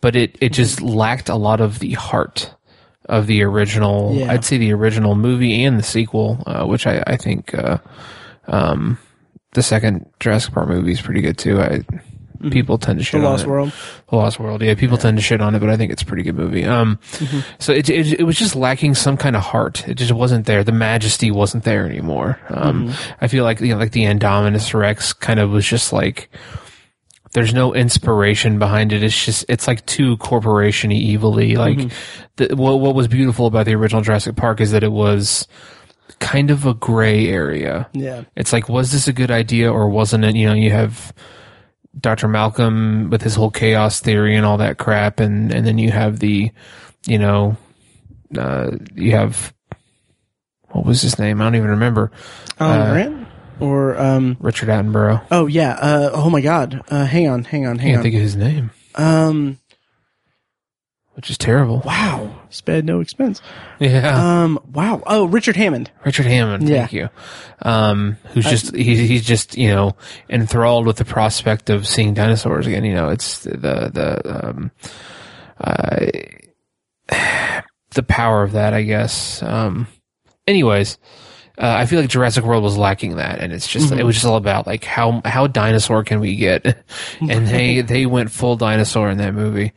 but 0.00 0.14
it 0.14 0.36
it 0.40 0.52
just 0.52 0.80
lacked 0.80 1.28
a 1.28 1.36
lot 1.36 1.60
of 1.60 1.78
the 1.80 1.92
heart 1.94 2.54
of 3.06 3.26
the 3.26 3.42
original. 3.42 4.14
Yeah. 4.14 4.30
I'd 4.32 4.44
say 4.44 4.56
the 4.58 4.72
original 4.72 5.14
movie 5.14 5.64
and 5.64 5.78
the 5.78 5.82
sequel, 5.82 6.42
uh, 6.46 6.64
which 6.66 6.86
I 6.86 7.02
I 7.06 7.16
think. 7.16 7.54
Uh, 7.54 7.78
um, 8.46 8.98
the 9.54 9.62
second 9.62 10.10
Jurassic 10.20 10.52
Park 10.52 10.68
movie 10.68 10.92
is 10.92 11.00
pretty 11.00 11.20
good 11.20 11.38
too. 11.38 11.60
I 11.60 11.84
people 12.50 12.76
tend 12.76 12.98
to 12.98 13.04
Mm-hmm. 13.04 13.04
the 13.04 13.04
shit 13.04 13.14
on 13.20 13.22
Lost 13.24 13.44
it. 13.44 13.48
World. 13.48 13.72
The 14.10 14.16
Lost 14.16 14.38
World. 14.40 14.62
Yeah, 14.62 14.74
people 14.74 14.98
tend 14.98 15.16
to 15.16 15.22
shit 15.22 15.40
on 15.40 15.54
it, 15.54 15.60
but 15.60 15.70
I 15.70 15.76
think 15.76 15.92
it's 15.92 16.02
a 16.02 16.06
pretty 16.06 16.24
good 16.24 16.34
movie. 16.34 16.64
Um, 16.64 16.98
Mm-hmm. 17.12 17.38
so 17.58 17.72
it, 17.72 17.88
it 17.88 18.20
it 18.20 18.24
was 18.24 18.36
just 18.36 18.54
lacking 18.56 18.94
some 18.96 19.16
kind 19.16 19.36
of 19.36 19.42
heart. 19.42 19.86
It 19.88 19.94
just 19.94 20.12
wasn't 20.12 20.44
there. 20.46 20.62
The 20.64 20.72
majesty 20.72 21.30
wasn't 21.30 21.64
there 21.64 21.86
anymore. 21.86 22.38
Um, 22.48 22.88
Mm-hmm. 22.88 23.12
I 23.24 23.28
feel 23.28 23.44
like 23.44 23.60
you 23.60 23.68
know, 23.72 23.78
like 23.78 23.92
the 23.92 24.02
Indominus 24.04 24.74
Rex 24.74 25.12
kind 25.12 25.38
of 25.40 25.50
was 25.50 25.64
just 25.64 25.92
like 25.92 26.28
there's 27.34 27.52
no 27.52 27.74
inspiration 27.74 28.58
behind 28.58 28.92
it. 28.92 29.02
It's 29.02 29.24
just 29.24 29.44
it's 29.48 29.66
like 29.68 29.84
too 29.86 30.16
corporation-y, 30.16 30.96
evilly. 31.14 31.56
Like 31.56 31.76
Mm-hmm. 31.78 32.22
the, 32.36 32.56
what 32.56 32.80
what 32.80 32.94
was 32.94 33.06
beautiful 33.08 33.46
about 33.46 33.66
the 33.66 33.74
original 33.74 34.02
Jurassic 34.02 34.34
Park 34.36 34.60
is 34.60 34.70
that 34.72 34.82
it 34.82 34.92
was 34.92 35.46
kind 36.20 36.50
of 36.50 36.64
a 36.64 36.74
gray 36.74 37.28
area. 37.28 37.88
Yeah. 37.92 38.24
It's 38.36 38.52
like, 38.52 38.68
was 38.68 38.92
this 38.92 39.08
a 39.08 39.12
good 39.12 39.30
idea 39.30 39.70
or 39.72 39.88
wasn't 39.88 40.24
it? 40.24 40.36
You 40.36 40.46
know, 40.46 40.54
you 40.54 40.70
have 40.70 41.12
Dr. 42.00 42.28
Malcolm 42.28 43.10
with 43.10 43.22
his 43.22 43.34
whole 43.34 43.50
chaos 43.50 44.00
theory 44.00 44.34
and 44.36 44.44
all 44.46 44.58
that 44.58 44.78
crap, 44.78 45.20
and 45.20 45.52
and 45.52 45.66
then 45.66 45.78
you 45.78 45.90
have 45.90 46.18
the, 46.20 46.50
you 47.06 47.18
know, 47.18 47.56
uh, 48.38 48.70
you 48.94 49.12
have 49.12 49.52
what 50.70 50.84
was 50.84 51.02
his 51.02 51.18
name? 51.18 51.40
I 51.40 51.44
don't 51.44 51.54
even 51.56 51.70
remember. 51.70 52.10
Alan 52.58 52.80
Uh, 52.80 52.90
Grant 52.92 53.23
or 53.60 53.98
um. 54.00 54.36
Richard 54.40 54.68
Attenborough. 54.68 55.24
Oh 55.30 55.46
yeah. 55.46 55.72
Uh. 55.72 56.10
Oh 56.12 56.30
my 56.30 56.40
God. 56.40 56.82
Uh. 56.88 57.04
Hang 57.04 57.28
on. 57.28 57.44
Hang 57.44 57.66
on. 57.66 57.78
I 57.78 57.82
Hang 57.82 57.88
can't 57.90 57.96
on. 57.98 58.02
think 58.02 58.14
of 58.14 58.20
his 58.20 58.36
name, 58.36 58.70
Um. 58.94 59.58
which 61.14 61.30
is 61.30 61.38
terrible. 61.38 61.80
Wow. 61.84 62.30
Spared 62.50 62.84
no 62.84 63.00
expense. 63.00 63.40
Yeah, 63.80 64.42
Um. 64.42 64.58
Wow. 64.72 65.02
Oh, 65.06 65.26
Richard 65.26 65.56
Hammond. 65.56 65.90
Richard 66.04 66.26
Hammond. 66.26 66.68
Thank 66.68 66.92
you. 66.92 67.08
Um, 67.62 68.16
who's 68.32 68.44
just 68.44 68.74
he's 68.74 69.08
he's 69.08 69.24
just 69.24 69.56
you 69.56 69.68
know 69.68 69.96
enthralled 70.28 70.86
with 70.86 70.96
the 70.96 71.04
prospect 71.04 71.70
of 71.70 71.86
seeing 71.88 72.14
dinosaurs 72.14 72.66
again. 72.66 72.84
You 72.84 72.94
know, 72.94 73.08
it's 73.08 73.44
the 73.44 73.90
the 73.92 74.48
um, 74.48 74.70
uh, 75.58 76.06
the 77.94 78.02
power 78.02 78.42
of 78.42 78.52
that, 78.52 78.74
I 78.74 78.82
guess. 78.82 79.42
Um, 79.42 79.86
anyways, 80.46 80.98
uh, 81.56 81.72
I 81.78 81.86
feel 81.86 82.00
like 82.00 82.10
Jurassic 82.10 82.44
World 82.44 82.64
was 82.64 82.76
lacking 82.76 83.16
that, 83.16 83.38
and 83.40 83.52
it's 83.52 83.68
just 83.68 83.92
it 83.92 84.02
was 84.02 84.16
just 84.16 84.26
all 84.26 84.36
about 84.36 84.66
like 84.66 84.84
how 84.84 85.22
how 85.24 85.46
dinosaur 85.46 86.02
can 86.02 86.18
we 86.18 86.34
get, 86.34 86.64
and 87.20 87.46
they 87.46 87.80
they 87.80 88.06
went 88.06 88.32
full 88.32 88.56
dinosaur 88.56 89.08
in 89.10 89.18
that 89.18 89.34
movie. 89.34 89.72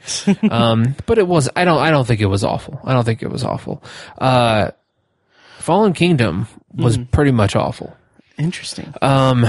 Um, 0.49 0.95
but 1.05 1.19
it 1.19 1.27
was 1.27 1.49
I 1.55 1.65
don't 1.65 1.79
I 1.79 1.91
don't 1.91 2.05
think 2.05 2.19
it 2.19 2.25
was 2.25 2.43
awful. 2.43 2.81
I 2.83 2.93
don't 2.93 3.03
think 3.03 3.21
it 3.21 3.29
was 3.29 3.43
awful. 3.43 3.83
Uh, 4.17 4.71
Fallen 5.59 5.93
Kingdom 5.93 6.47
was 6.73 6.97
pretty 6.97 7.31
much 7.31 7.55
awful. 7.55 7.95
Interesting. 8.39 8.93
Um, 9.01 9.45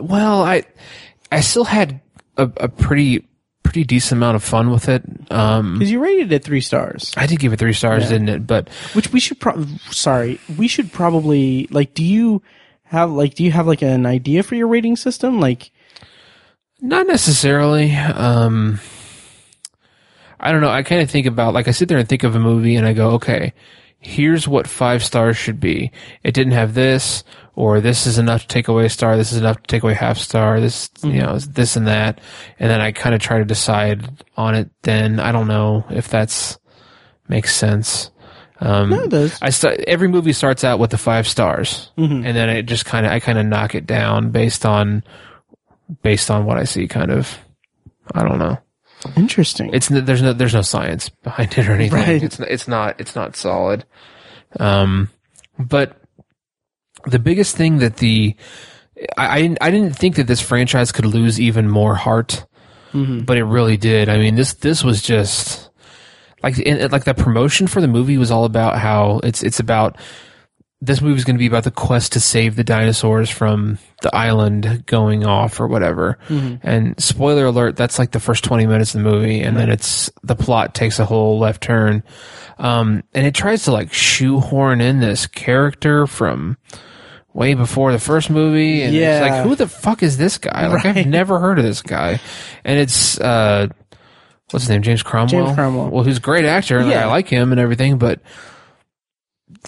well, 0.00 0.42
I 0.42 0.62
I 1.32 1.40
still 1.40 1.64
had 1.64 2.00
a, 2.36 2.50
a 2.56 2.68
pretty 2.68 3.27
pretty 3.68 3.84
decent 3.84 4.18
amount 4.18 4.36
of 4.36 4.42
fun 4.42 4.70
with 4.70 4.88
it. 4.88 5.02
Um, 5.30 5.74
Because 5.74 5.90
you 5.90 6.00
rated 6.00 6.32
it 6.32 6.42
three 6.44 6.60
stars, 6.60 7.12
I 7.16 7.26
did 7.26 7.38
give 7.38 7.52
it 7.52 7.58
three 7.58 7.72
stars, 7.72 8.08
didn't 8.08 8.28
it? 8.28 8.46
But 8.46 8.68
which 8.94 9.12
we 9.12 9.20
should. 9.20 9.38
Pro- 9.40 9.64
sorry, 9.90 10.40
we 10.56 10.68
should 10.68 10.92
probably 10.92 11.66
like. 11.70 11.94
Do 11.94 12.02
you 12.04 12.42
have 12.84 13.10
like? 13.10 13.34
Do 13.34 13.44
you 13.44 13.50
have 13.52 13.66
like 13.66 13.82
an 13.82 14.06
idea 14.06 14.42
for 14.42 14.54
your 14.54 14.68
rating 14.68 14.96
system? 14.96 15.38
Like, 15.40 15.70
Not 16.80 17.06
necessarily. 17.06 17.94
Um, 17.94 18.80
I 20.40 20.52
don't 20.52 20.60
know. 20.60 20.70
I 20.70 20.82
kind 20.82 21.02
of 21.02 21.10
think 21.10 21.26
about 21.26 21.52
like 21.54 21.68
I 21.68 21.72
sit 21.72 21.88
there 21.88 21.98
and 21.98 22.08
think 22.08 22.22
of 22.24 22.34
a 22.34 22.38
movie 22.40 22.76
and 22.76 22.86
I 22.86 22.92
go, 22.92 23.10
okay, 23.12 23.52
here's 24.00 24.46
what 24.46 24.66
five 24.66 25.02
stars 25.02 25.36
should 25.36 25.60
be. 25.60 25.90
It 26.22 26.34
didn't 26.34 26.52
have 26.52 26.74
this, 26.74 27.24
or 27.54 27.80
this 27.80 28.06
is 28.06 28.18
enough 28.18 28.42
to 28.42 28.48
take 28.48 28.68
away 28.68 28.86
a 28.86 28.90
star. 28.90 29.16
This 29.16 29.32
is 29.32 29.38
enough 29.38 29.56
to 29.56 29.66
take 29.66 29.82
away 29.82 29.94
half 29.94 30.18
star. 30.18 30.60
This, 30.60 30.90
you 31.02 31.20
know, 31.20 31.38
this 31.38 31.76
and 31.76 31.86
that, 31.88 32.20
and 32.58 32.70
then 32.70 32.80
I 32.80 32.92
kind 32.92 33.14
of 33.14 33.20
try 33.20 33.38
to 33.38 33.44
decide 33.44 34.24
on 34.36 34.54
it. 34.54 34.70
Then 34.82 35.18
I 35.20 35.32
don't 35.32 35.48
know 35.48 35.84
if 35.90 36.08
that's 36.08 36.58
makes 37.28 37.54
sense. 37.54 38.10
Um, 38.60 38.90
no, 38.90 39.02
it 39.02 39.10
does. 39.10 39.38
I 39.40 39.50
start 39.50 39.80
every 39.86 40.08
movie 40.08 40.32
starts 40.32 40.64
out 40.64 40.78
with 40.78 40.90
the 40.90 40.98
five 40.98 41.28
stars, 41.28 41.90
and 42.24 42.36
then 42.36 42.48
it 42.48 42.64
just 42.64 42.84
kind 42.84 43.06
of 43.06 43.12
I 43.12 43.20
kind 43.20 43.38
of 43.38 43.46
knock 43.46 43.74
it 43.74 43.86
down 43.86 44.30
based 44.30 44.66
on 44.66 45.04
based 46.02 46.30
on 46.30 46.44
what 46.44 46.58
I 46.58 46.64
see. 46.64 46.88
Kind 46.88 47.10
of, 47.12 47.38
I 48.14 48.22
don't 48.22 48.38
know. 48.38 48.58
Interesting. 49.16 49.70
It's 49.72 49.88
there's 49.88 50.22
no 50.22 50.32
there's 50.32 50.54
no 50.54 50.62
science 50.62 51.08
behind 51.08 51.56
it 51.56 51.68
or 51.68 51.72
anything. 51.72 51.98
Right. 51.98 52.22
It's 52.22 52.40
it's 52.40 52.68
not 52.68 53.00
it's 53.00 53.14
not 53.14 53.36
solid. 53.36 53.84
Um, 54.58 55.08
but 55.58 56.00
the 57.06 57.18
biggest 57.18 57.56
thing 57.56 57.78
that 57.78 57.98
the 57.98 58.34
I 59.16 59.36
I 59.36 59.42
didn't, 59.42 59.58
I 59.60 59.70
didn't 59.70 59.96
think 59.96 60.16
that 60.16 60.26
this 60.26 60.40
franchise 60.40 60.90
could 60.90 61.06
lose 61.06 61.40
even 61.40 61.68
more 61.68 61.94
heart 61.94 62.44
but 63.24 63.36
it 63.36 63.44
really 63.44 63.76
did. 63.76 64.08
I 64.08 64.18
mean, 64.18 64.34
this 64.34 64.54
this 64.54 64.82
was 64.82 65.02
just 65.02 65.70
like 66.42 66.58
in, 66.58 66.90
like 66.90 67.04
the 67.04 67.14
promotion 67.14 67.66
for 67.66 67.80
the 67.80 67.88
movie 67.88 68.18
was 68.18 68.30
all 68.30 68.44
about 68.44 68.78
how 68.78 69.20
it's 69.22 69.42
it's 69.42 69.60
about 69.60 69.96
this 70.80 71.00
movie 71.00 71.16
is 71.16 71.24
going 71.24 71.34
to 71.34 71.40
be 71.40 71.46
about 71.46 71.64
the 71.64 71.72
quest 71.72 72.12
to 72.12 72.20
save 72.20 72.54
the 72.54 72.62
dinosaurs 72.62 73.28
from 73.28 73.78
the 74.02 74.14
island 74.14 74.84
going 74.86 75.26
off 75.26 75.58
or 75.58 75.66
whatever. 75.66 76.18
And 76.28 76.94
spoiler 77.02 77.46
alert, 77.46 77.74
that's 77.74 77.98
like 77.98 78.12
the 78.12 78.20
first 78.20 78.44
20 78.44 78.66
minutes 78.66 78.94
of 78.94 79.02
the 79.02 79.10
movie. 79.10 79.40
And 79.40 79.56
then 79.56 79.70
it's 79.70 80.08
the 80.22 80.36
plot 80.36 80.74
takes 80.76 81.00
a 81.00 81.04
whole 81.04 81.38
left 81.40 81.62
turn. 81.64 82.04
Um, 82.58 83.02
and 83.12 83.26
it 83.26 83.34
tries 83.34 83.64
to 83.64 83.72
like 83.72 83.92
shoehorn 83.92 84.80
in 84.80 85.00
this 85.00 85.26
character 85.26 86.06
from 86.06 86.56
way 87.34 87.54
before 87.54 87.90
the 87.90 87.98
first 87.98 88.30
movie. 88.30 88.82
And 88.82 88.94
it's 89.22 89.30
like, 89.30 89.44
who 89.44 89.56
the 89.56 89.66
fuck 89.68 90.02
is 90.04 90.16
this 90.16 90.38
guy? 90.38 90.68
Like, 90.68 90.84
Right. 90.84 90.96
I've 90.98 91.06
never 91.06 91.40
heard 91.40 91.58
of 91.58 91.64
this 91.64 91.82
guy. 91.82 92.20
And 92.64 92.78
it's, 92.78 93.18
uh, 93.20 93.66
what's 94.50 94.64
his 94.64 94.70
name? 94.70 94.82
James 94.82 95.02
Cromwell. 95.02 95.28
James 95.46 95.54
Cromwell. 95.56 95.90
Well, 95.90 96.04
who's 96.04 96.18
a 96.18 96.20
great 96.20 96.44
actor. 96.44 96.78
and 96.78 96.88
Yeah. 96.88 97.04
I 97.06 97.10
like 97.10 97.26
him 97.28 97.50
and 97.50 97.60
everything, 97.60 97.98
but 97.98 98.20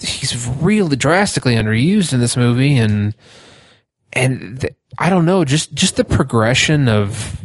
he's 0.01 0.47
really 0.47 0.95
drastically 0.95 1.55
underused 1.55 2.13
in 2.13 2.19
this 2.19 2.37
movie 2.37 2.77
and 2.77 3.15
and 4.13 4.61
th- 4.61 4.73
I 4.97 5.09
don't 5.09 5.25
know 5.25 5.45
just 5.45 5.73
just 5.73 5.95
the 5.95 6.03
progression 6.03 6.87
of 6.87 7.41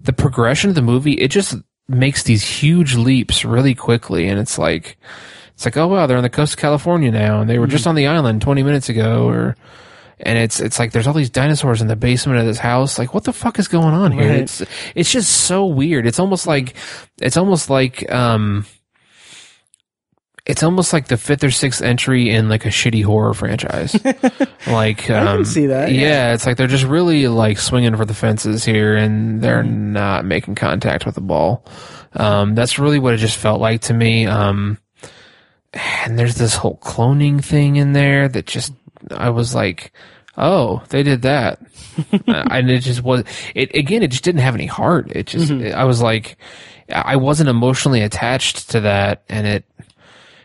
the 0.00 0.12
progression 0.12 0.70
of 0.70 0.76
the 0.76 0.82
movie 0.82 1.14
it 1.14 1.28
just 1.28 1.56
makes 1.88 2.22
these 2.22 2.44
huge 2.44 2.94
leaps 2.94 3.44
really 3.44 3.74
quickly 3.74 4.28
and 4.28 4.40
it's 4.40 4.58
like 4.58 4.96
it's 5.54 5.64
like 5.64 5.76
oh 5.76 5.86
wow 5.86 6.06
they're 6.06 6.16
on 6.16 6.22
the 6.22 6.30
coast 6.30 6.54
of 6.54 6.60
California 6.60 7.10
now 7.10 7.40
and 7.40 7.50
they 7.50 7.58
were 7.58 7.66
just 7.66 7.86
on 7.86 7.94
the 7.94 8.06
island 8.06 8.40
20 8.40 8.62
minutes 8.62 8.88
ago 8.88 9.28
or 9.28 9.56
and 10.20 10.38
it's 10.38 10.60
it's 10.60 10.78
like 10.78 10.92
there's 10.92 11.06
all 11.06 11.12
these 11.12 11.30
dinosaurs 11.30 11.82
in 11.82 11.88
the 11.88 11.96
basement 11.96 12.38
of 12.38 12.46
this 12.46 12.58
house 12.58 12.98
like 12.98 13.14
what 13.14 13.24
the 13.24 13.32
fuck 13.32 13.58
is 13.58 13.68
going 13.68 13.94
on 13.94 14.12
here? 14.12 14.28
Right. 14.28 14.40
it's 14.40 14.62
it's 14.94 15.12
just 15.12 15.30
so 15.30 15.66
weird. 15.66 16.06
It's 16.06 16.18
almost 16.18 16.46
like 16.46 16.74
it's 17.20 17.36
almost 17.36 17.68
like 17.68 18.10
um 18.12 18.64
it's 20.46 20.62
almost 20.62 20.92
like 20.92 21.08
the 21.08 21.16
fifth 21.16 21.42
or 21.42 21.50
sixth 21.50 21.80
entry 21.82 22.28
in 22.30 22.48
like 22.48 22.66
a 22.66 22.68
shitty 22.68 23.02
horror 23.04 23.32
franchise. 23.34 23.94
like, 24.66 25.08
um, 25.10 25.28
I 25.28 25.34
can 25.36 25.44
see 25.46 25.66
that, 25.68 25.90
Yeah. 25.92 26.00
yeah. 26.00 26.34
it's 26.34 26.44
like 26.46 26.56
they're 26.58 26.66
just 26.66 26.84
really 26.84 27.28
like 27.28 27.58
swinging 27.58 27.96
for 27.96 28.04
the 28.04 28.14
fences 28.14 28.64
here, 28.64 28.94
and 28.96 29.40
they're 29.40 29.62
Mm-hmm. 29.62 29.92
not 29.94 30.24
making 30.24 30.54
contact 30.54 31.06
with 31.06 31.14
the 31.14 31.20
ball. 31.22 31.64
Um, 32.12 32.54
that's 32.54 32.78
really 32.78 32.98
what 32.98 33.14
it 33.14 33.18
just 33.18 33.36
felt 33.38 33.60
like 33.60 33.80
to 33.82 33.94
me. 33.94 34.26
Um, 34.26 34.78
and 35.72 36.18
there's 36.18 36.36
this 36.36 36.54
whole 36.54 36.76
cloning 36.78 37.42
thing 37.42 37.76
in 37.76 37.92
there 37.92 38.28
that 38.28 38.46
just 38.46 38.72
I 39.10 39.30
was 39.30 39.54
like, 39.54 39.92
oh, 40.36 40.82
they 40.90 41.02
did 41.02 41.22
that, 41.22 41.58
and 42.26 42.70
it 42.70 42.80
just 42.80 43.02
was. 43.02 43.24
It 43.54 43.74
again, 43.74 44.02
it 44.02 44.10
just 44.10 44.24
didn't 44.24 44.42
have 44.42 44.54
any 44.54 44.66
heart. 44.66 45.10
It 45.10 45.26
just 45.26 45.50
Mm-hmm. 45.50 45.76
I 45.76 45.84
was 45.84 46.00
like, 46.02 46.36
I 46.88 47.16
wasn't 47.16 47.48
emotionally 47.48 48.02
attached 48.02 48.70
to 48.70 48.80
that, 48.80 49.22
and 49.28 49.46
it. 49.46 49.64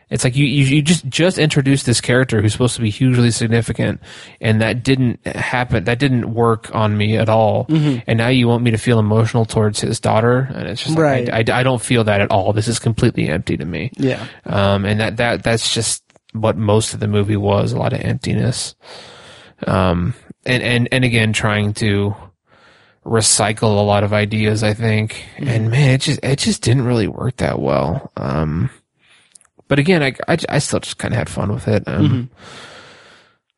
It's 0.09 0.23
like 0.23 0.35
you, 0.35 0.45
you 0.45 0.77
you 0.77 0.81
just 0.81 1.07
just 1.07 1.37
introduced 1.37 1.85
this 1.85 2.01
character 2.01 2.41
who's 2.41 2.51
supposed 2.51 2.75
to 2.75 2.81
be 2.81 2.89
hugely 2.89 3.29
significant, 3.31 4.01
and 4.41 4.61
that 4.61 4.83
didn't 4.83 5.25
happen. 5.27 5.83
That 5.83 5.99
didn't 5.99 6.33
work 6.33 6.73
on 6.73 6.97
me 6.97 7.17
at 7.17 7.29
all. 7.29 7.65
Mm-hmm. 7.65 7.99
And 8.07 8.17
now 8.17 8.29
you 8.29 8.47
want 8.47 8.63
me 8.63 8.71
to 8.71 8.77
feel 8.77 8.97
emotional 8.99 9.45
towards 9.45 9.79
his 9.81 9.99
daughter, 9.99 10.49
and 10.51 10.67
it's 10.67 10.83
just 10.83 10.95
like 10.95 11.03
Right. 11.03 11.29
I, 11.29 11.53
I, 11.53 11.59
I 11.59 11.63
don't 11.63 11.81
feel 11.81 12.03
that 12.05 12.21
at 12.21 12.31
all. 12.31 12.53
This 12.53 12.67
is 12.67 12.79
completely 12.79 13.29
empty 13.29 13.55
to 13.57 13.65
me. 13.65 13.91
Yeah. 13.97 14.25
Um, 14.45 14.85
and 14.85 14.99
that, 14.99 15.17
that, 15.17 15.43
that's 15.43 15.73
just 15.73 16.03
what 16.33 16.57
most 16.57 16.93
of 16.93 16.99
the 16.99 17.07
movie 17.07 17.37
was, 17.37 17.71
a 17.71 17.77
lot 17.77 17.93
of 17.93 18.01
emptiness. 18.01 18.75
Um, 19.67 20.13
and, 20.45 20.63
and, 20.63 20.89
and 20.91 21.05
again, 21.05 21.33
trying 21.33 21.73
to 21.75 22.15
recycle 23.05 23.77
a 23.77 23.81
lot 23.81 24.03
of 24.03 24.13
ideas, 24.13 24.63
I 24.63 24.73
think. 24.73 25.25
And 25.37 25.69
man, 25.69 25.91
it 25.91 26.01
just, 26.01 26.19
it 26.23 26.39
just 26.39 26.61
didn't 26.61 26.85
really 26.85 27.07
work 27.07 27.37
that 27.37 27.59
well. 27.59 28.11
Um, 28.17 28.69
but 29.69 29.79
again, 29.79 30.03
I, 30.03 30.13
I, 30.27 30.37
I 30.49 30.59
still 30.59 30.81
just 30.81 30.97
kind 30.97 31.13
of 31.13 31.17
had 31.17 31.29
fun 31.29 31.53
with 31.53 31.69
it. 31.69 31.83
Um, 31.87 32.29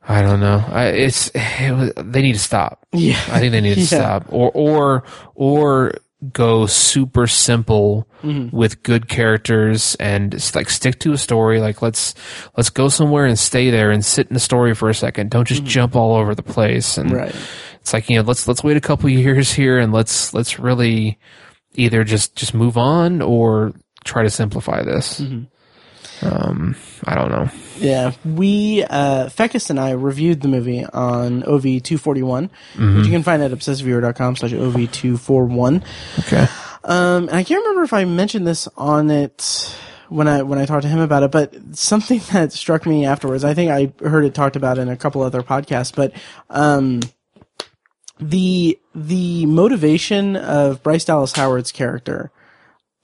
I 0.08 0.22
don't 0.22 0.40
know. 0.40 0.64
I, 0.68 0.86
it's, 0.88 1.30
it 1.34 1.72
was, 1.76 1.94
they 1.98 2.22
need 2.22 2.34
to 2.34 2.40
stop. 2.40 2.86
Yeah. 2.92 3.20
I 3.30 3.40
think 3.40 3.52
they 3.52 3.62
need 3.62 3.76
to 3.76 3.80
Yeah. 3.82 3.86
stop, 3.88 4.26
or 4.30 4.52
or 4.54 5.04
or 5.36 5.94
go 6.32 6.66
super 6.68 7.26
simple 7.28 8.08
Mm-hmm. 8.22 8.56
with 8.56 8.84
good 8.84 9.08
characters 9.10 9.96
and 9.96 10.30
just 10.34 10.56
like 10.56 10.70
stick 10.70 11.00
to 11.00 11.12
a 11.14 11.18
story. 11.18 11.60
Like 11.60 11.82
let's 11.82 12.14
let's 12.56 12.70
go 12.70 12.88
somewhere 12.88 13.26
and 13.26 13.38
stay 13.40 13.72
there 13.72 13.90
and 13.90 14.06
sit 14.06 14.28
in 14.28 14.36
the 14.36 14.40
story 14.40 14.76
for 14.76 14.90
a 14.90 14.94
second. 14.94 15.32
Don't 15.32 15.48
just 15.48 15.64
jump 15.64 15.96
all 15.96 16.14
over 16.16 16.36
the 16.36 16.44
place. 16.44 17.00
And 17.00 17.10
Mm-hmm. 17.10 17.18
Right. 17.20 17.36
it's 17.80 17.94
like 17.94 18.10
you 18.12 18.18
know 18.18 18.22
let's 18.22 18.48
let's 18.48 18.64
wait 18.64 18.78
a 18.78 18.82
couple 18.82 19.10
years 19.10 19.52
here 19.52 19.80
and 19.80 19.92
let's 19.92 20.36
let's 20.36 20.60
really 20.60 21.18
either 21.74 22.04
just 22.04 22.36
just 22.36 22.54
move 22.54 22.78
on 22.78 23.24
or 23.24 23.74
try 24.04 24.22
to 24.22 24.30
simplify 24.30 24.84
this. 24.84 25.20
Mm-hmm. 25.22 25.46
Um, 26.24 26.76
I 27.06 27.16
don't 27.16 27.30
know. 27.30 27.50
Yeah, 27.78 28.12
we 28.24 28.84
uh, 28.84 29.28
Fekkes 29.28 29.70
and 29.70 29.80
I 29.80 29.92
reviewed 29.92 30.42
the 30.42 30.48
movie 30.48 30.86
on 30.86 31.44
OV 31.44 31.82
two 31.84 31.98
forty 31.98 32.22
one, 32.22 32.52
which 32.78 33.06
you 33.06 33.12
can 33.12 33.24
find 33.24 33.42
at 33.42 33.52
obsessiveviewer.com 33.52 34.36
slash 34.36 34.54
OV 34.54 34.92
two 34.92 35.18
four 35.18 35.46
one. 35.46 35.84
Okay. 36.20 36.48
Um, 36.84 37.28
and 37.28 37.36
I 37.36 37.44
can't 37.44 37.62
remember 37.62 37.84
if 37.84 37.94
I 37.94 38.06
mentioned 38.06 38.48
this 38.48 38.68
on 38.78 39.10
it 39.12 39.76
when 40.10 40.28
I 40.28 40.42
when 40.42 40.60
I 40.60 40.66
talked 40.66 40.84
to 40.84 40.90
him 40.90 41.00
about 41.00 41.24
it, 41.24 41.32
but 41.32 41.56
something 41.74 42.20
that 42.32 42.52
struck 42.52 42.86
me 42.86 43.06
afterwards. 43.06 43.44
I 43.44 43.54
think 43.54 43.72
I 43.72 43.94
heard 44.08 44.26
it 44.26 44.34
talked 44.34 44.56
about 44.56 44.78
in 44.78 44.90
a 44.90 44.98
couple 44.98 45.22
other 45.22 45.42
podcasts, 45.42 45.96
but 45.96 46.14
um, 46.50 47.02
the 48.20 48.78
the 48.94 49.46
motivation 49.46 50.36
of 50.36 50.84
Bryce 50.84 51.06
Dallas 51.06 51.32
Howard's 51.32 51.72
character 51.72 52.32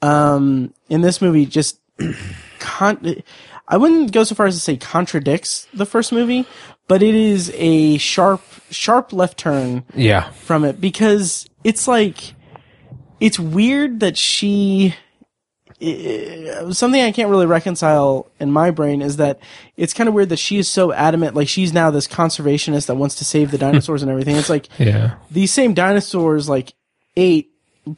um, 0.01 0.73
in 0.89 1.01
this 1.01 1.21
movie 1.21 1.45
just 1.45 1.79
con- 2.59 3.21
I 3.67 3.77
wouldn't 3.77 4.11
go 4.11 4.23
so 4.23 4.35
far 4.35 4.45
as 4.47 4.55
to 4.55 4.61
say 4.61 4.77
contradicts 4.77 5.67
the 5.73 5.85
first 5.85 6.11
movie, 6.11 6.45
but 6.87 7.01
it 7.03 7.15
is 7.15 7.51
a 7.55 7.97
sharp 7.97 8.41
sharp 8.69 9.13
left 9.13 9.37
turn 9.37 9.83
Yeah. 9.95 10.29
from 10.31 10.63
it 10.65 10.79
because 10.81 11.47
it's 11.63 11.87
like 11.87 12.33
it's 13.19 13.39
weird 13.39 13.99
that 14.01 14.17
she 14.17 14.93
something 16.71 17.01
I 17.01 17.11
can't 17.11 17.29
really 17.29 17.45
reconcile 17.45 18.31
in 18.39 18.51
my 18.51 18.71
brain 18.71 19.01
is 19.01 19.17
that 19.17 19.39
it's 19.75 19.93
kind 19.93 20.07
of 20.07 20.13
weird 20.15 20.29
that 20.29 20.39
she 20.39 20.57
is 20.57 20.67
so 20.67 20.91
adamant 20.91 21.35
like 21.35 21.47
she's 21.47 21.71
now 21.71 21.91
this 21.91 22.07
conservationist 22.07 22.87
that 22.87 22.95
wants 22.95 23.15
to 23.15 23.25
save 23.25 23.51
the 23.51 23.57
dinosaurs 23.65 24.01
and 24.01 24.09
everything 24.09 24.35
it's 24.37 24.49
like 24.49 24.67
Yeah. 24.79 25.15
these 25.29 25.53
same 25.53 25.73
dinosaurs 25.75 26.49
like 26.49 26.73
ate 27.15 27.49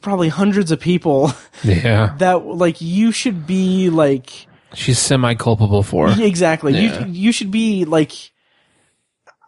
probably 0.02 0.28
hundreds 0.28 0.70
of 0.70 0.78
people 0.80 1.32
Yeah. 1.64 2.14
that 2.18 2.44
like 2.46 2.80
you 2.82 3.12
should 3.12 3.46
be 3.46 3.88
like 3.88 4.46
She's 4.74 4.98
semi 4.98 5.34
culpable 5.34 5.82
for. 5.82 6.10
exactly 6.18 6.74
Yeah. 6.74 7.06
you 7.06 7.12
you 7.12 7.32
should 7.32 7.50
be 7.50 7.84
like 7.84 8.12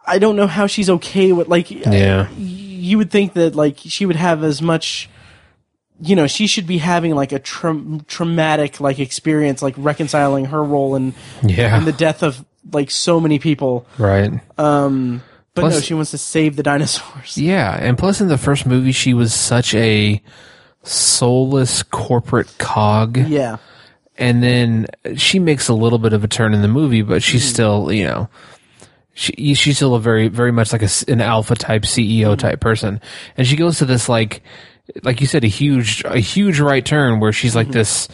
I 0.05 0.19
don't 0.19 0.35
know 0.35 0.47
how 0.47 0.67
she's 0.67 0.89
okay 0.89 1.31
with 1.31 1.47
like 1.47 1.71
Yeah. 1.71 2.29
you 2.37 2.97
would 2.97 3.09
think 3.11 3.33
that 3.33 3.55
like 3.55 3.77
she 3.79 4.05
would 4.05 4.17
have 4.17 4.43
as 4.43 4.61
much 4.61 5.09
you 6.01 6.15
know 6.15 6.27
she 6.27 6.47
should 6.47 6.67
be 6.67 6.79
having 6.79 7.15
like 7.15 7.31
a 7.31 7.39
tra- 7.39 7.99
traumatic 8.07 8.81
like 8.81 8.99
experience 8.99 9.61
like 9.61 9.75
reconciling 9.77 10.45
her 10.45 10.61
role 10.63 10.95
in 10.95 11.13
Yeah. 11.41 11.77
in 11.77 11.85
the 11.85 11.93
death 11.93 12.23
of 12.23 12.43
like 12.71 12.91
so 12.91 13.19
many 13.21 13.39
people 13.39 13.85
right. 13.97 14.31
um 14.57 15.21
but 15.55 15.61
no 15.61 15.69
Plus- 15.69 15.83
she 15.83 15.93
wants 15.93 16.11
to 16.11 16.17
save 16.17 16.55
the 16.57 16.63
dinosaurs 16.63 17.37
Yeah, 17.37 17.71
and 17.79 17.97
plus 17.97 18.19
in 18.21 18.27
the 18.27 18.37
first 18.39 18.65
movie, 18.65 18.91
she 18.91 19.13
was 19.13 19.33
such 19.33 19.73
a 19.75 20.21
soulless 20.83 21.83
corporate 21.83 22.53
cog, 22.57 23.17
yeah 23.17 23.57
and 24.17 24.43
then 24.43 24.85
she 25.15 25.39
makes 25.39 25.67
a 25.67 25.73
little 25.73 25.99
bit 25.99 26.13
of 26.13 26.23
a 26.23 26.27
turn 26.27 26.53
in 26.53 26.61
the 26.61 26.67
movie, 26.67 27.01
but 27.01 27.23
she's 27.23 27.43
hmm. 27.43 27.53
still, 27.53 27.91
you 27.91 28.05
know, 28.05 28.29
she 29.13 29.53
she's 29.53 29.77
still 29.77 29.95
a 29.95 29.99
very 29.99 30.27
very 30.27 30.51
much 30.51 30.71
like 30.71 30.83
a, 30.83 30.89
an 31.07 31.21
alpha 31.21 31.55
type 31.55 31.83
CEO 31.83 32.33
hmm. 32.33 32.39
type 32.39 32.59
person, 32.59 33.01
and 33.37 33.47
she 33.47 33.55
goes 33.55 33.79
to 33.79 33.85
this 33.85 34.09
like, 34.09 34.43
like 35.03 35.21
you 35.21 35.27
said, 35.27 35.43
a 35.43 35.47
huge 35.47 36.03
a 36.05 36.19
huge 36.19 36.59
right 36.59 36.85
turn 36.85 37.19
where 37.19 37.33
she's 37.33 37.55
like 37.55 37.67
hmm. 37.67 37.73
this, 37.73 38.07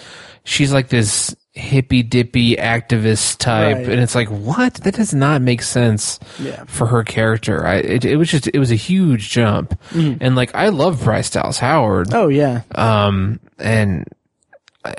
she's 0.44 0.72
like 0.72 0.90
this 0.90 1.36
hippy 1.54 2.04
dippy 2.04 2.56
activist 2.56 3.38
type, 3.40 3.76
Right. 3.76 3.90
and 3.90 4.00
it's 4.02 4.16
like 4.16 4.30
what? 4.30 4.76
That 4.76 4.96
does 4.96 5.14
not 5.14 5.42
make 5.42 5.62
sense 5.62 6.20
Yeah. 6.40 6.64
for 6.66 6.88
her 6.88 7.04
character. 7.04 7.66
I 7.66 7.76
it, 7.76 8.06
it 8.06 8.16
was 8.16 8.30
just 8.30 8.48
it 8.48 8.60
was 8.60 8.72
a 8.72 8.76
huge 8.76 9.30
jump, 9.30 9.78
and 9.94 10.36
like 10.36 10.56
I 10.56 10.70
love 10.70 11.04
Bryce 11.04 11.30
Dallas 11.30 11.60
Howard, 11.60 12.14
oh 12.14 12.30
yeah. 12.30 12.62
Um, 12.74 13.40
and 13.58 14.08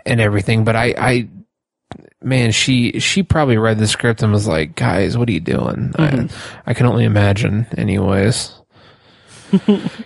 and 0.07 0.21
everything, 0.21 0.65
but 0.65 0.77
I 0.77 0.95
I 0.97 1.29
man 2.23 2.53
she 2.53 3.01
she 3.01 3.23
probably 3.23 3.57
read 3.57 3.79
the 3.79 3.87
script 3.87 4.23
and 4.23 4.33
was 4.33 4.47
like, 4.47 4.75
guys, 4.75 5.17
what 5.17 5.29
are 5.29 5.33
you 5.33 5.41
doing? 5.41 5.93
I 5.99 6.29
I 6.67 6.75
can 6.75 6.87
only 6.87 7.05
imagine. 7.05 7.67
Anyways, 7.77 8.53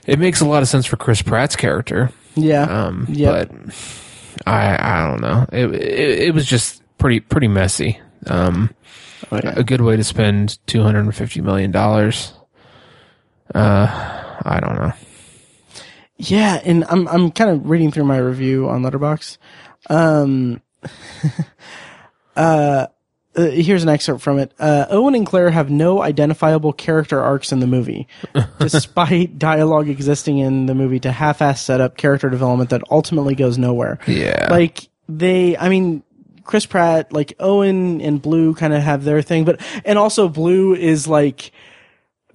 it 0.07 0.19
makes 0.19 0.41
a 0.41 0.47
lot 0.47 0.63
of 0.63 0.69
sense 0.69 0.87
for 0.87 0.97
Chris 0.97 1.23
Pratt's 1.23 1.57
character, 1.57 2.11
yeah 2.35 2.63
um, 2.87 3.07
Yep. 3.11 3.49
but 3.49 3.75
I 4.47 4.77
I 4.79 5.07
don't 5.11 5.21
know. 5.21 5.47
It, 5.53 5.75
it 5.75 6.19
it 6.29 6.35
was 6.35 6.47
just 6.47 6.83
pretty 6.99 7.21
pretty 7.21 7.49
messy. 7.49 8.01
Um, 8.27 8.71
Oh, 9.33 9.41
yeah. 9.43 9.55
a 9.57 9.65
good 9.65 9.81
way 9.81 9.97
to 9.97 10.05
spend 10.05 10.59
two 10.67 10.83
hundred 10.83 11.01
and 11.01 11.15
fifty 11.17 11.41
million 11.41 11.71
dollars. 11.71 12.35
Uh, 13.55 13.87
I 14.45 14.61
don't 14.61 14.75
know. 14.77 14.93
Yeah, 16.17 16.61
and 16.65 16.85
I'm 16.89 17.09
I'm 17.09 17.31
kind 17.31 17.51
of 17.51 17.69
reading 17.69 17.91
through 17.91 18.05
my 18.05 18.19
review 18.19 18.69
on 18.69 18.83
Letterboxd. 18.83 19.39
Um, 19.91 20.61
uh, 22.37 22.87
uh, 23.37 23.51
here's 23.51 23.83
an 23.83 23.89
excerpt 23.89 24.23
from 24.23 24.39
it. 24.39 24.53
Uh, 24.59 24.87
Owen 24.91 25.15
and 25.15 25.27
Claire 25.27 25.51
have 25.51 25.71
no 25.71 26.03
identifiable 26.03 26.73
character 26.73 27.21
arcs 27.21 27.53
in 27.53 27.61
the 27.61 27.67
movie, 27.67 28.07
despite 28.59 29.39
dialogue 29.39 29.89
existing 29.89 30.39
in 30.39 30.67
the 30.67 30.75
movie 30.75 31.01
to 31.01 31.11
half-ass 31.11 31.61
set 31.61 31.81
up 31.81 31.97
character 31.97 32.31
development 32.31 32.71
that 32.71 32.83
ultimately 32.91 33.35
goes 33.35 33.59
nowhere. 33.59 33.99
Yeah. 34.07 34.49
Like 34.51 34.89
they, 35.09 35.57
I 35.57 35.69
mean, 35.69 36.05
Chris 36.45 36.67
Pratt, 36.67 37.13
like 37.13 37.33
Owen 37.41 38.01
and 38.01 38.23
Blue 38.23 38.55
kind 38.55 38.73
of 38.73 38.83
have 38.83 39.03
their 39.05 39.23
thing, 39.23 39.45
but, 39.45 39.61
and 39.85 39.99
also 39.99 40.29
Blue 40.29 40.75
is 40.75 41.09
like, 41.09 41.51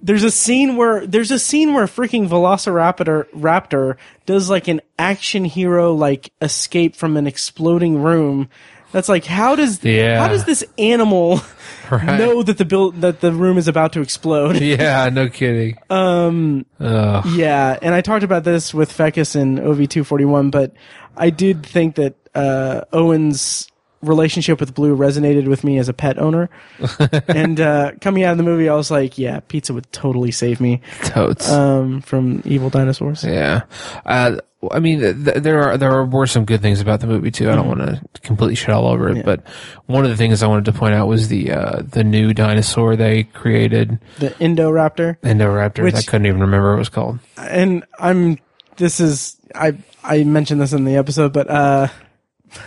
there's 0.02 0.24
a 0.24 0.30
scene 0.30 0.76
where 0.76 1.06
there's 1.06 1.30
a 1.30 1.38
scene 1.38 1.74
where 1.74 1.84
a 1.84 1.88
freaking 1.88 2.28
Velociraptor 2.28 3.26
Raptor 3.30 3.96
does 4.26 4.48
like 4.50 4.68
an 4.68 4.80
action 4.98 5.44
hero 5.44 5.92
like 5.94 6.32
escape 6.40 6.96
from 6.96 7.16
an 7.16 7.26
exploding 7.26 8.02
room. 8.02 8.48
That's 8.92 9.08
like 9.08 9.24
how 9.24 9.54
does 9.54 9.84
Yeah. 9.84 10.20
how 10.20 10.28
does 10.28 10.44
this 10.46 10.64
animal 10.78 11.40
Right. 11.90 12.18
know 12.18 12.42
that 12.42 12.58
the 12.58 12.64
build 12.64 13.00
that 13.02 13.20
the 13.20 13.30
room 13.32 13.56
is 13.58 13.68
about 13.68 13.92
to 13.92 14.00
explode? 14.00 14.56
yeah, 14.60 15.08
no 15.12 15.28
kidding. 15.28 15.76
Um. 15.90 16.66
Yeah, 16.80 17.78
and 17.82 17.94
I 17.94 18.00
talked 18.00 18.24
about 18.24 18.42
this 18.44 18.72
with 18.74 18.92
Fekkes 18.92 19.36
in 19.36 19.56
OV241, 19.58 20.50
but 20.50 20.72
I 21.16 21.30
did 21.30 21.64
think 21.64 21.96
that 21.96 22.14
uh, 22.34 22.82
Owen's 22.92 23.69
relationship 24.02 24.60
with 24.60 24.74
Blue 24.74 24.96
resonated 24.96 25.46
with 25.48 25.62
me 25.64 25.78
as 25.78 25.88
a 25.88 25.92
pet 25.92 26.18
owner. 26.18 26.48
and 27.28 27.60
uh, 27.60 27.92
coming 28.00 28.24
out 28.24 28.32
of 28.32 28.36
the 28.38 28.42
movie, 28.44 28.68
I 28.68 28.74
was 28.74 28.90
like, 28.90 29.18
yeah, 29.18 29.40
pizza 29.40 29.74
would 29.74 29.90
totally 29.92 30.30
save 30.30 30.60
me 30.60 30.80
totes. 31.04 31.50
um, 31.50 32.00
from 32.00 32.42
evil 32.44 32.70
dinosaurs. 32.70 33.24
Yeah. 33.24 33.62
Uh, 34.06 34.36
I 34.70 34.78
mean, 34.78 35.00
th- 35.00 35.42
there 35.42 35.62
are 35.62 35.78
there 35.78 36.04
were 36.04 36.26
some 36.26 36.44
good 36.44 36.60
things 36.60 36.82
about 36.82 37.00
the 37.00 37.06
movie 37.06 37.30
too. 37.30 37.50
I 37.50 37.54
don't 37.54 37.66
want 37.66 37.80
to 37.80 38.02
completely 38.20 38.54
shit 38.54 38.68
all 38.68 38.88
over 38.88 39.08
it, 39.08 39.24
but 39.24 39.42
one 39.86 40.04
of 40.04 40.10
the 40.10 40.18
things 40.18 40.42
I 40.42 40.48
wanted 40.48 40.66
to 40.66 40.72
point 40.74 40.92
out 40.92 41.08
was 41.08 41.28
the 41.28 41.52
uh, 41.52 41.82
the 41.82 42.04
new 42.04 42.34
dinosaur 42.34 42.94
they 42.94 43.22
created, 43.24 43.98
The 44.18 44.30
Indoraptor. 44.32 45.18
Indoraptor. 45.20 45.82
Which- 45.84 45.94
I 45.94 46.02
couldn't 46.02 46.26
even 46.26 46.40
remember 46.42 46.68
what 46.70 46.76
it 46.76 46.78
was 46.78 46.88
called. 46.90 47.20
And 47.38 47.84
I'm, 47.98 48.36
this 48.76 49.00
is, 49.00 49.36
I, 49.54 49.78
I 50.04 50.24
mentioned 50.24 50.60
this 50.60 50.74
in 50.74 50.84
the 50.84 50.96
episode, 50.96 51.32
but, 51.32 51.48
uh, 51.48 51.88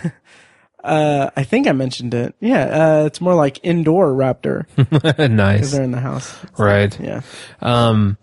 uh, 0.84 1.30
I 1.36 1.44
think 1.44 1.66
I 1.66 1.72
mentioned 1.72 2.14
it. 2.14 2.34
Yeah, 2.40 2.64
uh, 2.64 3.04
it's 3.06 3.20
more 3.20 3.34
like 3.34 3.58
indoor 3.62 4.12
raptor 4.12 4.66
because 4.76 5.30
nice, 5.30 5.72
they're 5.72 5.82
in 5.82 5.90
the 5.92 6.00
house. 6.00 6.36
right? 6.58 6.98
Yeah. 7.00 7.22
Um, 7.62 8.18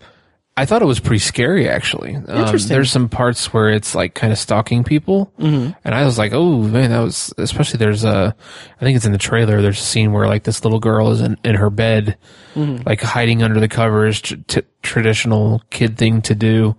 I 0.54 0.66
thought 0.66 0.82
it 0.82 0.86
was 0.86 1.00
pretty 1.00 1.18
scary 1.18 1.68
actually. 1.68 2.14
Um, 2.14 2.28
Interesting. 2.28 2.68
There's 2.68 2.90
some 2.90 3.08
parts 3.08 3.52
where 3.54 3.70
it's 3.70 3.94
like 3.94 4.14
kind 4.14 4.32
of 4.32 4.38
stalking 4.38 4.84
people, 4.84 5.32
mm-hmm. 5.38 5.72
and 5.82 5.94
I 5.94 6.04
was 6.04 6.18
like, 6.18 6.32
"Oh 6.34 6.58
man, 6.58 6.90
that 6.90 7.00
was." 7.00 7.32
Especially 7.38 7.78
there's 7.78 8.04
a, 8.04 8.36
I 8.80 8.84
think 8.84 8.96
it's 8.96 9.06
in 9.06 9.12
the 9.12 9.18
trailer. 9.18 9.62
There's 9.62 9.80
a 9.80 9.82
scene 9.82 10.12
where 10.12 10.26
like 10.26 10.44
this 10.44 10.62
little 10.62 10.78
girl 10.78 11.10
is 11.10 11.20
in, 11.22 11.38
in 11.42 11.54
her 11.54 11.70
bed, 11.70 12.18
like 12.54 13.00
hiding 13.00 13.42
under 13.42 13.60
the 13.60 13.68
covers, 13.68 14.20
tr- 14.20 14.34
t- 14.46 14.62
traditional 14.82 15.62
kid 15.70 15.96
thing 15.96 16.20
to 16.22 16.34
do, 16.34 16.76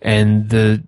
and 0.00 0.48
the 0.48 0.84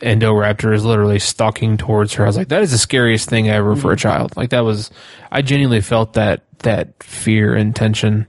Indoraptor 0.00 0.74
is 0.74 0.84
literally 0.84 1.18
stalking 1.18 1.76
towards 1.76 2.14
her. 2.14 2.24
I 2.24 2.26
was 2.26 2.36
like, 2.36 2.48
that 2.48 2.62
is 2.62 2.72
the 2.72 2.78
scariest 2.78 3.28
thing 3.28 3.48
ever 3.48 3.76
for 3.76 3.92
a 3.92 3.96
child. 3.96 4.36
Like 4.36 4.50
that 4.50 4.64
was, 4.64 4.90
I 5.30 5.42
genuinely 5.42 5.80
felt 5.80 6.14
that 6.14 6.42
that 6.60 7.02
fear 7.02 7.54
and 7.54 7.76
tension 7.76 8.26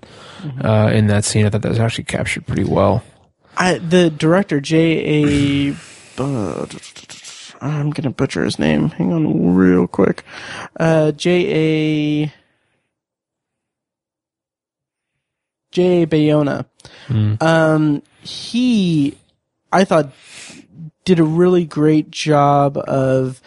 uh, 0.63 0.91
in 0.93 1.07
that 1.07 1.25
scene. 1.25 1.45
I 1.45 1.49
thought 1.49 1.63
that 1.63 1.69
was 1.69 1.79
actually 1.79 2.03
captured 2.03 2.45
pretty 2.45 2.65
well. 2.65 3.03
I, 3.57 3.77
the 3.77 4.09
director 4.09 4.59
J. 4.61 5.69
A. 5.69 5.75
Uh, 6.17 6.65
I'm 7.61 7.89
gonna 7.91 8.11
butcher 8.11 8.43
his 8.43 8.59
name. 8.59 8.89
Hang 8.89 9.13
on, 9.13 9.55
real 9.55 9.87
quick. 9.87 10.23
Uh, 10.77 11.11
J. 11.13 12.25
A. 12.25 12.33
J. 15.71 16.03
A. 16.03 16.07
Bayona. 16.07 16.65
Um, 17.41 18.03
he, 18.21 19.17
I 19.71 19.83
thought, 19.83 20.11
did 21.05 21.19
a 21.19 21.23
really 21.23 21.63
great 21.65 22.11
job 22.11 22.77
of 22.77 23.41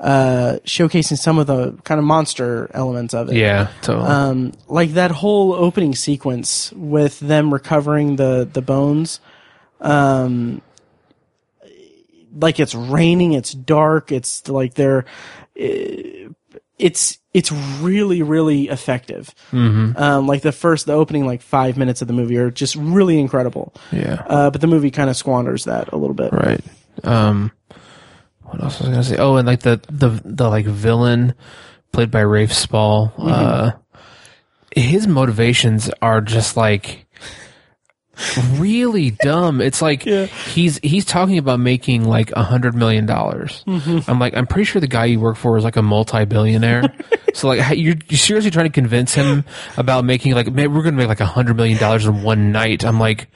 uh, 0.00 0.58
showcasing 0.64 1.16
some 1.16 1.38
of 1.38 1.46
the 1.46 1.72
kind 1.84 1.98
of 2.00 2.04
monster 2.04 2.68
elements 2.74 3.14
of 3.14 3.28
it. 3.28 3.36
Yeah, 3.36 3.68
totally. 3.82 4.08
Um, 4.08 4.52
like 4.66 4.92
that 4.94 5.12
whole 5.12 5.52
opening 5.52 5.94
sequence 5.94 6.72
with 6.72 7.20
them 7.20 7.52
recovering 7.54 8.16
the 8.16 8.48
the 8.52 8.62
bones. 8.62 9.20
Um, 9.80 10.60
like 12.34 12.58
it's 12.58 12.74
raining, 12.74 13.32
it's 13.34 13.52
dark, 13.52 14.10
it's 14.10 14.48
like 14.48 14.74
they're, 14.74 15.04
eh, 15.56 16.28
it's 16.78 17.18
it's 17.34 17.52
really 17.52 18.22
really 18.22 18.68
effective. 18.68 19.34
Mm-hmm. 19.52 19.96
Um, 19.96 20.26
like 20.26 20.42
the 20.42 20.52
first 20.52 20.86
the 20.86 20.94
opening 20.94 21.26
like 21.26 21.42
five 21.42 21.76
minutes 21.76 22.02
of 22.02 22.08
the 22.08 22.14
movie 22.14 22.38
are 22.38 22.50
just 22.50 22.74
really 22.74 23.20
incredible. 23.20 23.72
yeah, 23.92 24.24
Uh, 24.26 24.50
but 24.50 24.60
the 24.60 24.66
movie 24.66 24.90
kind 24.90 25.10
of 25.10 25.16
squanders 25.16 25.64
that 25.64 25.92
a 25.92 25.96
little 25.96 26.14
bit. 26.14 26.32
right. 26.32 26.60
Um, 27.04 27.52
what 28.42 28.62
else 28.62 28.78
was 28.78 28.88
I 28.88 28.92
gonna 28.92 29.04
say? 29.04 29.16
Oh, 29.16 29.36
and 29.36 29.46
like 29.46 29.60
the 29.60 29.80
the 29.90 30.20
the 30.24 30.48
like 30.48 30.66
villain 30.66 31.34
played 31.92 32.10
by 32.10 32.20
Rafe 32.20 32.52
Spall. 32.52 33.12
Uh, 33.18 33.72
his 34.74 35.06
motivations 35.06 35.90
are 36.00 36.20
just 36.20 36.56
like 36.56 37.06
really 38.56 39.10
dumb. 39.22 39.60
It's 39.60 39.80
like 39.82 40.04
Yeah. 40.04 40.26
he's 40.26 40.78
he's 40.82 41.04
talking 41.04 41.38
about 41.38 41.60
making 41.60 42.04
like 42.04 42.30
a 42.32 42.42
hundred 42.42 42.74
million 42.74 43.06
dollars. 43.06 43.64
I'm 43.66 44.18
like, 44.18 44.36
I'm 44.36 44.46
pretty 44.46 44.64
sure 44.64 44.80
the 44.80 44.86
guy 44.86 45.06
you 45.06 45.20
work 45.20 45.36
for 45.36 45.56
is 45.56 45.64
like 45.64 45.76
a 45.76 45.82
multi-billionaire. 45.82 46.92
so 47.34 47.48
like, 47.48 47.76
you're, 47.78 47.96
you're 48.08 48.18
seriously 48.18 48.50
trying 48.50 48.66
to 48.66 48.72
convince 48.72 49.14
him 49.14 49.44
about 49.76 50.04
making 50.04 50.34
like, 50.34 50.52
man, 50.52 50.72
we're 50.74 50.82
gonna 50.82 50.96
make 50.96 51.08
like 51.08 51.20
a 51.20 51.26
hundred 51.26 51.56
million 51.56 51.78
dollars 51.78 52.06
in 52.06 52.22
one 52.22 52.52
night. 52.52 52.84
I'm 52.84 53.00
like, 53.00 53.28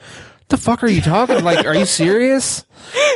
the 0.49 0.57
fuck 0.57 0.83
are 0.83 0.87
you 0.87 1.01
talking? 1.01 1.43
Like, 1.43 1.65
are 1.65 1.75
you 1.75 1.85
serious? 1.85 2.63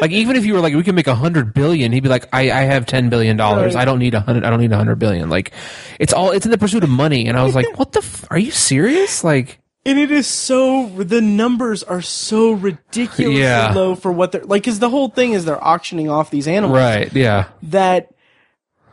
Like, 0.01 0.11
even 0.11 0.35
if 0.35 0.45
you 0.45 0.53
were 0.53 0.59
like, 0.59 0.73
we 0.73 0.83
can 0.83 0.95
make 0.95 1.07
a 1.07 1.15
hundred 1.15 1.53
billion, 1.53 1.91
he'd 1.91 2.03
be 2.03 2.09
like, 2.09 2.27
I, 2.33 2.51
I 2.51 2.61
have 2.63 2.85
ten 2.85 3.09
billion 3.09 3.37
dollars. 3.37 3.75
I 3.75 3.85
don't 3.85 3.99
need 3.99 4.13
a 4.13 4.19
hundred. 4.19 4.43
I 4.43 4.49
don't 4.49 4.59
need 4.59 4.71
a 4.71 4.77
hundred 4.77 4.99
billion. 4.99 5.29
Like, 5.29 5.51
it's 5.99 6.11
all 6.13 6.31
it's 6.31 6.45
in 6.45 6.51
the 6.51 6.57
pursuit 6.57 6.83
of 6.83 6.89
money. 6.89 7.27
And 7.27 7.37
I 7.37 7.43
was 7.43 7.55
like, 7.55 7.67
what 7.79 7.93
the? 7.93 7.99
F- 7.99 8.25
are 8.31 8.37
you 8.39 8.51
serious? 8.51 9.23
Like. 9.23 9.59
And 9.83 9.97
it 9.97 10.11
is 10.11 10.27
so 10.27 10.89
the 10.89 11.21
numbers 11.21 11.81
are 11.81 12.01
so 12.03 12.51
ridiculously 12.51 13.39
Yeah. 13.41 13.73
low 13.73 13.95
for 13.95 14.11
what 14.11 14.31
they're 14.31 14.43
like. 14.43 14.61
Because 14.61 14.77
the 14.77 14.89
whole 14.91 15.09
thing 15.09 15.31
is 15.33 15.43
they're 15.45 15.63
auctioning 15.63 16.07
off 16.07 16.29
these 16.29 16.47
animals 16.47 16.77
Right. 16.77 17.11
Yeah. 17.13 17.45
that 17.63 18.13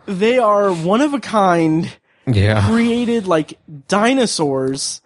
they 0.07 0.39
are 0.39 0.73
one 0.73 1.03
of 1.03 1.13
a 1.13 1.21
kind, 1.21 1.95
Yeah. 2.27 2.67
created 2.71 3.27
like 3.27 3.59
dinosaurs. 3.89 5.03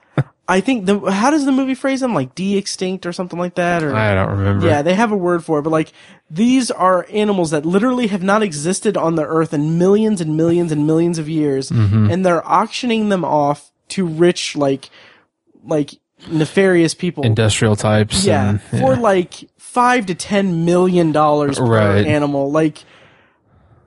I 0.57 0.61
think 0.61 0.87
the 0.87 0.99
how 1.11 1.31
does 1.31 1.45
the 1.45 1.53
movie 1.53 1.75
phrase 1.75 2.01
them 2.01 2.15
like 2.15 2.35
de-extinct 2.35 3.07
or 3.07 3.13
something 3.13 3.39
like 3.39 3.55
that 3.57 3.83
or 3.83 3.95
I 3.95 4.15
don't 4.15 4.31
remember. 4.39 4.67
yeah 4.67 4.83
they 4.83 4.95
have 4.95 5.11
a 5.13 5.17
word 5.17 5.45
for 5.45 5.59
it 5.59 5.63
but 5.63 5.71
like 5.71 5.93
these 6.31 6.71
are 6.71 7.07
animals 7.11 7.51
that 7.51 7.65
literally 7.67 8.07
have 8.09 8.23
not 8.23 8.43
existed 8.43 8.97
on 8.97 9.15
the 9.17 9.25
earth 9.25 9.53
in 9.55 9.79
millions 9.79 10.21
and 10.21 10.37
millions 10.37 10.71
and 10.73 10.87
millions 10.87 11.19
of 11.19 11.29
years 11.29 11.71
Mm-hmm. 11.71 12.11
and 12.11 12.25
they're 12.27 12.47
auctioning 12.47 13.09
them 13.09 13.25
off 13.25 13.71
to 13.95 14.07
rich 14.07 14.55
like 14.57 14.91
like 15.65 15.91
nefarious 16.31 16.95
people 16.95 17.25
Industrial 17.25 17.75
types. 17.77 18.25
yeah, 18.25 18.49
and- 18.51 18.61
for 18.63 18.95
like 18.97 19.33
five 19.59 20.07
to 20.07 20.15
ten 20.15 20.65
million 20.65 21.13
dollars 21.13 21.59
per 21.59 21.65
Right. 21.67 22.07
animal. 22.07 22.51
Like 22.53 22.85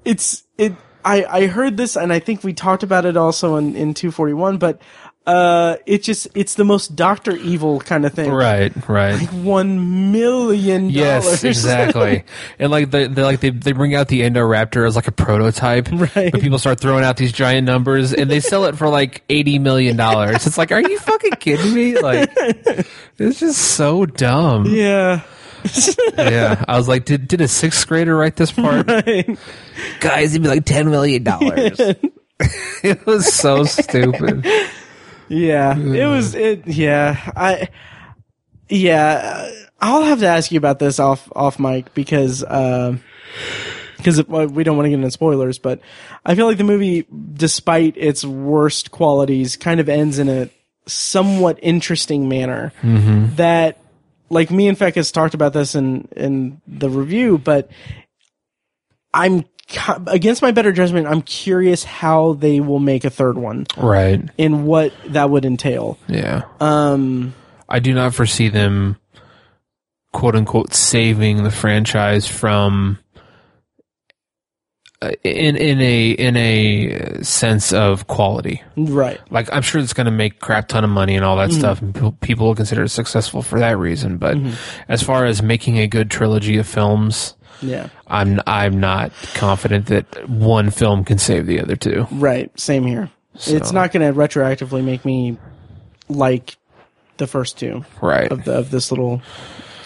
it's 0.04 0.44
it. 0.58 0.74
I 1.04 1.24
I 1.26 1.48
heard 1.48 1.78
this 1.78 1.96
and 1.96 2.12
I 2.12 2.20
think 2.20 2.44
we 2.44 2.54
talked 2.54 2.84
about 2.84 3.06
it 3.06 3.16
also 3.18 3.56
in 3.58 3.76
in 3.76 3.94
two 3.94 4.12
forty 4.12 4.34
one, 4.34 4.58
but 4.58 4.82
uh, 5.26 5.78
it 5.86 6.04
just 6.04 6.28
it's 6.36 6.54
the 6.54 6.64
most 6.64 6.96
Doctor 6.96 7.36
Evil 7.36 7.80
kind 7.80 8.06
of 8.06 8.14
thing. 8.14 8.32
Right. 8.32 8.72
Right. 8.88 9.20
One 9.34 10.12
million 10.12 10.90
Yes, 10.90 11.44
exactly. 11.44 12.24
and 12.60 12.72
like 12.72 12.92
they, 12.92 13.08
they 13.08 13.24
like 13.24 13.40
they 13.40 13.50
they 13.50 13.72
bring 13.72 13.96
out 13.96 14.08
the 14.08 14.22
Indoraptor 14.22 14.86
as 14.88 14.96
like 14.96 15.08
a 15.08 15.12
prototype, 15.12 15.90
Right. 15.92 16.32
But 16.32 16.42
people 16.42 16.60
start 16.60 16.80
throwing 16.80 17.04
out 17.04 17.18
these 17.18 17.32
giant 17.32 17.66
numbers, 17.66 18.14
and 18.14 18.30
they 18.30 18.40
sell 18.40 18.66
it 18.66 18.78
for 18.78 18.88
like 18.88 19.24
eighty 19.30 19.58
million 19.60 19.98
dollars. 19.98 20.46
It's 20.46 20.58
like, 20.58 20.72
are 20.72 20.82
you 20.82 21.00
fucking 21.00 21.32
kidding 21.40 21.74
me? 21.74 22.00
Like, 22.00 22.30
it's 23.18 23.40
just 23.40 23.60
so 23.60 24.06
dumb. 24.06 24.66
yeah. 24.68 25.22
Yeah, 26.18 26.64
I 26.68 26.78
was 26.78 26.88
like, 26.88 27.06
did 27.06 27.28
did 27.28 27.42
a 27.42 27.48
sixth 27.48 27.88
grader 27.88 28.16
write 28.16 28.36
this 28.36 28.52
part? 28.52 28.86
Guys, 28.86 30.32
it'd 30.32 30.44
be 30.44 30.48
like 30.48 30.66
ten 30.66 30.92
million 30.92 31.24
dollars. 31.24 31.80
it 32.84 33.06
was 33.08 33.34
so 33.34 33.64
stupid. 33.64 34.46
Yeah, 35.28 35.78
it 35.78 36.08
was 36.08 36.36
it. 36.36 36.68
Yeah, 36.68 37.20
I. 37.36 37.70
Yeah, 38.68 39.52
I'll 39.80 40.04
have 40.04 40.20
to 40.20 40.28
ask 40.28 40.52
you 40.52 40.58
about 40.58 40.80
this 40.80 41.00
off 41.00 41.32
off 41.36 41.60
mic 41.60 41.94
because 41.94 42.44
um, 42.48 43.04
because 43.98 44.26
well, 44.28 44.48
we 44.48 44.64
don't 44.64 44.78
want 44.78 44.86
to 44.86 44.90
get 44.90 44.96
into 44.96 45.12
spoilers, 45.12 45.60
but 45.60 45.80
I 46.26 46.36
feel 46.36 46.46
like 46.46 46.58
the 46.58 46.64
movie, 46.64 47.06
despite 47.34 47.96
its 47.98 48.24
worst 48.24 48.92
qualities, 48.92 49.56
kind 49.56 49.80
of 49.80 49.90
ends 49.90 50.20
in 50.20 50.30
a 50.30 50.50
somewhat 50.88 51.60
interesting 51.62 52.30
manner 52.30 52.72
mm-hmm. 52.82 53.36
that 53.36 53.80
like 54.30 54.52
me 54.52 54.68
and 54.68 54.78
Fekkes 54.78 55.12
talked 55.12 55.34
about 55.34 55.54
this 55.54 55.76
in 55.76 56.08
in 56.16 56.62
the 56.68 56.90
review, 56.90 57.38
but 57.38 57.70
I'm 59.14 59.46
against 60.08 60.42
my 60.42 60.52
better 60.52 60.72
judgment. 60.72 61.08
I'm 61.08 61.22
curious 61.22 61.84
how 61.84 62.34
they 62.34 62.60
will 62.60 62.80
make 62.80 63.04
a 63.06 63.10
third 63.10 63.38
one 63.38 63.66
Right. 63.78 64.22
and 64.38 64.66
what 64.68 64.94
that 65.08 65.30
would 65.30 65.46
entail. 65.46 65.98
Yeah. 66.08 66.44
Um, 66.60 67.34
I 67.68 67.80
do 67.80 67.94
not 67.94 68.14
foresee 68.14 68.50
them 68.50 68.98
quote 70.14 70.36
unquote 70.36 70.74
saving 70.74 71.44
the 71.44 71.52
franchise 71.52 72.28
from 72.28 73.00
uh, 75.02 75.12
in 75.24 75.58
in 75.58 75.82
a 75.82 76.12
in 76.12 76.38
a 76.38 77.22
sense 77.24 77.74
of 77.74 78.08
quality. 78.08 78.62
right. 78.78 79.20
Like 79.30 79.50
I'm 79.52 79.62
sure 79.62 79.82
it's 79.82 79.92
going 79.94 80.06
to 80.06 80.12
make 80.12 80.40
crap 80.40 80.68
ton 80.70 80.84
of 80.86 80.90
money 80.90 81.16
and 81.16 81.26
all 81.26 81.36
that 81.38 81.52
stuff, 81.52 81.82
and 81.82 81.94
people, 81.94 82.12
people 82.22 82.48
will 82.48 82.56
consider 82.56 82.84
it 82.84 82.90
successful 82.90 83.42
for 83.42 83.60
that 83.60 83.78
reason. 83.78 84.18
But 84.18 84.38
as 84.88 85.04
far 85.04 85.26
as 85.26 85.42
making 85.42 85.80
a 85.80 85.88
good 85.88 86.10
trilogy 86.10 86.58
of 86.58 86.66
films, 86.68 87.34
Yeah. 87.62 87.90
I'm 88.08 88.40
I'm 88.48 88.80
not 88.80 89.12
confident 89.34 89.88
that 89.88 90.30
one 90.30 90.70
film 90.72 91.04
can 91.06 91.18
save 91.18 91.46
the 91.46 91.62
other 91.62 91.76
two. 91.76 92.08
Right. 92.12 92.58
Same 92.60 92.86
here. 92.86 93.10
It's 93.48 93.72
not 93.72 93.92
going 93.92 94.06
to 94.14 94.18
retroactively 94.18 94.84
make 94.84 95.04
me 95.04 95.38
like 96.08 96.58
the 97.18 97.28
first 97.28 97.58
two 97.58 97.84
Right. 98.02 98.32
of 98.32 98.46
the, 98.46 98.54
of 98.58 98.72
this 98.72 98.92
little 98.92 99.22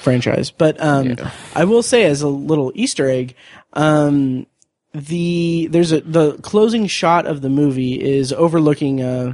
franchise. 0.02 0.52
But 0.52 0.80
um, 0.82 1.10
Yeah. 1.12 1.32
I 1.56 1.66
will 1.66 1.82
say, 1.84 2.04
as 2.06 2.22
a 2.22 2.28
little 2.28 2.72
Easter 2.76 3.10
egg, 3.10 3.36
um, 3.74 4.46
the 4.94 5.68
there's 5.72 5.92
a 5.92 6.02
the 6.02 6.34
closing 6.38 6.88
shot 6.88 7.28
of 7.28 7.42
the 7.42 7.50
movie 7.50 7.94
is 8.02 8.34
overlooking 8.34 9.02
uh 9.04 9.34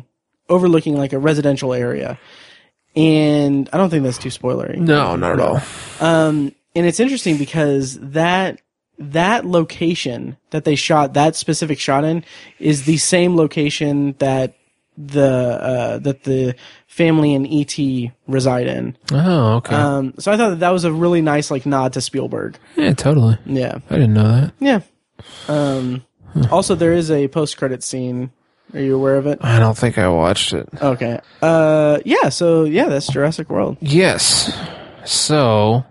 overlooking 0.49 0.97
like 0.97 1.13
a 1.13 1.17
residential 1.19 1.73
area, 1.73 2.19
and 2.95 3.69
I 3.71 3.77
don't 3.77 3.89
think 3.89 4.03
that's 4.03 4.17
too 4.17 4.29
spoilery. 4.29 4.77
No, 4.77 5.15
not 5.15 5.33
at 5.33 5.39
all. 5.39 5.61
Um, 6.01 6.53
and 6.75 6.85
it's 6.85 6.99
interesting 6.99 7.37
because 7.37 7.99
that 7.99 8.61
that 8.97 9.45
location 9.45 10.37
that 10.51 10.63
they 10.63 10.75
shot 10.75 11.13
that 11.13 11.35
specific 11.35 11.79
shot 11.79 12.03
in 12.03 12.23
is 12.59 12.85
the 12.85 12.97
same 12.97 13.35
location 13.35 14.15
that 14.19 14.55
the 14.97 15.27
uh, 15.29 15.97
that 15.99 16.23
the 16.23 16.55
family 16.87 17.33
in 17.33 17.45
ET 17.45 17.77
reside 18.27 18.67
in. 18.67 18.97
Oh, 19.11 19.55
okay. 19.55 19.75
Um, 19.75 20.13
so 20.19 20.31
I 20.31 20.37
thought 20.37 20.51
that 20.51 20.59
that 20.59 20.69
was 20.69 20.85
a 20.85 20.93
really 20.93 21.21
nice 21.21 21.51
like 21.51 21.65
nod 21.65 21.93
to 21.93 22.01
Spielberg. 22.01 22.57
yeah, 22.77 22.93
totally. 22.93 23.37
Yeah, 23.45 23.79
I 23.89 23.95
didn't 23.95 24.13
know 24.13 24.23
that. 24.23 24.53
yeah. 24.59 24.79
Um, 25.47 26.05
also, 26.51 26.75
there 26.75 26.93
is 26.93 27.11
a 27.11 27.27
post 27.27 27.57
credit 27.57 27.83
scene. 27.83 28.31
Are 28.73 28.79
you 28.79 28.95
aware 28.95 29.15
of 29.15 29.27
it? 29.27 29.39
I 29.41 29.59
don't 29.59 29.77
think 29.77 29.97
I 29.97 30.07
watched 30.07 30.53
it. 30.53 30.67
Okay. 30.81 31.19
Uh, 31.41 31.99
yeah. 32.05 32.29
So 32.29 32.63
yeah, 32.63 32.85
that's 32.85 33.07
Jurassic 33.11 33.49
World. 33.49 33.77
Yes. 33.81 34.51
So, 35.05 35.85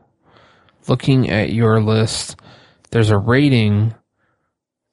looking 0.89 1.31
at 1.31 1.53
your 1.53 1.81
list, 1.81 2.37
there's 2.91 3.11
a 3.11 3.19
rating 3.19 3.95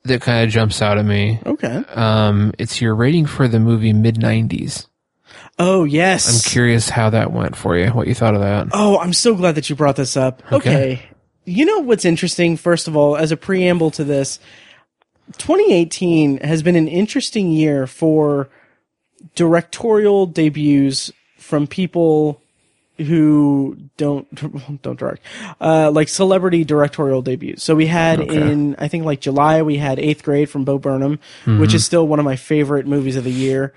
that 0.04 0.22
kind 0.22 0.46
of 0.46 0.52
jumps 0.52 0.82
out 0.82 0.98
at 0.98 1.06
me. 1.06 1.40
Okay. 1.46 1.84
Um, 1.94 2.54
it's 2.58 2.82
your 2.82 2.96
rating 2.96 3.26
for 3.26 3.48
the 3.48 3.60
movie 3.60 3.94
mid 3.94 4.16
'90s. 4.16 4.88
Oh 5.60 5.84
yes. 5.84 6.28
I'm 6.46 6.52
curious 6.52 6.90
how 6.90 7.12
that 7.12 7.32
went 7.32 7.56
for 7.56 7.78
you. 7.78 7.90
What 7.90 8.08
you 8.08 8.16
thought 8.16 8.34
of 8.34 8.42
that? 8.42 8.70
Oh, 8.72 8.98
I'm 8.98 9.14
so 9.14 9.36
glad 9.36 9.56
that 9.56 9.70
you 9.70 9.76
brought 9.76 9.96
this 9.96 10.18
up. 10.18 10.42
Okay. 10.52 10.56
Okay. 10.94 11.04
You 11.46 11.66
know 11.66 11.80
what's 11.80 12.06
interesting, 12.06 12.56
first 12.56 12.88
of 12.88 12.96
all, 12.96 13.18
as 13.18 13.32
a 13.32 13.38
preamble 13.38 13.90
to 13.92 14.04
this, 14.04 14.40
2018 15.38 16.38
has 16.40 16.62
been 16.62 16.76
an 16.76 16.88
interesting 16.88 17.52
year 17.52 17.88
for 17.88 18.50
directorial 19.36 20.28
debuts 20.28 21.12
from 21.38 21.68
people 21.68 22.42
who 23.04 23.78
don't 23.98 24.28
don't 24.82 24.98
direct 25.00 25.22
uh 25.60 25.90
like 25.92 26.08
celebrity 26.08 26.64
directorial 26.64 27.22
debuts 27.22 27.64
so 27.64 27.76
we 27.76 27.88
had 27.88 28.20
in 28.20 28.76
i 28.80 28.88
think 28.88 29.06
like 29.06 29.20
july 29.22 29.62
we 29.62 29.78
had 29.78 30.00
eighth 30.00 30.24
grade 30.24 30.50
from 30.50 30.64
bo 30.64 30.78
burnham 30.78 31.20
which 31.46 31.74
is 31.74 31.86
still 31.86 32.08
one 32.08 32.20
of 32.20 32.26
my 32.26 32.36
favorite 32.36 32.86
movies 32.88 33.16
of 33.16 33.24
the 33.24 33.32
year 33.32 33.74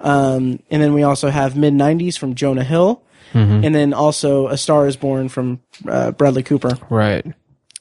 um 0.00 0.58
and 0.70 0.82
then 0.82 0.92
we 0.94 1.02
also 1.02 1.30
have 1.30 1.56
mid 1.56 1.72
90s 1.74 2.18
from 2.18 2.34
jonah 2.34 2.64
hill 2.64 3.02
and 3.34 3.74
then 3.74 3.94
also 3.94 4.48
a 4.48 4.58
star 4.58 4.86
is 4.86 4.96
born 4.96 5.28
from 5.28 5.60
uh, 5.88 6.10
bradley 6.12 6.42
cooper 6.42 6.76
Right. 6.90 7.24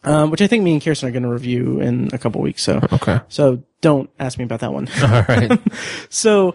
um 0.04 0.32
which 0.32 0.42
i 0.42 0.48
think 0.48 0.64
me 0.64 0.74
and 0.74 0.82
Kyrsten 0.82 1.08
are 1.08 1.12
going 1.12 1.24
to 1.24 1.30
review 1.30 1.82
in 1.82 2.10
a 2.14 2.18
couple 2.18 2.42
weeks 2.42 2.64
so 2.64 2.80
Okay. 2.94 3.20
so 3.30 3.62
don't 3.82 4.10
ask 4.20 4.38
me 4.38 4.44
about 4.46 4.60
that 4.62 4.72
one 4.72 4.88
All 5.02 5.26
right. 5.28 5.60
so, 6.10 6.54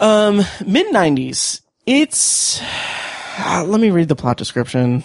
um, 0.00 0.42
mid 0.66 0.86
'90s. 0.92 1.60
It's. 1.86 2.60
Ah, 3.38 3.64
let 3.66 3.80
me 3.80 3.90
read 3.90 4.08
the 4.08 4.16
plot 4.16 4.36
description. 4.36 5.04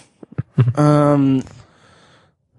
um, 0.76 1.42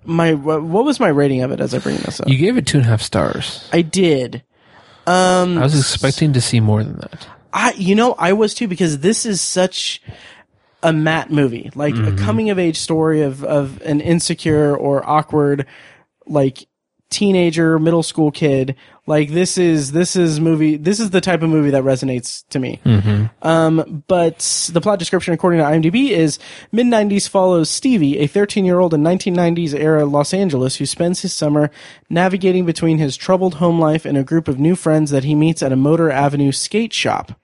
my 0.03 0.33
wha- 0.33 0.59
what 0.59 0.85
was 0.85 0.99
my 0.99 1.07
rating 1.09 1.41
of 1.41 1.51
it 1.51 1.59
as 1.59 1.73
I 1.73 1.79
bring 1.79 1.97
this 1.97 2.19
up? 2.19 2.27
you 2.27 2.37
gave 2.37 2.57
it 2.57 2.65
two 2.67 2.77
and 2.77 2.85
a 2.85 2.89
half 2.89 3.01
stars. 3.01 3.67
I 3.73 3.81
did. 3.81 4.43
Um, 5.07 5.57
I 5.57 5.63
was 5.63 5.77
expecting 5.79 6.33
to 6.33 6.41
see 6.41 6.59
more 6.59 6.83
than 6.83 6.97
that. 6.97 7.27
I 7.53 7.73
you 7.73 7.95
know 7.95 8.13
I 8.17 8.33
was 8.33 8.53
too 8.53 8.67
because 8.67 8.99
this 8.99 9.25
is 9.25 9.39
such 9.41 10.01
a 10.83 10.91
Matt 10.93 11.31
movie, 11.31 11.71
like 11.75 11.95
a 11.95 12.15
coming 12.15 12.49
of 12.49 12.59
age 12.59 12.77
story 12.77 13.21
of 13.21 13.43
of 13.43 13.81
an 13.83 14.01
insecure 14.01 14.75
or 14.75 15.07
awkward 15.07 15.65
like 16.27 16.67
teenager, 17.15 17.79
middle 17.79 18.03
school 18.03 18.29
kid. 18.31 18.75
Like 19.07 19.29
this 19.29 19.57
is 19.57 19.91
this 19.91 20.15
is 20.15 20.39
movie 20.39 20.77
this 20.77 20.99
is 20.99 21.11
the 21.11 21.21
type 21.21 21.43
of 21.43 21.49
movie 21.49 21.69
that 21.69 21.83
resonates 21.83 22.43
to 22.49 22.59
me. 22.59 22.81
Um, 23.41 24.03
but 24.07 24.69
the 24.73 24.81
plot 24.81 24.99
description 24.99 25.33
according 25.33 25.59
to 25.59 25.65
IMDb 25.65 26.09
is 26.09 26.39
mid 26.71 26.87
90s 26.87 27.29
follows 27.29 27.69
Stevie, 27.69 28.17
a 28.19 28.27
13 28.27 28.65
year 28.65 28.79
old 28.79 28.93
in 28.93 29.01
1990s 29.01 29.73
era 29.73 30.05
Los 30.05 30.33
Angeles 30.33 30.77
who 30.77 30.85
spends 30.85 31.21
his 31.21 31.33
summer 31.33 31.69
navigating 32.09 32.65
between 32.65 32.97
his 32.97 33.15
troubled 33.15 33.55
home 33.55 33.79
life 33.79 34.05
and 34.05 34.17
a 34.17 34.23
group 34.23 34.47
of 34.47 34.59
new 34.59 34.75
friends 34.75 35.11
that 35.11 35.23
he 35.23 35.35
meets 35.35 35.61
at 35.61 35.71
a 35.71 35.75
Motor 35.75 36.09
Avenue 36.09 36.51
skate 36.51 36.93
shop. 36.93 37.39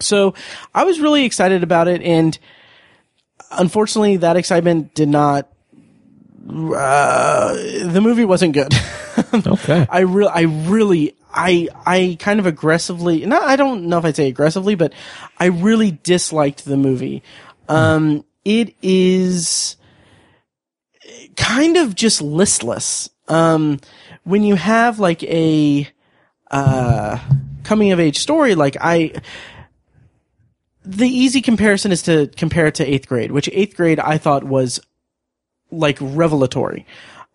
So 0.00 0.34
I 0.74 0.84
was 0.84 1.00
really 1.00 1.24
excited 1.24 1.62
about 1.62 1.88
it, 1.88 2.02
and 2.02 2.38
unfortunately, 3.50 4.16
that 4.18 4.36
excitement 4.36 4.94
did 4.94 5.08
not. 5.08 5.48
Uh, 6.48 7.54
the 7.54 8.00
movie 8.00 8.24
wasn't 8.24 8.54
good. 8.54 8.72
Okay. 9.34 9.86
I 9.90 10.00
really, 10.00 10.30
I 10.30 10.40
really, 10.42 11.16
I, 11.32 11.68
I 11.86 12.16
kind 12.20 12.38
of 12.38 12.46
aggressively, 12.46 13.24
not, 13.24 13.42
I 13.42 13.56
don't 13.56 13.84
know 13.88 13.98
if 13.98 14.04
I'd 14.04 14.14
say 14.14 14.28
aggressively, 14.28 14.74
but 14.74 14.92
I 15.38 15.46
really 15.46 15.90
disliked 15.90 16.64
the 16.64 16.76
movie. 16.76 17.22
Um, 17.68 18.24
it 18.44 18.74
is 18.82 19.76
kind 21.36 21.76
of 21.78 21.94
just 21.94 22.20
listless. 22.20 23.08
Um, 23.28 23.80
when 24.24 24.42
you 24.42 24.54
have 24.54 24.98
like 24.98 25.22
a, 25.24 25.88
uh, 26.50 27.18
coming 27.64 27.92
of 27.92 28.00
age 28.00 28.18
story, 28.18 28.54
like 28.54 28.76
I, 28.80 29.12
the 30.84 31.08
easy 31.08 31.40
comparison 31.42 31.90
is 31.90 32.02
to 32.02 32.28
compare 32.36 32.66
it 32.66 32.76
to 32.76 32.84
eighth 32.84 33.08
grade, 33.08 33.32
which 33.32 33.48
eighth 33.52 33.76
grade 33.76 33.98
I 33.98 34.18
thought 34.18 34.44
was 34.44 34.78
like 35.70 35.98
revelatory. 36.00 36.86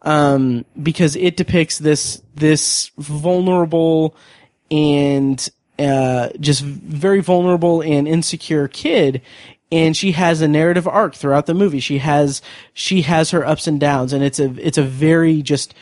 Um, 0.04 0.66
because 0.82 1.16
it 1.16 1.38
depicts 1.38 1.78
this 1.78 2.24
this 2.34 2.90
vulnerable 2.98 4.16
and 4.72 5.48
uh, 5.78 6.30
just 6.40 6.64
very 6.64 7.22
vulnerable 7.22 7.82
and 7.82 8.08
insecure 8.08 8.68
kid 8.68 9.22
and 9.72 9.96
she 9.96 10.12
has 10.12 10.42
a 10.42 10.48
narrative 10.48 10.88
arc 10.88 11.16
throughout 11.16 11.46
the 11.46 11.54
movie. 11.54 11.80
She 11.80 12.00
has 12.00 12.42
she 12.74 13.04
has 13.04 13.32
her 13.32 13.46
ups 13.46 13.68
and 13.68 13.80
downs 13.80 14.12
and 14.12 14.24
it's 14.24 14.40
a 14.40 14.54
it's 14.66 14.78
a 14.78 14.84
very 14.84 15.42
just 15.42 15.74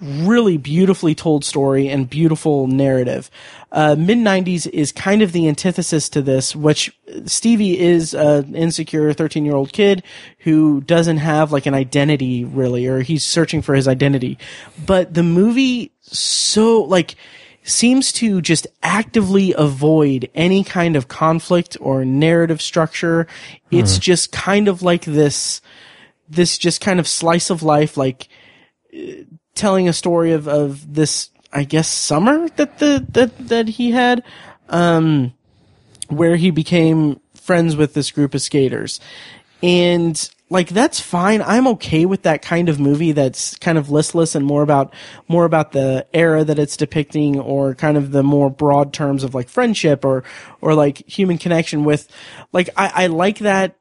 really 0.00 0.56
beautifully 0.56 1.14
told 1.14 1.44
story 1.44 1.88
and 1.88 2.10
beautiful 2.10 2.66
narrative. 2.66 3.30
Uh, 3.70 3.94
Mid 3.96 4.18
90s 4.18 4.68
is 4.68 4.92
kind 4.92 5.22
of 5.22 5.32
the 5.32 5.48
antithesis 5.48 6.08
to 6.10 6.22
this, 6.22 6.54
which 6.54 6.96
Stevie 7.26 7.78
is 7.78 8.14
an 8.14 8.54
insecure 8.54 9.12
13 9.12 9.44
year 9.44 9.54
old 9.54 9.72
kid 9.72 10.02
who 10.40 10.80
doesn't 10.80 11.18
have 11.18 11.52
like 11.52 11.66
an 11.66 11.74
identity 11.74 12.44
really, 12.44 12.86
or 12.86 13.00
he's 13.00 13.24
searching 13.24 13.62
for 13.62 13.74
his 13.74 13.86
identity. 13.86 14.38
But 14.84 15.14
the 15.14 15.22
movie 15.22 15.92
so 16.02 16.82
like, 16.82 17.14
seems 17.64 18.12
to 18.12 18.42
just 18.42 18.66
actively 18.82 19.54
avoid 19.56 20.30
any 20.34 20.62
kind 20.62 20.96
of 20.96 21.08
conflict 21.08 21.76
or 21.80 22.04
narrative 22.04 22.60
structure. 22.60 23.26
It's 23.70 23.98
just 23.98 24.32
kind 24.32 24.68
of 24.68 24.82
like 24.82 25.04
this, 25.06 25.62
this 26.28 26.58
just 26.58 26.82
kind 26.82 27.00
of 27.00 27.08
slice 27.08 27.48
of 27.48 27.62
life, 27.62 27.96
like, 27.96 28.28
telling 29.54 29.88
a 29.88 29.92
story 29.92 30.32
of, 30.32 30.48
of 30.48 30.94
this, 30.94 31.30
I 31.52 31.64
guess, 31.64 31.88
summer 31.88 32.48
that 32.50 32.78
the, 32.78 33.06
that, 33.10 33.48
that 33.48 33.68
he 33.68 33.92
had, 33.92 34.22
um, 34.68 35.32
where 36.08 36.36
he 36.36 36.50
became 36.50 37.20
friends 37.34 37.76
with 37.76 37.94
this 37.94 38.10
group 38.10 38.34
of 38.34 38.42
skaters. 38.42 39.00
And 39.62 40.30
like, 40.50 40.68
that's 40.68 41.00
fine. 41.00 41.40
I'm 41.42 41.66
okay 41.68 42.04
with 42.04 42.22
that 42.22 42.42
kind 42.42 42.68
of 42.68 42.78
movie 42.78 43.12
that's 43.12 43.56
kind 43.56 43.78
of 43.78 43.90
listless 43.90 44.34
and 44.34 44.44
more 44.44 44.62
about, 44.62 44.92
more 45.26 45.44
about 45.44 45.72
the 45.72 46.06
era 46.12 46.44
that 46.44 46.58
it's 46.58 46.76
depicting 46.76 47.40
or 47.40 47.74
kind 47.74 47.96
of 47.96 48.12
the 48.12 48.22
more 48.22 48.50
broad 48.50 48.92
terms 48.92 49.24
of 49.24 49.34
like 49.34 49.48
friendship 49.48 50.04
or, 50.04 50.22
or 50.60 50.74
like 50.74 50.98
human 51.08 51.38
connection 51.38 51.84
with, 51.84 52.08
like, 52.52 52.68
I, 52.76 53.04
I 53.04 53.06
like 53.06 53.38
that 53.38 53.76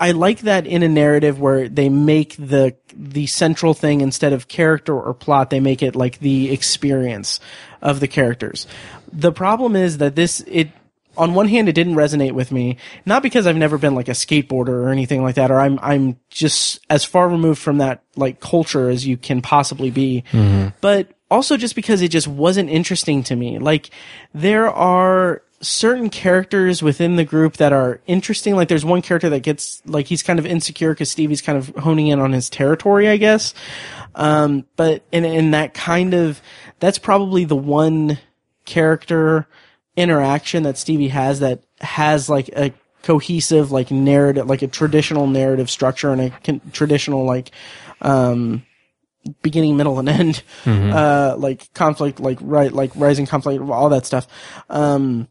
I 0.00 0.12
like 0.12 0.40
that 0.40 0.66
in 0.66 0.82
a 0.82 0.88
narrative 0.88 1.40
where 1.40 1.68
they 1.68 1.88
make 1.88 2.36
the 2.36 2.76
the 2.94 3.26
central 3.26 3.74
thing 3.74 4.00
instead 4.00 4.32
of 4.32 4.48
character 4.48 4.98
or 4.98 5.12
plot, 5.14 5.50
they 5.50 5.60
make 5.60 5.82
it 5.82 5.96
like 5.96 6.18
the 6.20 6.52
experience 6.52 7.40
of 7.82 8.00
the 8.00 8.08
characters. 8.08 8.66
The 9.12 9.32
problem 9.32 9.74
is 9.74 9.98
that 9.98 10.14
this 10.14 10.40
it 10.46 10.70
on 11.16 11.34
one 11.34 11.48
hand 11.48 11.68
it 11.68 11.72
didn't 11.72 11.96
resonate 11.96 12.32
with 12.32 12.52
me, 12.52 12.76
not 13.04 13.22
because 13.22 13.46
I've 13.46 13.56
never 13.56 13.76
been 13.76 13.96
like 13.96 14.08
a 14.08 14.12
skateboarder 14.12 14.68
or 14.68 14.90
anything 14.90 15.22
like 15.22 15.34
that, 15.34 15.50
or 15.50 15.58
I'm 15.58 15.78
I'm 15.82 16.16
just 16.30 16.80
as 16.88 17.04
far 17.04 17.28
removed 17.28 17.60
from 17.60 17.78
that 17.78 18.02
like 18.14 18.38
culture 18.40 18.88
as 18.88 19.06
you 19.06 19.16
can 19.16 19.42
possibly 19.42 19.90
be. 19.90 20.22
Mm-hmm. 20.30 20.68
But 20.80 21.08
also 21.30 21.56
just 21.56 21.74
because 21.74 22.02
it 22.02 22.08
just 22.08 22.28
wasn't 22.28 22.70
interesting 22.70 23.24
to 23.24 23.36
me. 23.36 23.58
Like 23.58 23.90
there 24.32 24.70
are 24.70 25.42
certain 25.60 26.08
characters 26.08 26.82
within 26.82 27.16
the 27.16 27.24
group 27.24 27.56
that 27.56 27.72
are 27.72 28.00
interesting. 28.06 28.54
Like 28.54 28.68
there's 28.68 28.84
one 28.84 29.02
character 29.02 29.28
that 29.30 29.40
gets 29.40 29.82
like 29.86 30.06
he's 30.06 30.22
kind 30.22 30.38
of 30.38 30.46
insecure 30.46 30.92
because 30.92 31.10
Stevie's 31.10 31.42
kind 31.42 31.58
of 31.58 31.68
honing 31.76 32.08
in 32.08 32.20
on 32.20 32.32
his 32.32 32.48
territory, 32.48 33.08
I 33.08 33.16
guess. 33.16 33.54
Um, 34.14 34.66
but 34.76 35.02
in 35.12 35.24
in 35.24 35.50
that 35.52 35.74
kind 35.74 36.14
of 36.14 36.40
that's 36.78 36.98
probably 36.98 37.44
the 37.44 37.56
one 37.56 38.18
character 38.64 39.46
interaction 39.96 40.62
that 40.62 40.78
Stevie 40.78 41.08
has 41.08 41.40
that 41.40 41.62
has 41.80 42.28
like 42.28 42.48
a 42.50 42.72
cohesive 43.02 43.72
like 43.72 43.90
narrative, 43.90 44.46
like 44.46 44.62
a 44.62 44.68
traditional 44.68 45.26
narrative 45.26 45.70
structure 45.70 46.10
and 46.10 46.20
a 46.20 46.30
con- 46.30 46.60
traditional 46.72 47.24
like 47.24 47.50
um 48.00 48.62
beginning, 49.42 49.76
middle, 49.76 49.98
and 49.98 50.08
end, 50.08 50.42
uh, 50.64 51.34
like 51.36 51.72
conflict, 51.74 52.20
like 52.20 52.38
right, 52.40 52.72
like 52.72 52.90
rising 52.94 53.26
conflict, 53.26 53.62
all 53.62 53.88
that 53.90 54.06
stuff. 54.06 54.26
Um, 54.70 55.28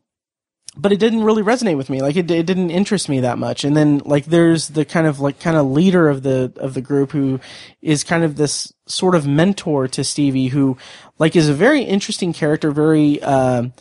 but 0.78 0.92
it 0.92 1.00
didn't 1.00 1.24
really 1.24 1.44
resonate 1.44 1.78
with 1.78 1.90
me. 1.90 2.02
Like 2.02 2.16
it, 2.16 2.30
it 2.30 2.46
didn't 2.46 2.70
interest 2.70 3.10
me 3.10 3.22
that 3.22 3.38
much. 3.38 3.64
And 3.64 3.76
then 3.76 4.00
like 4.00 4.26
there's 4.26 4.70
the 4.70 4.86
kind 4.86 5.08
of 5.08 5.20
like 5.20 5.40
kind 5.40 5.58
of 5.58 5.66
leader 5.66 6.08
of 6.10 6.24
the 6.24 6.54
of 6.58 6.74
the 6.74 6.82
group 6.82 7.12
who 7.12 7.40
is 7.82 8.04
kind 8.04 8.24
of 8.24 8.36
this 8.36 8.74
sort 8.86 9.16
of 9.16 9.28
mentor 9.28 9.88
to 9.90 10.04
Stevie, 10.04 10.48
who 10.48 10.78
like 11.18 11.36
is 11.36 11.50
a 11.50 11.54
very 11.54 11.82
interesting 11.82 12.34
character, 12.34 12.72
very. 12.72 13.22
Um, 13.22 13.74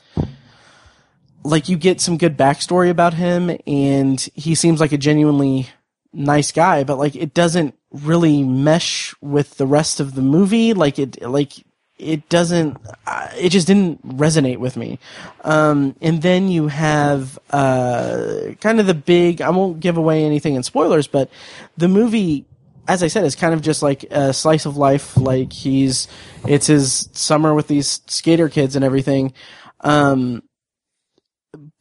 like 1.44 1.68
you 1.68 1.76
get 1.76 2.00
some 2.00 2.18
good 2.18 2.36
backstory 2.36 2.90
about 2.90 3.14
him 3.14 3.56
and 3.68 4.20
he 4.34 4.56
seems 4.56 4.80
like 4.80 4.90
a 4.90 4.98
genuinely 4.98 5.68
nice 6.12 6.50
guy, 6.50 6.82
but 6.82 6.98
like 6.98 7.14
it 7.14 7.34
doesn't 7.34 7.74
really 7.92 8.42
mesh 8.42 9.14
with 9.20 9.56
the 9.56 9.66
rest 9.66 10.00
of 10.00 10.16
the 10.16 10.22
movie. 10.22 10.74
Like 10.74 10.98
it, 10.98 11.22
like 11.22 11.52
it 11.98 12.28
doesn't, 12.28 12.76
uh, 13.06 13.28
it 13.38 13.48
just 13.50 13.66
didn't 13.66 14.06
resonate 14.06 14.58
with 14.58 14.76
me. 14.76 14.98
Um, 15.44 15.96
and 16.02 16.20
then 16.20 16.48
you 16.48 16.68
have, 16.68 17.38
uh, 17.50 18.52
kind 18.60 18.80
of 18.80 18.86
the 18.86 18.94
big, 18.94 19.40
I 19.40 19.50
won't 19.50 19.80
give 19.80 19.96
away 19.96 20.24
anything 20.24 20.54
in 20.54 20.62
spoilers, 20.62 21.06
but 21.06 21.30
the 21.76 21.88
movie, 21.88 22.44
as 22.86 23.02
I 23.02 23.08
said, 23.08 23.24
is 23.24 23.34
kind 23.34 23.54
of 23.54 23.62
just 23.62 23.82
like 23.82 24.04
a 24.10 24.32
slice 24.32 24.66
of 24.66 24.76
life. 24.76 25.16
Like 25.16 25.52
he's, 25.52 26.06
it's 26.46 26.66
his 26.66 27.08
summer 27.12 27.54
with 27.54 27.66
these 27.66 28.00
skater 28.06 28.48
kids 28.48 28.76
and 28.76 28.84
everything. 28.84 29.32
Um, 29.80 30.42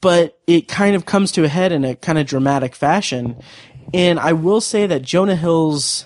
but 0.01 0.39
it 0.47 0.67
kind 0.67 0.95
of 0.95 1.05
comes 1.05 1.31
to 1.33 1.43
a 1.43 1.47
head 1.47 1.71
in 1.71 1.83
a 1.83 1.95
kind 1.95 2.17
of 2.17 2.25
dramatic 2.25 2.75
fashion. 2.75 3.41
And 3.93 4.19
I 4.19 4.33
will 4.33 4.61
say 4.61 4.87
that 4.87 5.01
Jonah 5.01 5.35
Hill's, 5.35 6.05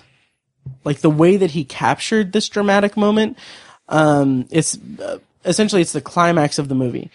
like 0.84 1.00
the 1.00 1.10
way 1.10 1.36
that 1.36 1.52
he 1.52 1.64
captured 1.64 2.32
this 2.32 2.48
dramatic 2.48 2.96
moment, 2.96 3.38
um, 3.90 4.46
it's 4.50 4.78
uh, 5.00 5.18
essentially 5.44 5.82
it's 5.82 5.92
the 5.92 6.00
climax 6.00 6.58
of 6.58 6.68
the 6.68 6.74
movie. 6.74 7.10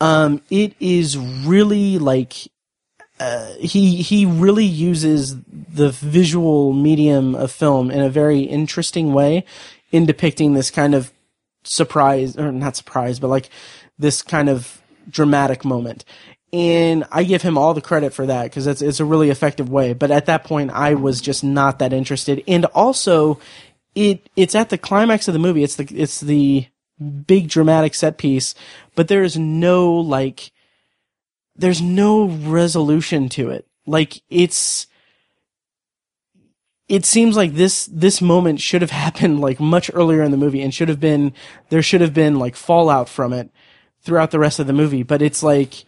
Um, 0.00 0.42
it 0.50 0.74
is 0.78 1.18
really 1.18 1.98
like, 1.98 2.34
uh, 3.18 3.54
he, 3.58 3.96
he 3.96 4.26
really 4.26 4.64
uses 4.64 5.36
the 5.42 5.90
visual 5.90 6.72
medium 6.72 7.34
of 7.34 7.50
film 7.50 7.90
in 7.90 8.00
a 8.00 8.08
very 8.08 8.40
interesting 8.40 9.12
way 9.12 9.44
in 9.90 10.06
depicting 10.06 10.54
this 10.54 10.70
kind 10.70 10.94
of 10.94 11.12
surprise, 11.64 12.36
or 12.36 12.52
not 12.52 12.76
surprise, 12.76 13.18
but 13.18 13.28
like 13.28 13.50
this 13.98 14.22
kind 14.22 14.48
of 14.48 14.80
dramatic 15.10 15.64
moment. 15.64 16.04
And 16.52 17.04
I 17.10 17.24
give 17.24 17.42
him 17.42 17.58
all 17.58 17.74
the 17.74 17.80
credit 17.82 18.14
for 18.14 18.24
that 18.26 18.44
because 18.44 18.66
it's, 18.66 18.80
it's 18.80 19.00
a 19.00 19.04
really 19.04 19.30
effective 19.30 19.68
way. 19.68 19.92
But 19.92 20.10
at 20.10 20.26
that 20.26 20.44
point, 20.44 20.70
I 20.70 20.94
was 20.94 21.20
just 21.20 21.44
not 21.44 21.80
that 21.80 21.92
interested. 21.92 22.42
And 22.48 22.64
also, 22.66 23.38
it, 23.98 24.30
it's 24.36 24.54
at 24.54 24.68
the 24.70 24.78
climax 24.78 25.26
of 25.28 25.34
the 25.34 25.40
movie. 25.40 25.64
It's 25.64 25.76
the, 25.76 25.88
it's 25.94 26.20
the 26.20 26.66
big 27.26 27.48
dramatic 27.48 27.94
set 27.94 28.16
piece, 28.18 28.54
but 28.94 29.08
there 29.08 29.22
is 29.22 29.36
no 29.36 29.92
like, 29.94 30.52
there's 31.56 31.82
no 31.82 32.26
resolution 32.28 33.28
to 33.30 33.50
it. 33.50 33.66
Like 33.86 34.22
it's, 34.28 34.86
it 36.88 37.04
seems 37.04 37.36
like 37.36 37.54
this 37.54 37.86
this 37.92 38.22
moment 38.22 38.60
should 38.60 38.82
have 38.82 38.90
happened 39.06 39.40
like 39.40 39.60
much 39.60 39.90
earlier 39.92 40.22
in 40.22 40.30
the 40.30 40.36
movie 40.36 40.62
and 40.62 40.72
should 40.72 40.88
have 40.88 41.00
been 41.00 41.32
there 41.68 41.82
should 41.82 42.00
have 42.00 42.14
been 42.14 42.38
like 42.38 42.56
fallout 42.56 43.08
from 43.08 43.32
it 43.32 43.50
throughout 44.00 44.30
the 44.30 44.38
rest 44.38 44.58
of 44.58 44.66
the 44.66 44.72
movie 44.72 45.02
but 45.02 45.20
it's 45.20 45.42
like 45.42 45.84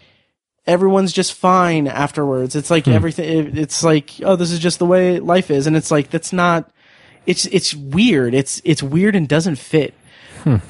everyone's 0.66 1.12
just 1.12 1.32
fine 1.32 1.86
afterwards 1.86 2.54
it's 2.54 2.70
like 2.70 2.84
hmm. 2.84 2.92
everything 2.92 3.46
it- 3.46 3.58
it's 3.58 3.82
like 3.82 4.12
oh 4.22 4.36
this 4.36 4.50
is 4.50 4.58
just 4.58 4.78
the 4.78 4.84
way 4.86 5.18
life 5.18 5.50
is 5.50 5.66
and 5.66 5.74
it's 5.76 5.90
like 5.90 6.10
that's 6.10 6.32
not 6.32 6.70
it's 7.30 7.46
it's 7.46 7.74
weird 7.74 8.34
it's 8.34 8.60
it's 8.64 8.82
weird 8.82 9.14
and 9.14 9.28
doesn't 9.28 9.56
fit 9.56 9.94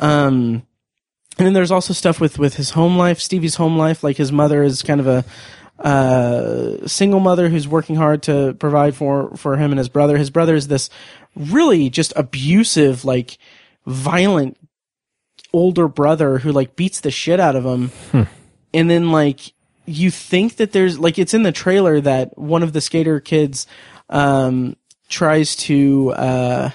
um 0.00 0.62
and 1.38 1.46
then 1.46 1.52
there's 1.52 1.70
also 1.70 1.92
stuff 1.92 2.20
with 2.20 2.38
with 2.38 2.54
his 2.54 2.70
home 2.70 2.96
life 2.96 3.18
stevie's 3.20 3.54
home 3.56 3.76
life 3.78 4.04
like 4.04 4.16
his 4.16 4.30
mother 4.30 4.62
is 4.62 4.82
kind 4.82 5.00
of 5.00 5.06
a 5.06 5.24
uh, 5.80 6.86
single 6.86 7.20
mother 7.20 7.48
who's 7.48 7.66
working 7.66 7.96
hard 7.96 8.22
to 8.22 8.54
provide 8.54 8.94
for 8.94 9.34
for 9.36 9.56
him 9.56 9.72
and 9.72 9.78
his 9.78 9.88
brother. 9.88 10.18
His 10.18 10.30
brother 10.30 10.54
is 10.54 10.68
this 10.68 10.90
really 11.34 11.88
just 11.88 12.12
abusive, 12.16 13.04
like 13.04 13.38
violent 13.86 14.58
older 15.52 15.88
brother 15.88 16.38
who 16.38 16.52
like 16.52 16.76
beats 16.76 17.00
the 17.00 17.10
shit 17.10 17.40
out 17.40 17.56
of 17.56 17.64
him. 17.64 17.90
And 18.74 18.90
then 18.90 19.10
like 19.10 19.52
you 19.86 20.10
think 20.10 20.56
that 20.56 20.72
there's 20.72 20.98
like 20.98 21.18
it's 21.18 21.34
in 21.34 21.42
the 21.42 21.52
trailer 21.52 22.00
that 22.00 22.36
one 22.38 22.62
of 22.62 22.72
the 22.72 22.80
skater 22.80 23.18
kids 23.18 23.66
um 24.10 24.76
tries 25.10 25.56
to 25.56 26.12
uh 26.12 26.70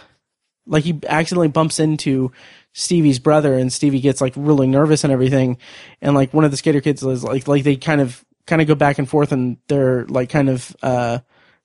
like 0.68 0.84
he 0.84 1.00
accidentally 1.08 1.48
bumps 1.48 1.80
into 1.80 2.32
Stevie's 2.74 3.20
brother 3.20 3.54
and 3.54 3.72
Stevie 3.72 4.02
gets 4.02 4.20
like 4.20 4.34
really 4.36 4.68
nervous 4.68 5.06
and 5.06 5.14
everything. 5.14 5.58
And 6.02 6.14
like 6.14 6.34
one 6.34 6.44
of 6.44 6.52
the 6.52 6.58
skater 6.58 6.82
kids 6.82 7.02
is 7.04 7.24
like, 7.24 7.48
like 7.48 7.64
they 7.64 7.78
kind 7.78 8.02
of, 8.02 8.26
kind 8.48 8.62
of 8.62 8.68
go 8.68 8.76
back 8.76 9.00
and 9.00 9.08
forth 9.08 9.32
and 9.32 9.58
they're 9.70 10.06
like 10.08 10.30
kind 10.30 10.50
of, 10.50 10.76
uh, 10.84 11.20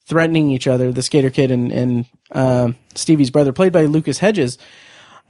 threatening 0.04 0.50
each 0.50 0.68
other, 0.68 0.92
the 0.92 1.02
skater 1.02 1.30
kid 1.30 1.50
and, 1.50 1.72
and, 1.72 2.06
um 2.30 2.76
Stevie's 2.94 3.30
brother 3.30 3.52
played 3.52 3.72
by 3.72 3.86
Lucas 3.86 4.18
Hedges, 4.18 4.56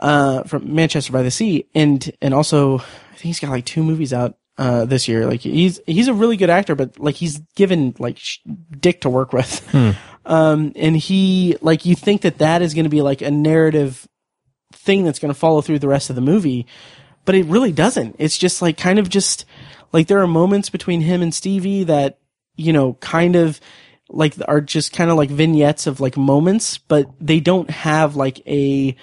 uh, 0.01 0.43
from 0.43 0.75
Manchester 0.75 1.13
by 1.13 1.23
the 1.23 1.31
Sea. 1.31 1.67
And, 1.75 2.13
and 2.21 2.35
also 2.35 2.79
I 2.79 2.83
think 3.13 3.23
he's 3.23 3.41
got 3.41 3.51
like 3.51 3.65
two 3.65 3.83
movies 3.83 4.13
out, 4.13 4.37
uh, 4.59 4.85
this 4.85 5.09
year. 5.09 5.25
Like 5.25 5.41
he's, 5.41 5.81
he's 5.87 6.09
a 6.09 6.15
really 6.15 6.37
good 6.37 6.51
actor, 6.51 6.75
but 6.75 6.99
like 6.99 7.15
he's 7.15 7.39
given 7.57 7.95
like 7.99 8.19
sh- 8.19 8.41
dick 8.79 9.01
to 9.03 9.09
work 9.09 9.33
with. 9.33 9.67
Um, 10.27 10.73
and 10.77 10.97
he, 10.97 11.57
like, 11.61 11.87
you 11.87 11.95
think 11.95 12.23
that 12.23 12.39
that 12.39 12.63
is 12.63 12.75
going 12.75 12.85
to 12.85 12.91
be 12.91 13.03
like 13.03 13.23
a 13.23 13.31
narrative 13.31 14.07
thing 14.73 15.05
that's 15.05 15.19
going 15.19 15.33
to 15.33 15.39
follow 15.39 15.61
through 15.61 15.79
the 15.79 15.89
rest 15.89 16.11
of 16.11 16.17
the 16.17 16.23
movie, 16.23 16.67
but 17.25 17.35
it 17.35 17.47
really 17.47 17.73
doesn't. 17.73 18.17
It's 18.19 18.39
just 18.39 18.63
like 18.63 18.77
kind 18.77 18.99
of 18.99 19.09
just 19.09 19.45
like 19.93 20.07
there 20.07 20.21
are 20.21 20.27
moments 20.27 20.71
between 20.71 21.01
him 21.01 21.23
and 21.23 21.35
Stevie 21.35 21.85
that, 21.85 22.19
you 22.57 22.73
know, 22.73 22.95
kind 22.95 23.37
of 23.37 23.61
like 24.09 24.35
are 24.49 24.61
just 24.61 24.93
kind 24.93 25.11
of 25.11 25.17
like 25.17 25.31
vignettes 25.31 25.87
of 25.87 26.01
like 26.01 26.17
moments, 26.17 26.79
but 26.79 27.07
they 27.21 27.41
don't 27.41 27.71
have 27.71 28.17
like 28.17 28.47
a, 28.47 28.97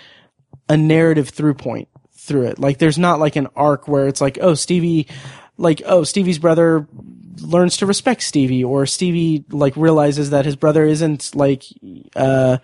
a 0.70 0.78
narrative 0.78 1.30
through 1.30 1.53
point 1.53 1.88
through 2.13 2.43
it. 2.43 2.59
Like 2.59 2.78
there's 2.78 2.97
not 2.97 3.20
like 3.20 3.36
an 3.36 3.47
arc 3.55 3.88
where 3.88 4.07
it's 4.07 4.22
like, 4.22 4.38
oh, 4.41 4.53
Stevie, 4.53 5.07
like, 5.57 5.82
oh, 5.86 6.03
Stevie's 6.03 6.39
brother 6.39 6.88
learns 7.42 7.78
to 7.78 7.86
respect 7.86 8.24
Stevie 8.24 8.64
or 8.64 8.86
Stevie 8.86 9.46
like 9.50 9.76
realizes 9.76 10.30
that 10.32 10.46
his 10.46 10.56
brother 10.56 10.86
isn't 10.86 11.36
like, 11.36 11.64
uh, 12.16 12.58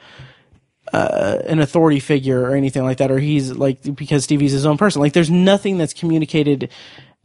uh, 0.92 1.40
an 1.48 1.60
authority 1.60 2.00
figure 2.00 2.42
or 2.42 2.56
anything 2.56 2.84
like 2.84 2.98
that, 2.98 3.12
or 3.12 3.20
he's 3.20 3.52
like 3.52 3.82
because 3.96 4.24
Stevie's 4.24 4.52
his 4.52 4.66
own 4.66 4.78
person. 4.78 5.02
Like, 5.02 5.14
there's 5.14 5.32
nothing 5.32 5.78
that's 5.78 5.94
communicated 5.94 6.70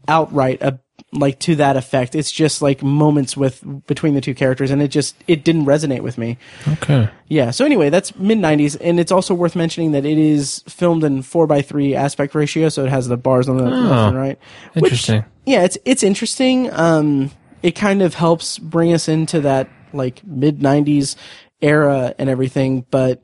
outright, 0.07 0.63
uh, 0.63 0.73
like 1.13 1.39
to 1.41 1.57
that 1.57 1.77
effect. 1.77 2.15
It's 2.15 2.31
just 2.31 2.63
like 2.63 2.83
moments 2.83 3.37
with 3.37 3.63
between 3.87 4.15
the 4.15 4.21
two 4.21 4.35
characters, 4.35 4.71
and 4.71 4.81
it 4.81 4.89
just 4.89 5.17
it 5.27 5.45
didn't 5.45 5.67
resonate 5.67 6.01
with 6.01 6.19
me. 6.19 6.39
Okay. 6.67 7.11
Yeah. 7.29 7.51
So 7.51 7.65
anyway, 7.65 7.91
that's 7.91 8.17
mid 8.17 8.39
'90s, 8.39 8.77
and 8.81 8.99
it's 8.99 9.13
also 9.13 9.35
worth 9.35 9.55
mentioning 9.55 9.93
that 9.93 10.05
it 10.05 10.19
is 10.19 10.63
filmed 10.69 11.05
in 11.05 11.23
four 11.23 11.47
by 11.47 11.61
three 11.61 11.95
aspect 11.95 12.35
ratio, 12.35 12.69
so 12.69 12.85
it 12.85 12.91
has 12.91 13.09
the 13.09 13.17
bars 13.17 13.49
on 13.49 13.59
the 13.59 13.65
left 13.65 14.09
and 14.09 14.17
right. 14.17 14.39
Which, 14.75 14.93
Interesting. 14.93 15.25
Yeah, 15.49 15.65
it's 15.65 15.79
it's 15.85 16.03
interesting. 16.03 16.71
Um, 16.73 17.31
it 17.63 17.73
kind 17.73 18.03
of 18.03 18.15
helps 18.15 18.59
bring 18.59 18.93
us 18.93 19.09
into 19.09 19.41
that 19.41 19.69
like 19.93 20.25
mid 20.27 20.61
'90s 20.61 21.17
era 21.61 22.15
and 22.19 22.29
everything, 22.29 22.85
but 22.91 23.23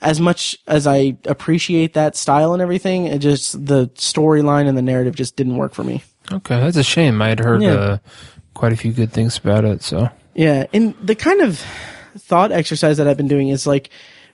as 0.00 0.20
much 0.20 0.56
as 0.66 0.86
I 0.86 1.16
appreciate 1.24 1.94
that 1.94 2.16
style 2.16 2.52
and 2.52 2.60
everything, 2.60 3.06
it 3.06 3.18
just 3.18 3.66
the 3.66 3.88
storyline 3.94 4.68
and 4.68 4.76
the 4.76 4.82
narrative 4.82 5.14
just 5.16 5.36
didn't 5.36 5.56
work 5.56 5.74
for 5.74 5.82
me. 5.84 6.02
Okay, 6.30 6.60
that's 6.60 6.76
a 6.76 6.82
shame. 6.82 7.22
I 7.22 7.28
had 7.30 7.40
heard 7.40 7.62
Yeah. 7.62 7.72
uh, 7.74 7.98
quite 8.54 8.72
a 8.72 8.76
few 8.76 8.92
good 8.92 9.12
things 9.12 9.38
about 9.38 9.64
it. 9.64 9.82
So 9.82 10.10
Yeah, 10.34 10.66
and 10.74 10.94
the 11.02 11.14
kind 11.14 11.40
of 11.40 11.64
thought 12.18 12.52
exercise 12.52 12.98
that 12.98 13.08
I've 13.08 13.16
been 13.16 13.28
doing 13.28 13.48
is 13.48 13.66
like, 13.66 13.88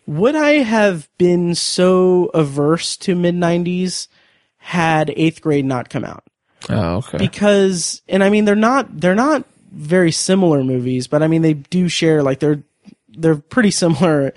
would 0.07 0.35
I 0.35 0.55
have 0.65 1.09
been 1.17 1.55
so 1.55 2.27
averse 2.35 2.97
to 2.99 3.15
mid 3.15 3.37
'90s 3.37 4.09
had 4.57 5.13
Eighth 5.17 5.41
Grade 5.41 5.65
not 5.65 5.89
come 5.91 6.05
out? 6.05 6.25
Oh, 6.69 6.97
okay. 6.97 7.19
Because, 7.19 8.03
and 8.09 8.23
I 8.23 8.31
mean, 8.31 8.45
they're 8.45 8.55
not 8.55 9.01
they're 9.01 9.15
not 9.15 9.45
very 9.73 10.13
similar 10.13 10.63
movies, 10.63 11.07
but 11.07 11.23
I 11.23 11.29
mean, 11.29 11.43
they 11.43 11.55
do 11.55 11.89
share 11.89 12.23
like 12.23 12.41
they're 12.41 12.63
they're 13.09 13.37
pretty 13.37 13.71
similar 13.71 14.33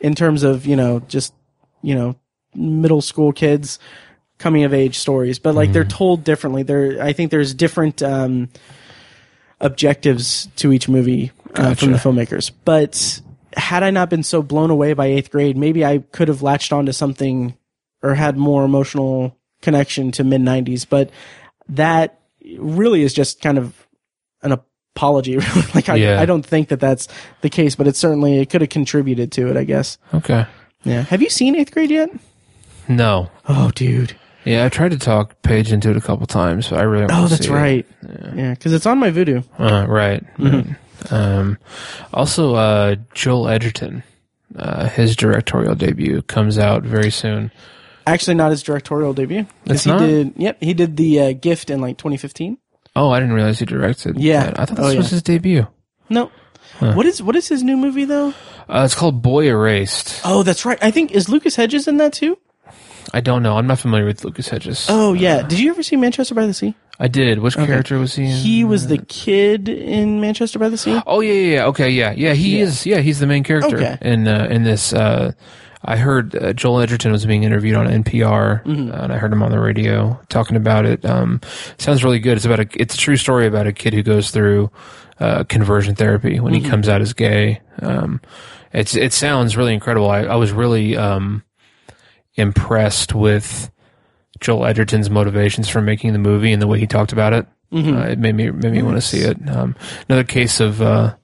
in 0.00 0.14
terms 0.14 0.42
of 0.42 0.66
you 0.66 0.76
know 0.76 1.00
just 1.00 1.34
you 1.82 1.94
know 1.94 2.16
middle 2.54 3.00
school 3.00 3.32
kids 3.32 3.78
coming 4.38 4.64
of 4.64 4.74
age 4.74 4.98
stories, 4.98 5.38
but 5.38 5.54
like 5.54 5.72
they're 5.72 5.84
told 5.84 6.24
differently. 6.24 6.62
There, 6.62 7.02
I 7.02 7.12
think 7.12 7.30
there's 7.30 7.54
different 7.54 8.02
um, 8.02 8.48
objectives 9.60 10.48
to 10.56 10.72
each 10.72 10.88
movie 10.88 11.30
uh, 11.54 11.74
from 11.74 11.92
the 11.92 11.98
filmmakers. 11.98 12.50
But 12.64 13.20
had 13.54 13.82
I 13.82 13.90
not 13.90 14.10
been 14.10 14.22
so 14.22 14.42
blown 14.42 14.70
away 14.70 14.94
by 14.94 15.06
eighth 15.06 15.30
grade, 15.30 15.56
maybe 15.56 15.84
I 15.84 15.98
could 15.98 16.28
have 16.28 16.42
latched 16.42 16.72
onto 16.72 16.92
something 16.92 17.56
or 18.02 18.14
had 18.14 18.36
more 18.36 18.64
emotional 18.64 19.36
connection 19.60 20.10
to 20.12 20.24
mid 20.24 20.40
'90s. 20.40 20.86
But 20.88 21.10
that 21.70 22.18
really 22.58 23.02
is 23.02 23.12
just 23.14 23.40
kind 23.42 23.58
of 23.58 23.86
an 24.42 24.52
apology. 24.52 25.38
Like 25.74 25.88
I, 25.88 25.96
Yeah. 25.96 26.20
I 26.20 26.26
don't 26.26 26.44
think 26.44 26.68
that 26.68 26.80
that's 26.80 27.08
the 27.42 27.48
case, 27.50 27.74
but 27.76 27.86
it 27.86 27.96
certainly 27.96 28.38
it 28.38 28.50
could 28.50 28.60
have 28.60 28.70
contributed 28.70 29.32
to 29.32 29.48
it. 29.48 29.56
I 29.56 29.64
guess. 29.64 29.98
okay. 30.14 30.46
Yeah. 30.84 31.02
Have 31.02 31.22
you 31.22 31.30
seen 31.30 31.56
eighth 31.56 31.72
grade 31.72 31.90
yet? 31.90 32.10
No. 32.88 33.30
Oh, 33.48 33.70
dude. 33.74 34.16
Yeah, 34.44 34.64
I 34.64 34.68
tried 34.70 34.92
to 34.92 34.98
talk 34.98 35.40
Paige 35.42 35.70
into 35.70 35.90
it 35.90 35.96
a 35.98 36.00
couple 36.00 36.26
times, 36.26 36.68
but 36.68 36.78
I 36.80 36.82
really 36.84 37.06
Oh, 37.10 37.26
that's 37.28 37.44
see 37.44 37.50
it. 37.52 37.54
right. 37.54 37.86
Yeah, 38.34 38.50
because 38.54 38.72
it's 38.72 38.86
on 38.86 38.98
my 38.98 39.10
Vudu. 39.10 39.44
Uh, 39.58 39.86
right. 39.86 40.24
Mm-hmm. 40.38 40.70
right. 40.70 41.12
Um, 41.12 41.58
also, 42.14 42.54
uh, 42.54 42.96
Joel 43.14 43.48
Edgerton, 43.48 44.02
uh, 44.56 44.88
his 44.88 45.14
directorial 45.14 45.74
debut 45.74 46.22
comes 46.22 46.56
out 46.58 46.82
very 46.82 47.10
soon. 47.10 47.50
Actually, 48.12 48.34
not 48.34 48.50
his 48.50 48.62
directorial 48.62 49.12
debut. 49.14 49.46
It's 49.66 49.84
he 49.84 49.90
not? 49.90 50.00
did. 50.00 50.32
Yep, 50.36 50.58
he 50.60 50.74
did 50.74 50.96
the 50.96 51.20
uh, 51.20 51.32
Gift 51.32 51.70
in 51.70 51.80
like 51.80 51.96
2015. 51.98 52.58
Oh, 52.96 53.10
I 53.10 53.20
didn't 53.20 53.34
realize 53.34 53.58
he 53.60 53.64
directed. 53.66 54.18
Yeah. 54.18 54.46
that. 54.46 54.60
I 54.60 54.64
thought 54.66 54.78
Oh, 54.80 54.88
this 54.88 54.96
was 54.96 55.06
yeah. 55.06 55.10
his 55.16 55.22
debut. 55.22 55.66
No. 56.08 56.30
What 56.80 57.04
is 57.06 57.22
what 57.22 57.36
is 57.36 57.46
his 57.48 57.62
new 57.62 57.76
movie 57.76 58.04
though? 58.06 58.28
Uh, 58.68 58.82
it's 58.84 58.94
called 58.94 59.20
Boy 59.22 59.48
Erased. 59.48 60.20
Oh, 60.24 60.42
that's 60.42 60.64
right. 60.64 60.78
I 60.82 60.90
think 60.90 61.10
is 61.12 61.28
Lucas 61.28 61.54
Hedges 61.56 61.86
in 61.86 61.98
that 61.98 62.12
too. 62.14 62.38
I 63.12 63.20
don't 63.20 63.42
know. 63.42 63.56
I'm 63.56 63.66
not 63.66 63.78
familiar 63.80 64.06
with 64.06 64.24
Lucas 64.24 64.48
Hedges. 64.48 64.86
Oh 64.88 65.12
yeah. 65.12 65.42
Did 65.42 65.58
you 65.58 65.70
ever 65.70 65.82
see 65.82 65.96
Manchester 65.96 66.34
by 66.34 66.46
the 66.46 66.54
Sea? 66.54 66.74
I 67.02 67.08
did. 67.08 67.38
Which 67.38 67.56
character 67.56 67.98
was 67.98 68.14
he 68.14 68.24
in? 68.26 68.30
He 68.36 68.62
was 68.62 68.86
the 68.88 68.98
kid 68.98 69.68
in 69.70 70.20
Manchester 70.20 70.58
by 70.58 70.68
the 70.68 70.76
Sea. 70.76 71.00
Oh 71.06 71.20
yeah, 71.20 71.32
yeah, 71.32 71.54
yeah. 71.54 71.66
Okay, 71.66 71.88
yeah, 71.88 72.12
yeah. 72.12 72.34
He 72.34 72.60
is. 72.60 72.84
Yeah, 72.84 72.98
he's 72.98 73.18
the 73.20 73.26
main 73.26 73.42
character 73.42 73.76
Okay. 73.78 73.96
in 74.02 74.28
uh, 74.28 74.46
in 74.50 74.64
this. 74.64 74.92
Uh, 74.92 75.32
I 75.82 75.96
heard 75.96 76.36
uh, 76.36 76.52
Joel 76.52 76.80
Edgerton 76.82 77.10
was 77.10 77.24
being 77.24 77.42
interviewed 77.42 77.74
on 77.74 77.86
NPR, 77.86 78.62
Mm-hmm. 78.64 78.92
uh, 78.92 78.96
and 79.04 79.12
I 79.14 79.16
heard 79.16 79.32
him 79.32 79.42
on 79.42 79.50
the 79.50 79.58
radio 79.58 80.20
talking 80.28 80.56
about 80.58 80.84
it. 80.84 81.02
Um, 81.06 81.40
sounds 81.78 82.04
really 82.04 82.18
good. 82.18 82.36
It's 82.36 82.44
about 82.44 82.60
a. 82.60 82.68
It's 82.74 82.94
a 82.94 82.98
true 82.98 83.16
story 83.16 83.46
about 83.46 83.66
a 83.66 83.72
kid 83.72 83.94
who 83.94 84.02
goes 84.02 84.30
through 84.30 84.70
uh, 85.20 85.44
conversion 85.44 85.94
therapy 85.94 86.38
when 86.38 86.52
Mm-hmm. 86.52 86.64
he 86.64 86.70
comes 86.70 86.86
out 86.86 87.00
as 87.00 87.14
gay. 87.14 87.60
Um, 87.80 88.20
it's 88.74 88.94
it 88.94 89.14
sounds 89.14 89.56
really 89.56 89.72
incredible. 89.72 90.10
I, 90.10 90.20
I 90.24 90.36
was 90.36 90.52
really 90.52 90.98
um, 90.98 91.44
impressed 92.34 93.14
with 93.14 93.70
Joel 94.40 94.66
Edgerton's 94.66 95.10
motivations 95.10 95.68
for 95.68 95.80
making 95.80 96.12
the 96.12 96.18
movie 96.18 96.52
and 96.52 96.60
the 96.60 96.66
way 96.66 96.78
he 96.78 96.86
talked 96.86 97.12
about 97.12 97.32
it. 97.32 97.46
Mm-hmm. 97.72 97.96
Uh, 97.96 98.04
it 98.06 98.18
made 98.18 98.34
me 98.34 98.50
made 98.50 98.72
me 98.72 98.82
want 98.82 98.96
to 98.96 99.00
see 99.00 99.20
it. 99.20 99.36
Um, 99.48 99.76
another 100.08 100.24
case 100.24 100.60
of, 100.60 100.82
uh, 100.82 101.14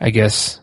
I 0.00 0.10
guess, 0.10 0.60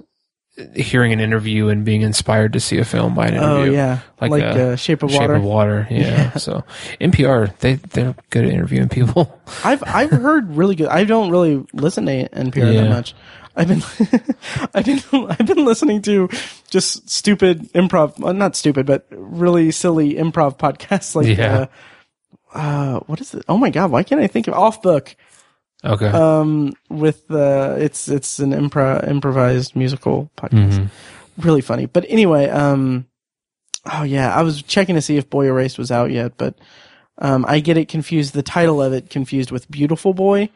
hearing 0.76 1.14
an 1.14 1.20
interview 1.20 1.68
and 1.68 1.86
being 1.86 2.02
inspired 2.02 2.54
to 2.54 2.60
see 2.60 2.78
a 2.80 2.86
film 2.86 3.14
by 3.14 3.28
an 3.28 3.36
interview. 3.36 3.72
Oh 3.72 3.74
yeah, 3.76 4.00
Like, 4.20 4.32
like, 4.32 4.44
uh, 4.44 4.48
uh, 4.48 4.76
Shape 4.76 5.04
of 5.04 5.12
Shape 5.12 5.22
Water. 5.22 5.34
Shape 5.36 5.38
of 5.42 5.48
Water, 5.48 5.88
yeah. 5.92 6.34
So 6.38 6.64
NPR, 7.00 7.56
they 7.60 7.76
they're 7.76 8.16
good 8.32 8.46
at 8.46 8.52
interviewing 8.52 8.90
people. 8.90 9.40
I've 9.64 9.84
I've 9.86 10.10
heard 10.12 10.56
really 10.56 10.76
good. 10.76 10.88
I 10.88 11.04
don't 11.04 11.30
really 11.30 11.66
listen 11.74 12.06
to 12.08 12.28
NPR 12.30 12.74
Yeah. 12.74 12.82
that 12.82 12.90
much. 12.90 13.16
I've 13.56 13.68
been 13.68 13.82
I've 14.74 14.86
been 14.86 15.02
I've 15.32 15.46
been 15.48 15.66
listening 15.66 16.02
to 16.04 16.30
just 16.70 17.10
stupid 17.10 17.72
improv, 17.74 18.18
well, 18.20 18.34
not 18.34 18.56
stupid, 18.56 18.86
but 18.86 19.06
really 19.12 19.72
silly 19.72 20.14
improv 20.16 20.58
podcasts 20.58 21.16
like 21.16 21.38
Yeah. 21.38 21.68
uh, 22.54 22.58
uh 22.58 23.00
what 23.02 23.20
is 23.22 23.34
it? 23.34 23.44
Oh 23.48 23.58
my 23.58 23.70
god, 23.70 23.92
why 23.92 24.04
can't 24.04 24.22
I 24.22 24.28
think 24.28 24.48
of 24.48 24.54
Off 24.56 24.82
Book? 24.82 25.16
Okay, 25.86 26.08
Um 26.08 26.74
with 26.90 27.30
uh 27.32 27.76
it's 27.78 28.08
it's 28.10 28.40
an 28.40 28.52
improv 28.52 29.08
improvised 29.08 29.76
musical 29.76 30.30
podcast. 30.38 30.74
Mm-hmm. 30.80 31.42
Really 31.48 31.62
funny. 31.62 31.86
But 31.86 32.06
anyway, 32.10 32.50
um 32.50 33.06
oh 33.94 34.04
yeah, 34.04 34.34
I 34.36 34.42
was 34.42 34.62
checking 34.64 34.96
to 34.96 35.02
see 35.02 35.18
if 35.18 35.30
Boy 35.30 35.46
Erased 35.48 35.78
was 35.78 35.92
out 35.92 36.12
yet, 36.12 36.34
but 36.38 36.56
um, 37.20 37.46
I 37.48 37.62
get 37.62 37.78
it 37.78 37.88
confused. 37.88 38.34
The 38.36 38.44
title 38.44 38.80
of 38.80 38.94
it 38.94 39.10
confused 39.10 39.50
with 39.50 39.70
Beautiful 39.72 40.14
Boy. 40.14 40.50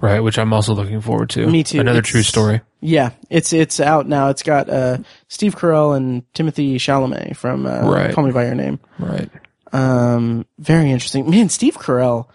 right. 0.00 0.20
Which 0.20 0.38
I'm 0.38 0.52
also 0.54 0.72
looking 0.74 1.02
forward 1.02 1.28
to. 1.30 1.46
Me 1.46 1.62
too. 1.62 1.78
Another 1.80 1.98
It's- 1.98 2.10
true 2.10 2.22
story. 2.22 2.60
Yeah, 2.80 3.10
it's 3.30 3.52
it's 3.52 3.80
out 3.80 4.06
now. 4.08 4.28
It's 4.28 4.42
got 4.42 4.68
uh, 4.70 4.98
Steve 5.28 5.56
Carell 5.56 5.96
and 5.96 6.22
Timothée 6.32 6.76
Chalamet 6.76 7.34
from 7.36 7.66
uh, 7.66 7.80
Right. 7.90 8.14
Call 8.14 8.24
Me 8.24 8.32
by 8.32 8.44
Your 8.46 8.54
Name. 8.54 8.78
Right. 8.98 9.28
Um, 9.72 10.46
very 10.58 10.90
interesting, 10.90 11.28
man. 11.28 11.48
Steve 11.48 11.76
Carell, 11.76 12.28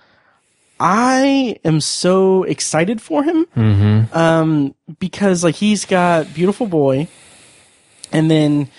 I 0.82 1.57
am 1.63 1.79
so 1.79 2.41
excited 2.43 2.99
for 3.01 3.23
him. 3.23 3.45
Mm-hmm. 3.55 4.17
Um, 4.17 4.75
because 4.99 5.43
like 5.43 5.55
he's 5.55 5.86
got 5.86 6.34
Beautiful 6.34 6.65
Boy, 6.65 7.07
and 8.11 8.32
then 8.32 8.69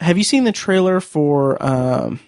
have 0.00 0.18
you 0.18 0.24
seen 0.24 0.44
the 0.44 0.52
trailer 0.52 1.00
for 1.00 1.56
um, 1.64 2.20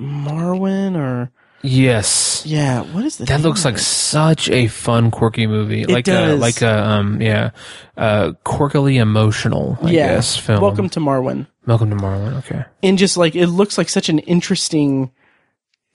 Marwen 0.00 0.96
or 0.96 1.30
Yes. 1.62 2.44
yeah? 2.46 2.82
What 2.82 3.04
is 3.04 3.16
the 3.18 3.24
That 3.26 3.38
name 3.38 3.42
looks 3.42 3.64
like 3.64 3.78
such 3.78 4.48
a 4.48 4.68
fun, 4.68 5.10
quirky 5.10 5.46
movie. 5.46 5.84
like 5.84 6.08
a 6.08 6.34
like 6.34 6.62
a 6.62 6.88
um 6.88 7.20
yeah, 7.20 7.50
uh 7.96 8.32
quirkily 8.46 8.96
emotional. 9.00 9.76
I 9.82 9.90
yeah. 9.90 10.14
guess 10.14 10.36
film. 10.36 10.62
Welcome 10.62 10.88
to 10.90 11.00
Marwen. 11.00 11.48
Welcome 11.66 11.90
to 11.90 11.96
Marwen. 11.96 12.38
Okay. 12.38 12.64
and 12.82 12.96
just 12.96 13.16
like 13.18 13.34
it 13.36 13.48
looks 13.48 13.76
like 13.76 13.88
such 13.88 14.08
an 14.08 14.20
interesting 14.20 15.10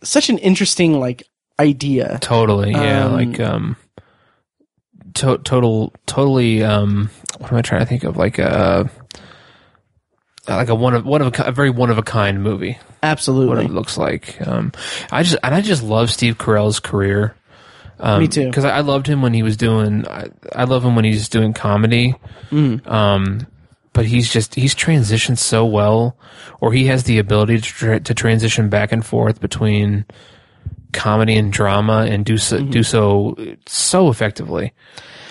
such 0.03 0.29
an 0.29 0.37
interesting 0.37 0.99
like 0.99 1.23
idea 1.63 2.19
Totally. 2.21 2.71
Yeah. 2.71 3.05
Um, 3.05 3.13
like 3.13 3.39
um. 3.39 3.75
To- 5.15 5.37
total. 5.39 5.93
Totally. 6.05 6.63
Um. 6.63 7.09
What 7.37 7.51
am 7.51 7.57
I 7.57 7.61
trying 7.61 7.81
to 7.81 7.85
think 7.85 8.03
of? 8.03 8.17
Like 8.17 8.39
a. 8.39 8.89
Like 10.47 10.69
a 10.69 10.75
one 10.75 10.93
of 10.93 11.05
one 11.05 11.21
of 11.21 11.39
a, 11.39 11.43
a 11.43 11.51
very 11.51 11.69
one 11.69 11.89
of 11.89 11.97
a 11.97 12.03
kind 12.03 12.43
movie. 12.43 12.77
Absolutely, 13.01 13.47
what 13.47 13.63
it 13.63 13.71
looks 13.71 13.97
like. 13.97 14.45
Um. 14.45 14.71
I 15.11 15.23
just 15.23 15.37
and 15.41 15.55
I 15.55 15.61
just 15.61 15.83
love 15.83 16.11
Steve 16.11 16.37
Carell's 16.37 16.79
career. 16.79 17.35
Um, 17.99 18.21
Me 18.21 18.27
too. 18.27 18.47
Because 18.47 18.65
I, 18.65 18.77
I 18.77 18.81
loved 18.81 19.07
him 19.07 19.21
when 19.21 19.33
he 19.33 19.43
was 19.43 19.55
doing. 19.55 20.05
I, 20.07 20.27
I 20.53 20.63
love 20.65 20.83
him 20.83 20.95
when 20.95 21.05
he's 21.05 21.29
doing 21.29 21.53
comedy. 21.53 22.15
Mm. 22.51 22.85
Um, 22.85 23.47
but 23.93 24.05
he's 24.05 24.31
just 24.31 24.55
he's 24.55 24.75
transitioned 24.75 25.37
so 25.37 25.65
well, 25.65 26.17
or 26.59 26.73
he 26.73 26.87
has 26.87 27.03
the 27.05 27.19
ability 27.19 27.57
to 27.57 27.63
tra- 27.63 27.99
to 28.01 28.13
transition 28.13 28.67
back 28.67 28.91
and 28.91 29.05
forth 29.05 29.39
between 29.39 30.05
comedy 30.93 31.35
and 31.35 31.51
drama 31.51 32.05
and 32.09 32.23
do 32.25 32.37
so 32.37 32.57
Mm-hmm. 32.59 32.69
do 32.71 32.83
so 32.83 33.35
so 33.67 34.09
effectively. 34.09 34.71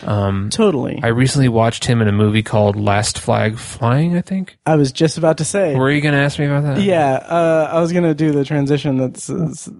Totally 0.02 1.00
I 1.02 1.08
recently 1.08 1.48
watched 1.48 1.84
him 1.84 2.02
in 2.02 2.08
a 2.08 2.12
movie 2.12 2.42
called 2.42 2.76
Last 2.76 3.18
Flag 3.18 3.58
Flying. 3.58 4.16
I 4.16 4.20
think. 4.20 4.56
I 4.66 4.76
was 4.76 4.92
just 4.92 5.18
about 5.18 5.38
to 5.38 5.44
say 5.44 5.74
Were 5.74 5.90
you 5.90 6.00
going 6.00 6.14
to 6.14 6.20
ask 6.20 6.38
me 6.38 6.46
about 6.46 6.62
that? 6.64 6.80
yeah 6.82 7.14
uh, 7.14 7.68
i 7.72 7.80
was 7.80 7.92
gonna 7.92 8.14
do 8.14 8.32
the 8.32 8.44
transition 8.44 8.96
that's 8.98 9.30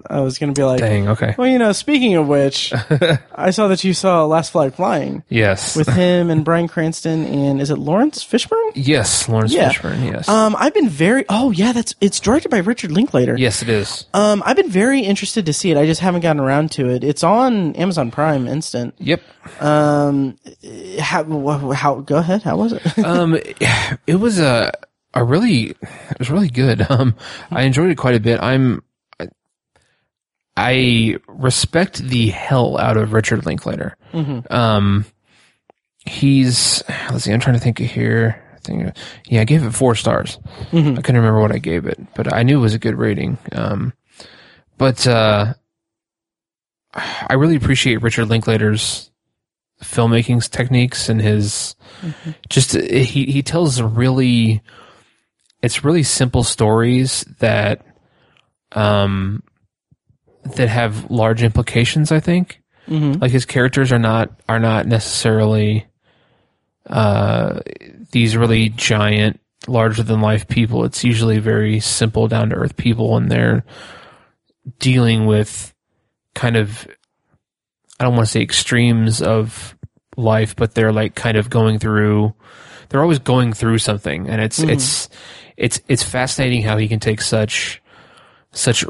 i 0.09 0.21
was 0.21 0.39
gonna 0.39 0.53
be 0.53 0.63
like 0.65 0.79
Dang. 0.81 1.09
Okay. 1.09 1.35
well 1.39 1.47
you 1.49 1.59
know 1.59 1.73
speaking 1.73 2.15
of 2.17 2.27
which 2.29 2.73
i 3.35 3.51
saw 3.51 3.69
that 3.69 3.83
you 3.85 3.95
saw 3.95 4.25
last 4.25 4.53
flag 4.53 4.75
flying 4.75 5.23
Yes. 5.29 5.77
with 5.77 5.89
him 5.89 6.31
and 6.31 6.45
bryan 6.45 6.69
cranston 6.69 7.25
and 7.25 7.61
is 7.61 7.71
it 7.71 7.77
lawrence 7.79 8.25
fishburne 8.25 8.73
yes, 8.75 9.29
Lawrence 9.29 9.53
Yeah. 9.53 9.71
Fishburne. 9.71 10.05
Yes. 10.13 10.29
um 10.29 10.55
i've 10.59 10.75
been 10.75 10.89
very 10.89 11.25
oh 11.29 11.51
yeah 11.51 11.73
that's 11.73 11.95
it's 12.01 12.21
directed 12.21 12.51
by 12.51 12.59
richard 12.59 12.93
linklater 12.93 13.37
yes, 13.37 13.63
it 13.63 13.69
is. 13.69 14.07
um 14.15 14.43
i've 14.47 14.57
been 14.57 14.71
very 14.71 15.01
interested 15.01 15.47
to 15.47 15.53
see 15.53 15.71
it 15.71 15.77
i 15.77 15.87
just 15.87 16.01
haven't 16.01 16.21
gotten 16.21 16.41
around 16.41 16.71
to 16.73 16.89
it 16.89 17.03
it's 17.05 17.23
on 17.25 17.75
amazon 17.77 18.11
prime 18.11 18.47
instant 18.47 18.95
Yep. 18.99 19.21
Um, 19.61 20.12
how, 21.01 21.71
how, 21.73 22.01
go 22.01 22.17
ahead. 22.17 22.43
How 22.43 22.57
was 22.57 22.73
it? 22.73 22.99
um, 23.05 23.39
it 24.07 24.17
was 24.17 24.39
a 24.39 24.73
a 25.15 25.23
really 25.23 25.71
it 25.71 26.19
was 26.19 26.31
really 26.31 26.49
good. 26.49 26.87
Um, 26.91 27.15
I 27.51 27.63
enjoyed 27.63 27.91
it 27.91 27.97
quite 27.97 28.15
a 28.15 28.21
bit. 28.21 28.41
I'm 28.41 28.83
I, 29.19 29.29
I 30.57 31.17
respect 31.27 31.99
the 31.99 32.29
hell 32.29 32.79
out 32.79 32.97
of 32.97 33.13
Richard 33.13 33.47
Linklater. 33.47 33.97
Um, 34.51 35.07
he's 36.05 36.83
let's 37.11 37.25
see. 37.25 37.33
I'm 37.33 37.41
trying 37.41 37.57
to 37.57 37.63
think 37.63 37.81
of 37.81 37.87
here. 37.87 38.43
I 38.55 38.59
think, 38.59 38.97
yeah, 39.27 39.41
I 39.41 39.45
gave 39.45 39.65
it 39.65 39.73
four 39.73 39.95
stars. 39.95 40.39
I 40.73 41.03
couldn't 41.03 41.17
remember 41.17 41.41
what 41.41 41.53
I 41.53 41.59
gave 41.59 41.87
it, 41.87 41.99
but 42.15 42.33
I 42.33 42.43
knew 42.43 42.59
it 42.59 42.63
was 42.63 42.75
a 42.75 42.79
good 42.79 42.97
rating. 42.97 43.39
Um, 43.53 43.93
but 44.79 45.07
uh, 45.07 45.55
I 46.95 47.35
really 47.35 47.57
appreciate 47.57 48.03
Richard 48.03 48.29
Linklater's 48.29 49.11
filmmaking 49.83 50.49
techniques 50.51 51.09
and 51.09 51.21
his 51.21 51.75
just 52.49 52.73
he 52.73 53.27
he 53.27 53.43
tells 53.43 53.81
really 53.83 54.63
it's 55.61 55.85
really 55.85 56.03
simple 56.03 56.43
stories 56.43 57.25
that 57.41 57.85
um 58.73 59.43
that 60.57 60.69
have 60.69 61.11
large 61.11 61.43
implications 61.43 62.11
i 62.11 62.21
think. 62.21 62.61
Like 63.21 63.31
his 63.31 63.45
characters 63.47 63.93
are 63.93 63.99
not 63.99 64.31
are 64.49 64.59
not 64.59 64.87
necessarily 64.87 65.87
uh 66.89 67.61
these 68.11 68.37
really 68.37 68.69
giant 68.71 69.39
larger 69.69 70.03
than 70.03 70.21
life 70.21 70.49
people. 70.49 70.85
It's 70.85 71.05
usually 71.05 71.39
very 71.39 71.79
simple 71.81 72.27
down 72.29 72.51
to 72.51 72.57
earth 72.57 72.77
people 72.77 73.17
and 73.17 73.31
they're 73.31 73.65
dealing 74.81 75.27
with 75.27 75.73
kind 76.35 76.57
of 76.57 76.89
I 78.03 78.07
don't 78.07 78.15
want 78.15 78.27
to 78.27 78.33
say 78.33 78.43
extremes 78.43 79.23
of 79.23 79.77
life, 80.17 80.57
but 80.57 80.75
they're 80.75 80.93
like 80.93 81.15
kind 81.15 81.37
of 81.37 81.49
going 81.49 81.79
through 81.79 82.35
they're 82.93 83.01
always 83.01 83.21
going 83.21 83.55
through 83.55 83.79
something 83.79 84.29
and 84.29 84.43
it's 84.43 84.59
it's 84.59 85.09
it's 85.57 85.81
it's 85.89 86.03
fascinating 86.03 86.61
how 86.61 86.77
he 86.77 86.89
can 86.89 87.01
take 87.01 87.23
such 87.23 87.81
such 88.53 88.85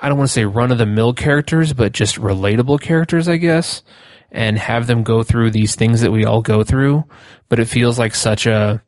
I 0.00 0.08
don't 0.08 0.18
want 0.18 0.28
to 0.28 0.32
say 0.32 0.44
run 0.44 0.72
of 0.72 0.78
the 0.78 0.86
mill 0.86 1.14
characters, 1.14 1.72
but 1.72 1.92
just 1.92 2.16
relatable 2.16 2.80
characters, 2.80 3.28
I 3.28 3.38
guess, 3.38 3.82
and 4.30 4.58
have 4.58 4.86
them 4.86 5.04
go 5.04 5.22
through 5.22 5.52
these 5.52 5.74
things 5.74 6.02
that 6.02 6.10
we 6.10 6.24
all 6.24 6.42
go 6.42 6.64
through, 6.64 7.04
but 7.48 7.58
it 7.58 7.66
feels 7.66 7.98
like 7.98 8.14
such 8.14 8.46
a 8.46 8.82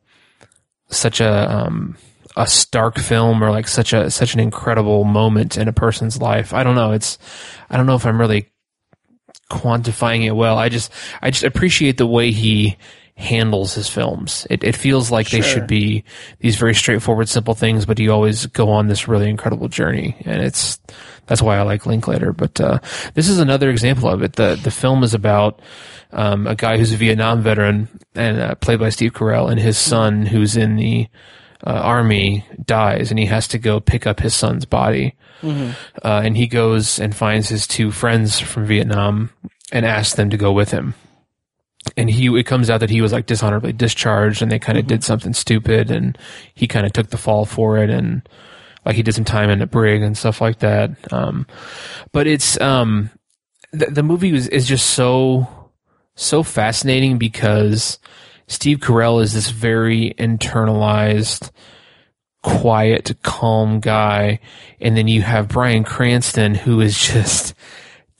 such 0.89 1.21
a 1.21 1.51
um 1.51 1.97
a 2.35 2.45
stark 2.45 2.99
film 2.99 3.43
or 3.43 3.49
like 3.49 3.67
such 3.67 3.93
a 3.93 4.11
such 4.11 4.33
an 4.33 4.39
incredible 4.39 5.03
moment 5.03 5.57
in 5.57 5.67
a 5.67 5.73
person's 5.73 6.21
life. 6.21 6.53
I 6.53 6.63
don't 6.63 6.75
know. 6.75 6.91
It's 6.91 7.17
I 7.69 7.77
don't 7.77 7.85
know 7.85 7.95
if 7.95 8.05
I'm 8.05 8.19
really 8.19 8.49
quantifying 9.49 10.25
it 10.25 10.31
well. 10.31 10.57
I 10.57 10.69
just 10.69 10.91
I 11.21 11.31
just 11.31 11.43
appreciate 11.43 11.97
the 11.97 12.07
way 12.07 12.31
he 12.31 12.77
handles 13.15 13.73
his 13.73 13.89
films. 13.89 14.47
It 14.49 14.63
it 14.63 14.75
feels 14.75 15.11
like 15.11 15.29
they 15.29 15.41
should 15.41 15.67
be 15.67 16.05
these 16.39 16.55
very 16.55 16.73
straightforward, 16.73 17.27
simple 17.27 17.53
things, 17.53 17.85
but 17.85 17.99
you 17.99 18.11
always 18.11 18.45
go 18.45 18.69
on 18.69 18.87
this 18.87 19.07
really 19.07 19.29
incredible 19.29 19.67
journey, 19.67 20.15
and 20.25 20.41
it's 20.41 20.79
that's 21.25 21.41
why 21.41 21.57
I 21.57 21.63
like 21.63 21.85
Linklater. 21.85 22.31
But 22.31 22.59
uh, 22.61 22.79
this 23.13 23.27
is 23.27 23.39
another 23.39 23.69
example 23.69 24.09
of 24.09 24.23
it. 24.23 24.33
the 24.33 24.59
The 24.61 24.71
film 24.71 25.03
is 25.03 25.13
about 25.13 25.61
um, 26.11 26.47
a 26.47 26.55
guy 26.55 26.77
who's 26.77 26.93
a 26.93 26.97
Vietnam 26.97 27.41
veteran 27.41 27.89
and 28.15 28.39
uh, 28.39 28.55
played 28.55 28.79
by 28.79 28.89
Steve 28.89 29.13
Carell, 29.13 29.51
and 29.51 29.59
his 29.59 29.77
son 29.77 30.25
who's 30.25 30.55
in 30.55 30.77
the 30.77 31.07
uh, 31.65 31.71
army 31.71 32.45
dies, 32.65 33.09
and 33.09 33.19
he 33.19 33.25
has 33.25 33.47
to 33.49 33.57
go 33.57 33.79
pick 33.79 34.07
up 34.07 34.19
his 34.19 34.33
son's 34.33 34.65
body. 34.65 35.15
Uh, 36.03 36.21
and 36.23 36.35
he 36.35 36.47
goes 36.47 36.99
and 36.99 37.15
finds 37.15 37.47
his 37.49 37.65
two 37.65 37.91
friends 37.91 38.39
from 38.39 38.65
Vietnam 38.65 39.29
and 39.71 39.85
asks 39.85 40.15
them 40.15 40.29
to 40.29 40.37
go 40.37 40.51
with 40.51 40.71
him. 40.71 40.95
And 41.95 42.09
he, 42.09 42.27
it 42.37 42.45
comes 42.45 42.69
out 42.69 42.81
that 42.81 42.89
he 42.89 43.01
was 43.01 43.13
like 43.13 43.25
dishonorably 43.25 43.71
discharged 43.71 44.41
and 44.41 44.51
they 44.51 44.59
kind 44.59 44.77
of 44.77 44.85
did 44.85 45.03
something 45.03 45.33
stupid 45.33 45.91
and 45.91 46.17
he 46.53 46.67
kind 46.67 46.85
of 46.85 46.91
took 46.91 47.09
the 47.09 47.17
fall 47.17 47.45
for 47.45 47.77
it 47.77 47.89
and 47.89 48.27
like 48.85 48.95
he 48.95 49.03
did 49.03 49.15
some 49.15 49.23
time 49.23 49.49
in 49.49 49.61
a 49.61 49.67
brig 49.67 50.01
and 50.01 50.17
stuff 50.17 50.41
like 50.41 50.59
that. 50.59 50.91
Um, 51.13 51.47
but 52.11 52.27
it's, 52.27 52.59
um, 52.59 53.09
the, 53.71 53.85
the 53.85 54.03
movie 54.03 54.35
is, 54.35 54.49
is 54.49 54.67
just 54.67 54.87
so, 54.87 55.47
so 56.15 56.43
fascinating 56.43 57.17
because 57.17 57.97
Steve 58.49 58.79
Carell 58.79 59.21
is 59.21 59.33
this 59.33 59.51
very 59.51 60.15
internalized, 60.17 61.51
quiet, 62.41 63.15
calm 63.21 63.79
guy. 63.79 64.39
And 64.81 64.97
then 64.97 65.07
you 65.07 65.21
have 65.21 65.47
Bryan 65.47 65.83
Cranston, 65.83 66.55
who 66.55 66.81
is 66.81 66.97
just 66.99 67.53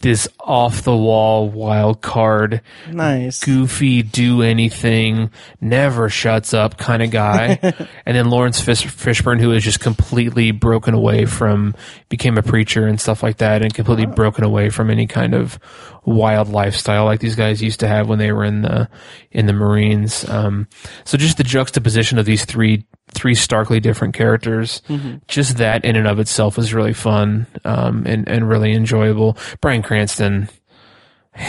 this 0.02 0.28
off 0.39 0.84
the 0.84 0.95
wall 0.95 1.50
wild 1.50 2.02
card, 2.02 2.62
Nice. 2.89 3.43
goofy, 3.43 4.02
do 4.02 4.41
anything, 4.41 5.30
never 5.60 6.10
shuts 6.10 6.54
up 6.54 6.78
kind 6.78 7.04
of 7.04 7.12
guy. 7.12 7.60
and 8.06 8.16
then 8.16 8.30
Lawrence 8.30 8.62
Fish- 8.62 8.86
Fishburne, 8.86 9.39
who 9.39 9.52
is 9.52 9.64
just 9.64 9.80
completely 9.82 10.52
broken 10.52 10.93
away 10.93 11.26
from, 11.26 11.76
became 12.08 12.38
a 12.38 12.43
preacher 12.43 12.88
and 12.88 13.00
stuff 13.00 13.22
like 13.24 13.38
that, 13.38 13.62
and 13.62 13.74
completely 13.74 14.06
broken 14.06 14.43
away 14.43 14.70
from 14.70 14.89
any 14.89 15.06
kind 15.08 15.34
of 15.34 15.60
wild 16.06 16.47
lifestyle 16.47 17.06
like 17.06 17.20
these 17.20 17.36
guys 17.36 17.62
used 17.62 17.82
to 17.82 17.88
have 17.88 18.08
when 18.08 18.18
they 18.20 18.32
were 18.32 18.45
in 18.45 18.62
the 18.62 18.89
in 19.32 19.45
the 19.45 19.54
Marines. 19.54 20.28
Um, 20.30 20.68
so 21.04 21.18
just 21.18 21.38
the 21.38 21.43
juxtaposition 21.43 22.18
of 22.18 22.26
these 22.26 22.45
three 22.45 22.86
three 23.14 23.36
starkly 23.36 23.80
different 23.80 24.14
characters, 24.14 24.82
just 25.28 25.57
that 25.57 25.84
in 25.86 25.95
and 25.95 26.07
of 26.07 26.20
itself 26.20 26.57
is 26.57 26.74
really 26.74 26.93
fun 26.93 27.47
um, 27.66 28.03
and 28.05 28.28
and 28.28 28.47
really 28.47 28.74
enjoyable. 28.74 29.38
Bryan 29.62 29.82
Cranston 29.82 30.49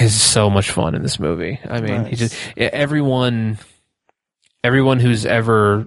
is 0.00 0.20
so 0.20 0.50
much 0.50 0.70
fun 0.70 0.94
in 0.94 1.02
this 1.02 1.18
movie. 1.18 1.58
I 1.68 1.80
mean, 1.80 2.04
he 2.06 2.16
just 2.16 2.34
everyone 2.56 3.58
everyone 4.62 5.00
who's 5.00 5.26
ever 5.26 5.86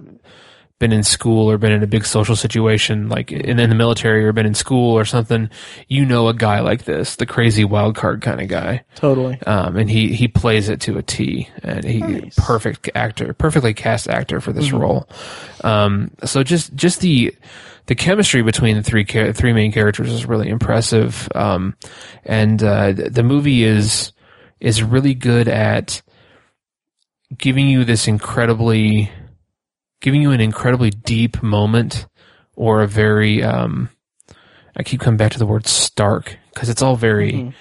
been 0.80 0.92
in 0.92 1.04
school 1.04 1.48
or 1.48 1.56
been 1.56 1.70
in 1.70 1.84
a 1.84 1.86
big 1.86 2.04
social 2.04 2.34
situation, 2.34 3.08
like 3.08 3.30
in, 3.30 3.60
in 3.60 3.70
the 3.70 3.76
military 3.76 4.24
or 4.24 4.32
been 4.32 4.44
in 4.44 4.54
school 4.54 4.98
or 4.98 5.04
something, 5.04 5.48
you 5.86 6.04
know 6.04 6.26
a 6.28 6.34
guy 6.34 6.58
like 6.60 6.84
this, 6.84 7.14
the 7.16 7.26
crazy 7.26 7.64
wild 7.64 7.94
card 7.94 8.20
kind 8.20 8.40
of 8.40 8.48
guy. 8.48 8.84
Totally. 8.96 9.40
Um, 9.42 9.76
and 9.76 9.88
he, 9.88 10.14
he 10.14 10.26
plays 10.26 10.68
it 10.68 10.80
to 10.82 10.98
a 10.98 11.02
T 11.02 11.48
and 11.62 11.84
he 11.84 12.00
Nice. 12.00 12.34
perfect 12.36 12.90
actor, 12.94 13.32
perfectly 13.34 13.72
cast 13.72 14.08
actor 14.08 14.40
for 14.40 14.52
this 14.52 14.72
role. 14.72 15.08
Um, 15.62 16.10
so 16.24 16.42
just, 16.42 16.74
just 16.74 17.00
the, 17.00 17.32
the 17.86 17.94
chemistry 17.94 18.42
between 18.42 18.76
the 18.76 18.82
three, 18.82 19.04
char- 19.04 19.32
three 19.32 19.52
main 19.52 19.70
characters 19.70 20.10
is 20.10 20.26
really 20.26 20.48
impressive. 20.48 21.28
Um, 21.36 21.76
and, 22.24 22.62
uh, 22.62 22.92
th- 22.92 23.12
the 23.12 23.22
movie 23.22 23.62
is, 23.62 24.12
is 24.58 24.82
really 24.82 25.14
good 25.14 25.46
at 25.46 26.02
giving 27.38 27.68
you 27.68 27.84
this 27.84 28.08
incredibly, 28.08 29.10
giving 30.04 30.20
you 30.20 30.32
an 30.32 30.40
incredibly 30.42 30.90
deep 30.90 31.42
moment 31.42 32.06
or 32.56 32.82
a 32.82 32.86
very, 32.86 33.42
um, 33.42 33.88
I 34.76 34.82
keep 34.82 35.00
coming 35.00 35.16
back 35.16 35.32
to 35.32 35.38
the 35.38 35.46
word 35.46 35.66
stark 35.66 36.36
because 36.52 36.68
it's 36.68 36.82
all 36.82 36.94
very, 36.94 37.54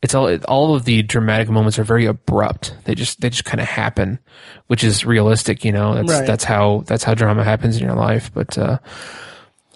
it's 0.00 0.14
all 0.14 0.34
all 0.48 0.74
of 0.74 0.86
the 0.86 1.02
dramatic 1.02 1.50
moments 1.50 1.78
are 1.78 1.84
very 1.84 2.06
abrupt. 2.06 2.74
They 2.84 2.94
just 2.94 3.20
they 3.20 3.28
just 3.28 3.44
kind 3.44 3.60
of 3.60 3.68
happen, 3.68 4.20
which 4.68 4.82
is 4.82 5.04
realistic. 5.04 5.66
You 5.66 5.72
know, 5.72 5.94
that's 5.94 6.10
Right. 6.10 6.26
that's 6.26 6.44
how 6.44 6.82
that's 6.86 7.04
how 7.04 7.12
drama 7.12 7.44
happens 7.44 7.76
in 7.76 7.84
your 7.84 7.94
life. 7.94 8.32
But 8.32 8.56
uh, 8.56 8.78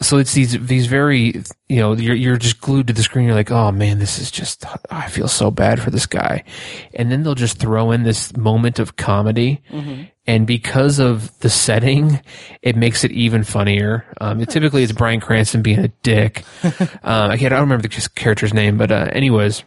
so 0.01 0.19
it's 0.19 0.35
these 0.35 0.59
these 0.67 0.87
very 0.87 1.43
you 1.69 1.79
know 1.81 1.95
you're 1.95 2.15
you're 2.15 2.37
just 2.37 2.61
glued 2.61 2.87
to 2.89 2.93
the 2.93 3.03
screen. 3.03 3.27
You're 3.27 3.35
like, 3.35 3.51
oh 3.51 3.73
man, 3.73 3.99
this 3.99 4.19
is 4.19 4.31
just 4.31 4.65
I 4.91 5.09
feel 5.09 5.29
so 5.29 5.51
bad 5.51 5.81
for 5.81 5.91
this 5.91 6.07
guy, 6.07 6.45
and 6.95 7.11
then 7.11 7.23
they'll 7.23 7.35
just 7.35 7.59
throw 7.59 7.93
in 7.93 8.03
this 8.03 8.37
moment 8.37 8.79
of 8.79 8.97
comedy. 8.97 9.63
And 10.29 10.45
because 10.47 10.99
of 10.99 11.39
the 11.39 11.49
setting, 11.49 12.21
it 12.61 12.77
makes 12.77 13.05
it 13.05 13.13
even 13.13 13.45
funnier. 13.45 14.05
Um, 14.21 14.41
it, 14.41 14.49
typically, 14.49 14.83
it's 14.83 14.91
Bryan 14.93 15.21
Cranston 15.21 15.63
being 15.63 15.79
a 15.79 15.89
dick. 16.03 16.43
um, 16.65 17.31
I 17.31 17.37
can't. 17.37 17.53
I 17.53 17.57
don't 17.57 17.69
remember 17.69 17.87
the 17.87 18.09
character's 18.17 18.53
name, 18.53 18.77
but 18.77 18.91
uh, 18.91 19.09
anyways, 19.13 19.63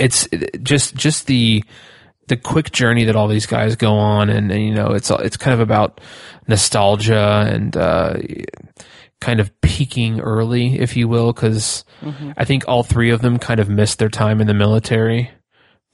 it's 0.00 0.28
just 0.62 0.96
just 0.96 1.26
the 1.28 1.64
the 2.26 2.36
quick 2.36 2.72
journey 2.72 3.04
that 3.04 3.16
all 3.16 3.28
these 3.28 3.46
guys 3.46 3.76
go 3.76 3.94
on, 3.94 4.28
and, 4.28 4.50
and 4.50 4.64
you 4.64 4.74
know, 4.74 4.88
it's 4.88 5.10
it's 5.10 5.36
kind 5.36 5.54
of 5.54 5.60
about 5.60 6.00
nostalgia 6.48 7.46
and 7.48 7.76
uh, 7.76 8.16
kind 9.24 9.40
of 9.40 9.58
peaking 9.62 10.20
early, 10.20 10.78
if 10.78 10.96
you 10.96 11.08
will, 11.08 11.32
because 11.32 11.82
I 12.36 12.44
think 12.44 12.68
all 12.68 12.82
three 12.82 13.08
of 13.08 13.22
them 13.22 13.38
kind 13.38 13.58
of 13.58 13.70
missed 13.70 13.98
their 13.98 14.10
time 14.10 14.42
in 14.42 14.46
the 14.46 14.52
military. 14.54 15.30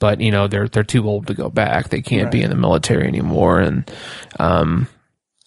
But 0.00 0.20
you 0.20 0.32
know 0.32 0.48
they're 0.48 0.66
they're 0.66 0.82
too 0.82 1.06
old 1.06 1.28
to 1.28 1.34
go 1.34 1.48
back. 1.48 1.90
They 1.90 2.02
can't 2.02 2.32
be 2.32 2.42
in 2.42 2.50
the 2.50 2.56
military 2.56 3.06
anymore, 3.06 3.60
and 3.60 3.88
um, 4.38 4.88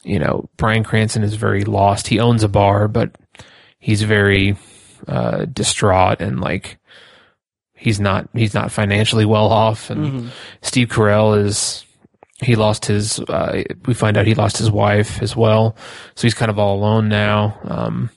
you 0.03 0.19
know 0.19 0.49
Bryan 0.57 0.83
Cranston 0.83 1.23
is 1.23 1.35
very 1.35 1.65
lost. 1.65 2.07
He 2.07 2.19
owns 2.19 2.43
a 2.43 2.47
bar, 2.47 2.87
but 2.87 3.15
he's 3.79 4.03
very 4.03 4.55
uh, 5.07 5.45
distraught 5.45 6.21
and 6.21 6.39
like 6.39 6.77
he's 7.73 7.99
not 7.99 8.29
he's 8.33 8.53
not 8.53 8.71
financially 8.71 9.25
well 9.25 9.47
off 9.51 9.89
and 9.89 10.31
Steve 10.61 10.87
Carell 10.87 11.37
is 11.37 11.83
he 12.41 12.55
lost 12.55 12.85
his 12.85 13.19
uh, 13.19 13.63
we 13.85 13.93
find 13.93 14.17
out 14.17 14.27
he 14.27 14.35
lost 14.35 14.57
his 14.57 14.71
wife 14.71 15.21
as 15.21 15.35
well 15.35 15.75
so 16.15 16.23
he's 16.23 16.33
kind 16.33 16.51
of 16.51 16.59
all 16.59 16.75
alone 16.75 17.07
now 17.07 17.57
um, 17.65 18.09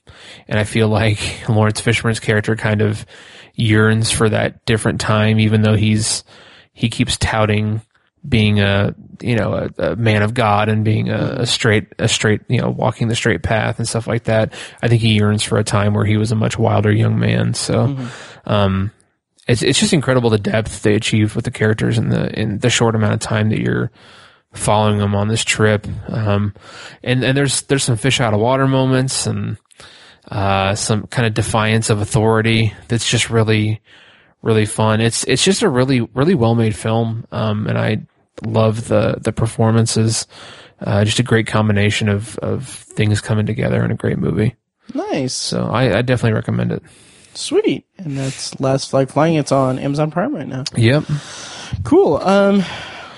and 0.48 0.59
I 0.59 0.64
feel 0.64 0.88
like 0.88 1.18
Lawrence 1.48 1.80
Fishburne's 1.80 2.20
character 2.20 2.56
kind 2.56 2.82
of 2.82 3.06
yearns 3.55 4.10
for 4.10 4.28
that 4.28 4.64
different 4.64 5.01
time 5.01 5.38
even 5.38 5.62
though 5.62 5.76
he's 5.76 6.24
he 6.72 6.88
keeps 6.88 7.16
touting 7.16 7.82
being 8.28 8.60
a 8.60 8.94
you 9.20 9.36
know 9.36 9.55
a, 9.78 9.93
a 9.93 9.97
man 9.97 10.22
of 10.22 10.34
God 10.34 10.68
and 10.68 10.84
being 10.84 11.09
a, 11.09 11.36
a 11.40 11.47
straight 11.47 11.86
a 11.98 12.09
straight 12.09 12.43
you 12.48 12.60
know 12.60 12.70
walking 12.70 13.09
the 13.09 13.14
straight 13.14 13.43
path 13.43 13.78
and 13.78 13.88
stuff 13.88 14.06
like 14.06 14.24
that. 14.24 14.52
I 14.82 14.88
think 14.88 15.02
he 15.02 15.14
yearns 15.14 15.43
for 15.43 15.59
a 15.59 15.64
time 15.64 15.94
where 15.94 16.05
he 16.05 16.16
was 16.16 16.32
a 16.32 16.36
much 16.36 16.59
wilder 16.59 16.93
young 16.93 17.18
man. 17.18 17.55
So, 17.55 17.97
um, 18.44 18.90
it's 19.47 19.62
it's 19.62 19.78
just 19.78 19.93
incredible 19.93 20.31
the 20.31 20.39
depth 20.39 20.82
they 20.82 20.94
achieved 20.94 21.35
with 21.35 21.44
the 21.44 21.51
characters 21.51 21.98
in 21.98 22.09
the 22.09 22.39
in 22.39 22.59
the 22.59 22.70
short 22.70 22.94
amount 22.94 23.14
of 23.14 23.20
time 23.20 23.51
that 23.51 23.60
you're 23.60 23.90
following 24.52 24.98
them 24.98 25.14
on 25.14 25.28
this 25.28 25.44
trip. 25.44 25.86
Um, 26.09 26.55
and 27.02 27.23
and 27.24 27.36
there's 27.36 27.62
there's 27.62 27.85
some 27.85 27.97
fish 27.97 28.20
out 28.20 28.35
of 28.35 28.40
water 28.40 28.66
moments 28.66 29.27
and 29.27 29.56
uh, 30.28 30.74
some 30.74 31.06
kind 31.06 31.27
of 31.27 31.35
defiance 31.35 31.90
of 31.90 32.01
authority 32.01 32.74
that's 32.89 33.09
just 33.09 33.31
really 33.31 33.81
really 34.43 34.66
fun. 34.66 35.01
It's 35.01 35.24
it's 35.24 35.44
just 35.44 35.62
a 35.62 35.68
really 35.68 36.01
really 36.01 36.35
well 36.35 36.55
made 36.55 36.74
film, 36.74 37.27
um, 37.32 37.66
and 37.66 37.78
I 37.78 37.98
love 38.44 38.89
the 38.89 39.16
the 39.20 39.32
performances. 39.32 40.27
Uh, 40.78 41.05
just 41.05 41.18
a 41.18 41.23
great 41.23 41.47
combination 41.47 42.09
of 42.09 42.39
of 42.39 42.68
things 42.68 43.20
coming 43.20 43.47
together 43.47 43.85
in 43.85 43.90
a 43.90 43.97
great 43.97 44.18
movie. 44.18 44.56
Nice. 44.94 45.35
So 45.35 45.64
I, 45.64 45.98
I 45.98 46.02
definitely 46.02 46.35
recommend 46.35 46.73
it. 46.73 46.82
Sweet. 47.36 47.86
And 47.98 48.16
that's 48.18 48.58
Last 48.60 48.90
Flag 48.90 49.08
Flying. 49.10 49.34
It's 49.34 49.52
on 49.52 49.78
Amazon 49.78 50.10
Prime 50.10 50.34
right 50.34 50.46
now. 50.48 50.64
Yep. 50.76 51.04
Cool. 51.84 52.16
Um, 52.18 52.64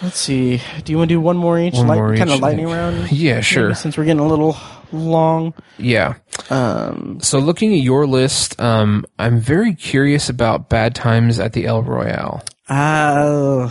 let's 0.03 0.19
see. 0.19 0.61
Do 0.85 0.93
you 0.93 0.99
want 0.99 1.09
to 1.09 1.15
do 1.15 1.21
one 1.21 1.37
more 1.37 1.59
each? 1.59 1.75
One 1.75 1.87
Light, 1.87 1.97
more 1.97 2.17
kind 2.17 2.31
each, 2.31 2.37
of 2.37 2.43
lightning 2.43 2.67
round? 2.67 3.11
Yeah, 3.13 3.41
sure. 3.41 3.69
Maybe 3.69 3.75
Since 3.77 3.97
we're 3.99 4.05
getting 4.05 4.21
a 4.21 4.27
little 4.27 4.57
long. 4.93 5.55
Yeah. 5.79 6.15
Um, 6.51 7.19
So 7.21 7.39
looking 7.39 7.73
at 7.75 7.81
your 7.81 8.07
list, 8.07 8.59
um, 8.61 9.05
I'm 9.19 9.39
very 9.41 9.75
curious 9.75 10.29
about 10.29 10.69
Bad 10.69 10.95
Times 10.95 11.39
at 11.41 11.53
the 11.53 11.67
El 11.67 11.83
Royale. 11.83 12.43
uh, 12.69 13.71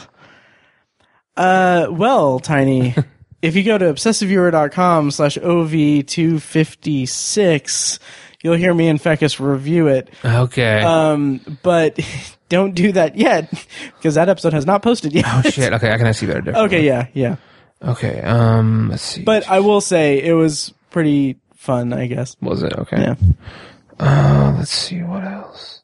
uh, 1.36 1.88
well, 1.91 2.40
Tiny, 2.40 2.95
if 3.41 3.56
you 3.56 3.64
go 3.64 3.78
to 3.78 3.86
obsessiveviewer.com 3.94 5.11
slash 5.11 5.38
OV256, 5.38 7.99
you'll 8.43 8.55
hear 8.55 8.73
me 8.73 8.88
and 8.88 8.99
Fekkes 8.99 9.39
review 9.39 9.88
it. 9.88 10.09
Okay. 10.23 10.81
Um, 10.81 11.41
but 11.64 11.99
don't 12.49 12.73
do 12.76 12.91
that 12.93 13.15
yet 13.15 13.49
because 13.97 14.15
that 14.15 14.30
episode 14.30 14.53
has 14.53 14.65
not 14.65 14.81
posted 14.81 15.14
yet. 15.14 15.26
oh 15.27 15.41
shit. 15.49 15.73
Okay, 15.73 15.91
I 15.91 15.97
can 15.97 16.14
see 16.14 16.26
differently. 16.26 16.53
Okay, 16.55 16.85
yeah, 16.85 17.07
yeah. 17.14 17.35
Okay. 17.81 18.22
Um. 18.22 18.89
Let's 18.89 19.03
see. 19.03 19.23
But 19.23 19.47
I 19.49 19.59
will 19.59 19.81
say 19.81 20.22
it 20.23 20.34
was 20.34 20.73
pretty 20.89 21.38
fun, 21.55 21.93
I 21.93 22.07
guess. 22.07 22.35
was 22.41 22.64
it 22.64 22.73
okay? 22.73 22.97
Yeah. 23.01 23.15
Uh. 23.99 24.55
Let's 24.57 24.72
see. 24.72 25.01
What 25.03 25.23
else? 25.23 25.84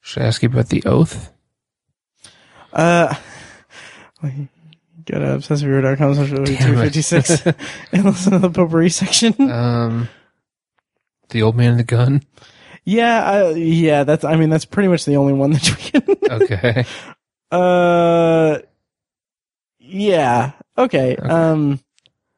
Should 0.00 0.22
I 0.22 0.26
ask 0.26 0.42
you 0.42 0.48
about 0.48 0.68
the 0.70 0.82
oath? 0.86 1.30
Uh, 2.72 3.14
go 4.22 4.28
to 5.18 5.24
obsessiveviewer.com 5.26 6.14
slash 6.14 6.30
OV256 6.30 7.54
and 7.92 8.04
listen 8.04 8.32
to 8.32 8.38
the 8.38 8.50
potpourri 8.50 8.90
section. 8.90 9.50
Um. 9.50 10.08
The 11.30 11.42
old 11.42 11.56
man 11.56 11.70
and 11.72 11.80
the 11.80 11.84
gun. 11.84 12.22
yeah, 12.84 13.30
uh, 13.30 13.48
yeah, 13.50 14.04
that's, 14.04 14.24
I 14.24 14.36
mean, 14.36 14.50
that's 14.50 14.64
pretty 14.64 14.88
much 14.88 15.04
the 15.04 15.16
only 15.16 15.32
one 15.34 15.50
that 15.52 15.68
we 15.68 16.00
can. 16.00 16.16
Okay. 16.42 16.84
uh, 17.50 18.58
yeah, 19.78 20.52
okay. 20.76 21.16
Um, 21.16 21.80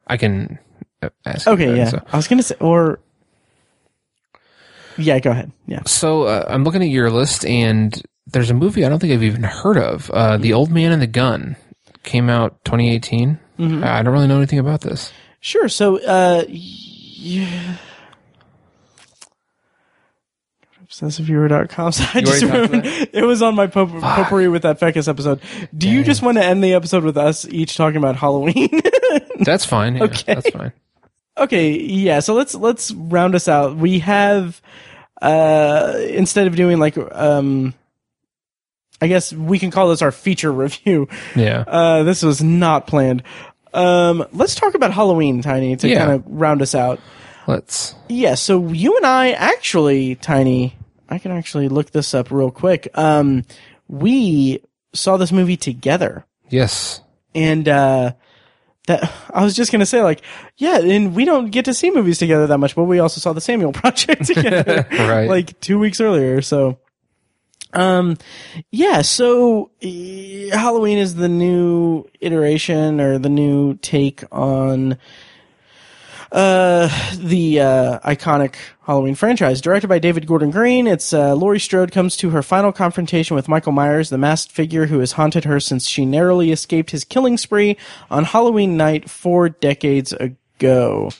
I 0.07 0.17
can 0.17 0.59
uh, 1.01 1.09
ask. 1.25 1.45
you 1.45 1.53
okay, 1.53 1.65
that, 1.67 1.77
yeah. 1.77 1.89
so- 1.89 2.01
I 2.11 2.17
was 2.17 2.27
gonna 2.27 2.43
say, 2.43 2.55
or, 2.59 2.99
yeah, 4.97 5.19
go 5.19 5.31
ahead. 5.31 5.51
Yeah. 5.67 5.81
So 5.85 6.23
uh, 6.23 6.45
I'm 6.47 6.63
looking 6.63 6.81
at 6.81 6.89
your 6.89 7.09
list, 7.09 7.45
and 7.45 8.01
there's 8.27 8.49
a 8.49 8.53
movie 8.53 8.85
I 8.85 8.89
don't 8.89 8.99
think 8.99 9.13
I've 9.13 9.23
even 9.23 9.43
heard 9.43 9.77
of. 9.77 10.09
Uh, 10.11 10.37
the 10.37 10.53
Old 10.53 10.69
Man 10.71 10.91
and 10.91 11.01
the 11.01 11.07
Gun 11.07 11.55
came 12.03 12.29
out 12.29 12.63
2018. 12.65 13.39
Mm-hmm. 13.59 13.83
I 13.83 14.01
don't 14.03 14.13
really 14.13 14.27
know 14.27 14.37
anything 14.37 14.59
about 14.59 14.81
this. 14.81 15.11
Sure. 15.39 15.67
So, 15.69 15.97
uh, 16.03 16.43
yeah. 16.47 17.77
ObsessiveViewer.com. 20.91 21.91
So 21.91 22.03
I 22.13 22.21
just 22.21 22.43
it 23.13 23.23
was 23.25 23.41
on 23.41 23.55
my 23.55 23.67
pop- 23.67 23.89
potpourri 23.89 24.47
with 24.49 24.63
that 24.63 24.79
Fekkes 24.79 25.07
episode. 25.07 25.39
Do 25.77 25.89
you 25.89 26.03
just 26.03 26.21
want 26.21 26.37
to 26.37 26.43
end 26.43 26.63
the 26.63 26.73
episode 26.73 27.03
with 27.03 27.17
us 27.17 27.47
each 27.47 27.75
talking 27.77 27.97
about 27.97 28.15
Halloween? 28.17 28.69
That's 29.39 29.65
fine. 29.65 29.95
Yeah, 29.95 30.03
Okay. 30.03 30.33
That's 30.35 30.49
fine. 30.49 30.73
okay, 31.37 31.71
yeah. 31.79 32.19
So 32.19 32.33
let's 32.33 32.53
let's 32.55 32.91
round 32.91 33.35
us 33.35 33.47
out. 33.47 33.75
We 33.77 33.99
have 33.99 34.61
uh 35.21 35.95
instead 36.09 36.47
of 36.47 36.55
doing 36.55 36.79
like 36.79 36.97
um 36.97 37.73
I 39.01 39.07
guess 39.07 39.33
we 39.33 39.59
can 39.59 39.71
call 39.71 39.89
this 39.89 40.01
our 40.01 40.11
feature 40.11 40.51
review. 40.51 41.07
Yeah. 41.35 41.63
Uh 41.67 42.03
this 42.03 42.21
was 42.23 42.43
not 42.43 42.85
planned. 42.87 43.23
Um 43.73 44.25
let's 44.33 44.55
talk 44.55 44.73
about 44.75 44.91
Halloween, 44.91 45.41
Tiny, 45.41 45.75
to 45.77 45.87
Yeah. 45.87 45.99
kind 45.99 46.11
of 46.11 46.23
round 46.27 46.61
us 46.61 46.75
out. 46.75 46.99
Let's. 47.47 47.95
Yeah, 48.07 48.35
so 48.35 48.67
you 48.67 48.95
and 48.97 49.05
I 49.05 49.31
actually, 49.31 50.13
Tiny, 50.15 50.75
I 51.11 51.19
can 51.19 51.31
actually 51.31 51.67
look 51.67 51.91
this 51.91 52.13
up 52.13 52.31
real 52.31 52.49
quick. 52.51 52.87
Um, 52.97 53.43
we 53.87 54.61
saw 54.93 55.17
this 55.17 55.31
movie 55.31 55.57
together, 55.57 56.25
Yes. 56.49 57.01
and 57.35 57.67
uh, 57.67 58.13
that 58.87 59.11
I 59.33 59.43
was 59.43 59.55
just 59.55 59.71
gonna 59.71 59.85
say, 59.85 60.01
like, 60.01 60.21
yeah, 60.57 60.79
and 60.79 61.13
we 61.13 61.25
don't 61.25 61.51
get 61.51 61.65
to 61.65 61.73
see 61.73 61.91
movies 61.91 62.17
together 62.17 62.47
that 62.47 62.57
much, 62.57 62.75
but 62.75 62.85
we 62.85 62.99
also 62.99 63.19
saw 63.19 63.33
the 63.33 63.41
Samuel 63.41 63.71
Project 63.73 64.25
together, 64.25 64.87
Right. 64.91 65.27
like 65.29 65.59
two 65.59 65.77
weeks 65.79 65.99
earlier. 66.01 66.41
So, 66.41 66.79
um, 67.73 68.17
yeah, 68.71 69.01
so 69.01 69.71
eh, 69.81 70.49
Halloween 70.51 70.97
is 70.97 71.15
the 71.15 71.29
new 71.29 72.05
iteration 72.19 72.99
or 72.99 73.17
the 73.17 73.29
new 73.29 73.75
take 73.75 74.23
on 74.31 74.97
uh, 76.31 76.87
the 77.17 77.59
uh, 77.59 77.99
iconic 77.99 78.55
Halloween 78.83 79.15
franchise. 79.15 79.61
Directed 79.61 79.87
by 79.87 79.99
David 79.99 80.25
Gordon 80.27 80.51
Green, 80.51 80.87
it's 80.87 81.13
uh, 81.13 81.35
Laurie 81.35 81.59
Strode 81.59 81.91
comes 81.91 82.15
to 82.17 82.29
her 82.29 82.41
final 82.41 82.71
confrontation 82.71 83.35
with 83.35 83.47
Michael 83.47 83.73
Myers, 83.73 84.09
the 84.09 84.17
masked 84.17 84.51
figure 84.51 84.85
who 84.85 84.99
has 84.99 85.13
haunted 85.13 85.43
her 85.43 85.59
since 85.59 85.87
she 85.87 86.05
narrowly 86.05 86.51
escaped 86.51 86.91
his 86.91 87.03
killing 87.03 87.37
spree 87.37 87.77
on 88.09 88.23
Halloween 88.23 88.77
night 88.77 89.09
four 89.09 89.49
decades 89.49 90.13
ago. 90.13 91.11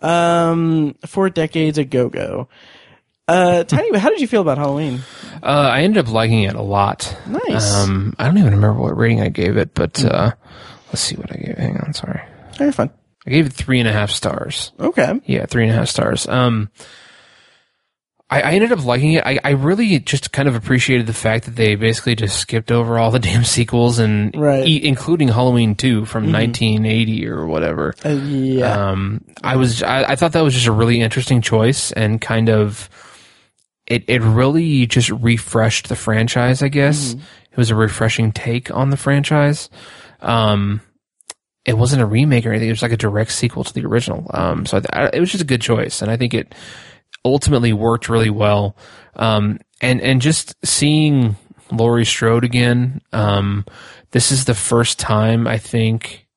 Um, 0.00 0.94
four 1.06 1.30
decades 1.30 1.78
ago, 1.78 2.08
go. 2.08 2.48
Uh, 3.28 3.64
Tiny, 3.64 3.98
how 3.98 4.10
did 4.10 4.20
you 4.20 4.28
feel 4.28 4.42
about 4.42 4.58
Halloween? 4.58 5.00
Uh, 5.42 5.70
I 5.72 5.82
ended 5.82 6.06
up 6.06 6.12
liking 6.12 6.44
it 6.44 6.54
a 6.54 6.62
lot. 6.62 7.16
Nice. 7.26 7.74
Um, 7.74 8.14
I 8.18 8.26
don't 8.26 8.38
even 8.38 8.52
remember 8.52 8.80
what 8.80 8.96
rating 8.96 9.20
I 9.20 9.28
gave 9.28 9.56
it, 9.56 9.74
but 9.74 10.04
uh, 10.04 10.32
let's 10.88 11.00
see 11.00 11.16
what 11.16 11.32
I 11.32 11.36
gave. 11.36 11.56
Hang 11.56 11.76
on, 11.78 11.92
sorry. 11.92 12.22
Very 12.56 12.70
fun. 12.70 12.90
I 13.26 13.30
gave 13.30 13.46
it 13.46 13.52
three 13.52 13.80
and 13.80 13.88
a 13.88 13.92
half 13.92 14.10
stars. 14.10 14.72
Okay. 14.78 15.20
Yeah, 15.26 15.46
three 15.46 15.64
and 15.64 15.72
a 15.72 15.74
half 15.74 15.88
stars. 15.88 16.28
Um, 16.28 16.70
I, 18.28 18.40
I 18.42 18.50
ended 18.52 18.72
up 18.72 18.84
liking 18.84 19.12
it. 19.14 19.24
I, 19.24 19.38
I 19.44 19.50
really 19.50 19.98
just 20.00 20.32
kind 20.32 20.48
of 20.48 20.54
appreciated 20.56 21.06
the 21.06 21.12
fact 21.12 21.44
that 21.44 21.54
they 21.56 21.76
basically 21.76 22.14
just 22.16 22.38
skipped 22.38 22.72
over 22.72 22.98
all 22.98 23.10
the 23.10 23.18
damn 23.20 23.44
sequels 23.44 23.98
and 23.98 24.34
Right. 24.36 24.66
e- 24.66 24.84
including 24.86 25.28
Halloween 25.28 25.74
2 25.76 26.04
from 26.06 26.32
1980 26.32 27.28
or 27.28 27.46
whatever. 27.46 27.94
Uh, 28.04 28.10
yeah. 28.10 28.90
Um, 28.90 29.24
I 29.44 29.56
was, 29.56 29.82
I, 29.82 30.02
I 30.12 30.16
thought 30.16 30.32
that 30.32 30.42
was 30.42 30.54
just 30.54 30.66
a 30.66 30.72
really 30.72 31.00
interesting 31.00 31.40
choice 31.40 31.92
and 31.92 32.20
kind 32.20 32.48
of, 32.48 32.88
it, 33.86 34.04
it 34.08 34.22
really 34.22 34.86
just 34.86 35.10
refreshed 35.10 35.88
the 35.88 35.94
franchise, 35.96 36.62
I 36.62 36.68
guess. 36.68 37.12
It 37.14 37.56
was 37.56 37.70
a 37.70 37.76
refreshing 37.76 38.32
take 38.32 38.72
on 38.74 38.90
the 38.90 38.96
franchise. 38.96 39.70
Um, 40.20 40.80
it 41.66 41.76
wasn't 41.76 42.00
a 42.00 42.06
remake 42.06 42.46
or 42.46 42.50
anything. 42.50 42.68
It 42.68 42.72
was 42.72 42.82
like 42.82 42.92
a 42.92 42.96
direct 42.96 43.32
sequel 43.32 43.64
to 43.64 43.74
the 43.74 43.84
original. 43.84 44.30
Um, 44.32 44.64
so 44.66 44.80
I, 44.92 45.06
I, 45.06 45.10
it 45.12 45.20
was 45.20 45.32
just 45.32 45.42
a 45.42 45.46
good 45.46 45.60
choice. 45.60 46.00
And 46.00 46.10
I 46.10 46.16
think 46.16 46.32
it 46.32 46.54
ultimately 47.24 47.72
worked 47.72 48.08
really 48.08 48.30
well. 48.30 48.76
Um, 49.16 49.58
and, 49.80 50.00
and 50.00 50.22
just 50.22 50.54
seeing 50.64 51.36
Laurie 51.72 52.04
Strode 52.04 52.44
again, 52.44 53.02
um, 53.12 53.64
this 54.12 54.30
is 54.30 54.44
the 54.44 54.54
first 54.54 55.00
time 55.00 55.48
I 55.48 55.58
think 55.58 56.28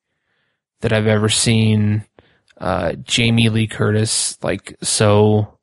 that 0.81 0.91
I've 0.91 1.07
ever 1.07 1.29
seen, 1.29 2.05
uh, 2.57 2.93
Jamie 3.03 3.49
Lee 3.49 3.67
Curtis 3.67 4.37
like 4.41 4.75
so, 4.81 5.59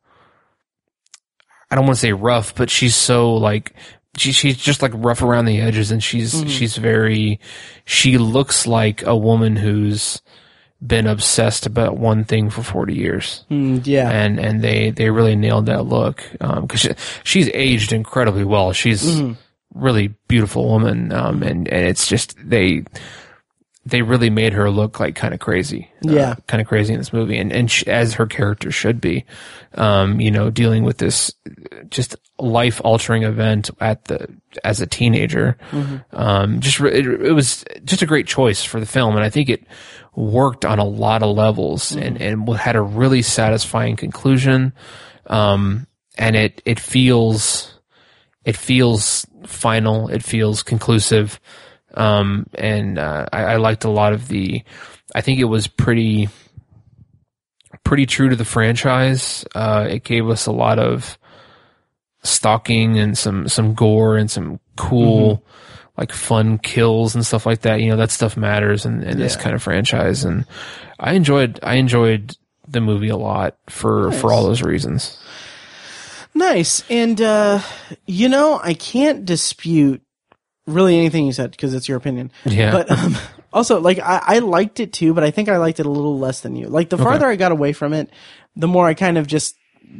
I 1.69 1.75
don't 1.75 1.87
want 1.87 1.97
to 1.97 2.01
say 2.01 2.13
rough, 2.13 2.55
but 2.55 2.71
she's 2.71 2.95
so 2.95 3.35
like, 3.35 3.75
she, 4.17 4.33
she's 4.33 4.57
just 4.57 4.83
like 4.83 4.93
rough 4.95 5.23
around 5.23 5.45
the 5.47 5.61
edges 5.61 5.91
and 5.91 6.03
she's, 6.03 6.45
she's 6.51 6.77
very, 6.77 7.39
she 7.85 8.19
looks 8.19 8.67
like 8.67 9.03
a 9.05 9.17
woman 9.17 9.57
who's 9.57 10.21
been 10.87 11.07
obsessed 11.07 11.65
about 11.67 11.97
one 11.97 12.23
thing 12.25 12.51
for 12.51 12.63
40 12.63 12.95
years 12.95 13.45
Mm, 13.51 13.87
yeah. 13.87 14.11
and 14.11 14.39
and 14.39 14.61
they 14.63 14.91
they 14.91 15.09
really 15.09 15.35
nailed 15.35 15.67
that 15.67 15.87
look 15.87 16.23
because 16.61 16.81
she, 16.81 16.91
she's 17.25 17.49
aged 17.55 17.93
incredibly 17.93 18.45
well. 18.45 18.73
She's 18.75 19.03
Mm-hmm. 19.03 19.33
really 19.75 20.09
beautiful 20.29 20.69
woman, 20.69 21.13
um, 21.13 21.43
and 21.43 21.67
and 21.69 21.87
it's 21.87 22.07
just 22.07 22.37
they 22.43 22.85
they 23.89 24.03
really 24.03 24.31
made 24.31 24.53
her 24.53 24.69
look 24.69 24.99
like 24.99 25.15
kind 25.15 25.33
of 25.33 25.39
crazy, 25.39 25.89
Yeah. 26.03 26.35
kind 26.49 26.61
of 26.61 26.67
crazy 26.67 26.93
in 26.93 26.99
this 26.99 27.13
movie, 27.13 27.39
and 27.39 27.53
and 27.53 27.71
she, 27.71 27.87
as 27.87 28.15
her 28.15 28.27
character 28.27 28.73
should 28.73 29.01
be, 29.01 29.25
um, 29.77 30.21
you 30.21 30.31
know, 30.33 30.51
dealing 30.51 30.83
with 30.83 30.99
this 30.99 31.33
just 31.89 32.17
life 32.39 32.81
altering 32.85 33.23
event 33.23 33.71
at 33.81 34.05
the 34.07 34.27
as 34.65 34.81
a 34.81 34.87
teenager, 34.87 35.57
um, 36.13 36.59
just 36.61 36.81
re- 36.81 36.93
it, 36.99 37.07
it 37.07 37.33
was 37.33 37.65
just 37.85 38.03
a 38.03 38.07
great 38.07 38.27
choice 38.27 38.65
for 38.65 38.81
the 38.81 38.87
film, 38.87 39.15
and 39.15 39.25
I 39.25 39.31
think 39.31 39.49
it 39.49 39.65
worked 40.17 40.65
on 40.65 40.79
a 40.81 40.85
lot 40.85 41.23
of 41.23 41.37
levels 41.37 41.93
and 41.95 42.21
and 42.21 42.49
had 42.57 42.75
a 42.75 42.83
really 42.83 43.23
satisfying 43.23 43.95
conclusion, 43.95 44.73
um, 45.29 45.87
and 46.19 46.35
it 46.35 46.61
it 46.65 46.81
feels 46.81 47.73
it 48.45 48.57
feels 48.57 49.27
final, 49.47 50.09
it 50.09 50.23
feels 50.25 50.63
conclusive, 50.65 51.39
um, 51.97 52.47
and 52.55 52.99
uh, 52.99 53.27
I, 53.33 53.45
I 53.45 53.57
liked 53.57 53.85
a 53.85 53.91
lot 53.91 54.13
of 54.13 54.29
the. 54.29 54.63
I 55.15 55.21
think 55.21 55.41
it 55.41 55.45
was 55.45 55.67
pretty 55.67 56.29
pretty 57.85 58.07
true 58.07 58.29
to 58.29 58.37
the 58.37 58.45
franchise. 58.45 59.45
Uh, 59.55 59.87
it 59.89 60.05
gave 60.05 60.29
us 60.29 60.47
a 60.47 60.53
lot 60.53 60.79
of 60.79 61.19
stalking 62.23 62.99
and 62.99 63.17
some 63.17 63.49
some 63.49 63.75
gore 63.75 64.17
and 64.17 64.31
some 64.31 64.61
cool 64.77 65.45
like 65.97 66.13
fun 66.13 66.59
kills 66.59 67.15
and 67.15 67.25
stuff 67.25 67.47
like 67.47 67.63
that. 67.63 67.81
You 67.81 67.91
know 67.91 67.97
that 67.97 68.11
stuff 68.11 68.37
matters 68.37 68.85
in, 68.85 69.03
in 69.03 69.19
this 69.19 69.37
kind 69.37 69.55
of 69.55 69.63
franchise, 69.63 70.25
and 70.25 70.45
I 70.99 71.13
enjoyed 71.13 71.61
I 71.63 71.75
enjoyed 71.75 72.37
the 72.69 72.81
movie 72.81 73.09
a 73.09 73.17
lot 73.17 73.57
for 73.69 74.11
for 74.13 74.33
all 74.33 74.45
those 74.45 74.63
reasons. 74.63 75.19
Nice. 76.37 76.85
And, 76.91 77.19
uh, 77.23 77.61
you 78.05 78.29
know, 78.29 78.61
I 78.63 78.75
can't 78.75 79.25
dispute 79.25 80.03
really 80.67 80.97
anything 80.97 81.27
you 81.27 81.33
said 81.33 81.51
because 81.51 81.75
it's 81.75 81.89
your 81.89 81.97
opinion. 81.97 82.31
Yeah. 82.45 82.73
But, 82.73 82.91
um, 82.91 83.17
also, 83.53 83.81
like, 83.81 83.99
I, 83.99 84.21
I 84.23 84.39
liked 84.41 84.81
it 84.81 84.93
too, 84.93 85.15
but 85.15 85.25
I 85.25 85.31
think 85.31 85.49
I 85.49 85.59
liked 85.59 85.81
it 85.81 85.87
a 85.87 85.91
little 85.91 86.19
less 86.19 86.41
than 86.41 86.57
you. 86.57 86.69
Like, 86.69 86.91
the 86.91 86.99
farther 86.99 87.27
I 87.27 87.37
got 87.37 87.53
away 87.53 87.73
from 87.73 87.93
it, 87.93 88.11
the 88.57 88.69
more 88.69 88.87
I 88.87 88.95
kind 88.95 89.19
of 89.19 89.27
just 89.27 89.57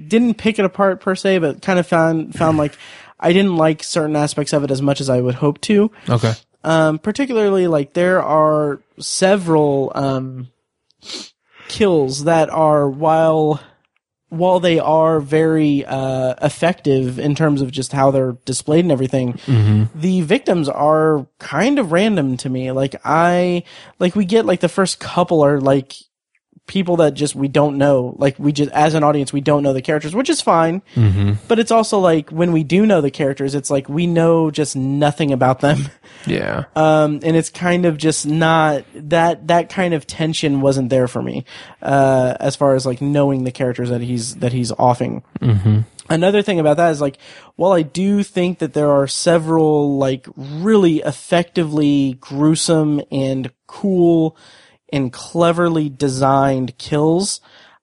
didn't 0.09 0.35
pick 0.35 0.59
it 0.59 0.65
apart 0.65 1.01
per 1.01 1.15
se, 1.15 1.39
but 1.39 1.63
kind 1.63 1.79
of 1.79 1.87
found, 1.87 2.35
found 2.35 2.59
like 2.59 2.77
I 3.19 3.33
didn't 3.33 3.57
like 3.57 3.83
certain 3.83 4.17
aspects 4.17 4.53
of 4.53 4.65
it 4.65 4.71
as 4.71 4.83
much 4.83 5.01
as 5.01 5.09
I 5.09 5.21
would 5.21 5.37
hope 5.37 5.61
to. 5.63 5.91
Okay. 6.09 6.33
Um, 6.65 6.99
particularly 6.99 7.69
like 7.69 7.93
there 7.93 8.23
are 8.23 8.81
several, 8.99 9.93
um, 9.95 10.49
kills 11.69 12.25
that 12.25 12.51
are 12.51 12.89
while, 12.89 13.61
while 14.39 14.61
they 14.61 14.79
are 14.79 15.21
very, 15.21 15.85
uh, 15.85 16.35
effective 16.43 17.19
in 17.19 17.35
terms 17.35 17.63
of 17.63 17.71
just 17.71 17.93
how 17.93 18.11
they're 18.11 18.37
displayed 18.45 18.85
and 18.85 18.93
everything, 18.93 19.39
the 19.95 20.21
victims 20.23 20.69
are 20.69 21.27
kind 21.39 21.79
of 21.79 21.93
random 21.93 22.37
to 22.39 22.49
me. 22.49 22.73
Like 22.73 22.97
I, 23.05 23.63
like 23.99 24.15
we 24.17 24.25
get 24.25 24.47
like 24.47 24.61
the 24.61 24.69
first 24.69 25.01
couple 25.01 25.45
are 25.45 25.61
like 25.61 25.95
people 26.67 26.97
that 26.97 27.15
just 27.15 27.35
we 27.35 27.49
don't 27.49 27.79
know. 27.79 28.15
Like 28.19 28.39
we 28.39 28.53
just 28.53 28.71
as 28.73 28.95
an 28.95 29.05
audience 29.05 29.33
we 29.33 29.41
don't 29.41 29.63
know 29.63 29.73
the 29.73 29.83
characters, 29.83 30.15
which 30.15 30.31
is 30.31 30.41
fine. 30.41 30.83
Mm-hmm. 30.95 31.35
But 31.49 31.59
it's 31.59 31.71
also 31.71 31.99
like 31.99 32.31
when 32.31 32.53
we 32.53 32.65
do 32.65 32.87
know 32.87 33.01
the 33.01 33.11
characters, 33.11 33.55
it's 33.55 33.71
like 33.71 33.89
we 33.89 34.07
know 34.07 34.51
just 34.51 34.77
nothing 34.77 35.33
about 35.33 35.61
them. 35.61 35.79
Yeah. 36.27 36.65
Um, 36.75 37.21
and 37.23 37.37
it's 37.37 37.51
kind 37.51 37.85
of 37.85 37.99
just 37.99 38.27
not 38.27 38.85
that 38.95 39.47
that 39.47 39.69
kind 39.69 39.95
of 39.95 40.09
tension 40.09 40.61
wasn't 40.61 40.91
there 40.91 41.07
for 41.07 41.23
me, 41.23 41.45
uh, 41.83 42.35
as 42.41 42.57
far 42.57 42.75
as 42.75 42.85
like 42.85 43.01
knowing 43.01 43.45
the 43.45 43.53
characters 43.53 43.91
that 43.91 44.01
he's 44.01 44.35
that 44.37 44.53
he's 44.53 44.73
offing. 44.73 45.23
Mm-hmm. 45.41 45.81
Another 46.09 46.43
thing 46.43 46.61
about 46.61 46.77
that 46.77 46.91
is 46.91 47.01
like, 47.01 47.19
while 47.57 47.73
I 47.73 47.83
do 47.83 48.23
think 48.23 48.59
that 48.59 48.73
there 48.73 48.91
are 48.91 49.07
several 49.07 49.99
like 49.99 50.27
really 50.37 50.99
effectively 50.99 52.17
gruesome 52.21 53.03
and 53.11 53.53
cool 53.67 54.37
and 54.93 55.13
cleverly 55.13 55.89
designed 55.89 56.79
kills, 56.79 57.41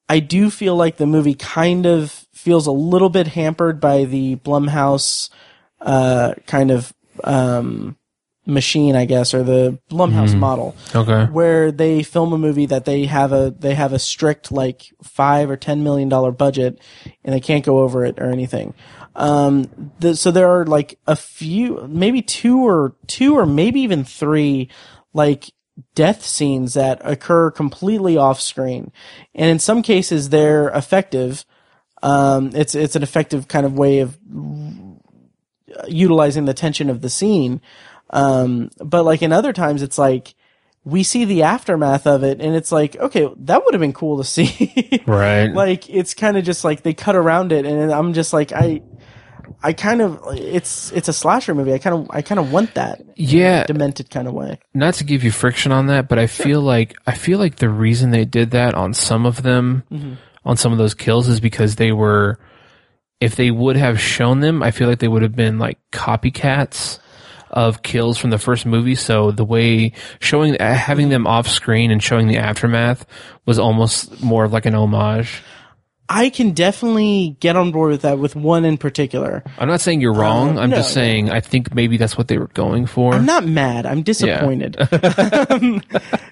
I 0.10 0.20
do 0.20 0.50
feel 0.50 0.76
like 0.76 0.98
the 0.98 1.06
movie 1.06 1.36
kind 1.36 1.86
of 1.86 2.12
feels 2.34 2.68
a 2.68 2.72
little 2.72 3.10
bit 3.10 3.28
hampered 3.28 3.80
by 3.80 4.06
the 4.06 4.36
Blumhouse, 4.38 5.30
uh, 5.82 6.34
kind 6.46 6.72
of, 6.72 6.94
um, 7.24 7.98
machine, 8.46 8.96
I 8.96 9.06
guess, 9.06 9.34
or 9.34 9.44
the 9.44 9.80
Blumhouse 9.90 10.38
model 10.38 10.76
Okay. 10.94 11.32
where 11.32 11.72
they 11.72 12.04
film 12.04 12.34
a 12.34 12.38
movie 12.38 12.66
that 12.66 12.84
they 12.84 13.06
have 13.06 13.32
a 13.32 13.56
they 13.58 13.74
have 13.74 13.94
a 13.94 14.00
strict 14.00 14.52
like 14.52 14.94
five 15.02 15.50
or 15.50 15.56
ten 15.56 15.82
million 15.84 16.10
dollar 16.10 16.32
budget 16.32 16.78
and 17.24 17.34
they 17.34 17.40
can't 17.40 17.64
go 17.64 17.80
over 17.80 18.04
it 18.04 18.20
or 18.20 18.30
anything. 18.30 18.74
Um, 19.16 19.92
the, 20.00 20.16
so 20.18 20.32
there 20.32 20.50
are 20.50 20.66
like 20.66 21.00
a 21.08 21.16
few, 21.16 21.88
maybe 21.88 22.22
two 22.22 22.68
or 22.68 22.96
two 23.08 23.38
or 23.38 23.46
maybe 23.46 23.80
even 23.82 24.04
three, 24.04 24.70
like 25.14 25.46
death 25.96 26.26
scenes 26.26 26.74
that 26.74 27.02
occur 27.04 27.52
completely 27.52 28.18
off 28.18 28.40
screen, 28.40 28.92
and 29.34 29.50
in 29.50 29.60
some 29.60 29.82
cases 29.82 30.30
they're 30.30 30.70
effective. 30.70 31.46
Um, 32.02 32.52
it's 32.54 32.76
it's 32.76 32.96
an 32.96 33.04
effective 33.04 33.48
kind 33.48 33.66
of 33.66 33.78
way 33.78 34.00
of 34.00 34.18
utilizing 35.88 36.46
the 36.46 36.54
tension 36.54 36.90
of 36.90 37.02
the 37.02 37.10
scene. 37.10 37.62
Um, 38.10 38.70
but 38.78 39.04
like 39.04 39.22
in 39.22 39.32
other 39.32 39.54
times, 39.54 39.82
it's 39.82 39.98
like 39.98 40.36
we 40.86 41.04
see 41.04 41.26
the 41.26 41.44
aftermath 41.44 42.06
of 42.06 42.24
it, 42.24 42.42
and 42.42 42.56
it's 42.56 42.72
like, 42.72 42.96
okay, 42.98 43.30
that 43.38 43.64
would 43.64 43.74
have 43.74 43.82
been 43.82 43.94
cool 43.94 44.18
to 44.18 44.24
see. 44.24 45.02
Right. 45.06 45.48
like 45.48 45.90
it's 45.90 46.14
kind 46.14 46.38
of 46.38 46.46
just 46.46 46.64
like 46.64 46.84
they 46.84 46.94
cut 46.94 47.16
around 47.16 47.52
it, 47.52 47.66
and 47.66 47.92
I'm 47.92 48.14
just 48.14 48.32
like, 48.34 48.52
I, 48.52 48.82
I 49.64 49.74
kind 49.74 50.02
of, 50.02 50.20
it's 50.34 50.92
it's 50.92 51.08
a 51.08 51.14
slasher 51.14 51.56
movie. 51.56 51.74
I 51.74 51.78
kind 51.78 51.96
of, 51.96 52.12
I 52.12 52.22
kind 52.22 52.38
of 52.40 52.52
want 52.52 52.74
that 52.76 53.02
yeah. 53.16 53.66
demented 53.66 54.10
kind 54.10 54.28
of 54.28 54.34
way. 54.34 54.60
not 54.74 54.96
to 54.96 55.04
give 55.04 55.24
you 55.24 55.32
friction 55.32 55.72
on 55.72 55.88
that, 55.88 56.08
but 56.10 56.20
I 56.20 56.28
feel 56.28 56.62
like 56.62 56.96
I 57.08 57.14
feel 57.14 57.40
like 57.40 57.56
the 57.56 57.70
reason 57.70 58.12
they 58.12 58.26
did 58.26 58.52
that 58.52 58.74
on 58.76 58.94
some 58.94 59.26
of 59.26 59.42
them, 59.44 59.84
Mm-hmm. 59.92 60.14
on 60.46 60.58
some 60.58 60.72
of 60.74 60.78
those 60.78 60.94
kills, 60.94 61.28
is 61.28 61.40
because 61.40 61.76
they 61.76 61.92
were. 61.92 62.38
If 63.22 63.38
they 63.38 63.52
would 63.52 63.78
have 63.78 64.02
shown 64.02 64.42
them, 64.42 64.62
I 64.62 64.72
feel 64.72 64.90
like 64.90 65.00
they 65.00 65.08
would 65.08 65.22
have 65.22 65.34
been 65.36 65.58
like 65.58 65.78
copycats 65.94 67.00
of 67.50 67.82
kills 67.82 68.18
from 68.18 68.32
the 68.32 68.38
first 68.38 68.66
movie. 68.66 68.96
So 68.96 69.32
the 69.32 69.46
way 69.46 69.94
showing, 70.20 70.60
uh, 70.60 70.74
having 70.74 71.08
them 71.08 71.26
off 71.26 71.48
screen 71.48 71.90
and 71.92 72.04
showing 72.04 72.28
the 72.28 72.38
aftermath 72.38 73.06
was 73.46 73.60
almost 73.60 74.22
more 74.22 74.44
of 74.44 74.52
like 74.52 74.66
an 74.66 74.76
homage. 74.76 75.42
I 76.10 76.30
can 76.30 76.52
definitely 76.52 77.38
get 77.40 77.56
on 77.56 77.72
board 77.72 77.92
with 77.92 78.02
that 78.02 78.20
with 78.20 78.36
one 78.36 78.66
in 78.66 78.78
particular. 78.78 79.44
I'm 79.58 79.70
not 79.70 79.80
saying 79.80 80.02
you're 80.02 80.14
wrong. 80.14 80.60
I'm 80.60 80.70
no, 80.70 80.78
just 80.78 80.94
saying 80.94 81.30
I 81.30 81.40
think 81.40 81.74
maybe 81.74 81.98
that's 81.98 82.18
what 82.18 82.28
they 82.28 82.38
were 82.38 82.48
going 82.48 82.86
for. 82.86 83.14
I'm 83.14 83.26
not 83.26 83.46
mad. 83.46 83.86
I'm 83.86 84.04
disappointed. 84.04 84.78
Um, 85.50 85.82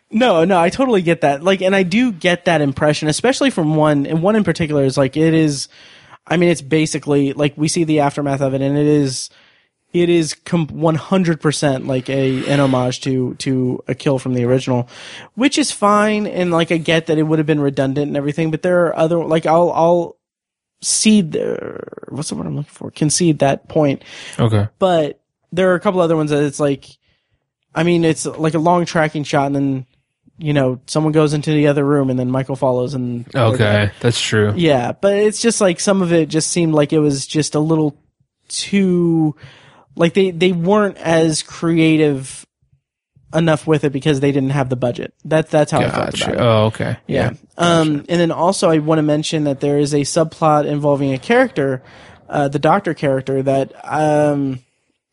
no, 0.09 0.43
no, 0.45 0.59
I 0.59 0.69
totally 0.69 1.01
get 1.01 1.21
that. 1.21 1.43
Like, 1.43 1.61
and 1.61 1.75
I 1.75 1.83
do 1.83 2.11
get 2.11 2.45
that 2.45 2.61
impression, 2.61 3.07
especially 3.07 3.49
from 3.49 3.75
one, 3.75 4.05
and 4.05 4.21
one 4.21 4.35
in 4.35 4.43
particular 4.43 4.83
is 4.83 4.97
like, 4.97 5.15
it 5.15 5.33
is, 5.33 5.67
I 6.27 6.37
mean, 6.37 6.49
it's 6.49 6.61
basically 6.61 7.33
like 7.33 7.53
we 7.57 7.67
see 7.67 7.83
the 7.83 8.01
aftermath 8.01 8.41
of 8.41 8.53
it 8.53 8.61
and 8.61 8.77
it 8.77 8.85
is, 8.85 9.29
it 9.93 10.09
is 10.09 10.33
com- 10.33 10.67
100% 10.67 11.87
like 11.87 12.09
a, 12.09 12.49
an 12.49 12.59
homage 12.59 13.01
to, 13.01 13.35
to 13.35 13.83
a 13.87 13.95
kill 13.95 14.19
from 14.19 14.33
the 14.33 14.43
original, 14.45 14.87
which 15.35 15.57
is 15.57 15.71
fine. 15.71 16.27
And 16.27 16.51
like, 16.51 16.71
I 16.71 16.77
get 16.77 17.07
that 17.07 17.17
it 17.17 17.23
would 17.23 17.39
have 17.39 17.45
been 17.45 17.59
redundant 17.59 18.07
and 18.07 18.17
everything, 18.17 18.51
but 18.51 18.61
there 18.61 18.85
are 18.85 18.95
other, 18.95 19.23
like, 19.23 19.45
I'll, 19.45 19.71
I'll 19.71 20.17
cede 20.81 21.33
the, 21.33 21.79
what's 22.09 22.29
the 22.29 22.35
word 22.35 22.47
I'm 22.47 22.55
looking 22.55 22.71
for? 22.71 22.89
Concede 22.91 23.39
that 23.39 23.67
point 23.67 24.03
okay. 24.39 24.67
but 24.79 25.21
there 25.51 25.71
are 25.71 25.75
a 25.75 25.79
couple 25.79 25.99
other 25.99 26.15
ones 26.15 26.31
that 26.31 26.43
it's 26.43 26.59
like, 26.59 26.85
I 27.75 27.83
mean, 27.83 28.03
it's 28.05 28.25
like 28.25 28.53
a 28.53 28.59
long 28.59 28.85
tracking 28.85 29.23
shot, 29.23 29.47
and 29.47 29.55
then 29.55 29.85
you 30.37 30.53
know 30.53 30.81
someone 30.87 31.11
goes 31.13 31.33
into 31.33 31.51
the 31.51 31.67
other 31.67 31.85
room, 31.85 32.09
and 32.09 32.17
then 32.17 32.31
Michael 32.31 32.55
follows, 32.55 32.93
and 32.93 33.25
Okay. 33.35 33.91
That's 33.99 34.19
true. 34.19 34.53
yeah. 34.55 34.91
But 34.91 35.15
it's 35.15 35.41
just 35.41 35.61
like 35.61 35.79
some 35.79 36.01
of 36.01 36.11
it 36.11 36.29
just 36.29 36.49
seemed 36.49 36.73
like 36.73 36.93
it 36.93 36.99
was 36.99 37.25
just 37.27 37.55
a 37.55 37.59
little 37.59 37.97
too, 38.47 39.35
like 39.95 40.13
they 40.13 40.31
they 40.31 40.51
weren't 40.51 40.97
as 40.97 41.43
creative 41.43 42.45
enough 43.33 43.65
with 43.65 43.83
it 43.83 43.91
because 43.91 44.19
they 44.19 44.31
didn't 44.31 44.49
have 44.49 44.69
the 44.69 44.75
budget. 44.75 45.13
That's 45.23 45.49
that's 45.49 45.71
how 45.71 45.79
I 45.79 45.89
felt 45.89 46.21
about 46.21 46.33
it. 46.33 46.39
Oh, 46.39 46.65
okay. 46.65 46.97
Yeah. 47.07 47.33
Um, 47.57 48.05
and 48.09 48.19
then 48.19 48.31
also 48.31 48.69
I 48.69 48.79
want 48.79 48.99
to 48.99 49.03
mention 49.03 49.45
that 49.45 49.59
there 49.59 49.79
is 49.79 49.93
a 49.93 50.01
subplot 50.01 50.65
involving 50.65 51.13
a 51.13 51.17
character, 51.17 51.81
uh, 52.27 52.47
the 52.47 52.59
doctor 52.59 52.93
character 52.93 53.41
that, 53.43 53.73
um, 53.83 54.59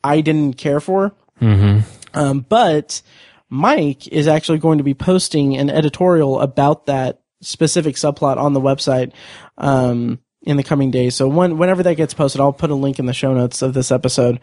I 0.03 0.21
didn't 0.21 0.55
care 0.55 0.81
for. 0.81 1.13
Mm-hmm. 1.41 1.81
Um, 2.19 2.41
but 2.49 3.03
Mike 3.49 4.09
is 4.09 4.27
actually 4.27 4.59
going 4.59 4.79
to 4.79 4.85
be 4.85 4.95
posting 4.95 5.57
an 5.57 5.71
editorial 5.71 6.41
about 6.41 6.87
that 6.87 7.21
specific 7.41 7.97
subplot 7.97 8.37
on 8.37 8.53
the 8.53 8.61
website, 8.61 9.13
um, 9.59 10.19
in 10.43 10.57
the 10.57 10.63
coming 10.63 10.91
days. 10.91 11.17
So 11.17 11.29
when, 11.29 11.59
whenever 11.59 11.83
that 11.83 11.97
gets 11.97 12.15
posted, 12.15 12.41
I'll 12.41 12.53
put 12.53 12.71
a 12.71 12.75
link 12.75 12.99
in 12.99 13.07
the 13.07 13.13
show 13.13 13.35
notes 13.35 13.63
of 13.63 13.75
this 13.75 13.91
episode. 13.91 14.41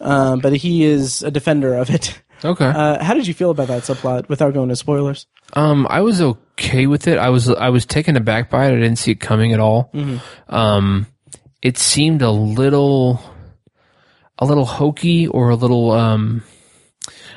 Um, 0.00 0.40
but 0.40 0.54
he 0.54 0.84
is 0.84 1.22
a 1.22 1.30
defender 1.30 1.74
of 1.74 1.90
it. 1.90 2.20
Okay. 2.44 2.66
Uh, 2.66 3.02
how 3.02 3.14
did 3.14 3.26
you 3.26 3.34
feel 3.34 3.50
about 3.50 3.68
that 3.68 3.82
subplot 3.82 4.28
without 4.28 4.54
going 4.54 4.68
to 4.68 4.76
spoilers? 4.76 5.26
Um, 5.54 5.86
I 5.90 6.02
was 6.02 6.20
okay 6.20 6.86
with 6.86 7.08
it. 7.08 7.18
I 7.18 7.30
was 7.30 7.48
I 7.48 7.70
was 7.70 7.84
taken 7.84 8.16
aback 8.16 8.50
by 8.50 8.66
it. 8.66 8.72
I 8.72 8.76
didn't 8.76 8.96
see 8.96 9.10
it 9.12 9.20
coming 9.20 9.52
at 9.52 9.60
all. 9.60 9.90
Um, 10.48 11.06
it 11.62 11.78
seemed 11.78 12.22
a 12.22 12.30
little, 12.30 13.20
a 14.38 14.46
little 14.46 14.66
hokey 14.66 15.26
or 15.26 15.48
a 15.48 15.56
little 15.56 15.90
um, 15.90 16.44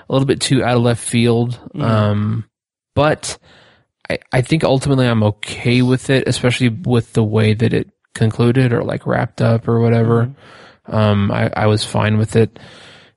a 0.07 0.13
little 0.13 0.27
bit 0.27 0.41
too 0.41 0.63
out 0.63 0.77
of 0.77 0.83
left 0.83 1.03
field. 1.03 1.59
Um, 1.73 2.45
but 2.93 3.39
I 4.07 4.19
I 4.31 4.41
think 4.41 4.63
ultimately 4.63 5.07
I'm 5.07 5.23
okay 5.23 5.81
with 5.81 6.11
it, 6.11 6.27
especially 6.27 6.69
with 6.69 7.13
the 7.13 7.23
way 7.23 7.55
that 7.55 7.73
it 7.73 7.89
concluded 8.13 8.73
or 8.73 8.83
like 8.83 9.05
wrapped 9.05 9.41
up 9.41 9.67
or 9.67 9.79
whatever. 9.79 10.33
Um, 10.85 11.31
I 11.31 11.51
I 11.55 11.65
was 11.67 11.85
fine 11.85 12.17
with 12.17 12.35
it. 12.35 12.59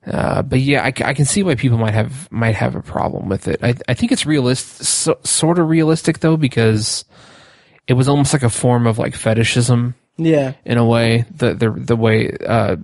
Uh, 0.06 0.42
but 0.42 0.60
yeah, 0.60 0.82
I, 0.82 0.92
I, 1.02 1.14
can 1.14 1.24
see 1.24 1.42
why 1.42 1.54
people 1.54 1.78
might 1.78 1.94
have 1.94 2.30
might 2.30 2.54
have 2.56 2.74
a 2.74 2.82
problem 2.82 3.28
with 3.30 3.48
it. 3.48 3.60
I 3.62 3.74
I 3.88 3.94
think 3.94 4.12
it's 4.12 4.26
realist, 4.26 4.84
so, 4.84 5.18
sort 5.24 5.58
of 5.58 5.68
realistic 5.70 6.18
though, 6.18 6.36
because 6.36 7.06
it 7.86 7.94
was 7.94 8.06
almost 8.08 8.34
like 8.34 8.42
a 8.42 8.50
form 8.50 8.86
of 8.86 8.98
like 8.98 9.14
fetishism 9.14 9.94
Yeah. 10.18 10.52
in 10.66 10.76
a 10.76 10.84
way. 10.84 11.24
The 11.34 11.54
the 11.54 11.70
the 11.70 11.96
way 11.96 12.36
uh, 12.46 12.76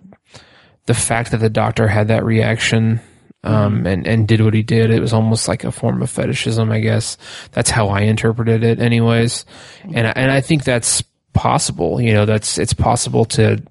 the 0.86 0.94
fact 0.94 1.32
that 1.32 1.38
the 1.40 1.50
doctor 1.50 1.88
had 1.88 2.08
that 2.08 2.24
reaction 2.24 3.00
um, 3.44 3.86
and 3.86 4.06
and 4.06 4.26
did 4.26 4.40
what 4.40 4.54
he 4.54 4.62
did, 4.62 4.90
it 4.90 5.00
was 5.00 5.12
almost 5.12 5.46
like 5.46 5.64
a 5.64 5.72
form 5.72 6.00
of 6.00 6.08
fetishism. 6.08 6.70
I 6.70 6.80
guess 6.80 7.18
that's 7.52 7.70
how 7.70 7.88
I 7.88 8.00
interpreted 8.02 8.64
it, 8.64 8.80
anyways. 8.80 9.44
And 9.84 10.06
and 10.06 10.30
I 10.30 10.40
think 10.40 10.64
that's 10.64 11.02
possible. 11.32 12.00
You 12.00 12.12
know, 12.12 12.24
that's 12.26 12.58
it's 12.58 12.72
possible 12.74 13.24
to 13.26 13.62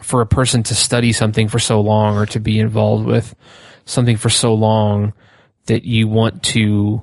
for 0.00 0.20
a 0.20 0.26
person 0.26 0.62
to 0.64 0.74
study 0.74 1.12
something 1.12 1.48
for 1.48 1.58
so 1.58 1.80
long 1.80 2.16
or 2.16 2.26
to 2.26 2.38
be 2.40 2.58
involved 2.60 3.06
with 3.06 3.34
something 3.86 4.16
for 4.16 4.30
so 4.30 4.54
long 4.54 5.12
that 5.66 5.84
you 5.84 6.06
want 6.08 6.42
to 6.42 7.02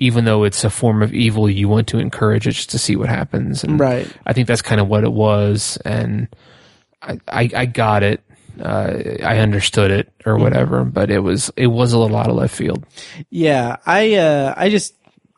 even 0.00 0.24
though 0.24 0.44
it's 0.44 0.62
a 0.64 0.70
form 0.70 1.02
of 1.02 1.12
evil 1.14 1.48
you 1.50 1.68
want 1.68 1.88
to 1.88 1.98
encourage 1.98 2.46
it 2.46 2.52
just 2.52 2.70
to 2.70 2.78
see 2.78 2.94
what 2.96 3.08
happens 3.08 3.64
and 3.64 3.80
Right. 3.80 4.08
i 4.26 4.32
think 4.32 4.46
that's 4.46 4.62
kind 4.62 4.80
of 4.80 4.86
what 4.88 5.02
it 5.04 5.12
was 5.12 5.78
and 5.84 6.28
i 7.02 7.18
i, 7.28 7.50
I 7.56 7.66
got 7.66 8.02
it 8.04 8.20
uh, 8.60 9.00
I 9.24 9.38
understood 9.38 9.90
it 9.90 10.12
or 10.24 10.36
whatever, 10.36 10.84
but 10.84 11.10
it 11.10 11.18
was 11.18 11.50
it 11.56 11.66
was 11.66 11.92
a 11.92 11.98
little 11.98 12.16
out 12.16 12.30
of 12.30 12.36
left 12.36 12.54
field. 12.54 12.86
Yeah, 13.28 13.78
I 13.84 14.14
uh 14.14 14.54
I 14.56 14.68
just 14.68 14.94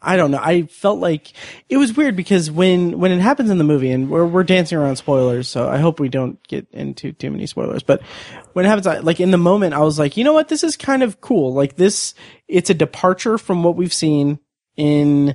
I 0.06 0.16
don't 0.16 0.30
know. 0.30 0.40
I 0.40 0.62
felt 0.62 1.00
like 1.00 1.32
it 1.68 1.76
was 1.76 1.96
weird 1.96 2.16
because 2.16 2.50
when 2.50 2.98
when 2.98 3.12
it 3.12 3.20
happens 3.20 3.50
in 3.50 3.58
the 3.58 3.64
movie 3.64 3.90
and 3.90 4.08
we're 4.08 4.24
we're 4.24 4.44
dancing 4.44 4.78
around 4.78 4.96
spoilers, 4.96 5.48
so 5.48 5.68
I 5.68 5.78
hope 5.78 5.98
we 6.00 6.08
don't 6.08 6.38
get 6.48 6.66
into 6.72 7.12
too 7.12 7.30
many 7.30 7.46
spoilers, 7.46 7.82
but 7.82 8.00
when 8.52 8.64
it 8.64 8.68
happens 8.68 8.86
I- 8.86 8.98
like 9.00 9.20
in 9.20 9.32
the 9.32 9.38
moment 9.38 9.74
I 9.74 9.80
was 9.80 9.98
like, 9.98 10.16
"You 10.16 10.24
know 10.24 10.32
what? 10.32 10.48
This 10.48 10.62
is 10.64 10.76
kind 10.76 11.02
of 11.02 11.20
cool. 11.20 11.52
Like 11.52 11.76
this 11.76 12.14
it's 12.48 12.70
a 12.70 12.74
departure 12.74 13.36
from 13.36 13.62
what 13.62 13.76
we've 13.76 13.92
seen 13.92 14.38
in 14.76 15.34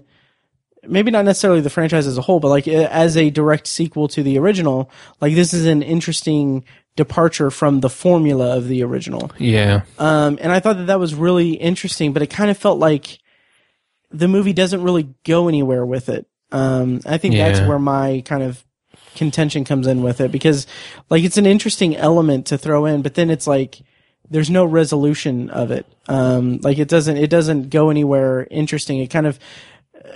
maybe 0.84 1.12
not 1.12 1.26
necessarily 1.26 1.62
the 1.62 1.70
franchise 1.70 2.08
as 2.08 2.18
a 2.18 2.22
whole, 2.22 2.40
but 2.40 2.48
like 2.50 2.68
as 2.68 3.16
a 3.16 3.30
direct 3.30 3.68
sequel 3.68 4.08
to 4.08 4.24
the 4.24 4.38
original, 4.40 4.90
like 5.20 5.36
this 5.36 5.54
is 5.54 5.66
an 5.68 5.84
interesting 5.84 6.64
departure 6.96 7.52
from 7.52 7.82
the 7.82 7.90
formula 7.90 8.58
of 8.58 8.68
the 8.68 8.84
original. 8.84 9.32
Yeah, 9.38 9.82
Um, 10.00 10.40
and 10.42 10.52
I 10.52 10.60
thought 10.60 10.78
that 10.78 10.88
that 10.88 11.00
was 11.00 11.14
really 11.14 11.52
interesting, 11.52 12.14
but 12.14 12.22
it 12.24 12.28
kind 12.32 12.50
of 12.50 12.58
felt 12.58 12.80
like 12.80 13.20
the 14.12 14.28
movie 14.28 14.54
doesn't 14.54 14.84
really 14.84 15.14
go 15.24 15.48
anywhere 15.48 15.86
with 15.86 16.10
it. 16.10 16.28
Um, 16.52 17.02
I 17.06 17.18
think 17.18 17.36
that's 17.36 17.60
where 17.62 17.80
my 17.80 18.22
kind 18.26 18.44
of 18.44 18.64
contention 19.16 19.64
comes 19.64 19.88
in 19.88 20.04
with 20.04 20.22
it 20.22 20.32
because 20.32 20.68
like 21.10 21.24
it's 21.24 21.38
an 21.38 21.46
interesting 21.46 21.96
element 21.96 22.48
to 22.48 22.58
throw 22.58 22.86
in, 22.86 23.02
but 23.02 23.16
then 23.16 23.30
it's 23.30 23.48
like 23.48 23.82
there's 24.30 24.50
no 24.50 24.66
resolution 24.66 25.50
of 25.50 25.72
it. 25.72 25.86
Um, 26.08 26.60
like 26.62 26.78
it 26.78 26.88
doesn't, 26.88 27.18
it 27.18 27.30
doesn't 27.30 27.70
go 27.70 27.90
anywhere 27.90 28.48
interesting. 28.50 29.00
It 29.00 29.08
kind 29.08 29.28
of, 29.28 29.40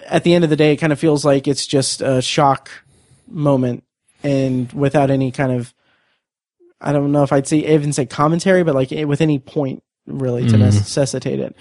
at 0.08 0.24
the 0.24 0.34
end 0.34 0.44
of 0.44 0.50
the 0.50 0.56
day, 0.56 0.74
it 0.74 0.78
kind 0.78 0.94
of 0.94 1.00
feels 1.00 1.24
like 1.24 1.48
it's 1.48 1.66
just 1.66 2.02
a 2.02 2.22
shock 2.22 2.70
moment 3.28 3.84
and 4.24 4.72
without 4.74 5.10
any 5.10 5.32
kind 5.32 5.52
of 5.52 5.74
I 6.82 6.92
don't 6.92 7.12
know 7.12 7.24
if 7.24 7.32
I'd 7.32 7.48
say 7.48 7.74
even 7.74 7.94
say 7.94 8.06
commentary, 8.06 8.64
but 8.64 8.76
like 8.76 8.92
with 8.92 9.22
any 9.22 9.40
point 9.40 9.84
really 10.06 10.48
to 10.48 10.58
necessitate 10.58 11.40
it. 11.40 11.56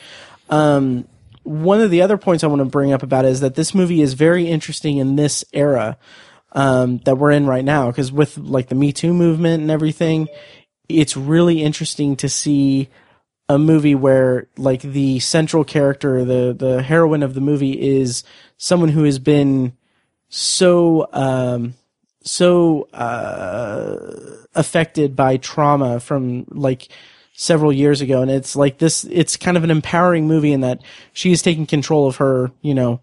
Um, 0.51 1.09
one 1.45 1.81
of 1.81 1.91
the 1.91 2.03
other 2.03 2.19
points 2.19 2.43
I 2.43 2.49
want 2.49 2.61
to 2.61 2.67
bring 2.67 2.93
up 2.93 3.03
about 3.03 3.25
is 3.25 3.41
that 3.41 3.55
this 3.55 3.75
movie 3.75 4.03
is 4.03 4.15
very 4.15 4.49
interesting 4.49 4.97
in 4.97 5.17
this 5.17 5.45
era 5.53 5.97
um, 6.53 6.99
that 7.05 7.17
we're 7.17 7.31
in 7.31 7.47
right 7.47 7.65
now. 7.65 7.89
Because 7.89 8.11
with 8.11 8.37
like 8.37 8.69
the 8.69 8.75
Me 8.75 8.93
Too 8.93 9.15
movement 9.15 9.63
and 9.63 9.71
everything, 9.71 10.29
it's 10.89 11.17
really 11.17 11.63
interesting 11.63 12.17
to 12.17 12.29
see 12.29 12.89
a 13.49 13.59
movie 13.59 13.95
where 13.95 14.49
like 14.57 14.83
the 14.83 15.21
central 15.21 15.65
character, 15.65 16.25
the 16.25 16.55
the 16.59 16.83
heroine 16.83 17.23
of 17.23 17.35
the 17.35 17.41
movie 17.41 17.81
is 17.81 18.25
someone 18.57 18.89
who 18.89 19.05
has 19.05 19.19
been 19.19 19.77
so 20.29 21.07
um, 21.13 21.75
so 22.23 22.89
uh, 22.95 23.97
affected 24.55 25.15
by 25.15 25.37
trauma 25.37 26.01
from 26.01 26.47
like 26.49 26.89
several 27.37 27.73
years 27.73 28.01
ago 28.01 28.23
and 28.23 28.31
it's 28.31 28.55
like 28.55 28.79
this 28.79 29.05
it's 29.05 29.37
kind 29.37 29.57
of 29.57 29.65
an 29.65 29.71
empowering 29.71 30.29
movie 30.29 30.53
in 30.53 30.61
that 30.61 30.81
she's 31.13 31.43
taking 31.43 31.67
control 31.67 32.07
of 32.07 32.17
her 32.17 32.53
you 32.63 32.73
know 32.73 33.01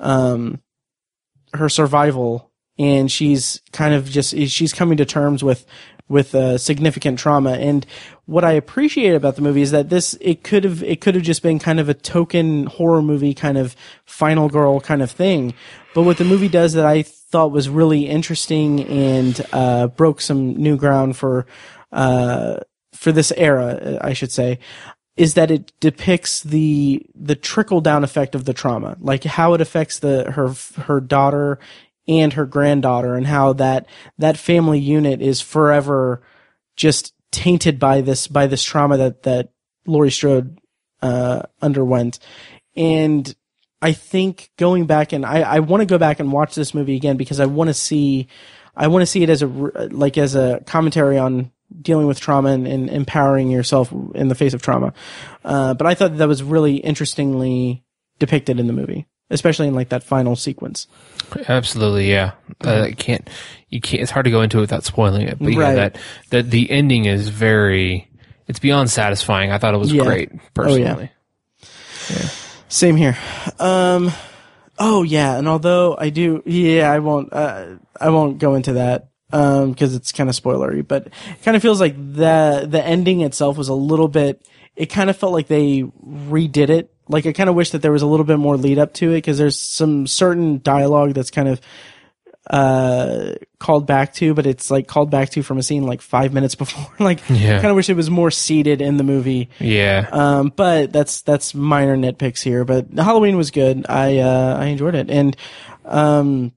um 0.00 0.60
her 1.54 1.68
survival 1.68 2.50
and 2.80 3.12
she's 3.12 3.60
kind 3.72 3.94
of 3.94 4.08
just 4.08 4.36
she's 4.48 4.72
coming 4.72 4.96
to 4.96 5.04
terms 5.04 5.44
with 5.44 5.66
with 6.08 6.34
uh, 6.34 6.58
significant 6.58 7.18
trauma. 7.18 7.52
And 7.52 7.86
what 8.26 8.44
i 8.44 8.52
appreciate 8.52 9.14
about 9.14 9.36
the 9.36 9.42
movie 9.42 9.62
is 9.62 9.70
that 9.70 9.88
this 9.88 10.14
it 10.20 10.42
could 10.42 10.64
have 10.64 10.82
it 10.82 11.00
could 11.00 11.14
have 11.14 11.24
just 11.24 11.42
been 11.42 11.58
kind 11.58 11.80
of 11.80 11.88
a 11.88 11.94
token 11.94 12.66
horror 12.66 13.02
movie 13.02 13.34
kind 13.34 13.56
of 13.56 13.74
final 14.04 14.48
girl 14.48 14.80
kind 14.80 15.02
of 15.02 15.10
thing. 15.10 15.54
But 15.94 16.02
what 16.02 16.18
the 16.18 16.24
movie 16.24 16.48
does 16.48 16.74
that 16.74 16.84
i 16.84 17.02
thought 17.02 17.52
was 17.52 17.68
really 17.68 18.08
interesting 18.08 18.84
and 18.88 19.46
uh, 19.52 19.86
broke 19.86 20.20
some 20.20 20.56
new 20.56 20.76
ground 20.76 21.16
for 21.16 21.46
uh, 21.92 22.56
for 23.00 23.12
this 23.12 23.32
era, 23.34 23.98
I 24.02 24.12
should 24.12 24.30
say, 24.30 24.58
is 25.16 25.32
that 25.32 25.50
it 25.50 25.72
depicts 25.80 26.42
the 26.42 27.04
the 27.14 27.34
trickle 27.34 27.80
down 27.80 28.04
effect 28.04 28.34
of 28.34 28.44
the 28.44 28.52
trauma, 28.52 28.98
like 29.00 29.24
how 29.24 29.54
it 29.54 29.62
affects 29.62 30.00
the 30.00 30.30
her 30.32 30.52
her 30.82 31.00
daughter 31.00 31.58
and 32.06 32.34
her 32.34 32.44
granddaughter, 32.44 33.14
and 33.14 33.26
how 33.26 33.54
that 33.54 33.86
that 34.18 34.36
family 34.36 34.78
unit 34.78 35.22
is 35.22 35.40
forever 35.40 36.22
just 36.76 37.14
tainted 37.32 37.78
by 37.78 38.02
this 38.02 38.26
by 38.26 38.46
this 38.46 38.62
trauma 38.62 38.98
that 38.98 39.22
that 39.22 39.48
Laurie 39.86 40.10
Strode 40.10 40.60
uh, 41.00 41.44
underwent, 41.62 42.18
and 42.76 43.34
I 43.80 43.92
think 43.92 44.50
going 44.58 44.84
back 44.84 45.14
and 45.14 45.24
I, 45.24 45.40
I 45.40 45.60
want 45.60 45.80
to 45.80 45.86
go 45.86 45.96
back 45.96 46.20
and 46.20 46.32
watch 46.32 46.54
this 46.54 46.74
movie 46.74 46.96
again 46.96 47.16
because 47.16 47.40
I 47.40 47.46
want 47.46 47.68
to 47.68 47.74
see 47.74 48.28
I 48.76 48.88
want 48.88 49.00
to 49.00 49.06
see 49.06 49.22
it 49.22 49.30
as 49.30 49.40
a 49.40 49.46
like 49.46 50.18
as 50.18 50.34
a 50.34 50.62
commentary 50.66 51.16
on 51.16 51.50
dealing 51.80 52.06
with 52.06 52.20
trauma 52.20 52.50
and, 52.50 52.66
and 52.66 52.88
empowering 52.90 53.50
yourself 53.50 53.92
in 54.14 54.28
the 54.28 54.34
face 54.34 54.54
of 54.54 54.62
trauma. 54.62 54.92
Uh, 55.44 55.74
but 55.74 55.86
I 55.86 55.94
thought 55.94 56.16
that 56.18 56.28
was 56.28 56.42
really 56.42 56.76
interestingly 56.76 57.84
depicted 58.18 58.58
in 58.60 58.66
the 58.66 58.72
movie, 58.72 59.06
especially 59.30 59.68
in 59.68 59.74
like 59.74 59.90
that 59.90 60.02
final 60.02 60.36
sequence. 60.36 60.86
absolutely. 61.48 62.10
Yeah, 62.10 62.32
uh, 62.64 62.82
I 62.82 62.92
can't. 62.92 63.28
You 63.68 63.80
can't. 63.80 64.02
It's 64.02 64.10
hard 64.10 64.24
to 64.24 64.30
go 64.30 64.42
into 64.42 64.58
it 64.58 64.62
without 64.62 64.84
spoiling 64.84 65.28
it. 65.28 65.38
But 65.38 65.52
yeah, 65.52 65.58
Right. 65.60 65.74
that 65.74 65.98
that 66.30 66.50
the 66.50 66.70
ending 66.70 67.04
is 67.06 67.28
very. 67.28 68.08
It's 68.48 68.58
beyond 68.58 68.90
satisfying. 68.90 69.52
I 69.52 69.58
thought 69.58 69.74
it 69.74 69.78
was 69.78 69.92
Yeah. 69.92 70.02
great 70.02 70.30
Oh, 70.32 70.74
yeah. 70.74 70.94
personally. 70.94 71.10
Same 72.68 72.96
here. 72.96 73.16
Um, 73.58 74.10
oh 74.78 75.02
yeah, 75.02 75.36
and 75.38 75.46
although 75.48 75.96
I 75.98 76.10
do, 76.10 76.42
yeah, 76.46 76.90
I 76.90 76.98
won't, 77.00 77.32
uh, 77.32 77.76
I 78.00 78.10
won't 78.10 78.38
go 78.38 78.54
into 78.54 78.74
that 78.74 79.08
um 79.32 79.70
because 79.72 79.94
it's 79.94 80.12
kind 80.12 80.28
of 80.30 80.36
spoilery, 80.36 80.86
but 80.86 81.06
it 81.06 81.42
kind 81.44 81.56
of 81.56 81.62
feels 81.62 81.80
like 81.80 81.94
the 81.96 82.66
the 82.68 82.84
ending 82.84 83.20
itself 83.22 83.56
was 83.56 83.68
a 83.68 83.74
little 83.74 84.08
bit. 84.08 84.46
It 84.76 84.86
kind 84.86 85.10
of 85.10 85.16
felt 85.16 85.32
like 85.32 85.46
they 85.48 85.82
redid 85.82 86.68
it. 86.70 86.92
Like 87.08 87.26
I 87.26 87.32
kind 87.32 87.48
of 87.50 87.56
wish 87.56 87.70
that 87.70 87.82
there 87.82 87.92
was 87.92 88.02
a 88.02 88.06
little 88.06 88.24
bit 88.24 88.38
more 88.38 88.56
lead 88.56 88.78
up 88.78 88.94
to 88.94 89.10
it 89.12 89.16
because 89.16 89.36
there's 89.38 89.58
some 89.58 90.06
certain 90.06 90.60
dialogue 90.62 91.12
that's 91.14 91.30
kind 91.30 91.48
of 91.48 91.60
uh 92.48 93.34
called 93.58 93.86
back 93.86 94.14
to, 94.14 94.32
but 94.34 94.46
it's 94.46 94.70
like 94.70 94.86
called 94.88 95.10
back 95.10 95.28
to 95.30 95.42
from 95.42 95.58
a 95.58 95.62
scene 95.62 95.84
like 95.84 96.00
five 96.00 96.32
minutes 96.32 96.54
before. 96.62 96.88
like, 96.98 97.20
Yeah. 97.28 97.56
kind 97.60 97.66
of 97.70 97.76
wish 97.76 97.90
it 97.90 97.94
was 97.96 98.10
more 98.10 98.30
seated 98.30 98.80
in 98.80 98.96
the 98.96 99.04
movie. 99.04 99.50
Yeah. 99.58 100.08
Um, 100.10 100.52
but 100.54 100.92
that's 100.92 101.22
that's 101.22 101.54
minor 101.54 101.96
nitpicks 101.96 102.42
here. 102.42 102.64
But 102.64 102.86
Halloween 102.96 103.36
was 103.36 103.50
good. 103.50 103.86
I 103.88 104.18
uh, 104.18 104.56
I 104.58 104.66
enjoyed 104.66 104.94
it, 104.94 105.10
and 105.10 105.36
um, 105.84 106.52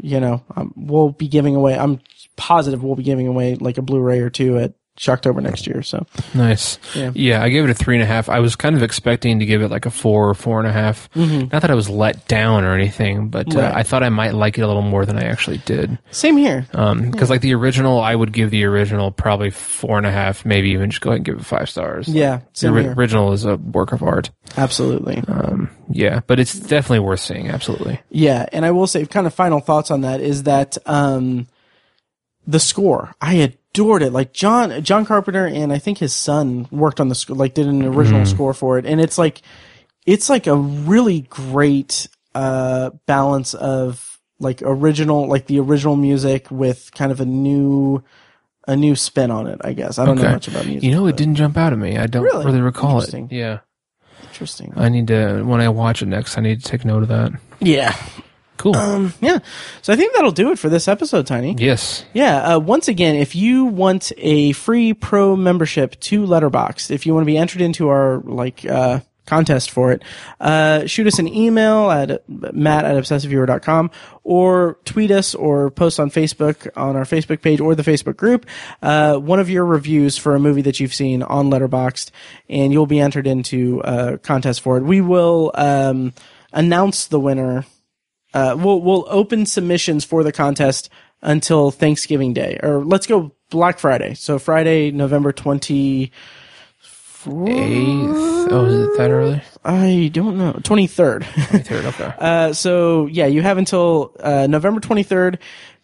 you 0.00 0.20
know, 0.20 0.42
um, 0.56 0.72
we'll 0.76 1.10
be 1.10 1.28
giving 1.28 1.54
away. 1.54 1.78
I'm 1.78 2.00
positive 2.36 2.82
we'll 2.82 2.96
be 2.96 3.02
giving 3.02 3.26
away 3.26 3.56
like 3.56 3.78
a 3.78 3.82
Blu-ray 3.82 4.20
or 4.20 4.30
two 4.30 4.58
at 4.58 4.74
Shocktober 5.00 5.40
next 5.42 5.66
year. 5.66 5.80
So 5.82 6.04
Nice. 6.34 6.78
Yeah. 7.14 7.42
I 7.42 7.48
gave 7.48 7.64
it 7.64 7.70
a 7.70 7.74
three 7.74 7.94
and 7.96 8.02
a 8.02 8.06
half. 8.06 8.28
I 8.28 8.40
was 8.40 8.54
kind 8.54 8.76
of 8.76 8.82
expecting 8.82 9.38
to 9.38 9.46
give 9.46 9.62
it 9.62 9.70
like 9.70 9.86
a 9.86 9.90
four 9.90 10.28
or 10.28 10.34
four 10.34 10.58
and 10.58 10.68
a 10.68 10.72
half. 10.72 11.08
Not 11.16 11.62
that 11.62 11.70
I 11.70 11.74
was 11.74 11.88
let 11.88 12.28
down 12.28 12.64
or 12.64 12.74
anything, 12.74 13.28
but 13.28 13.46
uh, 13.46 13.50
Mm-hmm. 13.50 13.58
Right. 13.60 13.74
I 13.76 13.82
thought 13.82 14.02
I 14.02 14.10
might 14.10 14.34
like 14.34 14.58
it 14.58 14.60
a 14.60 14.66
little 14.66 14.82
more 14.82 15.06
than 15.06 15.16
I 15.16 15.22
actually 15.24 15.56
did. 15.64 15.98
same 16.10 16.36
here. 16.36 16.66
Um, 16.74 17.10
because 17.10 17.30
like 17.30 17.40
the 17.40 17.54
original, 17.54 17.98
I 17.98 18.14
would 18.14 18.32
give 18.34 18.50
the 18.50 18.64
original 18.64 19.10
probably 19.10 19.48
four 19.48 19.96
and 19.96 20.06
a 20.06 20.12
half, 20.12 20.44
maybe 20.44 20.70
even 20.72 20.90
just 20.90 21.00
go 21.00 21.10
ahead 21.10 21.16
and 21.18 21.24
give 21.24 21.36
it 21.38 21.46
five 21.46 21.70
stars. 21.70 22.06
yeah, 22.06 22.40
The 22.60 22.70
here. 22.70 22.92
original 22.92 23.32
is 23.32 23.46
a 23.46 23.56
work 23.56 23.92
of 23.92 24.02
art. 24.02 24.30
Absolutely. 24.58 25.22
Um, 25.28 25.70
yeah, 25.90 26.20
but 26.26 26.38
it's 26.38 26.58
definitely 26.58 26.98
worth 27.00 27.20
seeing. 27.20 27.48
Absolutely. 27.48 28.00
Yeah, 28.10 28.44
and 28.52 28.66
I 28.66 28.70
will 28.70 28.86
say, 28.86 29.06
kind 29.06 29.26
of 29.26 29.32
final 29.32 29.60
thoughts 29.60 29.90
on 29.90 30.02
that 30.02 30.20
is 30.20 30.42
that 30.42 30.76
um, 30.86 31.46
the 32.46 32.60
score 32.60 33.14
I 33.20 33.54
adored 33.74 34.02
it. 34.02 34.12
Like 34.12 34.32
John 34.32 34.82
John 34.82 35.04
Carpenter 35.06 35.46
and 35.46 35.72
I 35.72 35.78
think 35.78 35.98
his 35.98 36.12
son 36.12 36.66
worked 36.70 37.00
on 37.00 37.08
the 37.08 37.14
score, 37.14 37.36
like 37.36 37.54
did 37.54 37.66
an 37.66 37.84
original 37.84 38.24
score 38.26 38.54
for 38.54 38.78
it, 38.78 38.86
and 38.86 39.00
it's 39.00 39.18
like 39.18 39.42
it's 40.06 40.28
like 40.28 40.46
a 40.46 40.56
really 40.56 41.20
great 41.22 42.08
uh, 42.34 42.90
balance 43.06 43.54
of 43.54 44.18
like 44.38 44.62
original, 44.62 45.26
like 45.28 45.46
the 45.46 45.60
original 45.60 45.96
music 45.96 46.50
with 46.50 46.90
kind 46.94 47.12
of 47.12 47.20
a 47.20 47.26
new 47.26 48.02
a 48.66 48.76
new 48.76 48.94
spin 48.96 49.30
on 49.30 49.46
it. 49.46 49.60
I 49.62 49.72
guess 49.72 49.98
I 49.98 50.04
don't 50.06 50.16
know 50.16 50.22
Okay. 50.22 50.32
much 50.32 50.48
about 50.48 50.66
music. 50.66 50.82
You 50.84 50.92
know, 50.92 51.06
it 51.06 51.16
didn't 51.16 51.34
jump 51.36 51.56
out 51.56 51.72
at 51.72 51.78
me. 51.78 51.96
I 51.98 52.06
don't 52.06 52.22
Really? 52.24 52.44
really, 52.46 52.60
recall 52.60 53.00
it. 53.02 53.12
Yeah. 53.30 53.60
interesting. 54.22 54.72
I 54.76 54.88
need 54.88 55.08
to, 55.08 55.42
when 55.42 55.60
I 55.60 55.68
watch 55.70 56.02
it 56.02 56.06
next, 56.06 56.38
I 56.38 56.40
need 56.40 56.62
to 56.62 56.68
take 56.70 56.84
note 56.84 57.02
of 57.02 57.08
that. 57.08 57.32
Yeah, 57.60 57.94
Cool. 58.60 58.76
um, 58.76 59.14
yeah. 59.22 59.38
So 59.80 59.92
I 59.92 59.96
think 59.96 60.12
that'll 60.14 60.32
do 60.32 60.50
it 60.52 60.58
for 60.58 60.68
this 60.68 60.86
episode, 60.86 61.26
Tiny. 61.26 61.54
yes. 61.58 62.04
Yeah. 62.12 62.56
Uh, 62.56 62.58
once 62.58 62.88
again, 62.88 63.16
if 63.16 63.34
you 63.34 63.64
want 63.64 64.12
a 64.18 64.52
free 64.52 64.92
pro 64.92 65.34
membership 65.34 65.98
to 66.00 66.22
Letterboxd, 66.24 66.90
if 66.90 67.06
you 67.06 67.14
want 67.14 67.22
to 67.22 67.26
be 67.26 67.38
entered 67.38 67.62
into 67.62 67.88
our 67.88 68.18
like 68.20 68.66
uh, 68.66 69.00
contest 69.24 69.70
for 69.70 69.92
it, 69.92 70.02
uh, 70.40 70.84
shoot 70.86 71.06
us 71.06 71.18
an 71.18 71.26
email 71.26 71.90
at 71.90 72.22
matt 72.28 72.84
at 72.84 72.96
obsessiveviewer.com 72.96 73.90
or 74.24 74.76
tweet 74.84 75.10
us 75.10 75.34
or 75.34 75.70
post 75.70 75.98
on 75.98 76.10
Facebook 76.10 76.68
on 76.76 76.96
our 76.96 77.04
Facebook 77.04 77.40
page 77.40 77.60
or 77.60 77.74
the 77.74 77.82
Facebook 77.82 78.16
group, 78.18 78.44
uh, 78.82 79.16
one 79.16 79.40
of 79.40 79.48
your 79.48 79.64
reviews 79.64 80.18
for 80.18 80.34
a 80.36 80.38
movie 80.40 80.62
that 80.62 80.80
you've 80.80 80.92
seen 80.94 81.22
on 81.22 81.48
Letterboxd 81.48 82.10
and 82.50 82.72
you'll 82.74 82.84
be 82.86 83.00
entered 83.00 83.26
into 83.26 83.80
a 83.84 84.18
contest 84.18 84.60
for 84.60 84.76
it. 84.76 84.82
We 84.84 85.00
will, 85.00 85.50
um, 85.54 86.12
announce 86.52 87.06
the 87.06 87.18
winner. 87.20 87.64
Uh, 88.32 88.56
we'll, 88.58 88.80
we'll 88.80 89.06
open 89.08 89.46
submissions 89.46 90.04
for 90.04 90.22
the 90.22 90.32
contest 90.32 90.88
until 91.22 91.70
Thanksgiving 91.70 92.32
Day, 92.32 92.58
or 92.62 92.84
let's 92.84 93.06
go 93.06 93.32
Black 93.50 93.78
Friday. 93.78 94.14
So 94.14 94.38
Friday, 94.38 94.90
November 94.90 95.32
20, 95.32 96.12
Eighth. 97.22 98.48
Oh, 98.50 98.64
is 98.64 98.88
it 98.88 98.96
that 98.96 99.10
early? 99.10 99.42
I 99.62 100.10
don't 100.10 100.38
know, 100.38 100.54
23rd. 100.54 101.24
Third. 101.64 101.84
Okay. 101.90 102.14
Uh, 102.18 102.52
so 102.54 103.06
yeah, 103.08 103.26
you 103.26 103.42
have 103.42 103.58
until 103.58 104.16
uh, 104.20 104.46
November 104.46 104.80
23rd 104.80 105.36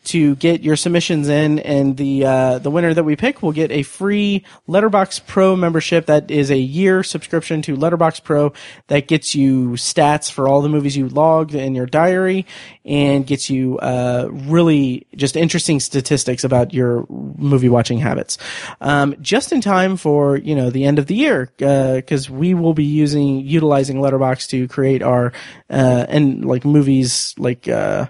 to 0.07 0.37
get 0.37 0.63
your 0.63 0.77
submissions 0.77 1.29
in, 1.29 1.59
and 1.61 1.97
the 1.97 2.25
uh, 2.25 2.59
the 2.59 2.71
winner 2.71 2.95
that 2.95 3.05
we 3.05 3.17
pick 3.17 3.43
will 3.43 3.53
get 3.53 3.71
a 3.71 3.83
free 3.83 4.45
Letterboxd 4.69 5.27
Pro 5.27 5.57
membership. 5.57 6.07
That 6.07 6.31
is 6.31 6.51
a 6.51 6.59
year 6.59 7.03
subscription 7.03 7.63
to 7.63 7.77
Letterboxd 7.77 8.25
Pro 8.25 8.53
that 8.87 9.09
gets 9.09 9.35
you 9.35 9.71
stats 9.71 10.31
for 10.31 10.49
all 10.49 10.63
the 10.63 10.69
movies 10.69 10.97
you 10.97 11.09
logged 11.09 11.55
in 11.55 11.75
your 11.75 11.87
diary, 11.87 12.47
and 12.85 13.27
gets 13.27 13.51
you 13.51 13.79
uh, 13.79 14.29
really 14.31 15.07
just 15.15 15.37
interesting 15.37 15.81
statistics 15.81 16.45
about 16.45 16.73
your 16.73 17.07
movie 17.09 17.69
watching 17.69 17.99
habits. 17.99 18.39
Um, 18.81 19.15
just 19.21 19.53
in 19.53 19.61
time 19.61 19.97
for 19.97 20.37
you 20.37 20.55
know 20.55 20.71
the 20.71 20.85
end 20.85 20.99
of 20.99 21.07
the 21.07 21.15
year, 21.15 21.51
because 21.57 22.31
we 22.31 22.55
will 22.55 22.75
be 22.75 22.85
using 22.85 23.41
utilizing 23.41 23.97
Letterboxd 23.97 24.49
to 24.51 24.69
create 24.69 25.03
our 25.03 25.33
uh, 25.71 26.07
and 26.09 26.45
like 26.45 26.65
movies 26.65 27.35
like. 27.39 27.69
Uh, 27.69 28.07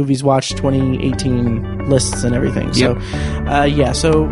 movies 0.00 0.24
watched 0.24 0.56
2018 0.56 1.88
lists 1.88 2.24
and 2.24 2.34
everything. 2.34 2.72
So, 2.72 2.96
uh, 3.46 3.64
yeah, 3.64 3.92
so 3.92 4.26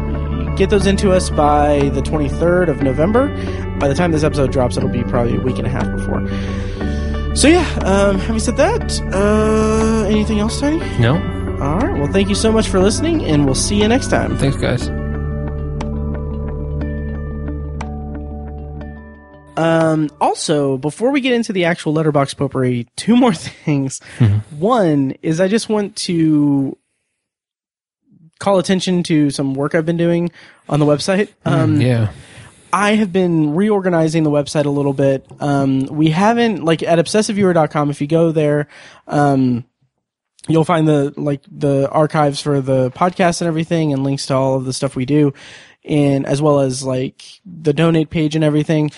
get 0.57 0.71
those 0.71 0.87
into 0.87 1.13
us 1.13 1.29
by 1.31 1.91
the 1.91 2.01
23rd 2.01 2.69
of 2.69 2.83
November. 2.83 3.29
By 3.79 3.89
the 3.89 3.95
time 3.95 4.13
this 4.13 4.25
episode 4.25 4.51
drops, 4.51 4.77
it'll 4.77 4.89
be 4.89 5.05
probably 5.05 5.37
a 5.37 5.41
week 5.41 5.59
and 5.59 5.67
a 5.67 5.71
half 5.71 5.87
before. 5.95 6.27
So, 7.37 7.47
yeah, 7.49 7.67
um, 7.85 8.19
having 8.19 8.41
said 8.41 8.57
that, 8.57 9.01
uh, 9.13 10.07
anything 10.09 10.41
else, 10.41 10.59
Tony? 10.59 10.79
No. 10.99 11.15
All 11.61 11.79
right. 11.79 11.97
Well, 11.99 12.11
thank 12.11 12.29
you 12.29 12.35
so 12.35 12.51
much 12.51 12.69
for 12.69 12.81
listening, 12.81 13.25
and 13.25 13.45
we'll 13.45 13.55
see 13.55 13.77
you 13.81 13.89
next 13.89 14.09
time. 14.09 14.37
Thanks, 14.39 14.57
guys. 14.57 14.89
Um, 19.59 20.09
also, 20.21 20.79
before 20.79 21.11
we 21.11 21.21
get 21.21 21.33
into 21.33 21.53
the 21.53 21.65
actual 21.65 21.93
letterboxd 21.93 22.37
potpourri, 22.37 22.87
two 22.97 23.17
more 23.17 23.35
things. 23.65 24.01
One 24.51 25.15
is 25.23 25.41
I 25.41 25.49
just 25.49 25.69
want 25.69 25.97
to 25.97 26.79
call 28.39 28.59
attention 28.59 29.03
to 29.05 29.31
some 29.31 29.55
work 29.55 29.75
I've 29.75 29.85
been 29.87 29.97
doing 29.97 30.31
on 30.69 30.79
the 30.79 30.87
website. 30.87 31.31
Um, 31.45 31.81
Yeah. 31.81 32.13
I 32.73 32.97
have 32.97 33.13
been 33.13 33.55
reorganizing 33.55 34.23
the 34.25 34.31
website 34.31 34.67
a 34.67 34.71
little 34.71 34.93
bit. 34.93 35.27
Um, 35.41 35.87
we 35.87 36.11
haven't 36.11 36.65
like 36.65 36.83
at 36.83 36.99
obsessiveviewer.com. 36.99 37.89
If 37.91 38.01
you 38.03 38.07
go 38.07 38.31
there, 38.31 38.69
um, 39.07 39.65
you'll 40.49 40.67
find 40.67 40.87
the 40.87 41.15
like 41.17 41.41
the 41.51 41.89
archives 41.91 42.41
for 42.43 42.61
the 42.61 42.91
podcast 42.91 43.41
and 43.41 43.49
everything, 43.49 43.93
and 43.95 44.05
links 44.05 44.27
to 44.27 44.35
all 44.35 44.55
of 44.57 44.67
the 44.67 44.75
stuff 44.75 44.97
we 44.97 45.07
do, 45.07 45.33
and 45.83 46.27
as 46.27 46.43
well 46.43 46.61
as 46.61 46.85
like 46.85 47.23
the 47.47 47.73
donate 47.73 48.11
page 48.11 48.35
and 48.37 48.45
everything. 48.45 48.91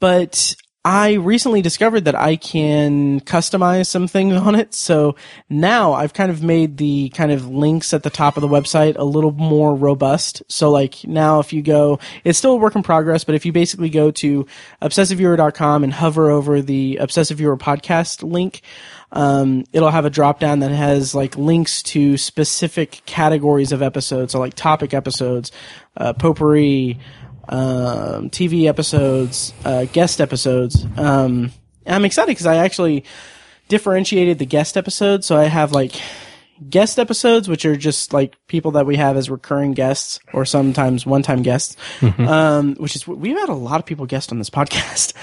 But 0.00 0.54
I 0.84 1.14
recently 1.14 1.60
discovered 1.60 2.06
that 2.06 2.14
I 2.14 2.36
can 2.36 3.20
customize 3.20 3.88
some 3.88 4.08
things 4.08 4.34
on 4.34 4.54
it. 4.54 4.72
So 4.72 5.16
now 5.50 5.92
I've 5.92 6.14
kind 6.14 6.30
of 6.30 6.42
made 6.42 6.78
the 6.78 7.10
kind 7.10 7.30
of 7.30 7.46
links 7.46 7.92
at 7.92 8.04
the 8.04 8.10
top 8.10 8.36
of 8.36 8.40
the 8.40 8.48
website 8.48 8.96
a 8.96 9.04
little 9.04 9.32
more 9.32 9.74
robust. 9.74 10.42
So 10.48 10.70
like 10.70 11.04
now 11.04 11.40
if 11.40 11.52
you 11.52 11.60
go, 11.60 11.98
it's 12.24 12.38
still 12.38 12.52
a 12.52 12.56
work 12.56 12.74
in 12.74 12.82
progress, 12.82 13.22
but 13.22 13.34
if 13.34 13.44
you 13.44 13.52
basically 13.52 13.90
go 13.90 14.10
to 14.12 14.46
obsessiveviewer.com 14.80 15.84
and 15.84 15.92
hover 15.92 16.30
over 16.30 16.62
the 16.62 16.96
Obsessive 16.96 17.36
Viewer 17.36 17.58
podcast 17.58 18.22
link, 18.22 18.62
um, 19.12 19.64
it'll 19.72 19.90
have 19.90 20.04
a 20.04 20.10
drop 20.10 20.38
down 20.38 20.60
that 20.60 20.70
has 20.70 21.14
like 21.14 21.36
links 21.36 21.82
to 21.82 22.16
specific 22.16 23.02
categories 23.04 23.72
of 23.72 23.82
episodes. 23.82 24.32
So 24.32 24.38
like 24.38 24.54
topic 24.54 24.94
episodes, 24.94 25.50
uh, 25.96 26.12
potpourri, 26.12 26.98
um, 27.48 28.30
TV 28.30 28.66
episodes, 28.66 29.52
uh, 29.64 29.86
guest 29.86 30.20
episodes. 30.20 30.86
Um, 30.96 31.52
I'm 31.86 32.04
excited 32.04 32.28
because 32.28 32.46
I 32.46 32.56
actually 32.56 33.04
differentiated 33.68 34.38
the 34.38 34.46
guest 34.46 34.76
episodes. 34.76 35.26
So 35.26 35.36
I 35.36 35.44
have 35.44 35.72
like 35.72 35.92
guest 36.68 36.98
episodes, 36.98 37.48
which 37.48 37.64
are 37.64 37.76
just 37.76 38.12
like 38.12 38.36
people 38.48 38.72
that 38.72 38.86
we 38.86 38.96
have 38.96 39.16
as 39.16 39.30
recurring 39.30 39.72
guests 39.72 40.18
or 40.32 40.44
sometimes 40.44 41.06
one-time 41.06 41.42
guests. 41.42 41.76
Um, 42.02 42.74
which 42.76 42.96
is 42.96 43.06
we've 43.06 43.38
had 43.38 43.48
a 43.48 43.54
lot 43.54 43.80
of 43.80 43.86
people 43.86 44.06
guest 44.06 44.32
on 44.32 44.38
this 44.38 44.50
podcast. 44.58 45.14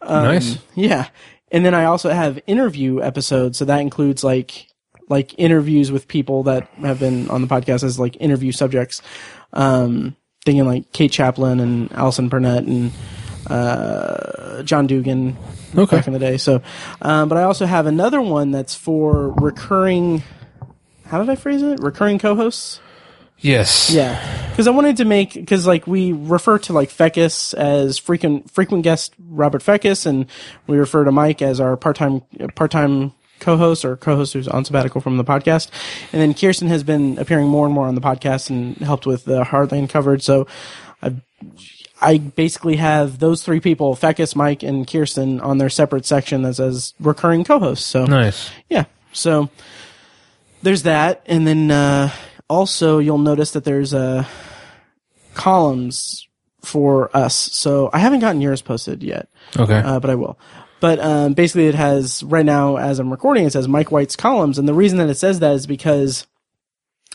Um, 0.00 0.24
nice. 0.24 0.58
Yeah. 0.74 1.08
And 1.52 1.64
then 1.64 1.74
I 1.74 1.84
also 1.84 2.10
have 2.10 2.40
interview 2.46 3.02
episodes. 3.02 3.58
So 3.58 3.64
that 3.66 3.80
includes 3.80 4.24
like, 4.24 4.68
like 5.08 5.38
interviews 5.38 5.92
with 5.92 6.08
people 6.08 6.42
that 6.44 6.68
have 6.80 6.98
been 6.98 7.30
on 7.30 7.40
the 7.40 7.46
podcast 7.46 7.84
as 7.84 7.98
like 7.98 8.16
interview 8.18 8.50
subjects. 8.50 9.00
Um, 9.52 10.16
thinking 10.46 10.64
like 10.64 10.90
Kate 10.92 11.12
Chaplin 11.12 11.60
and 11.60 11.92
Alison 11.92 12.28
Burnett 12.30 12.64
and, 12.64 12.92
uh, 13.48 14.62
John 14.62 14.86
Dugan 14.86 15.36
Okay. 15.76 15.96
back 15.96 16.06
in 16.06 16.12
the 16.14 16.18
day. 16.18 16.38
So, 16.38 16.62
um, 17.02 17.28
but 17.28 17.36
I 17.36 17.42
also 17.42 17.66
have 17.66 17.86
another 17.86 18.20
one 18.22 18.50
that's 18.52 18.74
for 18.74 19.30
recurring, 19.32 20.22
how 21.06 21.18
did 21.20 21.28
I 21.28 21.34
phrase 21.36 21.60
it? 21.62 21.80
Recurring 21.80 22.18
co-hosts? 22.18 22.80
Yes. 23.38 23.90
Yeah, 23.90 24.18
because 24.50 24.66
I 24.66 24.70
wanted 24.70 24.96
to 24.96 25.04
make 25.04 25.34
because 25.34 25.66
like 25.66 25.86
we 25.86 26.12
refer 26.12 26.58
to 26.60 26.72
like 26.72 26.88
Fekkes 26.88 27.52
as 27.52 27.98
frequent 27.98 28.50
frequent 28.50 28.82
guest 28.82 29.12
Robert 29.28 29.62
Fekkes, 29.62 30.06
and 30.06 30.24
we 30.66 30.78
refer 30.78 31.04
to 31.04 31.12
Mike 31.12 31.42
as 31.42 31.60
our 31.60 31.76
part 31.76 31.96
time 31.96 32.22
part 32.54 32.70
time 32.70 33.12
co-host 33.40 33.84
or 33.84 33.96
co-host 33.96 34.32
who's 34.32 34.48
on 34.48 34.64
sabbatical 34.64 35.00
from 35.00 35.16
the 35.16 35.24
podcast, 35.24 35.70
and 36.12 36.20
then 36.20 36.34
Kyrsten 36.34 36.68
has 36.68 36.82
been 36.82 37.18
appearing 37.18 37.48
more 37.48 37.66
and 37.66 37.74
more 37.74 37.86
on 37.86 37.94
the 37.94 38.00
podcast 38.00 38.50
and 38.50 38.76
helped 38.78 39.06
with 39.06 39.24
the 39.24 39.42
Hardline 39.44 39.88
coverage. 39.88 40.22
So 40.22 40.46
I 41.02 41.14
I 42.00 42.18
basically 42.18 42.76
have 42.76 43.18
those 43.20 43.42
three 43.42 43.60
people, 43.60 43.94
Fekkes, 43.96 44.36
Mike, 44.36 44.62
and 44.62 44.86
Kyrsten, 44.86 45.42
on 45.42 45.58
their 45.58 45.70
separate 45.70 46.04
section 46.06 46.44
as 46.44 46.60
as 46.60 46.92
recurring 47.00 47.44
co-hosts. 47.44 47.86
So 47.86 48.04
Nice. 48.04 48.50
yeah. 48.68 48.84
So 49.12 49.48
there's 50.62 50.82
that, 50.82 51.22
and 51.26 51.46
then 51.46 51.70
uh, 51.70 52.10
also 52.48 52.98
you'll 52.98 53.18
notice 53.18 53.52
that 53.52 53.64
there's 53.64 53.94
uh, 53.94 54.24
columns 55.34 56.26
for 56.62 57.14
us. 57.16 57.34
So 57.34 57.90
I 57.92 57.98
haven't 57.98 58.20
gotten 58.20 58.40
yours 58.40 58.62
posted 58.62 59.02
yet, 59.02 59.28
Okay. 59.56 59.78
uh, 59.78 60.00
but 60.00 60.10
I 60.10 60.14
will. 60.16 60.38
But 60.80 61.00
um, 61.00 61.32
basically, 61.32 61.66
it 61.66 61.74
has 61.74 62.22
right 62.22 62.44
now, 62.44 62.76
as 62.76 62.98
I'm 62.98 63.10
recording, 63.10 63.46
it 63.46 63.52
says 63.52 63.66
Mike 63.66 63.90
White's 63.90 64.16
columns, 64.16 64.58
and 64.58 64.68
the 64.68 64.74
reason 64.74 64.98
that 64.98 65.08
it 65.08 65.16
says 65.16 65.40
that 65.40 65.54
is 65.54 65.66
because 65.66 66.26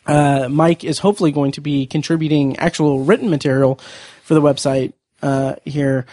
uh, 0.08 0.48
Mike 0.50 0.84
is 0.84 1.00
hopefully 1.00 1.32
going 1.32 1.52
to 1.54 1.62
be 1.62 1.86
contributing 1.86 2.58
actual 2.58 3.04
written 3.04 3.30
material 3.30 3.80
for 4.24 4.34
the 4.34 4.42
website 4.42 4.94
uh, 5.22 5.56
here 5.64 6.06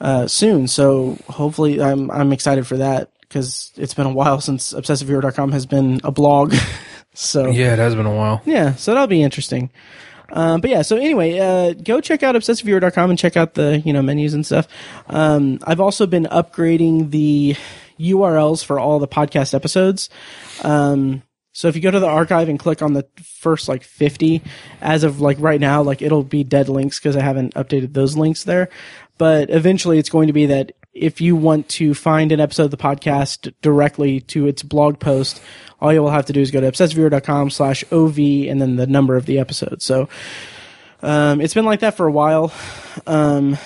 uh, 0.00 0.26
soon. 0.26 0.68
So 0.68 1.18
hopefully, 1.28 1.80
I'm 1.80 2.10
I'm 2.10 2.32
excited 2.32 2.66
for 2.66 2.76
that 2.76 3.10
because 3.20 3.72
it's 3.76 3.94
been 3.94 4.06
a 4.06 4.12
while 4.12 4.40
since 4.40 4.74
ObsessiveViewer.com 4.74 5.52
has 5.52 5.64
been 5.64 6.00
a 6.04 6.10
blog. 6.10 6.54
so 7.14 7.48
yeah, 7.48 7.72
it 7.72 7.78
has 7.78 7.94
been 7.94 8.06
a 8.06 8.14
while. 8.14 8.42
yeah, 8.44 8.74
so 8.74 8.92
that'll 8.92 9.06
be 9.06 9.22
interesting. 9.22 9.70
Um, 10.32 10.60
but 10.60 10.70
yeah, 10.70 10.82
so 10.82 10.96
anyway, 10.96 11.38
uh, 11.38 11.74
go 11.74 12.00
check 12.00 12.22
out 12.22 12.34
obsessiveviewer.com 12.34 13.10
and 13.10 13.18
check 13.18 13.36
out 13.36 13.54
the, 13.54 13.80
you 13.80 13.92
know, 13.92 14.02
menus 14.02 14.34
and 14.34 14.44
stuff. 14.46 14.66
Um, 15.08 15.58
I've 15.64 15.80
also 15.80 16.06
been 16.06 16.24
upgrading 16.24 17.10
the 17.10 17.54
URLs 18.00 18.64
for 18.64 18.80
all 18.80 18.98
the 18.98 19.08
podcast 19.08 19.54
episodes. 19.54 20.08
Um, 20.62 21.22
so 21.52 21.68
if 21.68 21.76
you 21.76 21.82
go 21.82 21.90
to 21.90 22.00
the 22.00 22.08
archive 22.08 22.48
and 22.48 22.58
click 22.58 22.80
on 22.80 22.94
the 22.94 23.06
first 23.22 23.68
like 23.68 23.82
50, 23.82 24.42
as 24.80 25.04
of 25.04 25.20
like 25.20 25.36
right 25.38 25.60
now, 25.60 25.82
like 25.82 26.00
it'll 26.00 26.24
be 26.24 26.44
dead 26.44 26.70
links 26.70 26.98
because 26.98 27.16
I 27.16 27.20
haven't 27.20 27.54
updated 27.54 27.92
those 27.92 28.16
links 28.16 28.44
there. 28.44 28.70
But 29.18 29.50
eventually 29.50 29.98
it's 29.98 30.08
going 30.08 30.28
to 30.28 30.32
be 30.32 30.46
that 30.46 30.72
if 30.94 31.20
you 31.20 31.36
want 31.36 31.68
to 31.68 31.94
find 31.94 32.32
an 32.32 32.40
episode 32.40 32.64
of 32.64 32.70
the 32.70 32.76
podcast 32.76 33.52
directly 33.60 34.20
to 34.20 34.46
its 34.46 34.62
blog 34.62 34.98
post, 34.98 35.40
all 35.82 35.92
you 35.92 36.00
will 36.00 36.10
have 36.10 36.26
to 36.26 36.32
do 36.32 36.40
is 36.40 36.50
go 36.50 36.60
to 36.60 36.70
obsessiveviewer.com 36.70 37.50
slash 37.50 37.84
OV 37.90 38.18
and 38.18 38.60
then 38.60 38.76
the 38.76 38.86
number 38.86 39.16
of 39.16 39.26
the 39.26 39.38
episode. 39.40 39.82
So, 39.82 40.08
um, 41.02 41.40
it's 41.40 41.54
been 41.54 41.64
like 41.64 41.80
that 41.80 41.96
for 41.96 42.06
a 42.06 42.12
while. 42.12 42.52
Um, 43.06 43.58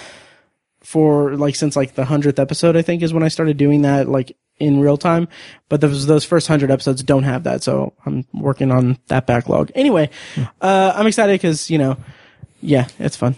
for 0.80 1.36
like 1.36 1.56
since 1.56 1.74
like 1.76 1.94
the 1.94 2.04
hundredth 2.04 2.38
episode, 2.38 2.76
I 2.76 2.82
think 2.82 3.02
is 3.02 3.12
when 3.12 3.24
I 3.24 3.28
started 3.28 3.56
doing 3.56 3.82
that 3.82 4.08
like 4.08 4.36
in 4.58 4.80
real 4.80 4.96
time. 4.96 5.28
But 5.68 5.80
those 5.80 6.06
those 6.06 6.24
first 6.24 6.46
hundred 6.48 6.70
episodes 6.70 7.02
don't 7.02 7.24
have 7.24 7.42
that, 7.42 7.62
so 7.62 7.92
I'm 8.06 8.24
working 8.32 8.70
on 8.70 8.98
that 9.08 9.26
backlog. 9.26 9.72
Anyway, 9.74 10.10
uh, 10.60 10.92
I'm 10.94 11.06
excited 11.06 11.34
because 11.34 11.70
you 11.70 11.78
know, 11.78 11.96
yeah, 12.62 12.86
it's 12.98 13.16
fun. 13.16 13.34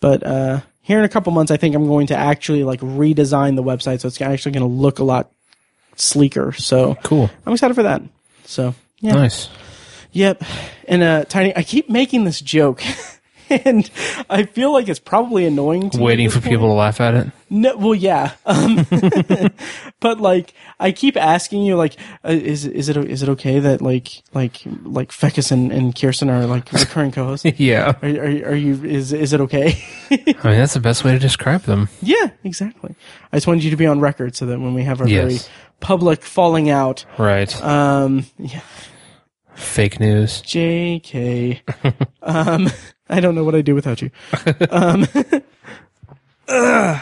But 0.00 0.24
uh, 0.24 0.60
here 0.82 0.98
in 0.98 1.04
a 1.04 1.08
couple 1.08 1.32
months, 1.32 1.50
I 1.50 1.56
think 1.56 1.74
I'm 1.74 1.86
going 1.86 2.08
to 2.08 2.16
actually 2.16 2.64
like 2.64 2.80
redesign 2.80 3.56
the 3.56 3.62
website, 3.62 4.00
so 4.00 4.08
it's 4.08 4.20
actually 4.20 4.52
going 4.52 4.68
to 4.68 4.74
look 4.74 4.98
a 4.98 5.04
lot 5.04 5.32
sleeker. 5.96 6.52
So 6.52 6.96
Cool. 7.02 7.30
I'm 7.46 7.52
excited 7.52 7.74
for 7.74 7.82
that. 7.84 8.02
So 8.50 8.74
yeah, 9.00 9.12
Nice. 9.14 9.48
yep. 10.12 10.42
And 10.88 11.02
uh, 11.02 11.24
tiny, 11.24 11.56
I 11.56 11.62
keep 11.62 11.88
making 11.88 12.24
this 12.24 12.40
joke. 12.40 12.82
And 13.64 13.90
I 14.30 14.44
feel 14.44 14.72
like 14.72 14.88
it's 14.88 15.00
probably 15.00 15.44
annoying 15.44 15.90
to 15.90 16.00
Waiting 16.00 16.26
at 16.26 16.32
for 16.32 16.38
this 16.38 16.48
people 16.48 16.68
to 16.68 16.72
laugh 16.72 17.00
at 17.00 17.14
it. 17.14 17.26
No, 17.50 17.76
well, 17.76 17.96
yeah. 17.96 18.30
Um, 18.46 18.86
but 20.00 20.20
like, 20.20 20.54
I 20.78 20.92
keep 20.92 21.16
asking 21.16 21.64
you, 21.64 21.74
like, 21.74 21.96
uh, 22.24 22.28
is 22.30 22.64
is 22.64 22.88
it 22.88 22.96
is 22.96 23.24
it 23.24 23.28
okay 23.30 23.58
that 23.58 23.82
like 23.82 24.22
like 24.34 24.60
like 24.84 25.10
Fekkes 25.10 25.50
and, 25.50 25.72
and 25.72 25.96
Kyrsten 25.96 26.30
are 26.30 26.46
like 26.46 26.72
recurring 26.72 27.10
co-hosts? 27.10 27.44
Are, 27.44 27.48
Yeah. 27.56 27.94
are, 28.02 28.06
are 28.52 28.54
you 28.54 28.84
is 28.84 29.12
is 29.12 29.32
it 29.32 29.40
okay? 29.40 29.82
I 30.12 30.16
mean, 30.24 30.34
that's 30.58 30.74
the 30.74 30.78
best 30.80 31.02
way 31.02 31.10
to 31.10 31.18
describe 31.18 31.62
them. 31.62 31.88
yeah, 32.02 32.30
exactly. 32.44 32.94
I 33.32 33.36
just 33.38 33.48
wanted 33.48 33.64
you 33.64 33.70
to 33.70 33.76
be 33.76 33.86
on 33.86 33.98
record 33.98 34.36
so 34.36 34.46
that 34.46 34.60
when 34.60 34.74
we 34.74 34.84
have 34.84 35.00
our 35.00 35.08
Yes. 35.08 35.24
very 35.48 35.54
public 35.80 36.22
falling 36.22 36.70
out, 36.70 37.04
Right. 37.18 37.54
um, 37.64 38.26
yeah, 38.38 38.60
Fake 39.54 40.00
news. 40.00 40.40
J.K. 40.40 41.60
um, 42.22 42.70
I 43.08 43.20
don't 43.20 43.34
know 43.34 43.44
what 43.44 43.54
I'd 43.54 43.64
do 43.66 43.74
without 43.74 44.00
you. 44.00 44.10
Um, 44.70 45.06
ugh, 46.48 47.00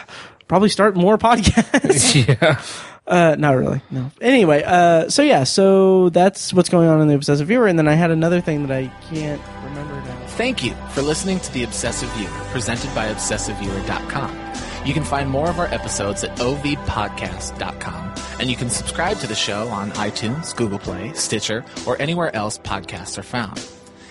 probably 0.48 0.68
start 0.68 0.96
more 0.96 1.18
podcasts. 1.18 2.26
yeah. 2.42 2.60
Uh, 3.06 3.36
not 3.38 3.52
really. 3.56 3.80
No. 3.90 4.10
Anyway, 4.20 4.62
uh, 4.66 5.08
so 5.08 5.22
yeah, 5.22 5.44
so 5.44 6.08
that's 6.10 6.52
what's 6.52 6.68
going 6.68 6.88
on 6.88 7.00
in 7.00 7.08
the 7.08 7.14
Obsessive 7.14 7.46
Viewer, 7.48 7.66
and 7.66 7.78
then 7.78 7.88
I 7.88 7.94
had 7.94 8.10
another 8.10 8.40
thing 8.40 8.66
that 8.66 8.76
I 8.76 8.88
can't 9.10 9.40
remember 9.64 9.94
now. 9.94 10.26
Thank 10.30 10.62
you 10.62 10.74
for 10.90 11.00
listening 11.02 11.40
to 11.40 11.52
The 11.52 11.62
Obsessive 11.64 12.10
Viewer, 12.10 12.28
presented 12.50 12.94
by 12.94 13.08
ObsessiveViewer.com. 13.12 14.47
You 14.88 14.94
can 14.94 15.04
find 15.04 15.28
more 15.28 15.50
of 15.50 15.58
our 15.58 15.66
episodes 15.66 16.24
at 16.24 16.34
ovpodcast.com, 16.38 18.14
and 18.40 18.48
you 18.48 18.56
can 18.56 18.70
subscribe 18.70 19.18
to 19.18 19.26
the 19.26 19.34
show 19.34 19.68
on 19.68 19.90
iTunes, 19.90 20.56
Google 20.56 20.78
Play, 20.78 21.12
Stitcher, 21.12 21.62
or 21.86 22.00
anywhere 22.00 22.34
else 22.34 22.56
podcasts 22.56 23.18
are 23.18 23.22
found. 23.22 23.68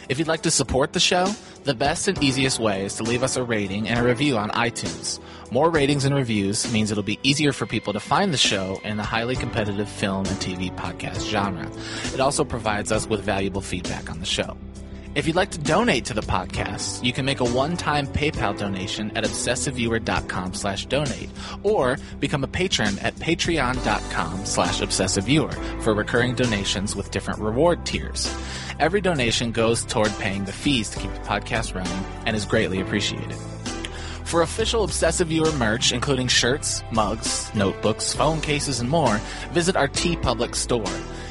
If 0.08 0.20
you'd 0.20 0.28
like 0.28 0.44
to 0.44 0.52
support 0.52 0.94
the 0.94 1.00
show, 1.00 1.34
the 1.64 1.74
best 1.74 2.08
and 2.08 2.24
easiest 2.24 2.60
way 2.60 2.86
is 2.86 2.94
to 2.98 3.04
leave 3.04 3.24
us 3.24 3.38
a 3.38 3.44
rating 3.44 3.90
and 3.90 4.00
a 4.00 4.04
review 4.04 4.38
on 4.38 4.52
iTunes. 4.52 5.20
More 5.52 5.72
ratings 5.72 6.06
and 6.06 6.14
reviews 6.14 6.72
means 6.72 6.92
it'll 6.92 7.02
be 7.02 7.18
easier 7.24 7.54
for 7.54 7.66
people 7.66 7.94
to 7.94 8.00
find 8.00 8.32
the 8.32 8.38
show 8.38 8.80
in 8.84 8.98
the 8.98 9.04
highly 9.04 9.36
competitive 9.36 9.90
film 9.90 10.28
and 10.28 10.38
TV 10.38 10.72
podcast 10.76 11.28
genre. 11.28 11.68
It 12.14 12.20
also 12.20 12.46
provides 12.46 12.92
us 12.92 13.08
with 13.08 13.22
valuable 13.22 13.62
feedback 13.62 14.12
on 14.12 14.20
the 14.20 14.28
show. 14.28 14.56
If 15.18 15.26
you'd 15.26 15.36
like 15.36 15.50
to 15.50 15.58
donate 15.58 16.06
to 16.06 16.14
the 16.14 16.22
podcast, 16.22 17.04
you 17.04 17.12
can 17.12 17.26
make 17.26 17.40
a 17.40 17.44
one-time 17.44 18.06
PayPal 18.06 18.56
donation 18.56 19.10
at 19.18 19.24
obsessiveviewer.com 19.24 20.54
slash 20.54 20.86
donate 20.86 21.32
or 21.64 21.98
become 22.20 22.44
a 22.44 22.48
patron 22.48 23.00
at 23.00 23.16
patreon.com 23.16 24.46
slash 24.46 24.80
obsessiveviewer 24.80 25.82
for 25.82 25.96
recurring 25.96 26.36
donations 26.36 26.96
with 26.96 27.10
different 27.10 27.40
reward 27.40 27.84
tiers. 27.84 28.32
Every 28.80 29.02
donation 29.02 29.52
goes 29.52 29.84
toward 29.86 30.12
paying 30.20 30.46
the 30.46 30.54
fees 30.54 30.92
to 30.92 31.00
keep 31.00 31.12
the 31.12 31.20
podcast 31.22 31.74
running 31.74 32.06
and 32.28 32.36
is 32.36 32.46
greatly 32.46 32.80
appreciated. 32.80 33.34
For 34.24 34.44
official 34.44 34.84
Obsessive 34.84 35.30
Viewer 35.30 35.52
merch, 35.54 35.94
including 35.94 36.28
shirts, 36.28 36.84
mugs, 36.92 37.50
notebooks, 37.56 38.14
phone 38.14 38.40
cases, 38.40 38.82
and 38.82 38.90
more, 38.90 39.18
visit 39.52 39.76
our 39.76 39.88
TeePublic 39.88 40.54
store. 40.54 40.86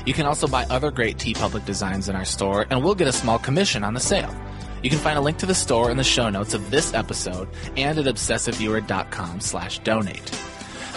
You 0.07 0.15
can 0.15 0.25
also 0.25 0.47
buy 0.47 0.65
other 0.71 0.93
great 0.93 1.19
TeePublic 1.19 1.65
designs 1.65 2.09
in 2.09 2.15
our 2.15 2.25
store, 2.25 2.65
and 2.71 2.83
we'll 2.83 2.95
get 2.95 3.09
a 3.09 3.13
small 3.13 3.41
commission 3.41 3.83
on 3.83 3.93
the 3.93 4.01
sale. 4.01 4.33
You 4.83 4.89
can 4.89 5.01
find 5.01 5.19
a 5.19 5.21
link 5.21 5.39
to 5.39 5.47
the 5.47 5.55
store 5.55 5.91
in 5.91 5.97
the 5.97 6.05
show 6.05 6.31
notes 6.31 6.55
of 6.55 6.71
this 6.71 6.95
episode 6.95 7.49
and 7.77 7.99
at 7.99 8.05
obsessiveviewer.com 8.05 9.41
slash 9.41 9.81
donate. 9.81 10.31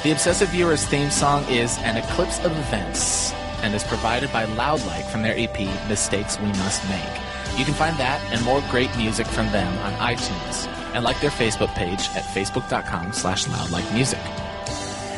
The 0.03 0.11
Obsessive 0.11 0.49
Viewer's 0.49 0.86
theme 0.86 1.10
song 1.10 1.44
is 1.49 1.77
An 1.80 1.98
Eclipse 1.98 2.38
of 2.45 2.52
Events 2.52 3.34
and 3.64 3.73
is 3.73 3.84
provided 3.84 4.31
by 4.31 4.45
Loudlike 4.45 5.06
from 5.06 5.23
their 5.23 5.36
EP 5.36 5.60
Mistakes 5.90 6.40
We 6.40 6.45
Must 6.45 6.88
Make. 6.88 7.57
You 7.57 7.65
can 7.65 7.73
find 7.73 7.98
that 7.98 8.22
and 8.31 8.45
more 8.45 8.64
great 8.69 8.95
music 8.95 9.26
from 9.26 9.48
them 9.52 9.76
on 9.80 9.94
iTunes 9.94 10.68
and 10.94 11.03
like 11.03 11.19
their 11.19 11.31
Facebook 11.31 11.73
page 11.73 12.07
at 12.15 12.23
facebook.com 12.23 13.11
slash 13.11 13.45
loudlikemusic. 13.45 14.49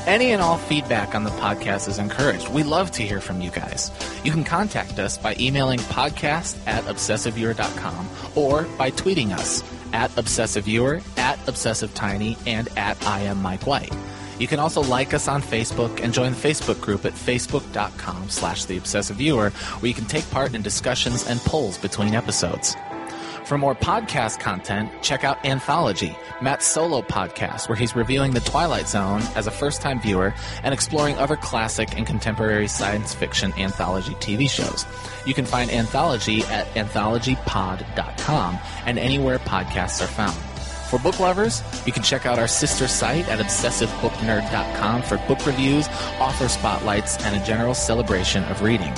Any 0.07 0.32
and 0.32 0.41
all 0.41 0.57
feedback 0.57 1.14
on 1.14 1.23
the 1.23 1.30
podcast 1.32 1.88
is 1.88 1.99
encouraged. 1.99 2.49
We 2.49 2.64
love 2.64 2.90
to 2.91 3.03
hear 3.03 3.22
from 3.22 3.40
you 3.40 3.52
guys. 3.52 3.91
You 4.23 4.32
can 4.32 4.44
contact 4.44 4.98
us 4.98 5.18
by 5.18 5.36
emailing 5.40 5.80
podcast 5.80 6.57
at 6.65 6.84
obsessiveviewer.com 6.86 8.10
or 8.36 8.64
by 8.78 8.90
tweeting 8.91 9.32
us 9.32 9.64
at 9.94 10.10
obsessiveviewer, 10.11 11.03
at 11.18 11.38
obsessivetiny, 11.45 12.36
and 12.48 12.68
at 12.78 13.06
I 13.06 13.22
am 13.22 13.41
Mike 13.41 13.68
White. 13.68 13.94
You 14.40 14.48
can 14.48 14.60
also 14.60 14.82
like 14.82 15.14
us 15.14 15.28
on 15.28 15.44
Facebook 15.44 16.02
and 16.02 16.11
join 16.11 16.32
the 16.32 16.38
Facebook 16.38 16.82
group 16.82 17.06
at 17.06 17.14
facebook.com 17.14 18.30
slash 18.30 18.65
the 18.65 18.78
obsessive 18.78 19.18
viewer 19.18 19.52
where 19.52 19.88
you 19.88 19.94
can 19.94 20.06
take 20.06 20.30
part 20.32 20.56
in 20.56 20.64
discussions 20.64 21.28
and 21.28 21.40
polls 21.41 21.78
between 21.78 22.15
episodes. 22.15 22.76
For 23.52 23.57
more 23.57 23.76
podcast 23.76 24.40
content, 24.40 24.90
check 25.02 25.26
out 25.26 25.45
Anthology, 25.45 26.15
Matt's 26.41 26.65
solo 26.65 27.02
podcast, 27.02 27.68
where 27.68 27.76
he's 27.76 27.98
reviewing 27.98 28.32
The 28.32 28.40
Twilight 28.40 28.88
Zone 28.88 29.22
as 29.36 29.45
a 29.45 29.52
first 29.52 29.82
time 29.82 29.99
viewer 29.99 30.34
and 30.64 30.73
exploring 30.73 31.18
other 31.18 31.36
classic 31.36 31.98
and 31.98 32.07
contemporary 32.07 32.69
science 32.69 33.14
fiction 33.14 33.52
anthology 33.57 34.14
TV 34.22 34.49
shows. 34.49 34.86
You 35.26 35.34
can 35.34 35.44
find 35.44 35.69
Anthology 35.69 36.44
at 36.44 36.65
anthologypod.com 36.76 38.57
and 38.86 38.98
anywhere 38.98 39.40
podcasts 39.40 40.02
are 40.02 40.07
found. 40.07 40.38
For 40.90 40.98
book 40.99 41.19
lovers, 41.19 41.61
you 41.86 41.91
can 41.91 42.03
check 42.03 42.26
out 42.26 42.40
our 42.40 42.48
sister 42.48 42.88
site 42.88 43.28
at 43.28 43.40
obsessivebooknerd.com 43.40 45.02
for 45.02 45.18
book 45.28 45.45
reviews, 45.45 45.90
author 46.22 46.48
spotlights, 46.48 47.18
and 47.26 47.36
a 47.36 47.45
general 47.45 47.73
celebration 47.73 48.45
of 48.45 48.61
reading. 48.61 48.94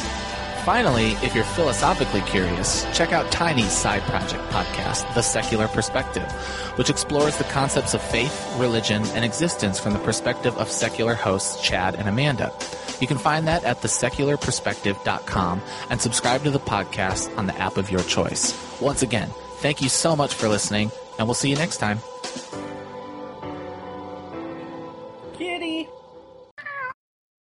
Finally, 0.64 1.12
if 1.22 1.36
you're 1.36 1.44
philosophically 1.44 2.22
curious, 2.22 2.86
check 2.98 3.12
out 3.12 3.30
Tiny's 3.34 3.74
side 3.74 4.02
project 4.04 4.42
podcast, 4.50 5.14
The 5.14 5.22
Secular 5.22 5.68
Perspective, 5.68 6.32
which 6.78 6.90
explores 6.90 7.38
the 7.38 7.44
concepts 7.44 7.94
of 7.94 8.02
faith, 8.02 8.56
religion, 8.58 9.04
and 9.08 9.26
existence 9.26 9.78
from 9.78 9.92
the 9.92 10.00
perspective 10.00 10.58
of 10.58 10.72
secular 10.72 11.16
hosts 11.16 11.62
Chad 11.62 11.96
and 11.96 12.08
Amanda. 12.08 12.54
You 13.02 13.08
can 13.08 13.18
find 13.18 13.46
that 13.48 13.66
at 13.66 13.82
thesecularperspective.com 13.82 15.62
and 15.90 16.02
subscribe 16.02 16.44
to 16.44 16.52
the 16.52 16.60
podcast 16.60 17.38
on 17.38 17.48
the 17.48 17.60
app 17.60 17.76
of 17.76 17.92
your 17.92 18.04
choice. 18.04 18.58
Once 18.80 19.02
again, 19.02 19.28
thank 19.58 19.82
you 19.82 19.90
so 19.90 20.16
much 20.16 20.34
for 20.34 20.48
listening, 20.48 20.92
and 21.20 21.28
we'll 21.28 21.36
see 21.36 21.50
you 21.50 21.58
next 21.58 21.78
time. 21.78 22.00